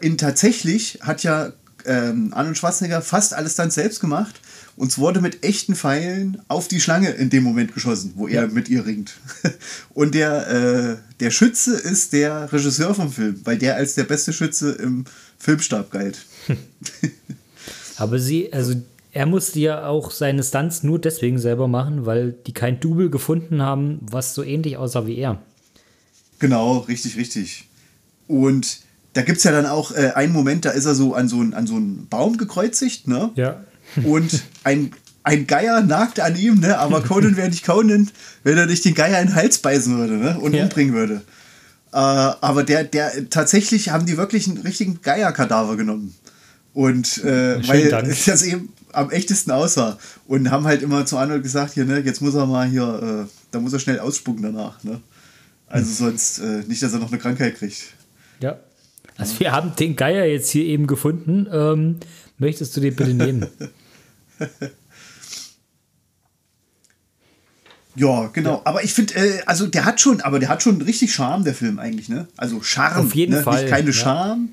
in 0.00 0.18
tatsächlich 0.18 0.98
hat 1.02 1.22
ja 1.22 1.52
ähm, 1.84 2.34
Arnold 2.34 2.58
Schwarzenegger 2.58 3.00
fast 3.00 3.32
alles 3.32 3.54
dann 3.54 3.70
selbst 3.70 4.00
gemacht 4.00 4.40
und 4.76 4.88
es 4.92 4.98
wurde 4.98 5.22
mit 5.22 5.42
echten 5.42 5.74
Pfeilen 5.74 6.42
auf 6.48 6.68
die 6.68 6.80
Schlange 6.80 7.08
in 7.10 7.30
dem 7.30 7.42
Moment 7.42 7.72
geschossen, 7.72 8.12
wo 8.16 8.28
er 8.28 8.42
ja. 8.42 8.46
mit 8.46 8.68
ihr 8.68 8.84
ringt. 8.84 9.14
Und 9.94 10.14
der, 10.14 10.48
äh, 10.48 10.96
der 11.18 11.30
Schütze 11.30 11.76
ist 11.76 12.12
der 12.12 12.52
Regisseur 12.52 12.94
vom 12.94 13.10
Film, 13.10 13.40
weil 13.44 13.56
der 13.56 13.76
als 13.76 13.94
der 13.94 14.04
beste 14.04 14.34
Schütze 14.34 14.72
im 14.72 15.06
Filmstab 15.38 15.90
galt. 15.90 16.18
Aber 17.96 18.18
sie, 18.18 18.52
also 18.52 18.74
er 19.12 19.24
musste 19.24 19.58
ja 19.60 19.86
auch 19.86 20.10
seine 20.10 20.42
Stunts 20.42 20.82
nur 20.82 20.98
deswegen 20.98 21.38
selber 21.38 21.68
machen, 21.68 22.04
weil 22.04 22.32
die 22.46 22.52
kein 22.52 22.78
Double 22.78 23.08
gefunden 23.08 23.62
haben, 23.62 24.00
was 24.02 24.34
so 24.34 24.42
ähnlich 24.42 24.76
aussah 24.76 25.06
wie 25.06 25.16
er. 25.16 25.40
Genau, 26.38 26.80
richtig, 26.80 27.16
richtig. 27.16 27.66
Und 28.28 28.80
da 29.14 29.22
gibt 29.22 29.38
es 29.38 29.44
ja 29.44 29.52
dann 29.52 29.64
auch 29.64 29.92
äh, 29.92 30.12
einen 30.14 30.34
Moment, 30.34 30.66
da 30.66 30.70
ist 30.70 30.84
er 30.84 30.94
so 30.94 31.14
an 31.14 31.30
so, 31.30 31.40
an 31.40 31.66
so 31.66 31.76
einen 31.76 32.08
Baum 32.08 32.36
gekreuzigt, 32.36 33.08
ne? 33.08 33.30
Ja 33.36 33.64
und 34.04 34.42
ein, 34.64 34.92
ein 35.22 35.46
Geier 35.46 35.82
nagt 35.82 36.20
an 36.20 36.36
ihm, 36.36 36.60
ne? 36.60 36.78
aber 36.78 37.02
Conan 37.02 37.36
wäre 37.36 37.48
nicht 37.48 37.64
Conan, 37.64 38.10
wenn 38.44 38.56
er 38.56 38.66
nicht 38.66 38.84
den 38.84 38.94
Geier 38.94 39.20
in 39.20 39.28
den 39.28 39.34
Hals 39.34 39.58
beißen 39.58 39.96
würde 39.98 40.14
ne? 40.14 40.38
und 40.38 40.54
ja. 40.54 40.62
umbringen 40.62 40.94
würde. 40.94 41.22
Äh, 41.92 41.96
aber 41.96 42.62
der, 42.62 42.84
der, 42.84 43.30
tatsächlich 43.30 43.90
haben 43.90 44.06
die 44.06 44.16
wirklich 44.16 44.46
einen 44.48 44.58
richtigen 44.58 45.00
Geierkadaver 45.02 45.76
genommen. 45.76 46.14
Und 46.74 47.24
äh, 47.24 47.66
weil 47.66 47.88
Dank. 47.88 48.14
das 48.26 48.42
eben 48.42 48.68
am 48.92 49.10
echtesten 49.10 49.50
aussah. 49.50 49.98
Und 50.26 50.50
haben 50.50 50.66
halt 50.66 50.82
immer 50.82 51.06
zu 51.06 51.16
Arnold 51.16 51.42
gesagt, 51.42 51.74
hier, 51.74 51.86
ne, 51.86 52.00
jetzt 52.00 52.20
muss 52.20 52.34
er 52.34 52.46
mal 52.46 52.68
hier, 52.68 53.26
äh, 53.26 53.30
da 53.50 53.60
muss 53.60 53.72
er 53.72 53.78
schnell 53.78 53.98
ausspucken 53.98 54.42
danach. 54.42 54.84
Ne? 54.84 55.00
Also 55.68 55.90
sonst 56.04 56.38
äh, 56.38 56.62
nicht, 56.66 56.82
dass 56.82 56.92
er 56.92 56.98
noch 56.98 57.10
eine 57.10 57.18
Krankheit 57.18 57.56
kriegt. 57.56 57.94
Ja. 58.40 58.58
Also 59.16 59.40
wir 59.40 59.52
haben 59.52 59.74
den 59.76 59.96
Geier 59.96 60.26
jetzt 60.26 60.50
hier 60.50 60.64
eben 60.64 60.86
gefunden. 60.86 61.46
Ähm, 61.50 61.96
möchtest 62.38 62.76
du 62.76 62.80
den 62.80 62.94
bitte 62.94 63.14
nehmen? 63.14 63.46
Ja, 67.96 68.28
genau. 68.32 68.56
Ja. 68.56 68.62
Aber 68.64 68.84
ich 68.84 68.92
finde, 68.92 69.14
äh, 69.14 69.42
also 69.46 69.66
der 69.66 69.84
hat 69.84 70.00
schon, 70.00 70.20
aber 70.20 70.38
der 70.38 70.50
hat 70.50 70.62
schon 70.62 70.80
richtig 70.82 71.14
Charme, 71.14 71.44
der 71.44 71.54
Film 71.54 71.78
eigentlich, 71.78 72.08
ne? 72.08 72.28
Also 72.36 72.62
Charme. 72.62 73.06
Auf 73.06 73.14
jeden 73.14 73.34
ne? 73.34 73.42
Fall. 73.42 73.62
Nicht 73.62 73.70
keine 73.70 73.86
ja. 73.86 73.92
Charme. 73.92 74.48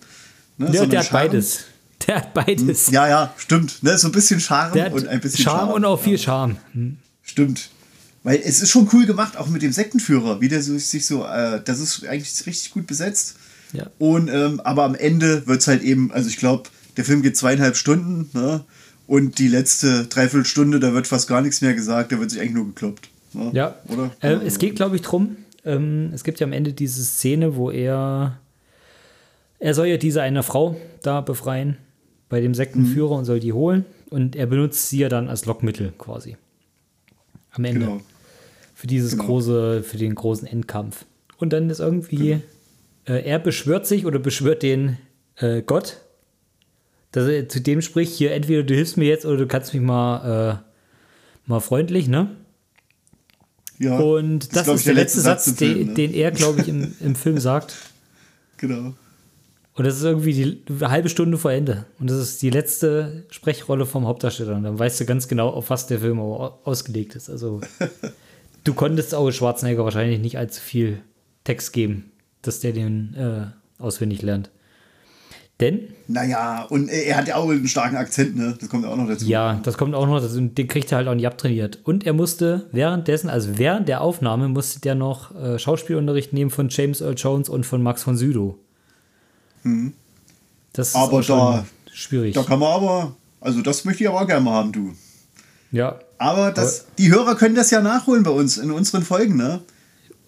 Ne? 0.58 0.72
Ja, 0.72 0.86
der 0.86 1.00
hat 1.00 1.08
Charme. 1.08 1.30
beides. 1.30 1.60
Der 2.08 2.16
hat 2.18 2.34
beides. 2.34 2.88
Hm, 2.88 2.94
ja, 2.94 3.08
ja, 3.08 3.34
stimmt. 3.38 3.84
Ne? 3.84 3.98
So 3.98 4.08
ein 4.08 4.12
bisschen 4.12 4.40
Charme 4.40 4.94
und 4.94 5.08
ein 5.08 5.22
bisschen 5.22 5.44
Charme. 5.44 5.60
Charme 5.60 5.74
und 5.74 5.86
auch 5.86 6.02
viel 6.02 6.18
Charme. 6.18 6.58
Hm. 6.74 6.98
Stimmt. 7.22 7.70
Weil 8.24 8.42
es 8.44 8.62
ist 8.62 8.70
schon 8.70 8.90
cool 8.94 9.06
gemacht, 9.06 9.38
auch 9.38 9.48
mit 9.48 9.62
dem 9.62 9.74
Sektenführer, 9.74 10.40
wie 10.40 10.48
der 10.48 10.62
so, 10.62 10.78
sich 10.78 11.06
so, 11.06 11.26
äh, 11.26 11.62
das 11.64 11.80
ist 11.80 12.06
eigentlich 12.06 12.46
richtig 12.46 12.72
gut 12.72 12.88
besetzt. 12.88 13.36
Ja. 13.74 13.88
Und, 14.00 14.30
ähm, 14.30 14.62
aber 14.62 14.84
am 14.84 14.96
Ende 14.96 15.48
wird 15.48 15.62
es 15.62 15.68
halt 15.68 15.82
eben, 15.82 16.12
also 16.14 16.30
ich 16.30 16.38
glaube, 16.38 16.70
der 16.96 17.04
Film 17.04 17.22
geht 17.22 17.36
zweieinhalb 17.36 17.76
Stunden, 17.76 18.30
ne? 18.34 18.64
Und 19.06 19.40
die 19.40 19.48
letzte 19.48 20.06
Dreiviertelstunde, 20.06 20.80
da 20.80 20.94
wird 20.94 21.08
fast 21.08 21.28
gar 21.28 21.42
nichts 21.42 21.62
mehr 21.62 21.74
gesagt, 21.74 22.12
da 22.12 22.20
wird 22.20 22.32
sich 22.32 22.40
eigentlich 22.40 22.54
nur 22.54 22.68
gekloppt. 22.68 23.10
Ne? 23.34 23.52
Ja. 23.54 23.76
Oder? 23.90 24.12
Äh, 24.22 24.46
es 24.46 24.60
geht, 24.60 24.76
glaube 24.76 24.96
ich, 24.96 25.02
drum. 25.02 25.38
Ähm, 25.66 26.12
es 26.14 26.24
gibt 26.24 26.40
ja 26.40 26.48
am 26.48 26.54
Ende 26.54 26.74
diese 26.74 27.04
Szene, 27.04 27.56
wo 27.56 27.72
er. 27.72 28.40
Er 29.60 29.74
soll 29.74 29.88
ja 29.88 29.98
diese 29.98 30.22
eine 30.22 30.44
Frau 30.44 30.76
da 31.04 31.22
befreien 31.22 31.78
bei 32.28 32.42
dem 32.42 32.54
Sektenführer 32.54 33.14
mhm. 33.14 33.20
und 33.20 33.26
soll 33.26 33.40
die 33.40 33.54
holen. 33.54 33.86
Und 34.10 34.36
er 34.36 34.46
benutzt 34.46 34.90
sie 34.90 35.00
ja 35.00 35.10
dann 35.10 35.30
als 35.30 35.46
Lockmittel 35.46 35.94
quasi. 35.98 36.38
Am 37.52 37.64
Ende. 37.66 37.86
Genau. 37.86 38.02
Für 38.76 38.88
dieses 38.88 39.12
genau. 39.12 39.26
große, 39.26 39.84
für 39.84 39.98
den 39.98 40.16
großen 40.16 40.48
Endkampf. 40.48 41.06
Und 41.38 41.54
dann 41.54 41.70
ist 41.70 41.80
irgendwie, 41.80 42.42
genau. 43.06 43.20
äh, 43.20 43.24
er 43.24 43.40
beschwört 43.40 43.88
sich 43.88 44.06
oder 44.06 44.20
beschwört 44.20 44.64
den 44.64 44.98
äh, 45.38 45.62
Gott, 45.62 45.98
dass 47.14 47.28
er 47.28 47.48
zu 47.48 47.62
dem 47.62 47.82
spricht, 47.82 48.14
hier 48.14 48.34
entweder 48.34 48.64
du 48.64 48.74
hilfst 48.74 48.98
mir 48.98 49.08
jetzt 49.08 49.26
oder 49.26 49.38
du 49.38 49.48
kannst 49.48 49.74
mich 49.74 49.82
mal, 49.82 50.60
äh, 50.60 51.50
mal 51.50 51.60
freundlich, 51.62 52.08
ne? 52.08 52.36
Ja. 53.80 53.98
Und 54.00 54.56
das, 54.56 54.66
das 54.66 54.68
ist, 54.68 54.74
ist 54.76 54.88
der, 54.88 54.94
letzte 54.96 55.22
Satz, 55.22 55.46
Satz 55.46 55.56
den, 55.56 55.76
Film, 55.76 55.88
ne? 55.90 55.94
den, 55.94 56.14
er, 56.14 56.32
glaube 56.32 56.62
ich, 56.62 56.68
im, 56.68 56.94
im 57.00 57.16
Film 57.16 57.38
sagt. 57.40 57.76
Genau. 58.58 58.94
Und 59.76 59.88
das 59.88 59.98
ist 59.98 60.04
irgendwie 60.04 60.34
die 60.34 60.62
eine 60.70 60.90
halbe 60.90 61.10
Stunde 61.10 61.38
vor 61.38 61.52
Ende. 61.52 61.86
Und 62.00 62.10
das 62.10 62.18
ist 62.18 62.42
die 62.42 62.50
letzte 62.50 63.26
Sprechrolle 63.30 63.86
vom 63.86 64.06
Hauptdarsteller. 64.06 64.56
Und 64.56 64.64
dann 64.64 64.78
weißt 64.78 65.00
du 65.00 65.06
ganz 65.06 65.28
genau, 65.28 65.50
auf 65.50 65.70
was 65.70 65.88
der 65.88 66.00
Film 66.00 66.20
ausgelegt 66.20 67.16
ist. 67.16 67.30
Also, 67.30 67.62
du 68.64 68.74
konntest 68.74 69.16
auch 69.16 69.30
Schwarzenegger 69.32 69.84
wahrscheinlich 69.84 70.20
nicht 70.20 70.38
allzu 70.38 70.62
viel 70.62 71.00
Text 71.44 71.74
geben, 71.74 72.12
dass 72.42 72.60
der 72.60 72.74
den 72.74 73.16
äh, 73.16 73.46
auswendig 73.82 74.22
lernt. 74.22 74.50
Denn? 75.64 75.88
Naja, 76.10 76.64
und 76.64 76.90
er 76.90 77.16
hat 77.16 77.30
ja 77.30 77.38
auch 77.38 77.50
einen 77.50 77.66
starken 77.70 77.96
Akzent, 77.96 78.36
ne? 78.36 78.58
Das 78.60 78.68
kommt 78.68 78.86
auch 78.86 78.98
noch 78.98 79.08
dazu. 79.08 79.26
Ja, 79.26 79.62
das 79.64 79.78
kommt 79.78 79.96
auch 79.96 80.06
noch 80.06 80.20
dazu. 80.20 80.42
Den 80.42 80.68
kriegt 80.68 80.92
er 80.92 80.98
halt 80.98 81.08
auch 81.08 81.16
nicht 81.16 81.26
abtrainiert. 81.26 81.80
Und 81.86 82.06
er 82.06 82.12
musste 82.12 82.68
währenddessen, 82.74 83.30
also 83.30 83.58
während 83.58 83.88
der 83.88 84.02
Aufnahme, 84.02 84.50
musste 84.50 84.82
der 84.82 84.96
noch 84.96 85.34
äh, 85.34 85.58
Schauspielunterricht 85.58 86.34
nehmen 86.34 86.52
von 86.52 86.68
James 86.70 87.00
Earl 87.00 87.16
Jones 87.16 87.48
und 87.48 87.66
von 87.66 87.82
Max 87.82 88.04
von 88.04 88.18
Sydow. 88.18 88.58
Mhm. 89.64 89.94
Das 90.74 90.90
ist 90.90 90.96
aber 90.98 91.22
da, 91.22 91.66
schwierig. 91.94 92.36
Da 92.36 92.44
kann 92.44 92.60
man 92.60 92.74
aber, 92.74 93.16
also 93.40 93.62
das 93.62 93.86
möchte 93.86 94.04
ich 94.04 94.10
aber 94.10 94.20
auch 94.20 94.28
gerne 94.28 94.44
mal 94.44 94.56
haben, 94.56 94.74
du. 94.74 94.92
Ja. 95.72 95.98
Aber, 96.18 96.52
das, 96.52 96.82
aber 96.82 96.90
die 96.98 97.10
Hörer 97.10 97.36
können 97.36 97.56
das 97.56 97.72
ja 97.72 97.82
nachholen 97.82 98.24
bei 98.24 98.32
uns 98.32 98.58
in 98.58 98.70
unseren 98.70 99.04
Folgen, 99.04 99.38
ne? 99.38 99.62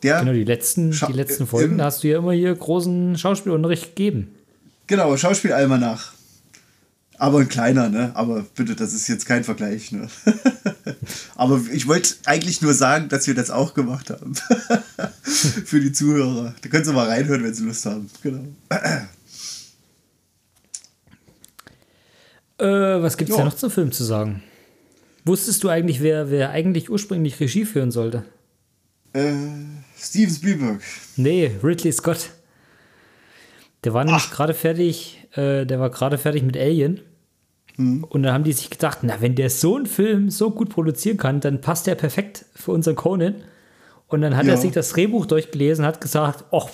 Der 0.01 0.19
genau, 0.19 0.33
die 0.33 0.43
letzten, 0.45 0.91
die 0.91 1.13
letzten 1.13 1.47
Folgen, 1.47 1.77
da 1.77 1.85
hast 1.85 2.03
du 2.03 2.07
ja 2.07 2.19
immer 2.19 2.31
hier 2.31 2.53
großen 2.55 3.17
Schauspielunterricht 3.17 3.95
gegeben. 3.95 4.34
Genau, 4.87 5.15
Schauspielalmanach. 5.17 6.13
Aber 7.17 7.39
ein 7.39 7.47
kleiner, 7.47 7.89
ne? 7.89 8.11
Aber 8.13 8.45
bitte, 8.55 8.75
das 8.75 8.93
ist 8.93 9.07
jetzt 9.07 9.25
kein 9.25 9.43
Vergleich, 9.43 9.91
ne? 9.91 10.09
Aber 11.35 11.61
ich 11.71 11.87
wollte 11.87 12.15
eigentlich 12.25 12.61
nur 12.61 12.73
sagen, 12.73 13.07
dass 13.07 13.25
wir 13.27 13.33
das 13.33 13.51
auch 13.51 13.73
gemacht 13.73 14.09
haben. 14.09 14.35
Für 15.23 15.79
die 15.79 15.93
Zuhörer. 15.93 16.53
Da 16.61 16.69
können 16.69 16.83
sie 16.83 16.91
mal 16.91 17.07
reinhören, 17.07 17.43
wenn 17.43 17.53
sie 17.53 17.63
Lust 17.63 17.85
haben. 17.85 18.09
Genau. 18.21 18.43
Äh, 22.57 23.01
was 23.01 23.15
gibt 23.17 23.31
es 23.31 23.37
ja. 23.37 23.45
noch 23.45 23.55
zum 23.55 23.71
Film 23.71 23.91
zu 23.91 24.03
sagen? 24.03 24.43
Wusstest 25.23 25.63
du 25.63 25.69
eigentlich, 25.69 26.01
wer, 26.01 26.29
wer 26.29 26.49
eigentlich 26.49 26.89
ursprünglich 26.89 27.39
Regie 27.39 27.65
führen 27.65 27.91
sollte? 27.91 28.25
Äh, 29.13 29.33
Steven 29.97 30.33
Spielberg. 30.33 30.81
Nee, 31.15 31.51
Ridley 31.63 31.93
Scott. 31.93 32.29
Der 33.85 33.93
war 33.93 34.03
nämlich 34.03 34.31
gerade 34.31 34.55
fertig, 34.55 35.27
äh, 35.35 35.65
der 35.65 35.79
war 35.79 35.91
gerade 35.91 36.17
fertig 36.17 36.43
mit 36.43 36.57
Alien. 36.57 37.01
Mhm. 37.77 38.03
Und 38.03 38.23
dann 38.23 38.33
haben 38.33 38.43
die 38.43 38.51
sich 38.51 38.71
gedacht, 38.71 38.99
na, 39.03 39.21
wenn 39.21 39.35
der 39.35 39.51
so 39.51 39.75
einen 39.75 39.85
Film 39.85 40.31
so 40.31 40.49
gut 40.49 40.69
produzieren 40.69 41.17
kann, 41.17 41.39
dann 41.39 41.61
passt 41.61 41.85
der 41.85 41.95
perfekt 41.95 42.45
für 42.55 42.71
unseren 42.71 42.95
Conan. 42.95 43.35
Und 44.07 44.21
dann 44.21 44.35
hat 44.35 44.45
ja. 44.45 44.53
er 44.53 44.57
sich 44.57 44.71
das 44.71 44.89
Drehbuch 44.89 45.27
durchgelesen, 45.27 45.85
hat 45.85 46.01
gesagt, 46.01 46.45
ach, 46.51 46.67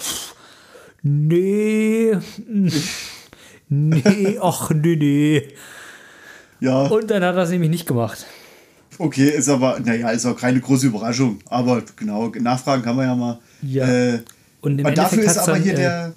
nee, 1.01 2.15
nee, 3.67 4.37
ach, 4.41 4.69
nee, 4.69 4.95
nee. 4.95 5.47
Ja. 6.61 6.83
Und 6.83 7.11
dann 7.11 7.23
hat 7.23 7.35
er 7.35 7.43
es 7.43 7.49
nämlich 7.49 7.71
nicht 7.71 7.87
gemacht. 7.87 8.25
Okay, 8.97 9.29
ist 9.29 9.49
aber, 9.49 9.79
naja, 9.79 10.11
ist 10.11 10.25
auch 10.25 10.37
keine 10.37 10.61
große 10.61 10.87
Überraschung. 10.87 11.39
Aber 11.47 11.83
genau, 11.95 12.27
nachfragen 12.39 12.83
kann 12.83 12.95
man 12.95 13.05
ja 13.07 13.15
mal. 13.15 13.39
Ja. 13.63 13.87
Äh, 13.87 14.19
und 14.61 14.77
dafür 14.95 15.23
ist 15.23 15.37
aber 15.39 15.57
hier 15.57 15.73
äh, 15.73 15.77
der. 15.77 16.13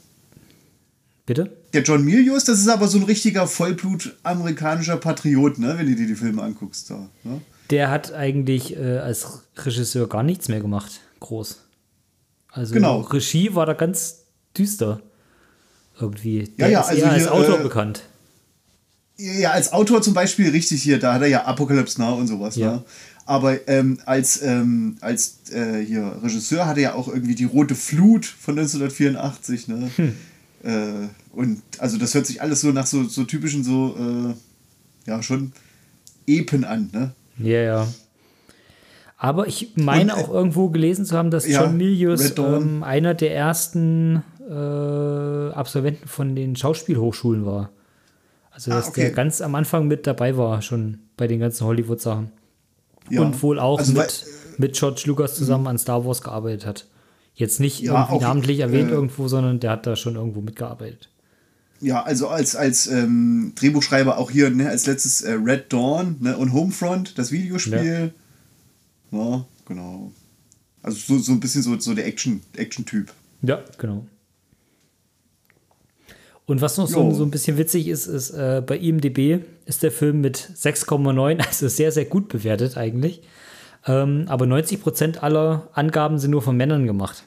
Bitte? 1.27 1.57
Der 1.73 1.83
John 1.83 2.05
Milius, 2.05 2.45
das 2.45 2.61
ist 2.61 2.69
aber 2.69 2.87
so 2.87 2.99
ein 2.99 3.05
richtiger 3.05 3.47
Vollblut-amerikanischer 3.47 4.99
Patriot, 4.99 5.59
ne, 5.59 5.75
wenn 5.79 5.87
du 5.87 5.97
dir 5.97 6.07
die 6.07 6.15
Filme 6.15 6.43
anguckst. 6.43 6.91
Da, 6.91 7.09
ne? 7.23 7.41
Der 7.71 7.91
hat 7.91 8.13
eigentlich 8.13 8.77
äh, 8.77 8.99
als 8.99 9.43
Regisseur 9.57 10.07
gar 10.09 10.23
nichts 10.23 10.49
mehr 10.49 10.61
gemacht, 10.61 11.01
groß. 11.21 11.61
Also 12.51 12.75
genau. 12.75 13.01
Regie 13.01 13.55
war 13.55 13.65
da 13.67 13.73
ganz 13.73 14.25
düster. 14.57 15.01
Irgendwie. 15.99 16.53
Der 16.59 16.69
ja, 16.69 16.73
ja, 16.73 16.81
ist 16.81 16.89
also 16.89 17.03
eher 17.03 17.11
als 17.11 17.23
hier, 17.23 17.33
Autor 17.33 17.61
äh, 17.61 17.63
bekannt. 17.63 18.03
Ja, 19.17 19.51
als 19.53 19.73
Autor 19.73 20.03
zum 20.03 20.13
Beispiel 20.13 20.51
richtig 20.51 20.83
hier, 20.83 20.99
da 20.99 21.15
hat 21.15 21.23
er 21.23 21.29
ja 21.29 21.45
Apocalypse 21.45 22.01
Now 22.01 22.17
und 22.17 22.27
sowas. 22.27 22.57
Ja. 22.57 22.73
Ne? 22.73 22.85
Aber 23.27 23.69
ähm, 23.69 23.99
als, 24.05 24.43
ähm, 24.43 24.99
als 25.01 25.51
äh, 25.51 25.83
hier 25.85 26.19
Regisseur 26.23 26.67
hat 26.67 26.77
er 26.77 26.83
ja 26.83 26.95
auch 26.95 27.09
irgendwie 27.09 27.35
die 27.35 27.45
Rote 27.45 27.75
Flut 27.75 28.27
von 28.27 28.59
1984. 28.59 29.69
Ne? 29.69 29.91
Hm. 29.97 30.17
Äh, 30.65 31.09
und 31.33 31.63
also 31.79 31.99
das 31.99 32.15
hört 32.15 32.27
sich 32.27 32.41
alles 32.41 32.63
so 32.63 32.73
nach 32.73 32.87
so, 32.87 33.05
so 33.05 33.25
typischen 33.25 33.63
so, 33.63 33.97
äh, 33.99 35.11
ja, 35.11 35.23
schon 35.23 35.53
Epen 36.27 36.65
an, 36.65 36.89
ne? 36.93 37.13
Ja, 37.39 37.61
ja. 37.61 37.89
Aber 39.19 39.47
ich 39.47 39.73
meine 39.77 40.15
und, 40.15 40.23
auch 40.23 40.29
irgendwo 40.31 40.71
gelesen 40.71 41.05
zu 41.05 41.17
haben, 41.17 41.31
dass 41.31 41.47
ja, 41.47 41.63
John 41.63 41.77
Milius 41.77 42.35
ähm, 42.39 42.83
einer 42.83 43.15
der 43.15 43.35
ersten 43.35 44.23
äh, 44.49 45.53
Absolventen 45.53 46.09
von 46.09 46.35
den 46.35 46.57
Schauspielhochschulen 46.57 47.45
war. 47.45 47.71
Also, 48.51 48.71
dass 48.71 48.87
ah, 48.87 48.89
okay. 48.89 49.01
der 49.03 49.11
ganz 49.11 49.41
am 49.41 49.55
Anfang 49.55 49.87
mit 49.87 50.07
dabei 50.07 50.37
war, 50.37 50.63
schon 50.63 51.01
bei 51.17 51.27
den 51.27 51.41
ganzen 51.41 51.67
Hollywood-Sachen. 51.67 52.31
Ja. 53.11 53.21
Und 53.21 53.43
wohl 53.43 53.59
auch 53.59 53.79
also, 53.81 53.93
mit, 53.93 54.25
mit 54.59 54.75
George 54.75 55.03
Lucas 55.07 55.35
zusammen 55.35 55.67
an 55.67 55.79
Star 55.79 56.05
Wars 56.07 56.23
gearbeitet 56.23 56.65
hat. 56.65 56.87
Jetzt 57.35 57.61
nicht 57.61 57.81
ja, 57.81 58.03
irgendwie 58.03 58.25
namentlich 58.25 58.61
erwähnt 58.61 58.91
äh, 58.91 58.95
irgendwo, 58.95 59.29
sondern 59.29 59.61
der 59.61 59.73
hat 59.73 59.87
da 59.87 59.97
schon 59.97 60.15
irgendwo 60.15 60.41
mitgearbeitet. 60.41 61.09
Ja, 61.81 62.03
also 62.03 62.29
als, 62.29 62.55
als 62.55 62.87
ähm, 62.87 63.53
Drehbuchschreiber 63.57 64.19
auch 64.19 64.31
hier, 64.31 64.51
ne, 64.51 64.69
als 64.69 64.87
letztes 64.87 65.23
äh, 65.23 65.33
Red 65.33 65.73
Dawn 65.73 66.17
ne, 66.21 66.37
und 66.37 66.53
Homefront, 66.53 67.19
das 67.19 67.33
Videospiel. 67.33 68.13
Ja, 69.11 69.19
ja 69.19 69.45
genau. 69.67 70.13
Also 70.83 70.99
so, 70.99 71.19
so 71.19 71.33
ein 71.33 71.41
bisschen 71.41 71.63
so, 71.63 71.79
so 71.79 71.95
der 71.95 72.07
Action-Typ. 72.07 72.57
Action 72.57 73.07
ja, 73.43 73.63
genau. 73.79 74.07
Und 76.47 76.61
was 76.61 76.77
noch 76.77 76.89
so, 76.89 77.11
so, 77.11 77.25
ein 77.25 77.31
bisschen 77.31 77.57
witzig 77.57 77.89
ist, 77.89 78.07
ist, 78.07 78.31
äh, 78.31 78.63
bei 78.65 78.77
IMDB 78.79 79.41
ist 79.65 79.83
der 79.83 79.91
Film 79.91 80.21
mit 80.21 80.37
6,9, 80.37 81.39
also 81.47 81.69
sehr, 81.69 81.91
sehr 81.91 82.05
gut 82.05 82.29
bewertet 82.29 82.77
eigentlich. 82.77 83.23
Ähm, 83.87 84.25
aber 84.29 84.47
90 84.47 84.83
Prozent 84.83 85.23
aller 85.23 85.69
Angaben 85.73 86.19
sind 86.19 86.31
nur 86.31 86.43
von 86.43 86.57
Männern 86.57 86.87
gemacht. 86.87 87.25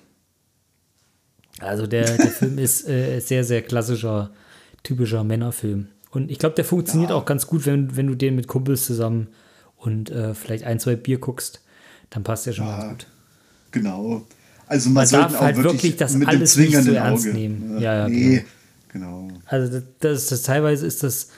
Also 1.60 1.88
der, 1.88 2.18
der 2.18 2.32
Film 2.32 2.58
ist 2.58 2.88
äh, 2.88 3.20
sehr, 3.20 3.44
sehr 3.44 3.62
klassischer, 3.62 4.32
typischer 4.84 5.24
Männerfilm. 5.24 5.88
Und 6.12 6.32
ich 6.32 6.40
glaube, 6.40 6.56
der 6.56 6.66
funktioniert 6.66 7.12
ja. 7.12 7.16
auch 7.16 7.26
ganz 7.26 7.48
gut, 7.48 7.66
wenn, 7.66 7.96
wenn 7.96 8.08
du 8.08 8.16
den 8.16 8.36
mit 8.36 8.48
Kumpels 8.48 8.86
zusammen 8.86 9.28
und 9.76 10.10
äh, 10.10 10.34
vielleicht 10.34 10.64
ein, 10.64 10.80
zwei 10.80 10.96
Bier 10.96 11.20
guckst. 11.20 11.62
Dann 12.10 12.24
passt 12.24 12.46
der 12.46 12.54
schon 12.54 12.66
ja, 12.66 12.78
ganz 12.78 12.90
gut. 12.90 13.08
Genau. 13.72 14.26
Also 14.68 14.90
man, 14.90 15.10
man 15.10 15.22
darf 15.22 15.40
halt 15.40 15.58
wirklich, 15.64 15.96
das 15.96 16.20
alles 16.22 16.58
nicht 16.58 16.76
so 16.76 16.92
ernst 16.92 17.28
Auge. 17.28 17.38
nehmen. 17.38 17.80
Ja, 17.80 17.96
ja, 17.96 18.10
nee, 18.10 18.44
genau. 18.90 19.28
genau. 19.28 19.40
Also 19.46 19.72
das, 19.72 19.84
das, 20.00 20.28
das, 20.28 20.42
teilweise 20.44 20.86
ist 20.86 21.04
das 21.04 21.30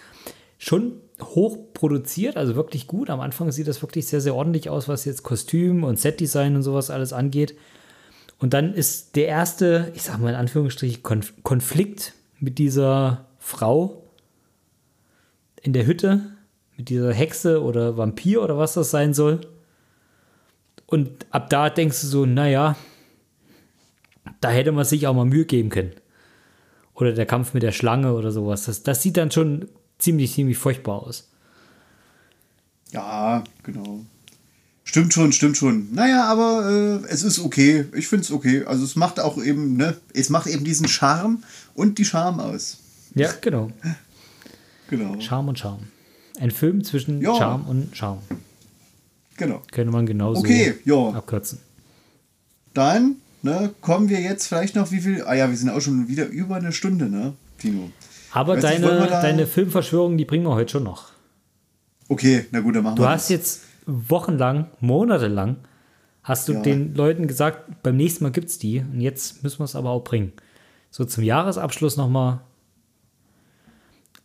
schon 0.57 0.93
hoch 1.21 1.57
produziert, 1.73 2.37
also 2.37 2.55
wirklich 2.55 2.87
gut. 2.87 3.09
Am 3.09 3.19
Anfang 3.19 3.51
sieht 3.51 3.67
das 3.67 3.81
wirklich 3.81 4.07
sehr, 4.07 4.21
sehr 4.21 4.35
ordentlich 4.35 4.69
aus, 4.69 4.87
was 4.87 5.05
jetzt 5.05 5.23
Kostüm 5.23 5.83
und 5.83 5.99
Setdesign 5.99 6.55
und 6.55 6.63
sowas 6.63 6.89
alles 6.89 7.13
angeht. 7.13 7.55
Und 8.39 8.53
dann 8.53 8.73
ist 8.73 9.15
der 9.15 9.27
erste, 9.27 9.91
ich 9.95 10.03
sag 10.03 10.19
mal 10.19 10.29
in 10.29 10.35
Anführungsstrichen, 10.35 11.03
Konf 11.03 11.33
Konflikt 11.43 12.13
mit 12.39 12.57
dieser 12.57 13.25
Frau 13.37 14.03
in 15.61 15.73
der 15.73 15.85
Hütte, 15.85 16.21
mit 16.77 16.89
dieser 16.89 17.13
Hexe 17.13 17.61
oder 17.61 17.97
Vampir 17.97 18.41
oder 18.41 18.57
was 18.57 18.73
das 18.73 18.91
sein 18.91 19.13
soll. 19.13 19.41
Und 20.85 21.25
ab 21.31 21.49
da 21.49 21.69
denkst 21.69 22.01
du 22.01 22.07
so, 22.07 22.25
naja, 22.25 22.77
da 24.41 24.49
hätte 24.49 24.71
man 24.71 24.85
sich 24.85 25.05
auch 25.05 25.13
mal 25.13 25.25
Mühe 25.25 25.45
geben 25.45 25.69
können. 25.69 25.91
Oder 26.93 27.13
der 27.13 27.25
Kampf 27.25 27.53
mit 27.53 27.63
der 27.63 27.71
Schlange 27.71 28.13
oder 28.13 28.31
sowas. 28.31 28.65
Das, 28.65 28.83
das 28.83 29.01
sieht 29.01 29.17
dann 29.17 29.31
schon 29.31 29.69
ziemlich, 29.99 30.33
ziemlich 30.33 30.57
furchtbar 30.57 31.03
aus. 31.03 31.27
Ja, 32.91 33.43
genau. 33.63 34.01
Stimmt 34.83 35.13
schon, 35.13 35.31
stimmt 35.31 35.55
schon. 35.55 35.93
Naja, 35.93 36.23
aber 36.25 37.03
äh, 37.05 37.07
es 37.09 37.21
ist 37.21 37.37
okay. 37.37 37.85
Ich 37.93 38.07
finde 38.07 38.23
es 38.23 38.31
okay. 38.31 38.63
Also 38.65 38.83
es 38.83 38.95
macht 38.95 39.19
auch 39.19 39.37
eben, 39.37 39.77
ne, 39.77 39.95
es 40.15 40.31
macht 40.31 40.47
eben 40.47 40.63
diesen 40.63 40.87
Charme 40.87 41.43
und 41.75 41.99
die 41.99 42.05
Charme 42.05 42.39
aus. 42.39 42.77
Ja, 43.13 43.31
genau. 43.39 43.71
genau. 44.89 45.19
Charme 45.21 45.49
und 45.49 45.59
Charme. 45.59 45.87
Ein 46.39 46.49
Film 46.49 46.83
zwischen 46.83 47.21
ja. 47.21 47.35
Charme 47.35 47.67
und 47.67 47.95
Charme. 47.95 48.21
Genau. 49.37 49.61
Könnte 49.71 49.91
man 49.91 50.07
genauso 50.07 50.39
okay, 50.39 50.75
ja. 50.85 51.09
abkürzen. 51.09 51.59
Dann 52.73 53.17
ne, 53.43 53.73
kommen 53.81 54.09
wir 54.09 54.21
jetzt 54.21 54.47
vielleicht 54.47 54.75
noch, 54.75 54.91
wie 54.91 55.01
viel? 55.01 55.23
Ah 55.23 55.35
ja, 55.35 55.49
wir 55.49 55.57
sind 55.57 55.69
auch 55.69 55.81
schon 55.81 56.07
wieder 56.07 56.25
über 56.25 56.55
eine 56.55 56.71
Stunde, 56.71 57.09
ne, 57.09 57.33
Tino? 57.59 57.91
Aber 58.31 58.57
deine, 58.57 59.07
deine 59.07 59.47
Filmverschwörung, 59.47 60.17
die 60.17 60.25
bringen 60.25 60.45
wir 60.45 60.55
heute 60.55 60.73
schon 60.73 60.83
noch. 60.83 61.09
Okay, 62.07 62.45
na 62.51 62.59
gut, 62.59 62.75
dann 62.75 62.83
machen 62.83 62.95
du 62.95 63.01
wir 63.03 63.07
Du 63.07 63.11
hast 63.11 63.29
jetzt 63.29 63.63
wochenlang, 63.85 64.67
monatelang, 64.79 65.57
hast 66.23 66.47
du 66.47 66.53
ja. 66.53 66.61
den 66.61 66.95
Leuten 66.95 67.27
gesagt, 67.27 67.81
beim 67.83 67.97
nächsten 67.97 68.23
Mal 68.23 68.31
gibt 68.31 68.49
es 68.49 68.59
die 68.59 68.79
und 68.79 69.01
jetzt 69.01 69.43
müssen 69.43 69.59
wir 69.59 69.65
es 69.65 69.75
aber 69.75 69.89
auch 69.89 70.03
bringen. 70.03 70.33
So 70.91 71.05
zum 71.05 71.23
Jahresabschluss 71.23 71.97
nochmal. 71.97 72.41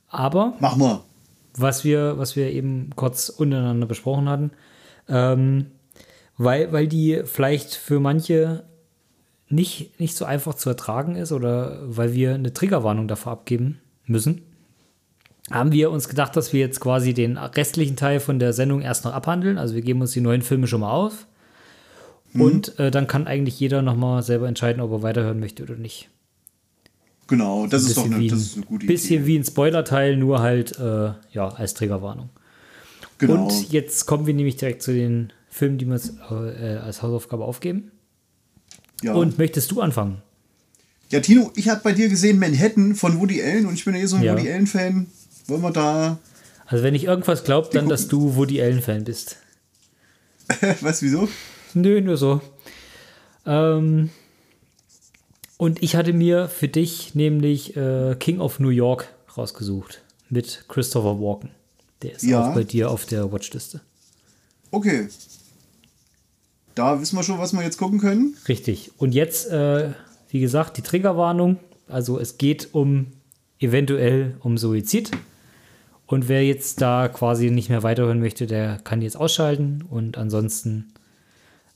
Aber. 0.08 0.54
Mach 0.60 0.76
mal. 0.76 1.00
Was 1.56 1.84
wir, 1.84 2.18
was 2.18 2.36
wir 2.36 2.50
eben 2.50 2.90
kurz 2.96 3.28
untereinander 3.28 3.86
besprochen 3.86 4.28
hatten, 4.28 4.50
ähm, 5.08 5.66
weil, 6.36 6.72
weil 6.72 6.88
die 6.88 7.22
vielleicht 7.24 7.74
für 7.74 8.00
manche 8.00 8.64
nicht, 9.48 10.00
nicht 10.00 10.16
so 10.16 10.24
einfach 10.24 10.54
zu 10.54 10.68
ertragen 10.70 11.14
ist 11.14 11.30
oder 11.30 11.78
weil 11.84 12.12
wir 12.12 12.34
eine 12.34 12.52
Triggerwarnung 12.52 13.06
davor 13.06 13.32
abgeben 13.32 13.80
müssen, 14.06 14.42
haben 15.50 15.72
wir 15.72 15.90
uns 15.90 16.08
gedacht, 16.08 16.36
dass 16.36 16.52
wir 16.52 16.60
jetzt 16.60 16.80
quasi 16.80 17.12
den 17.12 17.36
restlichen 17.36 17.96
Teil 17.96 18.20
von 18.20 18.38
der 18.38 18.52
Sendung 18.52 18.80
erst 18.80 19.04
noch 19.04 19.12
abhandeln. 19.12 19.58
Also 19.58 19.74
wir 19.74 19.82
geben 19.82 20.00
uns 20.00 20.12
die 20.12 20.20
neuen 20.20 20.42
Filme 20.42 20.66
schon 20.66 20.80
mal 20.80 20.92
auf. 20.92 21.26
Mhm. 22.32 22.40
Und 22.40 22.78
äh, 22.78 22.90
dann 22.90 23.06
kann 23.06 23.26
eigentlich 23.26 23.60
jeder 23.60 23.82
nochmal 23.82 24.22
selber 24.22 24.48
entscheiden, 24.48 24.80
ob 24.80 24.90
er 24.90 25.02
weiterhören 25.02 25.40
möchte 25.40 25.62
oder 25.62 25.76
nicht. 25.76 26.08
Genau, 27.26 27.66
das, 27.66 27.84
ist 27.84 27.96
doch 27.96 28.04
eine, 28.04 28.26
das 28.26 28.38
ist 28.38 28.56
eine 28.56 28.66
gute 28.66 28.86
bisschen 28.86 29.22
Idee. 29.22 29.26
wie 29.26 29.38
ein 29.38 29.44
Spoiler-Teil, 29.44 30.16
nur 30.16 30.40
halt 30.40 30.78
äh, 30.78 31.12
ja, 31.32 31.48
als 31.48 31.74
Triggerwarnung. 31.74 32.28
Genau. 33.18 33.44
Und 33.44 33.72
jetzt 33.72 34.06
kommen 34.06 34.26
wir 34.26 34.34
nämlich 34.34 34.56
direkt 34.56 34.82
zu 34.82 34.92
den 34.92 35.32
Filmen, 35.48 35.78
die 35.78 35.86
wir 35.86 35.98
äh, 36.30 36.76
als 36.76 37.02
Hausaufgabe 37.02 37.44
aufgeben. 37.44 37.92
Ja. 39.02 39.14
Und 39.14 39.38
möchtest 39.38 39.70
du 39.70 39.80
anfangen? 39.80 40.22
Ja, 41.10 41.20
Tino, 41.20 41.52
ich 41.54 41.68
habe 41.68 41.80
bei 41.82 41.92
dir 41.92 42.08
gesehen 42.08 42.38
Manhattan 42.38 42.94
von 42.94 43.20
Woody 43.20 43.42
Allen 43.42 43.66
und 43.66 43.74
ich 43.74 43.84
bin 43.84 43.94
ja 43.94 44.00
eh 44.00 44.06
so 44.06 44.16
ein 44.16 44.22
ja. 44.22 44.32
Woody 44.32 44.50
Allen-Fan. 44.50 45.06
Wollen 45.46 45.62
wir 45.62 45.70
da. 45.70 46.18
Also, 46.66 46.82
wenn 46.82 46.94
ich 46.94 47.04
irgendwas 47.04 47.44
glaube, 47.44 47.68
dann, 47.72 47.88
dass 47.88 48.08
du 48.08 48.36
Woody 48.36 48.62
Allen-Fan 48.62 49.04
bist. 49.04 49.36
Was, 50.80 51.02
wieso? 51.02 51.28
Nö, 51.74 52.00
nur 52.00 52.16
so. 52.16 52.40
Ähm, 53.46 54.10
und 55.56 55.82
ich 55.82 55.96
hatte 55.96 56.12
mir 56.12 56.48
für 56.48 56.68
dich 56.68 57.14
nämlich 57.14 57.76
äh, 57.76 58.16
King 58.18 58.40
of 58.40 58.58
New 58.60 58.70
York 58.70 59.08
rausgesucht 59.36 60.02
mit 60.30 60.64
Christopher 60.68 61.20
Walken. 61.20 61.50
Der 62.02 62.12
ist 62.14 62.24
ja. 62.24 62.50
auch 62.50 62.54
bei 62.54 62.64
dir 62.64 62.90
auf 62.90 63.06
der 63.06 63.32
Watchliste. 63.32 63.80
Okay. 64.70 65.08
Da 66.74 67.00
wissen 67.00 67.16
wir 67.16 67.22
schon, 67.22 67.38
was 67.38 67.52
wir 67.52 67.62
jetzt 67.62 67.78
gucken 67.78 68.00
können. 68.00 68.36
Richtig. 68.48 68.90
Und 68.98 69.14
jetzt, 69.14 69.48
äh, 69.48 69.92
wie 70.34 70.40
gesagt, 70.40 70.76
die 70.78 70.82
Triggerwarnung. 70.82 71.60
Also 71.86 72.18
es 72.18 72.38
geht 72.38 72.74
um 72.74 73.12
eventuell 73.60 74.36
um 74.40 74.58
Suizid. 74.58 75.12
Und 76.06 76.28
wer 76.28 76.44
jetzt 76.44 76.80
da 76.80 77.06
quasi 77.06 77.52
nicht 77.52 77.68
mehr 77.68 77.84
weiterhören 77.84 78.18
möchte, 78.18 78.48
der 78.48 78.78
kann 78.82 79.00
jetzt 79.00 79.16
ausschalten. 79.16 79.84
Und 79.88 80.18
ansonsten 80.18 80.92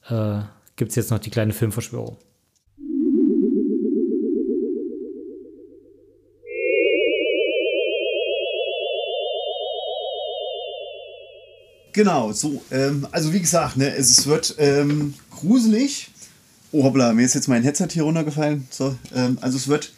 äh, 0.08 0.40
gibt 0.74 0.90
es 0.90 0.96
jetzt 0.96 1.12
noch 1.12 1.20
die 1.20 1.30
kleine 1.30 1.52
Filmverschwörung. 1.52 2.16
Genau, 11.92 12.32
so, 12.32 12.60
ähm, 12.72 13.06
also 13.12 13.32
wie 13.32 13.40
gesagt, 13.40 13.76
ne, 13.76 13.94
es 13.94 14.26
wird 14.26 14.56
ähm, 14.58 15.14
gruselig. 15.30 16.10
Oh 16.70 16.84
hoppla, 16.84 17.14
mir 17.14 17.24
ist 17.24 17.34
jetzt 17.34 17.48
mein 17.48 17.62
Headset 17.62 17.88
hier 17.90 18.02
runtergefallen. 18.02 18.66
So, 18.70 18.94
ähm, 19.14 19.38
also 19.40 19.56
es 19.56 19.68
wird, 19.68 19.92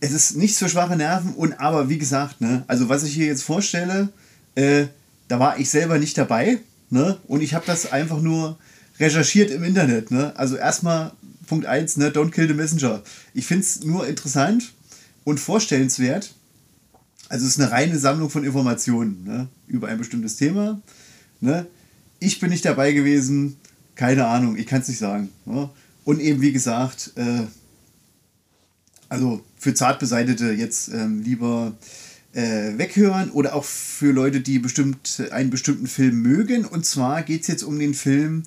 es 0.00 0.12
ist 0.12 0.36
nichts 0.36 0.58
für 0.58 0.68
schwache 0.68 0.94
Nerven 0.94 1.32
und 1.32 1.58
aber 1.58 1.88
wie 1.88 1.96
gesagt, 1.96 2.42
ne, 2.42 2.64
also 2.66 2.90
was 2.90 3.02
ich 3.02 3.14
hier 3.14 3.26
jetzt 3.26 3.44
vorstelle, 3.44 4.10
äh, 4.56 4.86
da 5.28 5.38
war 5.38 5.58
ich 5.58 5.70
selber 5.70 5.98
nicht 5.98 6.18
dabei, 6.18 6.58
ne, 6.90 7.16
und 7.26 7.40
ich 7.40 7.54
habe 7.54 7.64
das 7.66 7.92
einfach 7.92 8.20
nur 8.20 8.58
recherchiert 8.98 9.50
im 9.50 9.64
Internet, 9.64 10.10
ne. 10.10 10.36
Also 10.36 10.56
erstmal 10.56 11.12
Punkt 11.46 11.64
1, 11.64 11.96
ne, 11.96 12.10
don't 12.10 12.30
kill 12.30 12.46
the 12.46 12.52
messenger. 12.52 13.02
Ich 13.32 13.46
finde 13.46 13.64
es 13.64 13.82
nur 13.82 14.06
interessant 14.06 14.72
und 15.24 15.40
vorstellenswert. 15.40 16.34
Also 17.30 17.46
es 17.46 17.52
ist 17.52 17.60
eine 17.60 17.70
reine 17.70 17.98
Sammlung 17.98 18.28
von 18.28 18.44
Informationen 18.44 19.24
ne, 19.24 19.48
über 19.66 19.88
ein 19.88 19.96
bestimmtes 19.96 20.36
Thema. 20.36 20.82
Ne? 21.40 21.66
Ich 22.18 22.38
bin 22.38 22.50
nicht 22.50 22.64
dabei 22.66 22.92
gewesen, 22.92 23.56
keine 23.94 24.26
Ahnung, 24.26 24.56
ich 24.56 24.66
kann 24.66 24.80
es 24.80 24.88
nicht 24.88 24.98
sagen. 24.98 25.30
Ne? 25.44 25.68
Und 26.04 26.20
eben, 26.20 26.40
wie 26.40 26.52
gesagt, 26.52 27.12
äh, 27.16 27.42
also 29.08 29.42
für 29.56 29.74
Zartbeseitete 29.74 30.52
jetzt 30.52 30.88
ähm, 30.88 31.22
lieber 31.22 31.72
äh, 32.32 32.78
weghören 32.78 33.30
oder 33.30 33.54
auch 33.54 33.64
für 33.64 34.12
Leute, 34.12 34.40
die 34.40 34.58
bestimmt 34.58 35.22
einen 35.30 35.50
bestimmten 35.50 35.86
Film 35.86 36.22
mögen. 36.22 36.64
Und 36.64 36.86
zwar 36.86 37.22
geht 37.22 37.42
es 37.42 37.48
jetzt 37.48 37.62
um 37.62 37.78
den 37.78 37.94
Film 37.94 38.44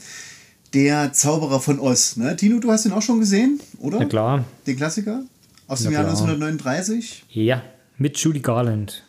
Der 0.74 1.14
Zauberer 1.14 1.60
von 1.60 1.80
Oz. 1.80 2.18
Ne? 2.18 2.36
Tino, 2.36 2.60
du 2.60 2.72
hast 2.72 2.86
den 2.86 2.94
auch 2.94 3.02
schon 3.02 3.20
gesehen, 3.20 3.60
oder? 3.78 4.00
Ja, 4.00 4.06
klar. 4.06 4.46
Den 4.66 4.78
Klassiker 4.78 5.24
aus 5.68 5.84
dem 5.84 5.92
Jahr 5.92 6.06
1939. 6.06 7.26
Ja, 7.30 7.62
mit 7.98 8.18
Judy 8.18 8.40
Garland. 8.40 9.04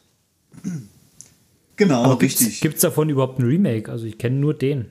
Genau, 1.77 2.05
Aber 2.05 2.21
richtig. 2.21 2.61
Gibt 2.61 2.77
es 2.77 2.83
davon 2.83 3.09
überhaupt 3.09 3.39
ein 3.39 3.45
Remake? 3.45 3.91
Also 3.91 4.07
ich 4.07 4.19
kenne 4.19 4.37
nur 4.37 4.55
den. 4.55 4.87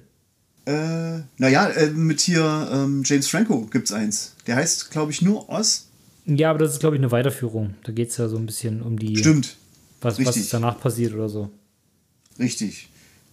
Äh, 0.65 1.19
naja, 1.37 1.67
äh, 1.67 1.89
mit 1.89 2.21
hier 2.21 2.69
ähm, 2.71 3.03
James 3.05 3.27
Franco 3.27 3.65
gibt 3.65 3.87
es 3.89 3.91
eins. 3.91 4.33
Der 4.47 4.55
heißt, 4.55 4.91
glaube 4.91 5.11
ich, 5.11 5.21
nur 5.21 5.49
Oz. 5.49 5.87
Ja, 6.25 6.51
aber 6.51 6.59
das 6.59 6.73
ist, 6.73 6.79
glaube 6.79 6.95
ich, 6.95 7.01
eine 7.01 7.11
Weiterführung. 7.11 7.75
Da 7.83 7.91
geht 7.91 8.09
es 8.09 8.17
ja 8.17 8.29
so 8.29 8.37
ein 8.37 8.45
bisschen 8.45 8.81
um 8.81 8.97
die. 8.97 9.17
Stimmt. 9.17 9.57
Was, 10.01 10.23
was 10.23 10.37
ist 10.37 10.53
danach 10.53 10.79
passiert 10.79 11.13
oder 11.13 11.29
so. 11.29 11.49
Richtig. 12.39 12.89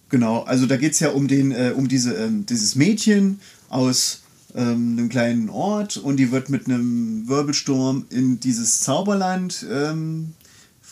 Genau. 0.09 0.41
Also 0.43 0.65
da 0.65 0.77
geht 0.77 0.93
es 0.93 0.99
ja 0.99 1.09
um 1.09 1.27
den, 1.27 1.51
äh, 1.51 1.73
um 1.75 1.87
diese, 1.87 2.13
ähm, 2.15 2.45
dieses 2.45 2.75
Mädchen 2.75 3.39
aus 3.69 4.21
ähm, 4.55 4.97
einem 4.97 5.09
kleinen 5.09 5.49
Ort 5.49 5.97
und 5.97 6.17
die 6.17 6.31
wird 6.31 6.49
mit 6.49 6.67
einem 6.67 7.27
Wirbelsturm 7.27 8.05
in 8.09 8.39
dieses 8.39 8.81
Zauberland 8.81 9.65
ähm, 9.71 10.33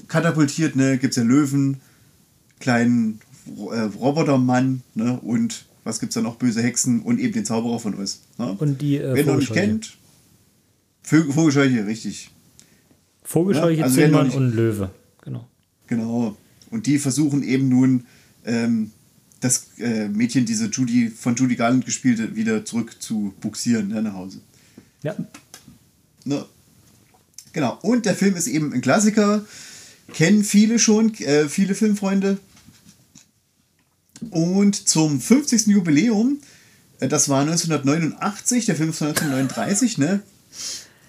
katapultiert. 0.08 0.78
Ne? 0.78 0.98
Gibt 0.98 1.12
es 1.12 1.18
ja 1.18 1.24
Löwen, 1.24 1.82
kleinen 2.60 3.20
äh, 3.48 3.82
Robotermann 3.82 4.82
ne? 4.96 5.20
und 5.22 5.66
was 5.84 6.00
gibt 6.00 6.12
es 6.12 6.16
da 6.16 6.22
noch? 6.22 6.36
Böse 6.36 6.62
Hexen 6.62 7.02
und 7.02 7.20
eben 7.20 7.34
den 7.34 7.46
Zauberer 7.46 7.80
von 7.80 7.94
uns. 7.94 8.22
Ne? 8.38 8.56
Und 8.60 8.82
die 8.82 8.98
äh, 8.98 9.14
Wer 9.14 9.26
noch 9.26 9.38
nicht 9.38 9.54
kennt, 9.54 9.98
Vogelscheuche, 11.04 11.88
richtig. 11.88 12.30
Vogelscheuche, 13.24 13.80
ja, 13.80 13.84
also 13.86 13.96
Zimmermann 13.96 14.28
nicht, 14.28 14.36
und 14.36 14.56
Löwe, 14.56 14.92
genau. 15.24 15.48
Genau. 15.88 16.38
Und 16.70 16.86
die 16.86 17.00
versuchen 17.00 17.42
eben 17.42 17.68
nun 17.70 18.06
ähm, 18.46 18.92
das 19.40 19.68
äh, 19.80 20.08
Mädchen, 20.10 20.46
diese 20.46 20.66
Judy 20.66 21.10
von 21.10 21.36
Judy 21.36 21.56
Garland 21.56 21.86
gespielte, 21.86 22.36
wieder 22.36 22.66
zurück 22.66 22.96
zu 23.00 23.34
buxieren 23.42 23.88
ne, 23.88 24.02
nach 24.02 24.14
Hause. 24.14 24.42
Ja. 25.02 25.16
Ne? 26.26 26.46
Genau. 27.54 27.80
Und 27.82 28.06
der 28.06 28.16
Film 28.16 28.36
ist 28.36 28.48
eben 28.48 28.74
ein 28.74 28.82
Klassiker. 28.82 29.46
Kennen 30.14 30.44
viele 30.44 30.80
schon, 30.80 31.14
äh, 31.16 31.48
viele 31.48 31.76
Filmfreunde. 31.76 32.38
Und 34.32 34.88
zum 34.88 35.20
50. 35.20 35.68
Jubiläum, 35.68 36.40
äh, 37.00 37.08
das 37.08 37.30
war 37.30 37.42
1989, 37.42 38.66
der 38.66 38.76
Film 38.76 38.90
ist 38.90 38.98
von 38.98 39.08
1939, 39.08 39.98
ne? 39.98 40.22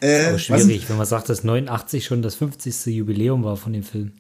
Äh, 0.03 0.35
ist 0.37 0.43
schwierig, 0.43 0.89
wenn 0.89 0.97
man 0.97 1.07
sagt, 1.07 1.29
dass 1.29 1.45
89 1.45 2.05
schon 2.05 2.23
das 2.23 2.35
50. 2.37 2.87
Jubiläum 2.87 3.45
war 3.45 3.57
von 3.57 3.73
dem 3.73 3.83
Film. 3.83 4.13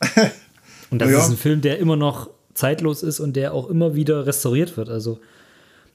Und 0.90 1.00
das 1.00 1.10
ja. 1.10 1.18
ist 1.18 1.28
ein 1.28 1.36
Film, 1.36 1.60
der 1.60 1.78
immer 1.78 1.96
noch 1.96 2.30
zeitlos 2.54 3.02
ist 3.02 3.20
und 3.20 3.36
der 3.36 3.54
auch 3.54 3.70
immer 3.70 3.94
wieder 3.94 4.26
restauriert 4.26 4.76
wird. 4.76 4.88
Also, 4.88 5.20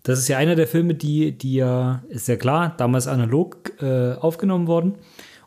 das 0.03 0.19
ist 0.19 0.29
ja 0.29 0.37
einer 0.37 0.55
der 0.55 0.67
Filme, 0.67 0.95
die, 0.95 1.33
die 1.33 1.55
ja, 1.55 2.01
ist 2.07 2.29
ja 2.29 2.37
klar, 2.37 2.73
damals 2.77 3.05
analog 3.07 3.73
äh, 3.81 4.13
aufgenommen 4.13 4.67
worden 4.67 4.95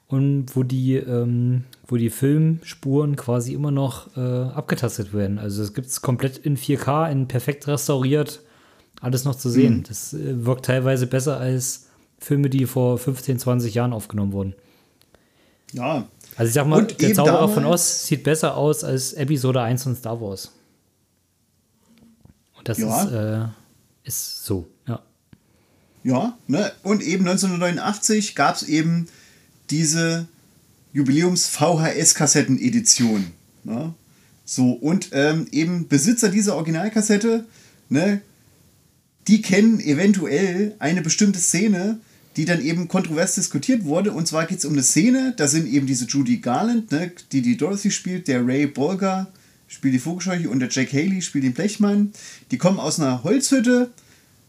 und 0.08 0.56
wo 0.56 0.62
die, 0.62 0.96
ähm, 0.96 1.64
wo 1.86 1.96
die 1.96 2.10
Filmspuren 2.10 3.14
quasi 3.16 3.52
immer 3.52 3.70
noch 3.70 4.16
äh, 4.16 4.20
abgetastet 4.20 5.12
werden. 5.12 5.38
Also 5.38 5.62
es 5.62 5.74
gibt 5.74 5.88
es 5.88 6.00
komplett 6.00 6.38
in 6.38 6.56
4K, 6.56 7.10
in 7.10 7.28
perfekt 7.28 7.68
restauriert, 7.68 8.40
alles 9.00 9.24
noch 9.24 9.34
zu 9.34 9.50
sehen. 9.50 9.78
Mhm. 9.78 9.82
Das 9.84 10.14
äh, 10.14 10.44
wirkt 10.44 10.64
teilweise 10.64 11.06
besser 11.06 11.38
als 11.38 11.88
Filme, 12.18 12.48
die 12.48 12.66
vor 12.66 12.98
15, 12.98 13.38
20 13.38 13.74
Jahren 13.74 13.92
aufgenommen 13.92 14.32
wurden. 14.32 14.54
Ja. 15.72 16.08
Also 16.36 16.48
ich 16.48 16.54
sag 16.54 16.66
mal, 16.66 16.80
und 16.80 17.00
der 17.00 17.14
Zauberer 17.14 17.48
von 17.48 17.66
Oz 17.66 18.06
sieht 18.06 18.24
besser 18.24 18.56
aus 18.56 18.84
als 18.84 19.12
Episode 19.12 19.60
1 19.60 19.82
von 19.82 19.94
Star 19.94 20.20
Wars. 20.20 20.52
Und 22.56 22.68
das 22.68 22.78
ja. 22.78 23.02
ist, 23.02 23.12
äh, 23.12 23.46
ist 24.04 24.44
so, 24.44 24.66
ja. 24.86 25.02
Ja, 26.02 26.38
ne? 26.46 26.72
und 26.82 27.02
eben 27.02 27.28
1989 27.28 28.34
gab 28.34 28.54
es 28.54 28.62
eben 28.62 29.08
diese 29.70 30.28
Jubiläums-VHS-Kassetten-Edition. 30.92 33.26
Ne? 33.64 33.94
So, 34.44 34.72
und 34.72 35.08
ähm, 35.12 35.46
eben 35.52 35.88
Besitzer 35.88 36.28
dieser 36.30 36.56
Originalkassette, 36.56 37.46
ne, 37.90 38.20
die 39.26 39.42
kennen 39.42 39.78
eventuell 39.78 40.74
eine 40.78 41.02
bestimmte 41.02 41.38
Szene, 41.38 42.00
die 42.36 42.46
dann 42.46 42.64
eben 42.64 42.88
kontrovers 42.88 43.34
diskutiert 43.34 43.84
wurde. 43.84 44.12
Und 44.12 44.26
zwar 44.26 44.46
geht 44.46 44.56
es 44.58 44.64
um 44.64 44.72
eine 44.72 44.82
Szene, 44.82 45.34
da 45.36 45.46
sind 45.48 45.66
eben 45.66 45.86
diese 45.86 46.06
Judy 46.06 46.38
Garland, 46.38 46.90
ne, 46.92 47.12
die 47.32 47.42
die 47.42 47.58
Dorothy 47.58 47.90
spielt, 47.90 48.26
der 48.26 48.46
Ray 48.46 48.66
Bolger 48.66 49.30
spielt 49.66 49.92
die 49.92 49.98
Vogelscheuche 49.98 50.48
und 50.48 50.60
der 50.60 50.70
Jack 50.70 50.94
Haley 50.94 51.20
spielt 51.20 51.44
den 51.44 51.52
Blechmann. 51.52 52.14
Die 52.50 52.56
kommen 52.56 52.80
aus 52.80 52.98
einer 52.98 53.22
Holzhütte, 53.22 53.90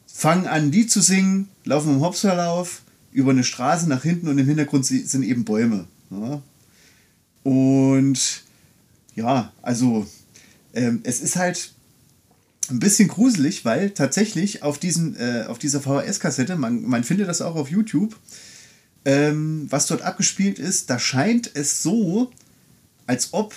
fangen 0.08 0.48
an, 0.48 0.64
ein 0.64 0.72
Lied 0.72 0.90
zu 0.90 1.02
singen, 1.02 1.50
laufen 1.66 1.96
im 1.96 2.00
Hopsverlauf 2.00 2.84
über 3.12 3.32
eine 3.32 3.44
Straße 3.44 3.88
nach 3.88 4.04
hinten 4.04 4.28
und 4.28 4.38
im 4.38 4.48
Hintergrund 4.48 4.86
sind 4.86 5.24
eben 5.24 5.46
Bäume. 5.46 5.88
Ja. 6.12 6.42
Und 7.44 8.44
ja, 9.16 9.52
also 9.62 10.06
ähm, 10.74 11.02
es 11.04 11.22
ist 11.22 11.36
halt 11.36 11.74
ein 12.70 12.80
bisschen 12.80 13.08
gruselig, 13.08 13.66
weil 13.66 13.92
tatsächlich 13.92 14.64
auf, 14.64 14.78
diesen, 14.78 15.16
äh, 15.18 15.46
auf 15.48 15.60
dieser 15.60 15.82
VHS-Kassette, 15.82 16.56
man, 16.56 16.84
man 16.84 17.04
findet 17.04 17.28
das 17.28 17.42
auch 17.42 17.56
auf 17.56 17.70
YouTube, 17.70 18.16
ähm, 19.06 19.68
was 19.70 19.88
dort 19.88 20.02
abgespielt 20.02 20.60
ist, 20.60 20.90
da 20.90 21.00
scheint 21.00 21.50
es 21.56 21.82
so, 21.82 22.32
als 23.08 23.30
ob 23.34 23.56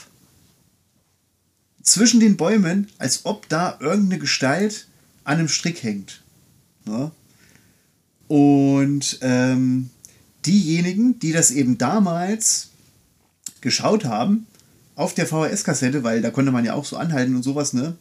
zwischen 1.82 2.20
den 2.20 2.36
Bäumen, 2.36 2.88
als 2.98 3.26
ob 3.26 3.48
da 3.48 3.76
irgendeine 3.80 4.20
Gestalt 4.20 4.86
an 5.24 5.38
einem 5.38 5.48
Strick 5.48 5.82
hängt. 5.82 6.22
Ja? 6.86 7.12
Und 8.32 9.18
ähm, 9.20 9.90
diejenigen, 10.46 11.18
die 11.18 11.32
das 11.32 11.50
eben 11.50 11.76
damals 11.76 12.70
geschaut 13.60 14.06
haben, 14.06 14.46
auf 14.94 15.12
der 15.12 15.26
VHS-Kassette, 15.26 16.02
weil 16.02 16.22
da 16.22 16.30
konnte 16.30 16.50
man 16.50 16.64
ja 16.64 16.72
auch 16.72 16.86
so 16.86 16.96
anhalten 16.96 17.36
und 17.36 17.42
sowas, 17.42 17.74
ne? 17.74 17.94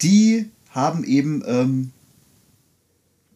Die 0.00 0.48
haben 0.70 1.02
eben, 1.02 1.42
ähm, 1.44 1.90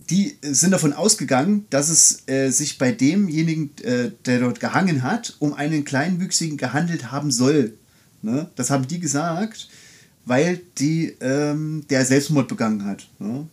die 0.08 0.38
sind 0.42 0.70
davon 0.70 0.92
ausgegangen, 0.92 1.66
dass 1.70 1.88
es 1.88 2.22
äh, 2.28 2.50
sich 2.50 2.78
bei 2.78 2.92
demjenigen, 2.92 3.72
äh, 3.82 4.12
der 4.26 4.38
dort 4.38 4.60
gehangen 4.60 5.02
hat, 5.02 5.34
um 5.40 5.54
einen 5.54 5.84
kleinwüchsigen 5.84 6.56
gehandelt 6.56 7.10
haben 7.10 7.32
soll. 7.32 7.74
Ne? 8.22 8.48
Das 8.54 8.70
haben 8.70 8.86
die 8.86 9.00
gesagt, 9.00 9.68
weil 10.24 10.60
die, 10.78 11.16
ähm, 11.20 11.84
der 11.90 12.06
Selbstmord 12.06 12.46
begangen 12.46 12.84
hat. 12.84 13.08
Ne? 13.18 13.48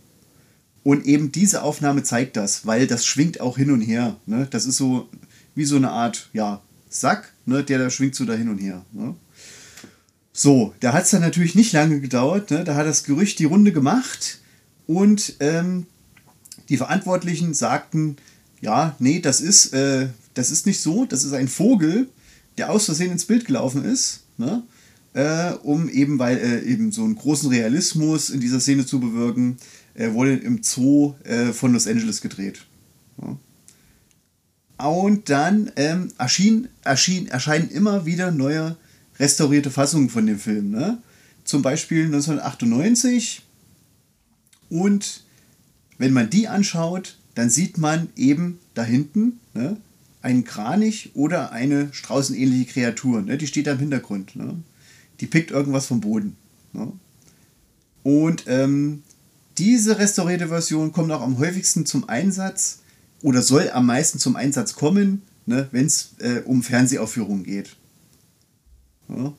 Und 0.84 1.06
eben 1.06 1.32
diese 1.32 1.64
Aufnahme 1.64 2.04
zeigt 2.04 2.36
das, 2.36 2.66
weil 2.66 2.88
das 2.88 3.06
schwingt 3.06 3.40
auch 3.40 3.58
hin 3.58 3.72
und 3.72 3.82
her. 3.82 4.18
Ne? 4.26 4.48
Das 4.50 4.66
ist 4.66 4.78
so 4.78 5.10
wie 5.56 5.66
so 5.66 5.78
eine 5.78 5.92
Art, 5.92 6.30
ja, 6.34 6.62
Sack, 6.90 7.32
ne? 7.46 7.64
der 7.64 7.80
da 7.80 7.90
schwingt 7.90 8.16
so 8.16 8.26
da 8.26 8.34
hin 8.34 8.50
und 8.50 8.58
her. 8.58 8.86
Ne? 8.92 9.16
So, 10.34 10.74
da 10.80 10.94
hat 10.94 11.06
es 11.06 11.12
dann 11.12 11.22
natürlich 11.22 11.56
nicht 11.56 11.72
lange 11.74 12.02
gedauert. 12.02 12.52
Ne? 12.52 12.64
Da 12.64 12.76
hat 12.76 12.86
das 12.86 13.04
Gerücht 13.04 13.40
die 13.40 13.46
Runde 13.46 13.72
gemacht 13.72 14.40
und 14.86 15.36
ähm, 15.40 15.86
die 16.70 16.78
Verantwortlichen 16.78 17.54
sagten, 17.54 18.18
ja, 18.62 18.96
nee, 19.00 19.20
das 19.20 19.42
ist, 19.42 19.74
äh, 19.74 20.08
das 20.34 20.52
ist 20.52 20.66
nicht 20.66 20.82
so, 20.82 21.06
das 21.06 21.24
ist 21.24 21.34
ein 21.34 21.48
Vogel, 21.48 22.10
der 22.58 22.72
aus 22.72 22.86
Versehen 22.86 23.12
ins 23.12 23.26
Bild 23.26 23.46
gelaufen 23.46 23.86
ist, 23.86 24.22
ne? 24.38 24.64
äh, 25.14 25.52
um 25.64 25.90
eben, 25.90 26.20
weil 26.20 26.38
äh, 26.38 26.64
eben 26.64 26.92
so 26.92 27.04
einen 27.04 27.16
großen 27.16 27.50
Realismus 27.50 28.30
in 28.30 28.40
dieser 28.40 28.60
Szene 28.60 28.86
zu 28.86 29.00
bewirken, 29.00 29.58
wurde 29.96 30.36
im 30.36 30.64
Zoo 30.64 31.16
äh, 31.24 31.54
von 31.54 31.74
Los 31.74 31.88
Angeles 31.88 32.22
gedreht. 32.22 32.66
Und 34.78 35.30
dann 35.30 35.72
ähm, 35.76 36.12
erschien, 36.18 36.68
erschien, 36.84 37.28
erscheinen 37.28 37.70
immer 37.70 38.06
wieder 38.06 38.32
neue 38.32 38.76
restaurierte 39.20 39.72
Fassungen 39.72 40.10
von 40.10 40.26
dem 40.26 40.40
Film. 40.40 40.72
Ne? 40.72 40.98
Zum 41.44 41.62
Beispiel 41.62 42.06
1998. 42.06 43.44
Und 44.70 45.24
wenn 45.98 46.12
man 46.14 46.30
die 46.30 46.48
anschaut, 46.48 47.18
dann 47.36 47.50
sieht 47.50 47.78
man 47.78 48.10
eben 48.16 48.60
da 48.74 48.84
hinten 48.84 49.40
ne, 49.54 49.78
einen 50.22 50.44
Kranich 50.44 51.12
oder 51.14 51.52
eine 51.52 51.94
straußenähnliche 51.94 52.66
Kreatur. 52.66 53.22
Ne? 53.22 53.38
Die 53.38 53.48
steht 53.48 53.68
da 53.68 53.74
im 53.74 53.80
Hintergrund. 53.80 54.36
Ne? 54.36 54.56
Die 55.20 55.28
pickt 55.28 55.52
irgendwas 55.52 55.86
vom 55.86 56.02
Boden. 56.02 56.36
Ne? 56.74 56.92
Und 58.04 58.44
ähm, 58.48 59.04
diese 59.58 60.00
restaurierte 60.00 60.48
Version 60.48 60.92
kommt 60.92 61.12
auch 61.12 61.22
am 61.22 61.38
häufigsten 61.38 61.86
zum 61.86 62.10
Einsatz 62.10 62.80
oder 63.22 63.42
soll 63.42 63.70
am 63.72 63.86
meisten 63.86 64.20
zum 64.20 64.36
Einsatz 64.36 64.76
kommen, 64.76 65.22
ne, 65.46 65.68
wenn 65.72 65.86
es 65.86 66.16
äh, 66.20 66.42
um 66.46 66.64
Fernsehaufführungen 66.64 67.44
geht. 67.44 67.76
Ja. 69.10 69.34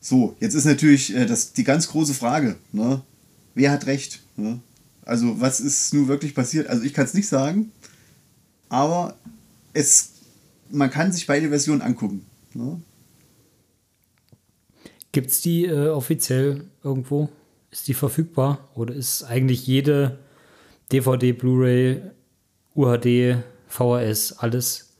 So, 0.00 0.36
jetzt 0.40 0.54
ist 0.54 0.64
natürlich 0.64 1.14
äh, 1.14 1.26
das, 1.26 1.52
die 1.52 1.64
ganz 1.64 1.88
große 1.88 2.14
Frage, 2.14 2.56
ne? 2.72 3.02
wer 3.54 3.70
hat 3.70 3.86
recht? 3.86 4.20
Ne? 4.36 4.60
Also 5.02 5.40
was 5.40 5.60
ist 5.60 5.94
nun 5.94 6.08
wirklich 6.08 6.34
passiert? 6.34 6.66
Also 6.68 6.82
ich 6.82 6.92
kann 6.92 7.04
es 7.04 7.14
nicht 7.14 7.28
sagen, 7.28 7.72
aber 8.68 9.16
es, 9.72 10.10
man 10.70 10.90
kann 10.90 11.12
sich 11.12 11.26
beide 11.26 11.48
Versionen 11.48 11.82
angucken. 11.82 12.24
Ne? 12.52 12.80
Gibt 15.12 15.30
es 15.30 15.40
die 15.40 15.64
äh, 15.64 15.88
offiziell 15.88 16.64
irgendwo? 16.82 17.30
Ist 17.74 17.88
die 17.88 17.94
verfügbar? 17.94 18.68
Oder 18.76 18.94
ist 18.94 19.24
eigentlich 19.24 19.66
jede 19.66 20.16
DVD, 20.92 21.32
Blu-ray, 21.32 22.02
UHD, 22.76 23.42
VHS, 23.66 24.34
alles 24.38 24.90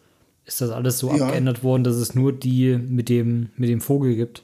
ist 0.44 0.60
das 0.60 0.70
alles 0.70 0.98
so 0.98 1.14
ja. 1.14 1.24
abgeändert 1.24 1.62
worden, 1.62 1.84
dass 1.84 1.94
es 1.94 2.16
nur 2.16 2.32
die 2.32 2.76
mit 2.76 3.08
dem, 3.08 3.50
mit 3.56 3.68
dem 3.68 3.80
Vogel 3.80 4.16
gibt? 4.16 4.42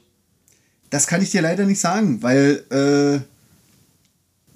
Das 0.89 1.07
kann 1.07 1.21
ich 1.21 1.31
dir 1.31 1.41
leider 1.41 1.65
nicht 1.65 1.81
sagen, 1.81 2.23
weil 2.23 2.63
äh, 2.71 3.19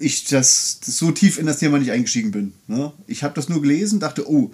ich 0.02 0.24
das, 0.24 0.80
das, 0.80 0.96
so 0.96 1.10
tief 1.10 1.38
in 1.38 1.44
das 1.44 1.58
Thema 1.58 1.78
nicht 1.78 1.90
eingestiegen 1.90 2.30
bin. 2.30 2.54
Ne? 2.68 2.94
Ich 3.06 3.24
habe 3.24 3.34
das 3.34 3.50
nur 3.50 3.60
gelesen, 3.60 4.00
dachte, 4.00 4.26
oh, 4.26 4.52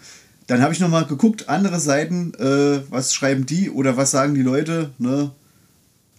dann 0.49 0.63
habe 0.63 0.75
ich 0.75 0.81
nochmal 0.81 1.07
geguckt, 1.07 1.49
andere 1.49 1.79
Seiten, 1.79 2.35
äh, 2.35 2.83
was 2.91 3.15
schreiben 3.15 3.47
die 3.47 3.71
oder 3.71 3.97
was 3.97 4.11
sagen 4.11 4.35
die 4.35 4.43
Leute. 4.43 4.91
Ne? 4.99 5.31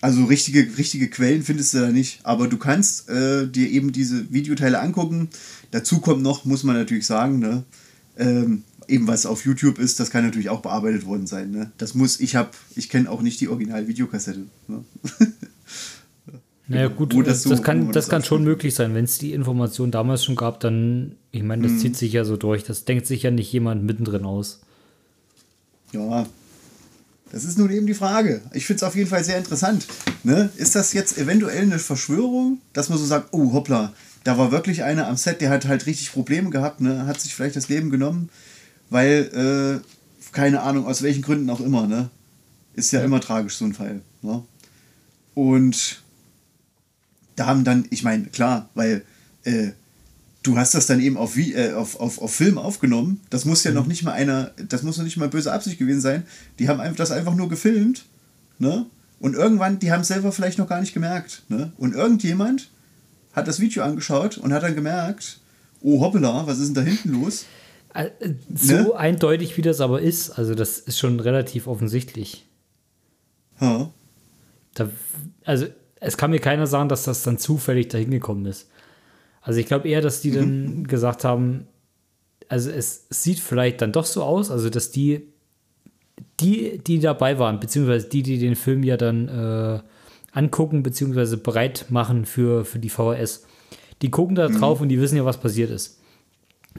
Also 0.03 0.25
richtige, 0.25 0.77
richtige 0.77 1.09
Quellen 1.09 1.43
findest 1.43 1.73
du 1.73 1.79
da 1.79 1.89
nicht, 1.89 2.19
aber 2.23 2.49
du 2.49 2.57
kannst 2.57 3.07
äh, 3.07 3.47
dir 3.47 3.69
eben 3.69 3.93
diese 3.93 4.33
Videoteile 4.33 4.81
angucken. 4.81 5.29
Dazu 5.71 6.01
kommt 6.01 6.21
noch, 6.21 6.43
muss 6.43 6.65
man 6.65 6.75
natürlich 6.75 7.05
sagen, 7.05 7.39
ne? 7.39 7.63
Ähm, 8.17 8.63
eben 8.89 9.07
was 9.07 9.25
auf 9.25 9.45
YouTube 9.45 9.79
ist, 9.79 10.01
das 10.01 10.09
kann 10.09 10.25
natürlich 10.25 10.49
auch 10.49 10.59
bearbeitet 10.59 11.05
worden 11.05 11.25
sein. 11.25 11.51
Ne? 11.51 11.71
Das 11.77 11.93
muss, 11.93 12.19
ich 12.19 12.35
habe, 12.35 12.49
ich 12.75 12.89
kenne 12.89 13.09
auch 13.09 13.21
nicht 13.21 13.39
die 13.39 13.47
Original-Videokassette. 13.47 14.41
Ne? 14.67 14.83
Naja, 16.67 16.87
gut, 16.87 17.13
das, 17.27 17.43
so, 17.43 17.49
das, 17.49 17.61
kann, 17.61 17.87
das, 17.87 17.93
das 17.93 18.09
kann 18.09 18.23
schon 18.23 18.43
möglich 18.43 18.73
sein. 18.73 18.93
Wenn 18.95 19.03
es 19.03 19.17
die 19.17 19.33
Information 19.33 19.91
damals 19.91 20.23
schon 20.23 20.35
gab, 20.35 20.61
dann, 20.61 21.15
ich 21.31 21.43
meine, 21.43 21.63
das 21.63 21.73
mhm. 21.73 21.79
zieht 21.79 21.97
sich 21.97 22.13
ja 22.13 22.23
so 22.23 22.37
durch. 22.37 22.63
Das 22.63 22.85
denkt 22.85 23.05
sich 23.05 23.23
ja 23.23 23.31
nicht 23.31 23.51
jemand 23.51 23.83
mittendrin 23.83 24.23
aus. 24.23 24.61
Ja, 25.91 26.25
das 27.33 27.43
ist 27.43 27.57
nun 27.57 27.69
eben 27.69 27.87
die 27.87 27.93
Frage. 27.93 28.41
Ich 28.53 28.65
finde 28.65 28.77
es 28.77 28.83
auf 28.83 28.95
jeden 28.95 29.09
Fall 29.09 29.25
sehr 29.25 29.37
interessant. 29.37 29.85
Ne? 30.23 30.49
Ist 30.55 30.75
das 30.75 30.93
jetzt 30.93 31.17
eventuell 31.17 31.63
eine 31.63 31.79
Verschwörung, 31.79 32.59
dass 32.71 32.87
man 32.87 32.97
so 32.97 33.05
sagt, 33.05 33.29
oh 33.31 33.51
hoppla, 33.51 33.91
da 34.23 34.37
war 34.37 34.53
wirklich 34.53 34.83
einer 34.83 35.07
am 35.07 35.17
Set, 35.17 35.41
der 35.41 35.49
hat 35.49 35.65
halt 35.65 35.85
richtig 35.85 36.13
Probleme 36.13 36.49
gehabt, 36.49 36.79
ne? 36.79 37.05
hat 37.05 37.19
sich 37.19 37.35
vielleicht 37.35 37.57
das 37.57 37.67
Leben 37.67 37.89
genommen 37.89 38.29
weil, 38.93 39.81
äh, 39.81 40.31
keine 40.31 40.61
Ahnung, 40.61 40.85
aus 40.85 41.01
welchen 41.01 41.23
Gründen 41.23 41.49
auch 41.49 41.59
immer, 41.59 41.87
ne? 41.87 42.09
Ist 42.75 42.91
ja, 42.91 42.99
ja. 42.99 43.05
immer 43.05 43.19
tragisch, 43.19 43.57
so 43.57 43.65
ein 43.65 43.73
Fall. 43.73 44.01
Ne? 44.21 44.43
Und 45.33 46.01
da 47.35 47.47
haben 47.47 47.63
dann, 47.63 47.85
ich 47.89 48.03
meine, 48.03 48.25
klar, 48.25 48.69
weil 48.75 49.03
äh, 49.43 49.71
du 50.43 50.57
hast 50.57 50.75
das 50.75 50.85
dann 50.85 50.99
eben 50.99 51.17
auf, 51.17 51.35
wie, 51.35 51.53
äh, 51.53 51.73
auf, 51.73 51.99
auf, 51.99 52.21
auf 52.21 52.33
Film 52.33 52.57
aufgenommen. 52.57 53.21
Das 53.29 53.45
muss 53.45 53.63
ja 53.63 53.71
mhm. 53.71 53.77
noch 53.77 53.87
nicht 53.87 54.03
mal 54.03 54.11
einer, 54.11 54.51
das 54.69 54.83
muss 54.83 54.97
noch 54.97 55.05
nicht 55.05 55.17
mal 55.17 55.29
böse 55.29 55.51
Absicht 55.51 55.79
gewesen 55.79 56.01
sein. 56.01 56.23
Die 56.59 56.67
haben 56.67 56.95
das 56.95 57.11
einfach 57.11 57.33
nur 57.33 57.49
gefilmt, 57.49 58.05
ne? 58.59 58.85
Und 59.19 59.35
irgendwann, 59.35 59.79
die 59.79 59.91
haben 59.91 60.01
es 60.01 60.09
selber 60.09 60.33
vielleicht 60.33 60.57
noch 60.57 60.67
gar 60.67 60.81
nicht 60.81 60.93
gemerkt, 60.93 61.43
ne? 61.47 61.71
Und 61.77 61.95
irgendjemand 61.95 62.69
hat 63.31 63.47
das 63.47 63.59
Video 63.59 63.83
angeschaut 63.83 64.37
und 64.37 64.53
hat 64.53 64.63
dann 64.63 64.75
gemerkt, 64.75 65.39
oh 65.81 66.01
hoppala, 66.01 66.45
was 66.45 66.59
ist 66.59 66.67
denn 66.67 66.75
da 66.75 66.81
hinten 66.81 67.21
los? 67.21 67.45
Äh, 67.93 68.09
so 68.53 68.73
ne? 68.73 68.95
eindeutig, 68.95 69.55
wie 69.57 69.61
das 69.61 69.79
aber 69.79 70.01
ist, 70.01 70.31
also 70.31 70.55
das 70.55 70.79
ist 70.79 70.99
schon 70.99 71.19
relativ 71.19 71.67
offensichtlich. 71.67 72.45
Huh. 73.61 73.87
Da, 74.73 74.89
also 75.45 75.67
es 75.99 76.17
kann 76.17 76.31
mir 76.31 76.39
keiner 76.39 76.67
sagen, 76.67 76.89
dass 76.89 77.03
das 77.03 77.23
dann 77.23 77.37
zufällig 77.37 77.87
dahin 77.87 78.11
gekommen 78.11 78.45
ist. 78.45 78.67
Also 79.43 79.59
ich 79.59 79.67
glaube 79.67 79.87
eher, 79.87 80.01
dass 80.01 80.21
die 80.21 80.31
dann 80.31 80.79
mhm. 80.79 80.87
gesagt 80.87 81.23
haben, 81.23 81.67
also 82.49 82.71
es 82.71 83.05
sieht 83.09 83.39
vielleicht 83.39 83.81
dann 83.81 83.91
doch 83.91 84.05
so 84.05 84.23
aus, 84.23 84.49
also 84.49 84.69
dass 84.69 84.89
die, 84.89 85.27
die, 86.39 86.79
die 86.79 86.99
dabei 86.99 87.37
waren, 87.37 87.59
beziehungsweise 87.59 88.09
die, 88.09 88.23
die 88.23 88.39
den 88.39 88.55
Film 88.55 88.83
ja 88.83 88.97
dann 88.97 89.27
äh, 89.27 89.79
angucken, 90.31 90.81
beziehungsweise 90.81 91.37
bereit 91.37 91.87
machen 91.89 92.25
für, 92.25 92.65
für 92.65 92.79
die 92.79 92.89
VHS, 92.89 93.45
die 94.01 94.09
gucken 94.09 94.35
da 94.35 94.49
mhm. 94.49 94.59
drauf 94.59 94.79
mhm. 94.79 94.83
und 94.83 94.89
die 94.89 94.99
wissen 94.99 95.17
ja, 95.17 95.25
was 95.25 95.39
passiert 95.39 95.69
ist 95.69 95.99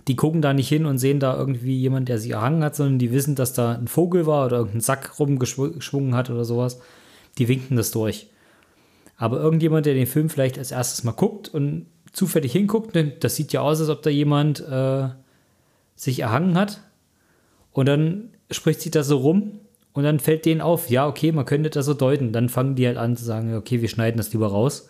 die 0.08 0.16
gucken 0.16 0.42
da 0.42 0.52
nicht 0.52 0.68
hin 0.68 0.86
und 0.86 0.98
sehen 0.98 1.20
da 1.20 1.36
irgendwie 1.36 1.78
jemand, 1.78 2.08
der 2.08 2.18
sie 2.18 2.32
erhangen 2.32 2.62
hat, 2.64 2.76
sondern 2.76 2.98
die 2.98 3.12
wissen, 3.12 3.34
dass 3.34 3.52
da 3.52 3.72
ein 3.72 3.88
Vogel 3.88 4.26
war 4.26 4.46
oder 4.46 4.58
irgendein 4.58 4.80
Sack 4.80 5.18
rumgeschwungen 5.18 6.14
hat 6.14 6.30
oder 6.30 6.44
sowas. 6.44 6.80
Die 7.38 7.48
winken 7.48 7.76
das 7.76 7.90
durch. 7.90 8.28
Aber 9.16 9.40
irgendjemand, 9.40 9.86
der 9.86 9.94
den 9.94 10.06
Film 10.06 10.28
vielleicht 10.28 10.58
als 10.58 10.72
erstes 10.72 11.04
mal 11.04 11.12
guckt 11.12 11.48
und 11.48 11.86
zufällig 12.14 12.52
hinguckt, 12.52 12.96
das 13.20 13.36
sieht 13.36 13.52
ja 13.52 13.60
aus, 13.60 13.80
als 13.80 13.90
ob 13.90 14.02
da 14.02 14.08
jemand 14.08 14.60
äh, 14.60 15.08
sich 15.96 16.20
erhangen 16.20 16.56
hat. 16.56 16.80
Und 17.72 17.86
dann 17.86 18.30
spricht 18.50 18.80
sich 18.80 18.92
das 18.92 19.08
so 19.08 19.18
rum 19.18 19.60
und 19.92 20.04
dann 20.04 20.20
fällt 20.20 20.46
denen 20.46 20.60
auf, 20.60 20.88
ja, 20.88 21.06
okay, 21.06 21.32
man 21.32 21.44
könnte 21.44 21.70
das 21.70 21.86
so 21.86 21.92
deuten. 21.92 22.32
Dann 22.32 22.48
fangen 22.48 22.76
die 22.76 22.86
halt 22.86 22.96
an 22.96 23.16
zu 23.16 23.24
sagen, 23.24 23.54
okay, 23.54 23.82
wir 23.82 23.88
schneiden 23.88 24.16
das 24.16 24.32
lieber 24.32 24.46
raus, 24.46 24.88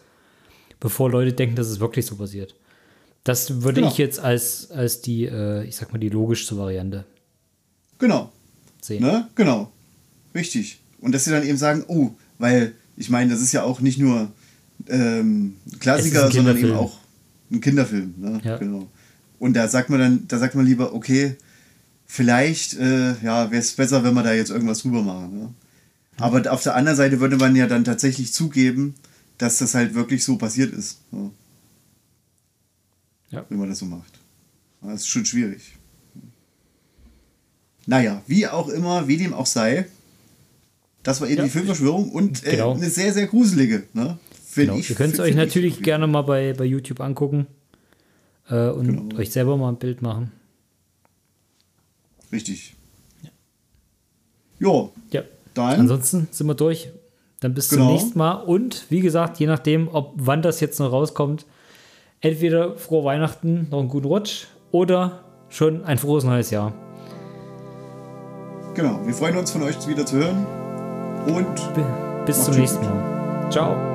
bevor 0.80 1.10
Leute 1.10 1.32
denken, 1.32 1.56
dass 1.56 1.68
es 1.68 1.80
wirklich 1.80 2.06
so 2.06 2.16
passiert. 2.16 2.54
Das 3.24 3.62
würde 3.62 3.80
genau. 3.80 3.90
ich 3.90 3.96
jetzt 3.96 4.20
als, 4.20 4.70
als 4.70 5.00
die, 5.00 5.24
äh, 5.24 5.64
ich 5.64 5.76
sag 5.76 5.92
mal, 5.92 5.98
die 5.98 6.10
logischste 6.10 6.58
Variante. 6.58 7.06
Genau. 7.98 8.30
Sehen. 8.82 9.02
Ne? 9.02 9.28
Genau. 9.34 9.72
Richtig. 10.34 10.78
Und 11.00 11.12
dass 11.12 11.24
sie 11.24 11.30
dann 11.30 11.42
eben 11.42 11.56
sagen, 11.56 11.84
oh, 11.88 12.10
weil, 12.38 12.74
ich 12.98 13.08
meine, 13.08 13.30
das 13.30 13.40
ist 13.40 13.52
ja 13.52 13.62
auch 13.62 13.80
nicht 13.80 13.98
nur, 13.98 14.30
ähm, 14.88 15.56
Klassiker, 15.80 16.30
sondern 16.30 16.58
eben 16.58 16.74
auch 16.74 16.98
ein 17.54 17.60
Kinderfilm. 17.60 18.14
Ne? 18.18 18.40
Ja. 18.44 18.58
Genau. 18.58 18.88
Und 19.38 19.54
da 19.54 19.68
sagt 19.68 19.90
man 19.90 20.00
dann, 20.00 20.28
da 20.28 20.38
sagt 20.38 20.54
man 20.54 20.66
lieber, 20.66 20.94
okay, 20.94 21.36
vielleicht 22.06 22.74
äh, 22.74 23.14
ja, 23.22 23.50
wäre 23.50 23.60
es 23.60 23.72
besser, 23.72 24.04
wenn 24.04 24.14
wir 24.14 24.22
da 24.22 24.32
jetzt 24.32 24.50
irgendwas 24.50 24.82
drüber 24.82 25.02
machen. 25.02 25.38
Ne? 25.38 25.54
Aber 26.16 26.52
auf 26.52 26.62
der 26.62 26.76
anderen 26.76 26.96
Seite 26.96 27.20
würde 27.20 27.36
man 27.36 27.56
ja 27.56 27.66
dann 27.66 27.84
tatsächlich 27.84 28.32
zugeben, 28.32 28.94
dass 29.38 29.58
das 29.58 29.74
halt 29.74 29.94
wirklich 29.94 30.24
so 30.24 30.36
passiert 30.36 30.72
ist. 30.72 31.00
Ne? 31.10 31.30
Ja. 33.30 33.44
Wenn 33.48 33.58
man 33.58 33.68
das 33.68 33.78
so 33.78 33.86
macht. 33.86 34.20
Das 34.80 35.00
ist 35.00 35.08
schon 35.08 35.24
schwierig. 35.24 35.76
Naja, 37.86 38.22
wie 38.26 38.46
auch 38.46 38.68
immer, 38.68 39.08
wie 39.08 39.16
dem 39.16 39.34
auch 39.34 39.46
sei, 39.46 39.86
das 41.02 41.20
war 41.20 41.28
eben 41.28 41.38
ja. 41.38 41.44
die 41.44 41.50
Filmverschwörung 41.50 42.10
und 42.10 42.46
äh, 42.46 42.52
genau. 42.52 42.74
eine 42.74 42.88
sehr, 42.88 43.12
sehr 43.12 43.26
gruselige. 43.26 43.84
Ne? 43.92 44.18
Genau. 44.54 44.76
Ich, 44.76 44.90
Ihr 44.90 44.96
könnt 44.96 45.14
es 45.14 45.20
euch 45.20 45.34
natürlich 45.34 45.82
gerne 45.82 46.06
mal 46.06 46.22
bei, 46.22 46.52
bei 46.52 46.64
YouTube 46.64 47.00
angucken 47.00 47.46
äh, 48.48 48.68
und 48.68 48.86
genau. 48.86 49.16
euch 49.18 49.30
selber 49.30 49.56
mal 49.56 49.68
ein 49.68 49.76
Bild 49.76 50.02
machen. 50.02 50.32
Richtig. 52.32 52.74
Ja. 53.22 53.30
Jo, 54.58 54.92
ja. 55.10 55.22
Dann. 55.54 55.80
Ansonsten 55.80 56.28
sind 56.30 56.46
wir 56.46 56.54
durch. 56.54 56.90
Dann 57.40 57.54
bis 57.54 57.68
genau. 57.68 57.84
zum 57.84 57.92
nächsten 57.94 58.18
Mal. 58.18 58.32
Und 58.34 58.86
wie 58.90 59.00
gesagt, 59.00 59.38
je 59.38 59.46
nachdem, 59.46 59.88
ob 59.88 60.14
wann 60.16 60.42
das 60.42 60.60
jetzt 60.60 60.80
noch 60.80 60.90
rauskommt, 60.90 61.46
entweder 62.20 62.76
frohe 62.76 63.04
Weihnachten, 63.04 63.68
noch 63.70 63.80
einen 63.80 63.88
guten 63.88 64.06
Rutsch 64.06 64.46
oder 64.72 65.24
schon 65.48 65.84
ein 65.84 65.98
frohes 65.98 66.24
neues 66.24 66.50
Jahr. 66.50 66.74
Genau, 68.74 69.00
wir 69.06 69.14
freuen 69.14 69.36
uns 69.36 69.52
von 69.52 69.62
euch 69.62 69.86
wieder 69.86 70.04
zu 70.04 70.16
hören 70.16 70.44
und 71.26 72.26
bis 72.26 72.44
zum 72.44 72.56
nächsten 72.56 72.84
Mal. 72.84 73.48
Ciao. 73.50 73.93